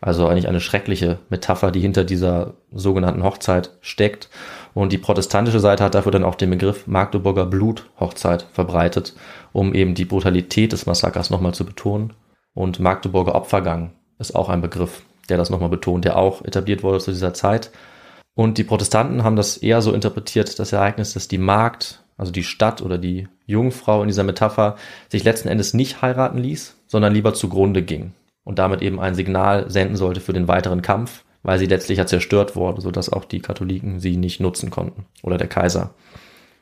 Also 0.01 0.29
eigentlich 0.29 0.47
eine 0.47 0.61
schreckliche 0.61 1.19
Metapher, 1.29 1.73
die 1.73 1.81
hinter 1.81 2.05
dieser 2.05 2.55
sogenannten 2.71 3.25
Hochzeit 3.25 3.73
steckt. 3.81 4.29
Und 4.73 4.93
die 4.93 4.99
protestantische 4.99 5.59
Seite 5.59 5.83
hat 5.83 5.97
dafür 5.97 6.13
dann 6.13 6.23
auch 6.23 6.37
den 6.37 6.51
Begriff 6.51 6.87
Magdeburger 6.87 7.47
Bluthochzeit 7.47 8.47
verbreitet, 8.53 9.15
um 9.53 9.75
eben 9.75 9.95
die 9.95 10.05
Brutalität 10.05 10.71
des 10.73 10.87
Massakers 10.87 11.31
nochmal 11.31 11.55
zu 11.55 11.65
betonen. 11.65 12.13
Und 12.55 12.79
Magdeburger 12.79 13.35
Opfergang 13.35 13.91
ist 14.21 14.37
auch 14.37 14.49
ein 14.49 14.61
Begriff, 14.61 15.03
der 15.29 15.37
das 15.37 15.51
nochmal 15.51 15.69
betont, 15.69 16.05
der 16.05 16.17
auch 16.17 16.45
etabliert 16.45 16.85
wurde 16.85 17.01
zu 17.01 17.11
dieser 17.11 17.35
Zeit. 17.35 17.73
Und 18.39 18.57
die 18.57 18.63
Protestanten 18.63 19.25
haben 19.25 19.35
das 19.35 19.57
eher 19.57 19.83
so 19.83 19.93
interpretiert, 19.93 20.61
das 20.61 20.73
Ereignis, 20.73 21.13
dass 21.13 21.27
die 21.27 21.39
Magd, 21.39 22.05
also 22.17 22.31
die 22.31 22.45
Stadt 22.45 22.83
oder 22.83 22.97
die 22.97 23.27
Jungfrau 23.47 24.03
in 24.03 24.07
dieser 24.07 24.23
Metapher, 24.23 24.77
sich 25.09 25.25
letzten 25.25 25.49
Endes 25.49 25.75
nicht 25.75 26.03
heiraten 26.03 26.39
ließ, 26.39 26.77
sondern 26.87 27.13
lieber 27.13 27.35
zugrunde 27.35 27.83
ging 27.83 28.13
und 28.45 28.61
damit 28.61 28.81
eben 28.81 29.01
ein 29.01 29.17
Signal 29.17 29.69
senden 29.69 29.97
sollte 29.97 30.21
für 30.21 30.35
den 30.35 30.47
weiteren 30.47 30.83
Kampf, 30.83 31.25
weil 31.43 31.59
sie 31.59 31.67
letztlich 31.67 31.99
ja 31.99 32.07
zerstört 32.07 32.55
wurde, 32.55 32.81
sodass 32.81 33.13
auch 33.13 33.25
die 33.25 33.41
Katholiken 33.41 33.99
sie 33.99 34.17
nicht 34.17 34.39
nutzen 34.39 34.71
konnten 34.71 35.07
oder 35.25 35.37
der 35.37 35.49
Kaiser. 35.49 35.91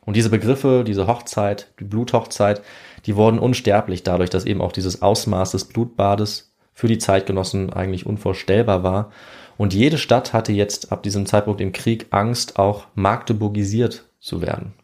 Und 0.07 0.17
diese 0.17 0.31
Begriffe, 0.31 0.83
diese 0.83 1.07
Hochzeit, 1.07 1.75
die 1.79 1.85
Bluthochzeit, 1.85 2.63
die 3.05 3.17
wurden 3.17 3.39
unsterblich 3.39 4.03
dadurch, 4.03 4.31
dass 4.31 4.47
eben 4.47 4.63
auch 4.63 4.73
dieses 4.73 5.03
Ausmaß 5.03 5.51
des 5.51 5.67
Blutbades 5.67 6.55
für 6.73 6.89
die 6.89 6.99
Zeitgenossen 6.99 7.71
eigentlich 7.71 8.07
unvorstellbar 8.07 8.83
war. 8.83 9.11
Und 9.59 9.75
jede 9.75 9.99
Stadt 9.99 10.33
hatte 10.33 10.53
jetzt 10.53 10.93
ab 10.93 11.03
diesem 11.03 11.27
Zeitpunkt 11.27 11.61
im 11.61 11.73
Krieg 11.73 12.07
Angst, 12.11 12.59
auch 12.59 12.87
magdeburgisiert 12.95 14.05
zu 14.21 14.43
werden, 14.43 14.75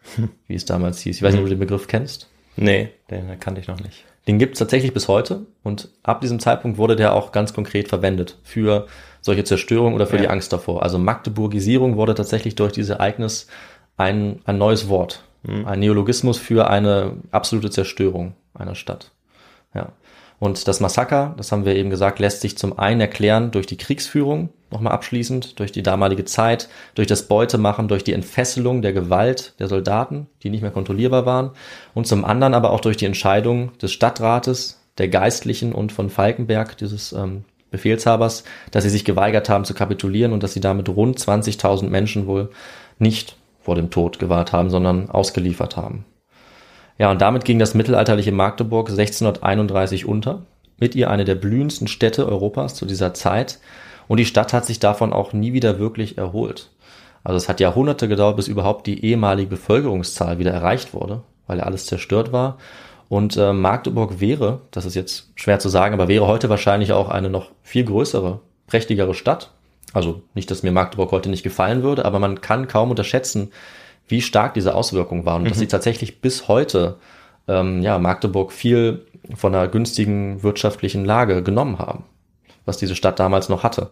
wie 0.47 0.55
es 0.55 0.65
damals 0.65 1.01
hieß. 1.01 1.17
Ich 1.17 1.23
weiß 1.23 1.33
nicht, 1.33 1.41
ob 1.41 1.47
du 1.47 1.55
den 1.55 1.59
Begriff 1.59 1.89
kennst. 1.89 2.29
Nee, 2.57 2.91
den 3.11 3.39
kannte 3.41 3.61
ich 3.61 3.69
noch 3.69 3.81
nicht. 3.81 4.05
Den 4.29 4.39
gibt 4.39 4.53
es 4.55 4.59
tatsächlich 4.61 4.95
bis 4.95 5.09
heute 5.09 5.47
und 5.65 5.89
ab 6.05 6.21
diesem 6.21 6.39
Zeitpunkt 6.39 6.79
wurde 6.79 6.95
der 6.95 7.13
auch 7.15 7.33
ganz 7.33 7.53
konkret 7.55 7.89
verwendet 7.89 8.39
für 8.45 8.87
solche 9.21 9.43
Zerstörung 9.45 9.95
oder 9.95 10.07
für 10.07 10.17
Ja. 10.17 10.23
die 10.23 10.29
Angst 10.29 10.53
davor. 10.53 10.83
Also 10.85 10.99
Magdeburgisierung 10.99 11.97
wurde 11.97 12.15
tatsächlich 12.15 12.55
durch 12.55 12.73
dieses 12.73 12.91
Ereignis 12.91 13.49
ein, 13.97 14.41
ein 14.45 14.59
neues 14.59 14.89
Wort, 14.89 15.25
ein 15.45 15.81
Neologismus 15.81 16.39
für 16.39 16.71
eine 16.71 17.17
absolute 17.33 17.71
Zerstörung 17.71 18.35
einer 18.55 18.77
Stadt. 18.77 19.11
Und 20.43 20.67
das 20.67 20.81
Massaker, 20.81 21.35
das 21.37 21.53
haben 21.53 21.65
wir 21.65 21.77
eben 21.77 21.89
gesagt, 21.89 22.19
lässt 22.19 22.41
sich 22.41 22.59
zum 22.59 22.77
einen 22.77 23.01
erklären 23.01 23.53
durch 23.53 23.69
die 23.69 23.77
Kriegsführung, 23.77 24.49
nochmal 24.73 24.93
abschließend, 24.93 25.61
durch 25.61 25.71
die 25.71 25.85
damalige 25.85 26.25
Zeit, 26.25 26.69
durch 26.97 27.07
das 27.07 27.29
Beutemachen, 27.29 27.87
durch 27.87 28.03
die 28.03 28.13
Entfesselung 28.13 28.83
der 28.83 28.93
Gewalt 28.93 29.55
der 29.61 29.69
Soldaten, 29.69 30.27
die 30.43 30.51
nicht 30.51 30.63
mehr 30.63 30.73
kontrollierbar 30.73 31.27
waren, 31.27 31.51
und 31.95 32.09
zum 32.09 32.25
anderen 32.25 32.55
aber 32.55 32.71
auch 32.71 32.81
durch 32.81 32.97
die 32.97 33.05
Entscheidung 33.05 33.79
des 33.79 33.93
Stadtrates, 33.93 34.81
der 34.99 35.07
Geistlichen 35.07 35.73
und 35.73 35.93
von 35.93 36.11
Falkenberg, 36.11 36.77
dieses 36.77 37.13
ähm, 37.13 37.45
Befehlshabers, 37.71 38.43
dass 38.73 38.83
sie 38.83 38.91
sich 38.91 39.05
geweigert 39.05 39.49
haben 39.49 39.65
zu 39.65 39.75
kapitulieren 39.75 40.33
und 40.33 40.43
dass 40.43 40.55
sie 40.55 40.61
damit 40.61 40.89
rund 40.89 41.21
20.000 41.21 41.89
Menschen 41.89 42.27
wohl 42.27 42.51
nicht 42.99 43.37
vor 43.61 43.77
dem 43.77 43.91
Tod 43.91 44.19
gewahrt 44.19 44.53
haben, 44.53 44.71
sondern 44.71 45.09
ausgeliefert 45.09 45.77
haben. 45.77 46.05
Ja, 46.99 47.11
und 47.11 47.21
damit 47.21 47.45
ging 47.45 47.59
das 47.59 47.75
mittelalterliche 47.75 48.33
Magdeburg 48.33 48.91
1631 48.91 50.07
unter. 50.07 50.43
Mit 50.79 50.95
ihr 50.95 51.11
eine 51.11 51.25
der 51.25 51.35
blühendsten 51.35 51.89
Städte 51.89 52.27
Europas 52.27 52.75
zu 52.75 52.87
dieser 52.87 53.15
Zeit. 53.15 53.59
Und 54.09 54.19
die 54.19 54.27
Stadt 54.27 54.53
hat 54.53 54.67
sich 54.67 54.81
davon 54.81 55.13
auch 55.13 55.33
nie 55.33 55.53
wieder 55.53 55.79
wirklich 55.79 56.19
erholt. 56.19 56.71
Also 57.25 57.37
es 57.37 57.49
hat 57.49 57.61
Jahrhunderte 57.61 58.09
gedauert, 58.09 58.37
bis 58.37 58.49
überhaupt 58.49 58.87
die 58.87 59.05
ehemalige 59.05 59.51
Bevölkerungszahl 59.51 60.39
wieder 60.39 60.51
erreicht 60.51 60.93
wurde, 60.93 61.23
weil 61.47 61.59
ja 61.59 61.65
alles 61.65 61.87
zerstört 61.87 62.33
war. 62.33 62.59
Und 63.09 63.37
äh, 63.37 63.53
Magdeburg 63.53 64.21
wäre, 64.21 64.63
das 64.71 64.87
ist 64.87 64.95
jetzt 64.95 65.31
schwer 65.35 65.59
zu 65.59 65.69
sagen, 65.69 65.95
aber 65.95 66.09
wäre 66.09 66.27
heute 66.27 66.49
wahrscheinlich 66.49 66.93
auch 66.93 67.09
eine 67.09 67.31
noch 67.31 67.51
viel 67.63 67.85
größere, 67.85 68.41
prächtigere 68.67 69.15
Stadt. 69.15 69.51
Also 69.93 70.23
nicht, 70.35 70.51
dass 70.51 70.63
mir 70.63 70.73
Magdeburg 70.73 71.13
heute 71.13 71.29
nicht 71.29 71.43
gefallen 71.43 71.83
würde, 71.83 72.05
aber 72.05 72.19
man 72.19 72.41
kann 72.41 72.69
kaum 72.69 72.91
unterschätzen, 72.91 73.53
wie 74.13 74.23
stark 74.23 74.55
diese 74.55 74.77
Auswirkungen 74.77 75.25
waren 75.25 75.43
und 75.43 75.51
dass 75.51 75.59
sie 75.59 75.67
tatsächlich 75.67 76.21
bis 76.21 76.47
heute 76.47 76.99
ähm, 77.49 77.83
ja, 77.83 77.99
Magdeburg 77.99 78.53
viel 78.53 79.07
von 79.35 79.55
einer 79.55 79.67
günstigen 79.67 80.43
wirtschaftlichen 80.45 81.05
Lage 81.05 81.43
genommen 81.43 81.79
haben, 81.79 82.05
was 82.65 82.77
diese 82.77 82.95
Stadt 82.95 83.19
damals 83.19 83.49
noch 83.49 83.65
hatte. 83.65 83.91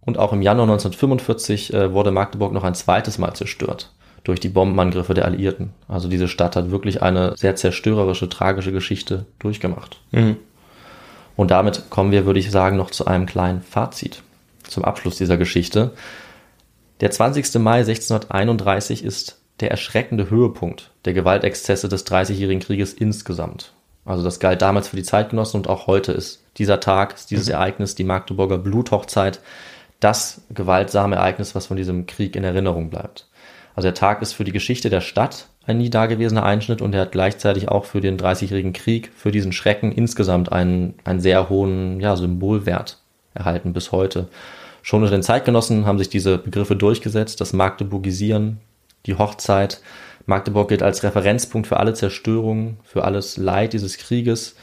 Und 0.00 0.18
auch 0.18 0.32
im 0.34 0.42
Januar 0.42 0.64
1945 0.64 1.72
äh, 1.72 1.92
wurde 1.92 2.10
Magdeburg 2.10 2.52
noch 2.52 2.64
ein 2.64 2.74
zweites 2.74 3.16
Mal 3.16 3.32
zerstört 3.34 3.94
durch 4.24 4.40
die 4.40 4.48
Bombenangriffe 4.48 5.14
der 5.14 5.26
Alliierten. 5.26 5.70
Also 5.86 6.08
diese 6.08 6.28
Stadt 6.28 6.56
hat 6.56 6.70
wirklich 6.70 7.02
eine 7.02 7.36
sehr 7.36 7.56
zerstörerische, 7.56 8.28
tragische 8.28 8.72
Geschichte 8.72 9.26
durchgemacht. 9.38 10.00
Und 11.36 11.50
damit 11.50 11.90
kommen 11.90 12.10
wir, 12.10 12.26
würde 12.26 12.40
ich 12.40 12.50
sagen, 12.50 12.76
noch 12.76 12.90
zu 12.90 13.06
einem 13.06 13.26
kleinen 13.26 13.62
Fazit 13.62 14.22
zum 14.62 14.84
Abschluss 14.84 15.16
dieser 15.16 15.36
Geschichte. 15.36 15.92
Der 17.00 17.10
20. 17.10 17.54
Mai 17.56 17.80
1631 17.80 19.04
ist 19.04 19.43
der 19.60 19.70
erschreckende 19.70 20.30
Höhepunkt 20.30 20.90
der 21.04 21.12
Gewaltexzesse 21.12 21.88
des 21.88 22.04
Dreißigjährigen 22.04 22.60
Krieges 22.60 22.92
insgesamt. 22.92 23.72
Also 24.04 24.22
das 24.22 24.40
galt 24.40 24.60
damals 24.62 24.88
für 24.88 24.96
die 24.96 25.02
Zeitgenossen 25.02 25.60
und 25.60 25.68
auch 25.68 25.86
heute 25.86 26.12
ist 26.12 26.44
dieser 26.58 26.80
Tag, 26.80 27.14
ist 27.14 27.30
dieses 27.30 27.48
Ereignis, 27.48 27.94
die 27.94 28.04
Magdeburger 28.04 28.58
Bluthochzeit, 28.58 29.40
das 30.00 30.42
gewaltsame 30.50 31.16
Ereignis, 31.16 31.54
was 31.54 31.66
von 31.66 31.76
diesem 31.76 32.06
Krieg 32.06 32.36
in 32.36 32.44
Erinnerung 32.44 32.90
bleibt. 32.90 33.28
Also 33.74 33.86
der 33.86 33.94
Tag 33.94 34.22
ist 34.22 34.34
für 34.34 34.44
die 34.44 34.52
Geschichte 34.52 34.90
der 34.90 35.00
Stadt 35.00 35.48
ein 35.66 35.78
nie 35.78 35.90
dagewesener 35.90 36.44
Einschnitt 36.44 36.82
und 36.82 36.94
er 36.94 37.02
hat 37.02 37.12
gleichzeitig 37.12 37.68
auch 37.68 37.86
für 37.86 38.00
den 38.00 38.18
Dreißigjährigen 38.18 38.74
Krieg, 38.74 39.10
für 39.16 39.30
diesen 39.30 39.52
Schrecken 39.52 39.92
insgesamt 39.92 40.52
einen, 40.52 40.94
einen 41.04 41.20
sehr 41.20 41.48
hohen 41.48 42.00
ja, 42.00 42.16
Symbolwert 42.16 42.98
erhalten 43.32 43.72
bis 43.72 43.90
heute. 43.90 44.28
Schon 44.82 45.02
unter 45.02 45.16
den 45.16 45.22
Zeitgenossen 45.22 45.86
haben 45.86 45.98
sich 45.98 46.10
diese 46.10 46.36
Begriffe 46.36 46.76
durchgesetzt, 46.76 47.40
das 47.40 47.54
Magdeburgisieren, 47.54 48.60
die 49.06 49.16
Hochzeit. 49.16 49.80
Magdeburg 50.26 50.68
gilt 50.68 50.82
als 50.82 51.02
Referenzpunkt 51.02 51.66
für 51.66 51.78
alle 51.78 51.94
Zerstörungen, 51.94 52.78
für 52.82 53.04
alles 53.04 53.36
Leid 53.36 53.72
dieses 53.72 53.98
Krieges. 53.98 54.56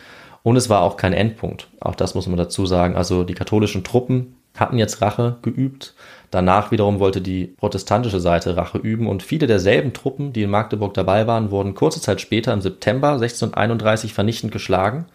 Und 0.44 0.56
es 0.58 0.70
war 0.70 0.82
auch 0.82 0.98
kein 0.98 1.14
Endpunkt. 1.14 1.68
Auch 1.80 1.96
das 1.96 2.16
muss 2.16 2.28
man 2.28 2.38
dazu 2.38 2.66
sagen. 2.66 2.96
Also 2.96 3.24
die 3.24 3.36
katholischen 3.36 3.84
Truppen 3.84 4.36
hatten 4.58 4.80
jetzt 4.80 5.02
Rache 5.02 5.38
geübt. 5.44 5.94
Danach 6.32 6.72
wiederum 6.72 7.00
wollte 7.00 7.22
die 7.22 7.46
protestantische 7.46 8.20
Seite 8.20 8.58
Rache 8.58 8.78
üben 8.78 9.08
und 9.08 9.22
viele 9.22 9.48
derselben 9.48 9.94
Truppen, 9.94 10.34
die 10.34 10.44
in 10.44 10.50
Magdeburg 10.50 10.94
dabei 10.94 11.28
waren, 11.28 11.52
wurden 11.52 11.76
kurze 11.76 12.02
Zeit 12.02 12.22
später 12.22 12.54
im 12.54 12.62
September 12.62 13.10
1631 13.12 14.14
vernichtend 14.14 14.52
geschlagen 14.52 15.06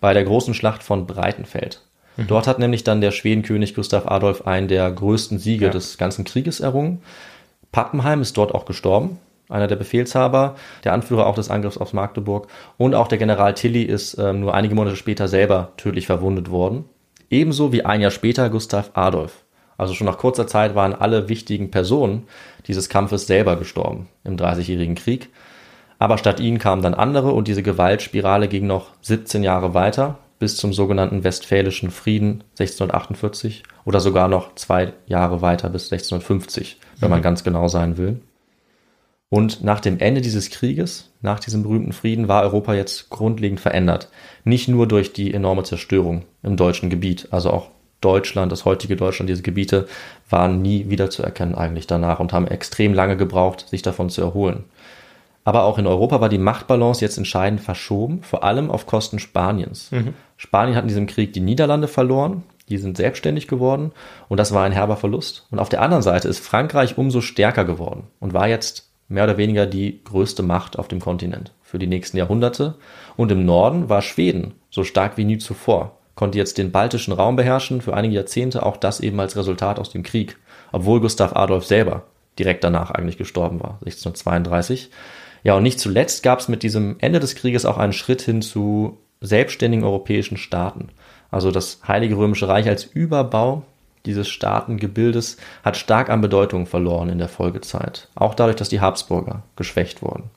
bei 0.00 0.14
der 0.14 0.24
großen 0.24 0.54
Schlacht 0.54 0.82
von 0.82 1.06
Breitenfeld. 1.06 1.82
Dort 2.28 2.46
hat 2.46 2.58
nämlich 2.58 2.84
dann 2.84 3.00
der 3.00 3.12
Schwedenkönig 3.12 3.74
Gustav 3.74 4.06
Adolf 4.06 4.46
einen 4.46 4.68
der 4.68 4.90
größten 4.90 5.38
Siege 5.38 5.66
Ja. 5.66 5.70
des 5.70 5.96
ganzen 5.96 6.24
Krieges 6.24 6.60
errungen. 6.60 7.02
Pappenheim 7.72 8.20
ist 8.20 8.36
dort 8.36 8.54
auch 8.54 8.64
gestorben, 8.64 9.18
einer 9.48 9.66
der 9.66 9.76
Befehlshaber, 9.76 10.56
der 10.84 10.92
Anführer 10.92 11.26
auch 11.26 11.34
des 11.34 11.50
Angriffs 11.50 11.78
auf 11.78 11.92
Magdeburg. 11.92 12.48
Und 12.76 12.94
auch 12.94 13.08
der 13.08 13.18
General 13.18 13.54
Tilly 13.54 13.82
ist 13.82 14.16
ähm, 14.18 14.40
nur 14.40 14.54
einige 14.54 14.74
Monate 14.74 14.96
später 14.96 15.28
selber 15.28 15.72
tödlich 15.76 16.06
verwundet 16.06 16.50
worden. 16.50 16.84
Ebenso 17.30 17.72
wie 17.72 17.84
ein 17.84 18.00
Jahr 18.00 18.10
später 18.10 18.48
Gustav 18.50 18.90
Adolf. 18.94 19.44
Also 19.76 19.94
schon 19.94 20.06
nach 20.06 20.18
kurzer 20.18 20.46
Zeit 20.46 20.74
waren 20.74 20.94
alle 20.94 21.28
wichtigen 21.28 21.70
Personen 21.70 22.26
dieses 22.66 22.88
Kampfes 22.88 23.26
selber 23.26 23.56
gestorben 23.56 24.08
im 24.24 24.36
Dreißigjährigen 24.36 24.94
Krieg. 24.94 25.30
Aber 25.98 26.18
statt 26.18 26.40
ihnen 26.40 26.58
kamen 26.58 26.82
dann 26.82 26.94
andere 26.94 27.32
und 27.32 27.48
diese 27.48 27.62
Gewaltspirale 27.62 28.48
ging 28.48 28.66
noch 28.66 28.88
17 29.02 29.42
Jahre 29.42 29.74
weiter 29.74 30.18
bis 30.38 30.56
zum 30.56 30.72
sogenannten 30.72 31.22
Westfälischen 31.22 31.90
Frieden 31.90 32.42
1648 32.58 33.62
oder 33.84 34.00
sogar 34.00 34.26
noch 34.26 34.54
zwei 34.54 34.94
Jahre 35.06 35.42
weiter 35.42 35.68
bis 35.68 35.92
1650, 35.92 36.78
wenn 37.00 37.10
man 37.10 37.22
ganz 37.22 37.44
genau 37.44 37.68
sein 37.68 37.96
will. 37.96 38.20
Und 39.28 39.62
nach 39.62 39.80
dem 39.80 40.00
Ende 40.00 40.20
dieses 40.20 40.50
Krieges, 40.50 41.10
nach 41.22 41.38
diesem 41.38 41.62
berühmten 41.62 41.92
Frieden, 41.92 42.26
war 42.26 42.42
Europa 42.42 42.74
jetzt 42.74 43.10
grundlegend 43.10 43.60
verändert. 43.60 44.08
Nicht 44.44 44.68
nur 44.68 44.88
durch 44.88 45.12
die 45.12 45.32
enorme 45.32 45.62
Zerstörung 45.62 46.24
im 46.42 46.56
deutschen 46.56 46.90
Gebiet, 46.90 47.28
also 47.30 47.50
auch 47.50 47.70
Deutschland, 48.00 48.50
das 48.50 48.64
heutige 48.64 48.96
Deutschland, 48.96 49.30
diese 49.30 49.42
Gebiete 49.42 49.86
waren 50.28 50.62
nie 50.62 50.88
wiederzuerkennen 50.88 51.54
eigentlich 51.54 51.86
danach 51.86 52.18
und 52.18 52.32
haben 52.32 52.48
extrem 52.48 52.92
lange 52.92 53.16
gebraucht, 53.16 53.68
sich 53.68 53.82
davon 53.82 54.10
zu 54.10 54.20
erholen. 54.22 54.64
Aber 55.44 55.64
auch 55.64 55.78
in 55.78 55.86
Europa 55.86 56.20
war 56.20 56.28
die 56.28 56.38
Machtbalance 56.38 57.04
jetzt 57.04 57.16
entscheidend 57.16 57.60
verschoben, 57.60 58.22
vor 58.22 58.42
allem 58.44 58.70
auf 58.70 58.86
Kosten 58.86 59.18
Spaniens. 59.18 59.90
Mhm. 59.90 60.14
Spanien 60.36 60.76
hat 60.76 60.82
in 60.82 60.88
diesem 60.88 61.06
Krieg 61.06 61.32
die 61.32 61.40
Niederlande 61.40 61.88
verloren, 61.88 62.42
die 62.70 62.78
sind 62.78 62.96
selbstständig 62.96 63.48
geworden 63.48 63.92
und 64.28 64.38
das 64.38 64.54
war 64.54 64.64
ein 64.64 64.72
herber 64.72 64.96
Verlust. 64.96 65.46
Und 65.50 65.58
auf 65.58 65.68
der 65.68 65.82
anderen 65.82 66.02
Seite 66.02 66.28
ist 66.28 66.38
Frankreich 66.38 66.96
umso 66.96 67.20
stärker 67.20 67.64
geworden 67.64 68.04
und 68.20 68.32
war 68.32 68.48
jetzt 68.48 68.90
mehr 69.08 69.24
oder 69.24 69.36
weniger 69.36 69.66
die 69.66 70.02
größte 70.04 70.42
Macht 70.42 70.78
auf 70.78 70.88
dem 70.88 71.00
Kontinent 71.00 71.52
für 71.62 71.78
die 71.78 71.88
nächsten 71.88 72.16
Jahrhunderte. 72.16 72.76
Und 73.16 73.30
im 73.32 73.44
Norden 73.44 73.88
war 73.88 74.02
Schweden 74.02 74.54
so 74.70 74.84
stark 74.84 75.16
wie 75.16 75.24
nie 75.24 75.38
zuvor, 75.38 75.98
konnte 76.14 76.38
jetzt 76.38 76.58
den 76.58 76.70
baltischen 76.70 77.12
Raum 77.12 77.36
beherrschen, 77.36 77.80
für 77.80 77.94
einige 77.94 78.14
Jahrzehnte 78.14 78.64
auch 78.64 78.76
das 78.76 79.00
eben 79.00 79.18
als 79.20 79.36
Resultat 79.36 79.78
aus 79.78 79.90
dem 79.90 80.04
Krieg, 80.04 80.38
obwohl 80.72 81.00
Gustav 81.00 81.34
Adolf 81.34 81.66
selber 81.66 82.04
direkt 82.38 82.62
danach 82.62 82.92
eigentlich 82.92 83.18
gestorben 83.18 83.60
war, 83.60 83.78
1632. 83.84 84.90
Ja, 85.42 85.54
und 85.54 85.62
nicht 85.62 85.80
zuletzt 85.80 86.22
gab 86.22 86.38
es 86.38 86.48
mit 86.48 86.62
diesem 86.62 86.96
Ende 87.00 87.18
des 87.18 87.34
Krieges 87.34 87.64
auch 87.64 87.78
einen 87.78 87.92
Schritt 87.92 88.22
hin 88.22 88.42
zu 88.42 88.98
selbstständigen 89.20 89.84
europäischen 89.84 90.36
Staaten. 90.36 90.88
Also 91.30 91.50
das 91.50 91.80
Heilige 91.86 92.16
Römische 92.16 92.48
Reich 92.48 92.68
als 92.68 92.84
Überbau 92.84 93.62
dieses 94.06 94.28
Staatengebildes 94.28 95.36
hat 95.62 95.76
stark 95.76 96.08
an 96.08 96.20
Bedeutung 96.20 96.66
verloren 96.66 97.10
in 97.10 97.18
der 97.18 97.28
Folgezeit. 97.28 98.08
Auch 98.14 98.34
dadurch, 98.34 98.56
dass 98.56 98.70
die 98.70 98.80
Habsburger 98.80 99.42
geschwächt 99.56 100.02
wurden. 100.02 100.30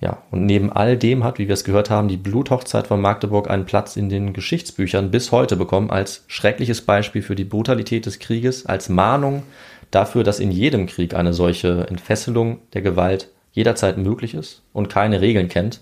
Ja, 0.00 0.18
und 0.30 0.44
neben 0.44 0.70
all 0.70 0.98
dem 0.98 1.24
hat, 1.24 1.38
wie 1.38 1.48
wir 1.48 1.54
es 1.54 1.64
gehört 1.64 1.88
haben, 1.88 2.08
die 2.08 2.18
Bluthochzeit 2.18 2.86
von 2.86 3.00
Magdeburg 3.00 3.48
einen 3.48 3.64
Platz 3.64 3.96
in 3.96 4.10
den 4.10 4.34
Geschichtsbüchern 4.34 5.10
bis 5.10 5.32
heute 5.32 5.56
bekommen 5.56 5.90
als 5.90 6.24
schreckliches 6.26 6.82
Beispiel 6.82 7.22
für 7.22 7.34
die 7.34 7.44
Brutalität 7.44 8.04
des 8.04 8.18
Krieges, 8.18 8.66
als 8.66 8.90
Mahnung 8.90 9.44
dafür, 9.90 10.22
dass 10.22 10.38
in 10.38 10.50
jedem 10.50 10.86
Krieg 10.86 11.14
eine 11.14 11.32
solche 11.32 11.86
Entfesselung 11.88 12.58
der 12.74 12.82
Gewalt 12.82 13.30
jederzeit 13.52 13.96
möglich 13.96 14.34
ist 14.34 14.62
und 14.74 14.90
keine 14.90 15.22
Regeln 15.22 15.48
kennt. 15.48 15.80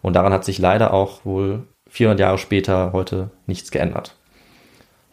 Und 0.00 0.14
daran 0.14 0.32
hat 0.32 0.46
sich 0.46 0.58
leider 0.58 0.94
auch 0.94 1.26
wohl 1.26 1.64
400 1.90 2.20
Jahre 2.20 2.38
später 2.38 2.92
heute 2.92 3.30
nichts 3.46 3.70
geändert. 3.70 4.14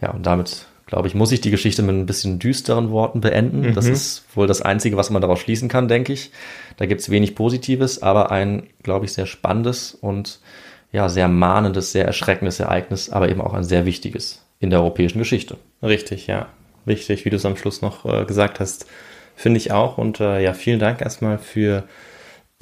Ja, 0.01 0.11
und 0.11 0.25
damit, 0.25 0.67
glaube 0.85 1.07
ich, 1.07 1.15
muss 1.15 1.31
ich 1.31 1.41
die 1.41 1.51
Geschichte 1.51 1.81
mit 1.81 1.95
ein 1.95 2.05
bisschen 2.05 2.39
düsteren 2.39 2.91
Worten 2.91 3.21
beenden. 3.21 3.61
Mhm. 3.61 3.73
Das 3.73 3.87
ist 3.87 4.25
wohl 4.35 4.47
das 4.47 4.61
Einzige, 4.61 4.97
was 4.97 5.09
man 5.09 5.21
daraus 5.21 5.39
schließen 5.39 5.69
kann, 5.69 5.87
denke 5.87 6.13
ich. 6.13 6.31
Da 6.77 6.85
gibt 6.85 7.01
es 7.01 7.09
wenig 7.09 7.35
Positives, 7.35 8.01
aber 8.01 8.31
ein, 8.31 8.67
glaube 8.83 9.05
ich, 9.05 9.13
sehr 9.13 9.25
spannendes 9.25 9.93
und 9.93 10.39
ja, 10.91 11.09
sehr 11.09 11.27
mahnendes, 11.27 11.91
sehr 11.91 12.05
erschreckendes 12.05 12.59
Ereignis, 12.59 13.09
aber 13.09 13.29
eben 13.29 13.41
auch 13.41 13.53
ein 13.53 13.63
sehr 13.63 13.85
wichtiges 13.85 14.43
in 14.59 14.69
der 14.69 14.79
europäischen 14.79 15.19
Geschichte. 15.19 15.57
Richtig, 15.83 16.27
ja. 16.27 16.47
Wichtig, 16.85 17.25
wie 17.25 17.29
du 17.29 17.35
es 17.35 17.45
am 17.45 17.57
Schluss 17.57 17.81
noch 17.81 18.05
äh, 18.05 18.25
gesagt 18.25 18.59
hast 18.59 18.87
finde 19.37 19.59
ich 19.59 19.71
auch. 19.71 19.97
Und 19.97 20.19
äh, 20.19 20.43
ja, 20.43 20.53
vielen 20.53 20.79
Dank 20.79 20.99
erstmal 20.99 21.37
für 21.37 21.83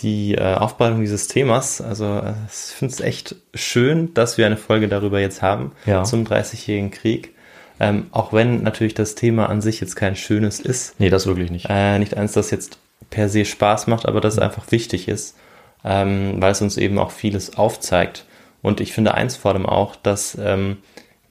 die 0.01 0.35
äh, 0.35 0.55
Aufbereitung 0.55 1.01
dieses 1.01 1.27
Themas. 1.27 1.81
Also 1.81 2.05
äh, 2.05 2.33
ich 2.47 2.75
finde 2.75 2.93
es 2.93 2.99
echt 2.99 3.35
schön, 3.53 4.13
dass 4.13 4.37
wir 4.37 4.45
eine 4.45 4.57
Folge 4.57 4.87
darüber 4.87 5.19
jetzt 5.19 5.41
haben 5.41 5.71
ja. 5.85 6.03
zum 6.03 6.25
30-jährigen 6.25 6.91
Krieg. 6.91 7.33
Ähm, 7.79 8.07
auch 8.11 8.31
wenn 8.31 8.63
natürlich 8.63 8.93
das 8.93 9.15
Thema 9.15 9.49
an 9.49 9.61
sich 9.61 9.81
jetzt 9.81 9.95
kein 9.95 10.15
schönes 10.15 10.59
ist. 10.59 10.99
Nee, 10.99 11.09
das 11.09 11.27
wirklich 11.27 11.51
nicht. 11.51 11.67
Äh, 11.69 11.99
nicht 11.99 12.15
eins, 12.15 12.33
das 12.33 12.51
jetzt 12.51 12.79
per 13.09 13.29
se 13.29 13.45
Spaß 13.45 13.87
macht, 13.87 14.05
aber 14.05 14.21
das 14.21 14.37
mhm. 14.37 14.43
einfach 14.43 14.71
wichtig 14.71 15.07
ist, 15.07 15.37
ähm, 15.83 16.35
weil 16.39 16.51
es 16.51 16.61
uns 16.61 16.77
eben 16.77 16.97
auch 16.97 17.11
vieles 17.11 17.57
aufzeigt. 17.57 18.25
Und 18.61 18.81
ich 18.81 18.93
finde 18.93 19.13
eins 19.13 19.35
vor 19.35 19.51
allem 19.51 19.65
auch, 19.65 19.95
dass 19.95 20.37
ähm, 20.41 20.77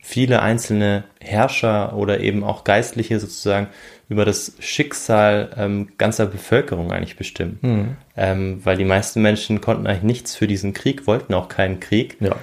viele 0.00 0.42
einzelne 0.42 1.04
Herrscher 1.20 1.96
oder 1.96 2.20
eben 2.20 2.44
auch 2.44 2.64
Geistliche 2.64 3.18
sozusagen 3.18 3.68
über 4.08 4.24
das 4.24 4.52
Schicksal 4.58 5.50
ähm, 5.56 5.88
ganzer 5.98 6.26
Bevölkerung 6.26 6.92
eigentlich 6.92 7.16
bestimmen. 7.16 7.58
Mhm. 7.62 7.96
Ähm, 8.16 8.60
weil 8.64 8.76
die 8.76 8.84
meisten 8.84 9.22
Menschen 9.22 9.60
konnten 9.60 9.86
eigentlich 9.86 10.02
nichts 10.02 10.36
für 10.36 10.46
diesen 10.46 10.74
Krieg, 10.74 11.06
wollten 11.06 11.34
auch 11.34 11.48
keinen 11.48 11.80
Krieg. 11.80 12.16
Ja. 12.20 12.36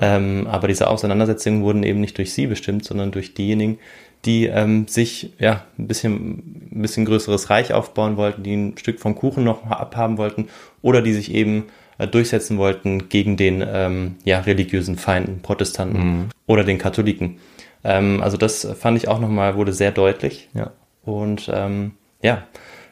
Ähm, 0.00 0.46
aber 0.46 0.68
diese 0.68 0.88
Auseinandersetzungen 0.88 1.62
wurden 1.62 1.82
eben 1.82 2.00
nicht 2.00 2.18
durch 2.18 2.32
sie 2.32 2.46
bestimmt, 2.46 2.84
sondern 2.84 3.10
durch 3.10 3.34
diejenigen, 3.34 3.78
die 4.24 4.46
ähm, 4.46 4.86
sich 4.88 5.32
ja 5.38 5.64
ein 5.78 5.88
bisschen, 5.88 6.70
ein 6.72 6.82
bisschen 6.82 7.04
größeres 7.04 7.50
Reich 7.50 7.72
aufbauen 7.72 8.16
wollten, 8.16 8.42
die 8.42 8.54
ein 8.54 8.78
Stück 8.78 9.00
vom 9.00 9.14
Kuchen 9.14 9.44
noch 9.44 9.66
abhaben 9.66 10.18
wollten 10.18 10.48
oder 10.82 11.02
die 11.02 11.12
sich 11.12 11.32
eben 11.32 11.64
äh, 11.98 12.06
durchsetzen 12.06 12.58
wollten 12.58 13.08
gegen 13.08 13.36
den 13.36 13.64
ähm, 13.66 14.16
ja, 14.24 14.40
religiösen 14.40 14.96
Feinden, 14.96 15.40
Protestanten 15.42 15.98
mhm. 15.98 16.28
oder 16.46 16.64
den 16.64 16.78
Katholiken. 16.78 17.38
Ähm, 17.84 18.20
also 18.22 18.36
das 18.36 18.66
fand 18.78 18.96
ich 18.96 19.08
auch 19.08 19.20
nochmal, 19.20 19.56
wurde 19.56 19.72
sehr 19.72 19.92
deutlich. 19.92 20.48
Ja. 20.54 20.72
Und 21.08 21.50
ähm, 21.52 21.92
ja, 22.20 22.42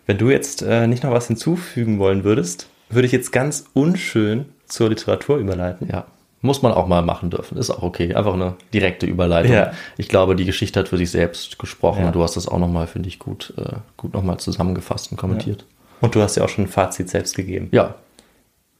wenn 0.06 0.16
du 0.16 0.30
jetzt 0.30 0.62
äh, 0.62 0.86
nicht 0.86 1.02
noch 1.02 1.10
was 1.10 1.26
hinzufügen 1.26 1.98
wollen 1.98 2.24
würdest, 2.24 2.70
würde 2.88 3.04
ich 3.04 3.12
jetzt 3.12 3.30
ganz 3.30 3.66
unschön 3.74 4.46
zur 4.64 4.88
Literatur 4.88 5.36
überleiten. 5.36 5.88
Ja. 5.92 6.06
Muss 6.40 6.62
man 6.62 6.72
auch 6.72 6.86
mal 6.86 7.02
machen 7.02 7.28
dürfen. 7.28 7.58
Ist 7.58 7.70
auch 7.70 7.82
okay. 7.82 8.14
Einfach 8.14 8.32
eine 8.32 8.54
direkte 8.72 9.04
Überleitung. 9.04 9.52
Ja. 9.52 9.72
Ich 9.98 10.08
glaube, 10.08 10.34
die 10.34 10.46
Geschichte 10.46 10.80
hat 10.80 10.88
für 10.88 10.96
sich 10.96 11.10
selbst 11.10 11.58
gesprochen. 11.58 12.04
Ja. 12.04 12.10
Du 12.10 12.22
hast 12.22 12.36
das 12.36 12.48
auch 12.48 12.58
nochmal, 12.58 12.86
finde 12.86 13.08
ich, 13.08 13.18
gut, 13.18 13.52
äh, 13.58 13.76
gut 13.98 14.14
nochmal 14.14 14.38
zusammengefasst 14.38 15.10
und 15.10 15.18
kommentiert. 15.18 15.62
Ja. 15.62 15.66
Und 16.00 16.14
du 16.14 16.22
hast 16.22 16.36
ja 16.36 16.44
auch 16.44 16.48
schon 16.48 16.64
ein 16.64 16.68
Fazit 16.68 17.10
selbst 17.10 17.36
gegeben. 17.36 17.68
Ja. 17.72 17.96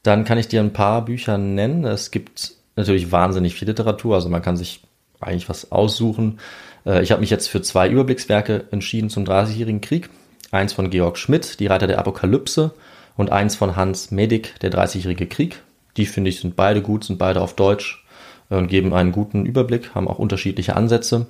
Dann 0.01 0.23
kann 0.23 0.39
ich 0.39 0.47
dir 0.47 0.61
ein 0.61 0.73
paar 0.73 1.05
Bücher 1.05 1.37
nennen. 1.37 1.83
Es 1.83 2.09
gibt 2.09 2.53
natürlich 2.75 3.11
wahnsinnig 3.11 3.53
viel 3.53 3.67
Literatur. 3.67 4.15
Also 4.15 4.29
man 4.29 4.41
kann 4.41 4.57
sich 4.57 4.81
eigentlich 5.19 5.49
was 5.49 5.71
aussuchen. 5.71 6.39
Äh, 6.85 7.01
ich 7.03 7.11
habe 7.11 7.21
mich 7.21 7.29
jetzt 7.29 7.47
für 7.47 7.61
zwei 7.61 7.89
Überblickswerke 7.89 8.65
entschieden 8.71 9.09
zum 9.09 9.25
Dreißigjährigen 9.25 9.81
Krieg. 9.81 10.09
Eins 10.51 10.73
von 10.73 10.89
Georg 10.89 11.17
Schmidt, 11.17 11.59
Die 11.59 11.67
Reiter 11.67 11.87
der 11.87 11.99
Apokalypse, 11.99 12.71
und 13.15 13.31
eins 13.31 13.55
von 13.55 13.75
Hans 13.75 14.11
Medig, 14.11 14.59
Der 14.61 14.69
Dreißigjährige 14.69 15.27
Krieg. 15.27 15.61
Die 15.97 16.05
finde 16.05 16.29
ich 16.29 16.39
sind 16.39 16.55
beide 16.55 16.81
gut, 16.81 17.03
sind 17.03 17.17
beide 17.17 17.41
auf 17.41 17.55
Deutsch 17.55 18.05
äh, 18.49 18.55
und 18.55 18.67
geben 18.67 18.93
einen 18.93 19.11
guten 19.11 19.45
Überblick, 19.45 19.95
haben 19.95 20.07
auch 20.07 20.19
unterschiedliche 20.19 20.75
Ansätze. 20.75 21.27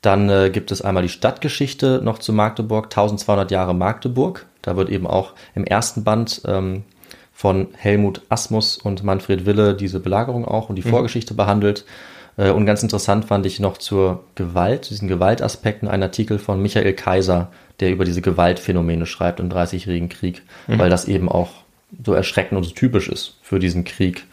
Dann 0.00 0.28
äh, 0.28 0.50
gibt 0.50 0.72
es 0.72 0.82
einmal 0.82 1.04
die 1.04 1.08
Stadtgeschichte 1.08 2.00
noch 2.02 2.18
zu 2.18 2.32
Magdeburg, 2.32 2.86
1200 2.86 3.50
Jahre 3.50 3.74
Magdeburg. 3.74 4.46
Da 4.60 4.76
wird 4.76 4.90
eben 4.90 5.06
auch 5.06 5.34
im 5.54 5.64
ersten 5.64 6.02
Band 6.02 6.42
ähm, 6.44 6.82
von 7.32 7.68
Helmut 7.76 8.22
Asmus 8.28 8.76
und 8.76 9.04
Manfred 9.04 9.46
Wille 9.46 9.74
diese 9.74 10.00
Belagerung 10.00 10.44
auch 10.44 10.68
und 10.68 10.76
die 10.76 10.84
mhm. 10.84 10.90
Vorgeschichte 10.90 11.34
behandelt. 11.34 11.84
Äh, 12.36 12.50
und 12.50 12.66
ganz 12.66 12.82
interessant 12.82 13.24
fand 13.24 13.46
ich 13.46 13.60
noch 13.60 13.78
zur 13.78 14.24
Gewalt, 14.34 14.90
diesen 14.90 15.08
Gewaltaspekten, 15.08 15.88
einen 15.88 16.02
Artikel 16.02 16.38
von 16.38 16.60
Michael 16.60 16.92
Kaiser, 16.94 17.50
der 17.80 17.90
über 17.90 18.04
diese 18.04 18.22
Gewaltphänomene 18.22 19.06
schreibt 19.06 19.40
im 19.40 19.50
Dreißigjährigen 19.50 20.08
Krieg, 20.08 20.42
mhm. 20.66 20.78
weil 20.78 20.90
das 20.90 21.06
eben 21.06 21.28
auch 21.28 21.50
so 22.04 22.14
erschreckend 22.14 22.56
und 22.56 22.64
so 22.64 22.70
typisch 22.70 23.08
ist 23.08 23.38
für 23.42 23.58
diesen 23.58 23.84
Krieg. 23.84 24.24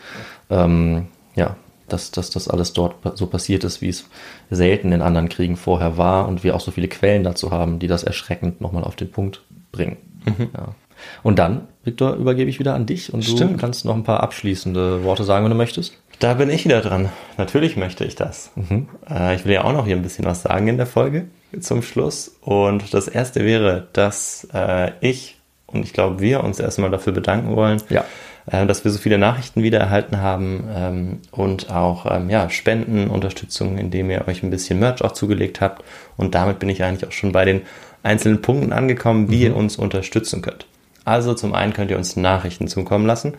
Ähm, 0.50 1.08
ja, 1.36 1.56
dass, 1.88 2.12
dass 2.12 2.30
das 2.30 2.48
alles 2.48 2.74
dort 2.74 2.96
so 3.18 3.28
passiert 3.28 3.64
ist, 3.64 3.82
wie 3.82 3.90
es 3.90 4.06
selten 4.50 4.92
in 4.92 5.02
anderen 5.02 5.30
Kriegen 5.30 5.58
vorher 5.58 5.98
war 5.98 6.28
und 6.28 6.44
wir 6.44 6.56
auch 6.56 6.62
so 6.62 6.72
viele 6.72 6.88
Quellen 6.88 7.24
dazu 7.24 7.52
haben, 7.52 7.80
die 7.80 7.88
das 7.88 8.04
erschreckend 8.04 8.62
nochmal 8.62 8.84
auf 8.84 8.96
den 8.96 9.12
Punkt 9.12 9.42
bringen. 9.72 9.98
Mhm. 10.26 10.50
Ja. 10.56 10.76
Und 11.24 11.40
dann, 11.40 11.68
Viktor, 11.84 12.16
übergebe 12.16 12.50
ich 12.50 12.60
wieder 12.60 12.76
an 12.76 12.86
dich 12.86 13.14
und 13.14 13.24
Stimmt. 13.24 13.54
du 13.54 13.58
kannst 13.58 13.86
noch 13.86 13.96
ein 13.96 14.04
paar 14.04 14.22
abschließende 14.22 15.04
Worte 15.04 15.24
sagen, 15.24 15.46
wenn 15.46 15.52
du 15.52 15.58
möchtest. 15.58 15.98
Da 16.20 16.34
bin 16.34 16.50
ich 16.50 16.66
wieder 16.66 16.82
dran. 16.82 17.10
Natürlich 17.38 17.78
möchte 17.78 18.04
ich 18.04 18.16
das. 18.16 18.52
Mhm. 18.56 18.90
Äh, 19.10 19.36
ich 19.36 19.46
will 19.46 19.54
ja 19.54 19.64
auch 19.64 19.74
noch 19.74 19.86
hier 19.86 19.96
ein 19.96 20.02
bisschen 20.02 20.26
was 20.26 20.44
sagen 20.44 20.68
in 20.68 20.78
der 20.78 20.86
Folge 20.86 21.28
zum 21.60 21.82
Schluss. 21.82 22.36
Und 22.42 22.94
das 22.94 23.08
erste 23.08 23.46
wäre, 23.46 23.88
dass 23.94 24.48
äh, 24.54 24.92
ich 25.00 25.40
und 25.72 25.84
ich 25.84 25.94
glaube, 25.94 26.20
wir 26.20 26.44
uns 26.44 26.60
erstmal 26.60 26.90
dafür 26.90 27.14
bedanken 27.14 27.56
wollen, 27.56 27.82
ja. 27.90 28.04
äh, 28.52 28.66
dass 28.66 28.84
wir 28.84 28.92
so 28.92 28.98
viele 28.98 29.18
Nachrichten 29.18 29.64
wieder 29.64 29.80
erhalten 29.80 30.22
haben 30.22 30.68
ähm, 30.76 31.20
und 31.32 31.70
auch 31.70 32.06
ähm, 32.10 32.30
ja, 32.30 32.50
Spenden, 32.50 33.10
Unterstützung, 33.10 33.78
indem 33.78 34.10
ihr 34.10 34.28
euch 34.28 34.44
ein 34.44 34.50
bisschen 34.50 34.80
Merch 34.80 35.04
auch 35.04 35.12
zugelegt 35.12 35.62
habt. 35.62 35.84
Und 36.18 36.36
damit 36.36 36.60
bin 36.60 36.70
ich 36.70 36.84
eigentlich 36.84 37.08
auch 37.08 37.14
schon 37.14 37.32
bei 37.32 37.46
den 37.46 37.62
einzelnen 38.04 38.42
Punkten 38.42 38.74
angekommen, 38.74 39.30
wie 39.30 39.38
mhm. 39.38 39.44
ihr 39.44 39.56
uns 39.56 39.78
unterstützen 39.78 40.42
könnt. 40.42 40.66
Also 41.06 41.34
zum 41.34 41.54
einen 41.54 41.74
könnt 41.74 41.92
ihr 41.92 41.98
uns 41.98 42.16
Nachrichten 42.16 42.68
zukommen 42.68 43.06
lassen. 43.06 43.34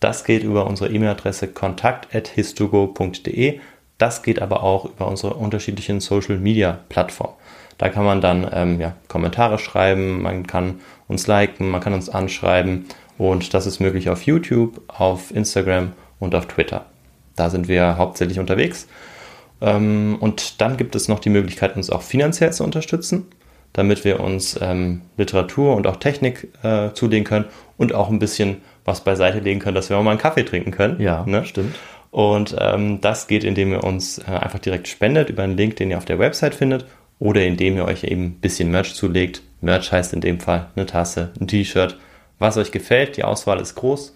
Das 0.00 0.24
geht 0.24 0.42
über 0.42 0.66
unsere 0.66 0.90
E-Mail-Adresse 0.90 1.48
kontakt.histogo.de. 1.48 3.60
Das 3.98 4.22
geht 4.22 4.40
aber 4.42 4.62
auch 4.62 4.86
über 4.86 5.06
unsere 5.06 5.34
unterschiedlichen 5.34 6.00
Social-Media-Plattformen. 6.00 7.34
Da 7.78 7.88
kann 7.88 8.04
man 8.04 8.20
dann 8.20 8.48
ähm, 8.52 8.80
ja, 8.80 8.94
Kommentare 9.08 9.58
schreiben, 9.58 10.22
man 10.22 10.46
kann 10.46 10.80
uns 11.08 11.26
liken, 11.26 11.70
man 11.70 11.80
kann 11.80 11.94
uns 11.94 12.08
anschreiben 12.08 12.86
und 13.18 13.54
das 13.54 13.66
ist 13.66 13.80
möglich 13.80 14.10
auf 14.10 14.22
YouTube, 14.22 14.82
auf 14.88 15.34
Instagram 15.34 15.92
und 16.20 16.34
auf 16.34 16.46
Twitter. 16.46 16.86
Da 17.36 17.50
sind 17.50 17.68
wir 17.68 17.98
hauptsächlich 17.98 18.38
unterwegs. 18.38 18.86
Ähm, 19.60 20.16
und 20.20 20.60
dann 20.60 20.76
gibt 20.76 20.94
es 20.94 21.08
noch 21.08 21.18
die 21.18 21.30
Möglichkeit, 21.30 21.76
uns 21.76 21.90
auch 21.90 22.02
finanziell 22.02 22.52
zu 22.52 22.64
unterstützen. 22.64 23.26
damit 23.74 24.04
wir 24.04 24.20
uns 24.20 24.56
ähm, 24.62 25.00
Literatur 25.16 25.74
und 25.74 25.88
auch 25.88 25.96
Technik 25.96 26.48
äh, 26.62 26.92
zulegen 26.94 27.24
können 27.24 27.46
und 27.76 27.92
auch 27.92 28.08
ein 28.08 28.20
bisschen 28.20 28.58
was 28.84 29.02
beiseite 29.02 29.40
legen 29.40 29.60
können, 29.60 29.74
dass 29.74 29.90
wir 29.90 29.96
auch 29.96 30.02
mal 30.02 30.10
einen 30.10 30.20
Kaffee 30.20 30.44
trinken 30.44 30.70
können. 30.70 31.00
Ja, 31.00 31.24
ne? 31.26 31.44
stimmt. 31.44 31.76
Und 32.10 32.54
ähm, 32.60 33.00
das 33.00 33.26
geht, 33.26 33.42
indem 33.42 33.72
ihr 33.72 33.82
uns 33.82 34.18
äh, 34.18 34.30
einfach 34.30 34.60
direkt 34.60 34.86
spendet 34.86 35.30
über 35.30 35.42
einen 35.42 35.56
Link, 35.56 35.76
den 35.76 35.90
ihr 35.90 35.98
auf 35.98 36.04
der 36.04 36.18
Website 36.18 36.54
findet 36.54 36.86
oder 37.18 37.44
indem 37.44 37.76
ihr 37.76 37.84
euch 37.84 38.04
eben 38.04 38.24
ein 38.24 38.40
bisschen 38.40 38.70
Merch 38.70 38.94
zulegt. 38.94 39.42
Merch 39.60 39.90
heißt 39.90 40.12
in 40.12 40.20
dem 40.20 40.38
Fall 40.38 40.68
eine 40.76 40.86
Tasse, 40.86 41.32
ein 41.40 41.48
T-Shirt, 41.48 41.98
was 42.38 42.56
euch 42.56 42.70
gefällt. 42.70 43.16
Die 43.16 43.24
Auswahl 43.24 43.60
ist 43.60 43.74
groß. 43.74 44.14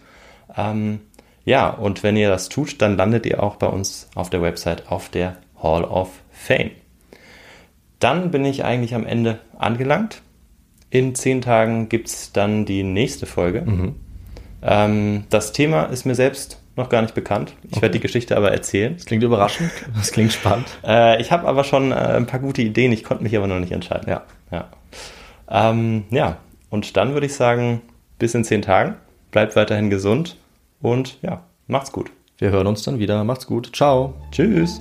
Ähm, 0.57 1.01
ja, 1.45 1.71
und 1.71 2.03
wenn 2.03 2.17
ihr 2.17 2.29
das 2.29 2.49
tut, 2.49 2.81
dann 2.83 2.97
landet 2.97 3.27
ihr 3.27 3.43
auch 3.43 3.57
bei 3.57 3.67
uns 3.67 4.09
auf 4.15 4.31
der 4.31 4.43
Website 4.43 4.93
auf 4.93 5.09
der 5.09 5.37
Hall 5.61 5.83
of 5.83 6.11
Fame. 6.31 6.71
Dann 7.99 8.31
bin 8.31 8.45
ich 8.45 8.65
eigentlich 8.65 8.95
am 8.95 9.07
Ende 9.07 9.41
angelangt. 9.57 10.23
In 10.91 11.15
zehn 11.15 11.41
Tagen 11.41 11.89
gibt 11.89 12.09
es 12.09 12.33
dann 12.33 12.65
die 12.65 12.83
nächste 12.83 13.27
Folge. 13.27 13.63
Mhm. 13.63 13.97
Ähm, 14.63 15.25
das 15.31 15.53
Thema 15.53 15.85
ist 15.85 16.05
mir 16.05 16.15
selbst 16.15 16.61
noch 16.77 16.89
gar 16.89 17.03
nicht 17.03 17.15
bekannt. 17.15 17.55
Ich 17.65 17.73
Okay. 17.73 17.83
werde 17.83 17.93
die 17.95 18.01
Geschichte 18.01 18.37
aber 18.37 18.53
erzählen. 18.53 18.95
Das 18.97 19.05
klingt 19.07 19.23
überraschend. 19.23 19.71
Das 19.97 20.13
klingt 20.13 20.33
spannend. 20.33 20.67
Äh, 20.87 21.21
ich 21.21 21.33
habe 21.33 21.47
aber 21.49 21.65
schon 21.65 21.91
äh, 21.93 21.95
ein 21.95 22.27
paar 22.27 22.41
gute 22.41 22.63
Ideen, 22.63 22.93
ich 22.93 23.03
konnte 23.05 23.23
mich 23.25 23.37
aber 23.37 23.47
noch 23.47 23.59
nicht 23.59 23.73
entscheiden. 23.73 24.09
Ja. 24.09 24.23
Ja. 24.51 24.69
Ähm, 25.51 26.05
ja, 26.11 26.37
und 26.71 26.97
dann 26.97 27.15
würde 27.15 27.27
ich 27.27 27.35
sagen, 27.35 27.81
bis 28.19 28.35
in 28.35 28.45
zehn 28.45 28.63
Tagen. 28.63 28.95
Bleibt 29.31 29.57
weiterhin 29.57 29.91
gesund 29.91 30.37
und 30.81 31.19
ja, 31.23 31.43
macht's 31.67 31.93
gut. 31.93 32.11
Wir 32.39 32.51
hören 32.51 32.67
uns 32.69 32.83
dann 32.83 32.99
wieder. 32.99 33.25
Macht's 33.25 33.47
gut. 33.47 33.71
Ciao. 33.75 34.15
Tschüss. 34.31 34.81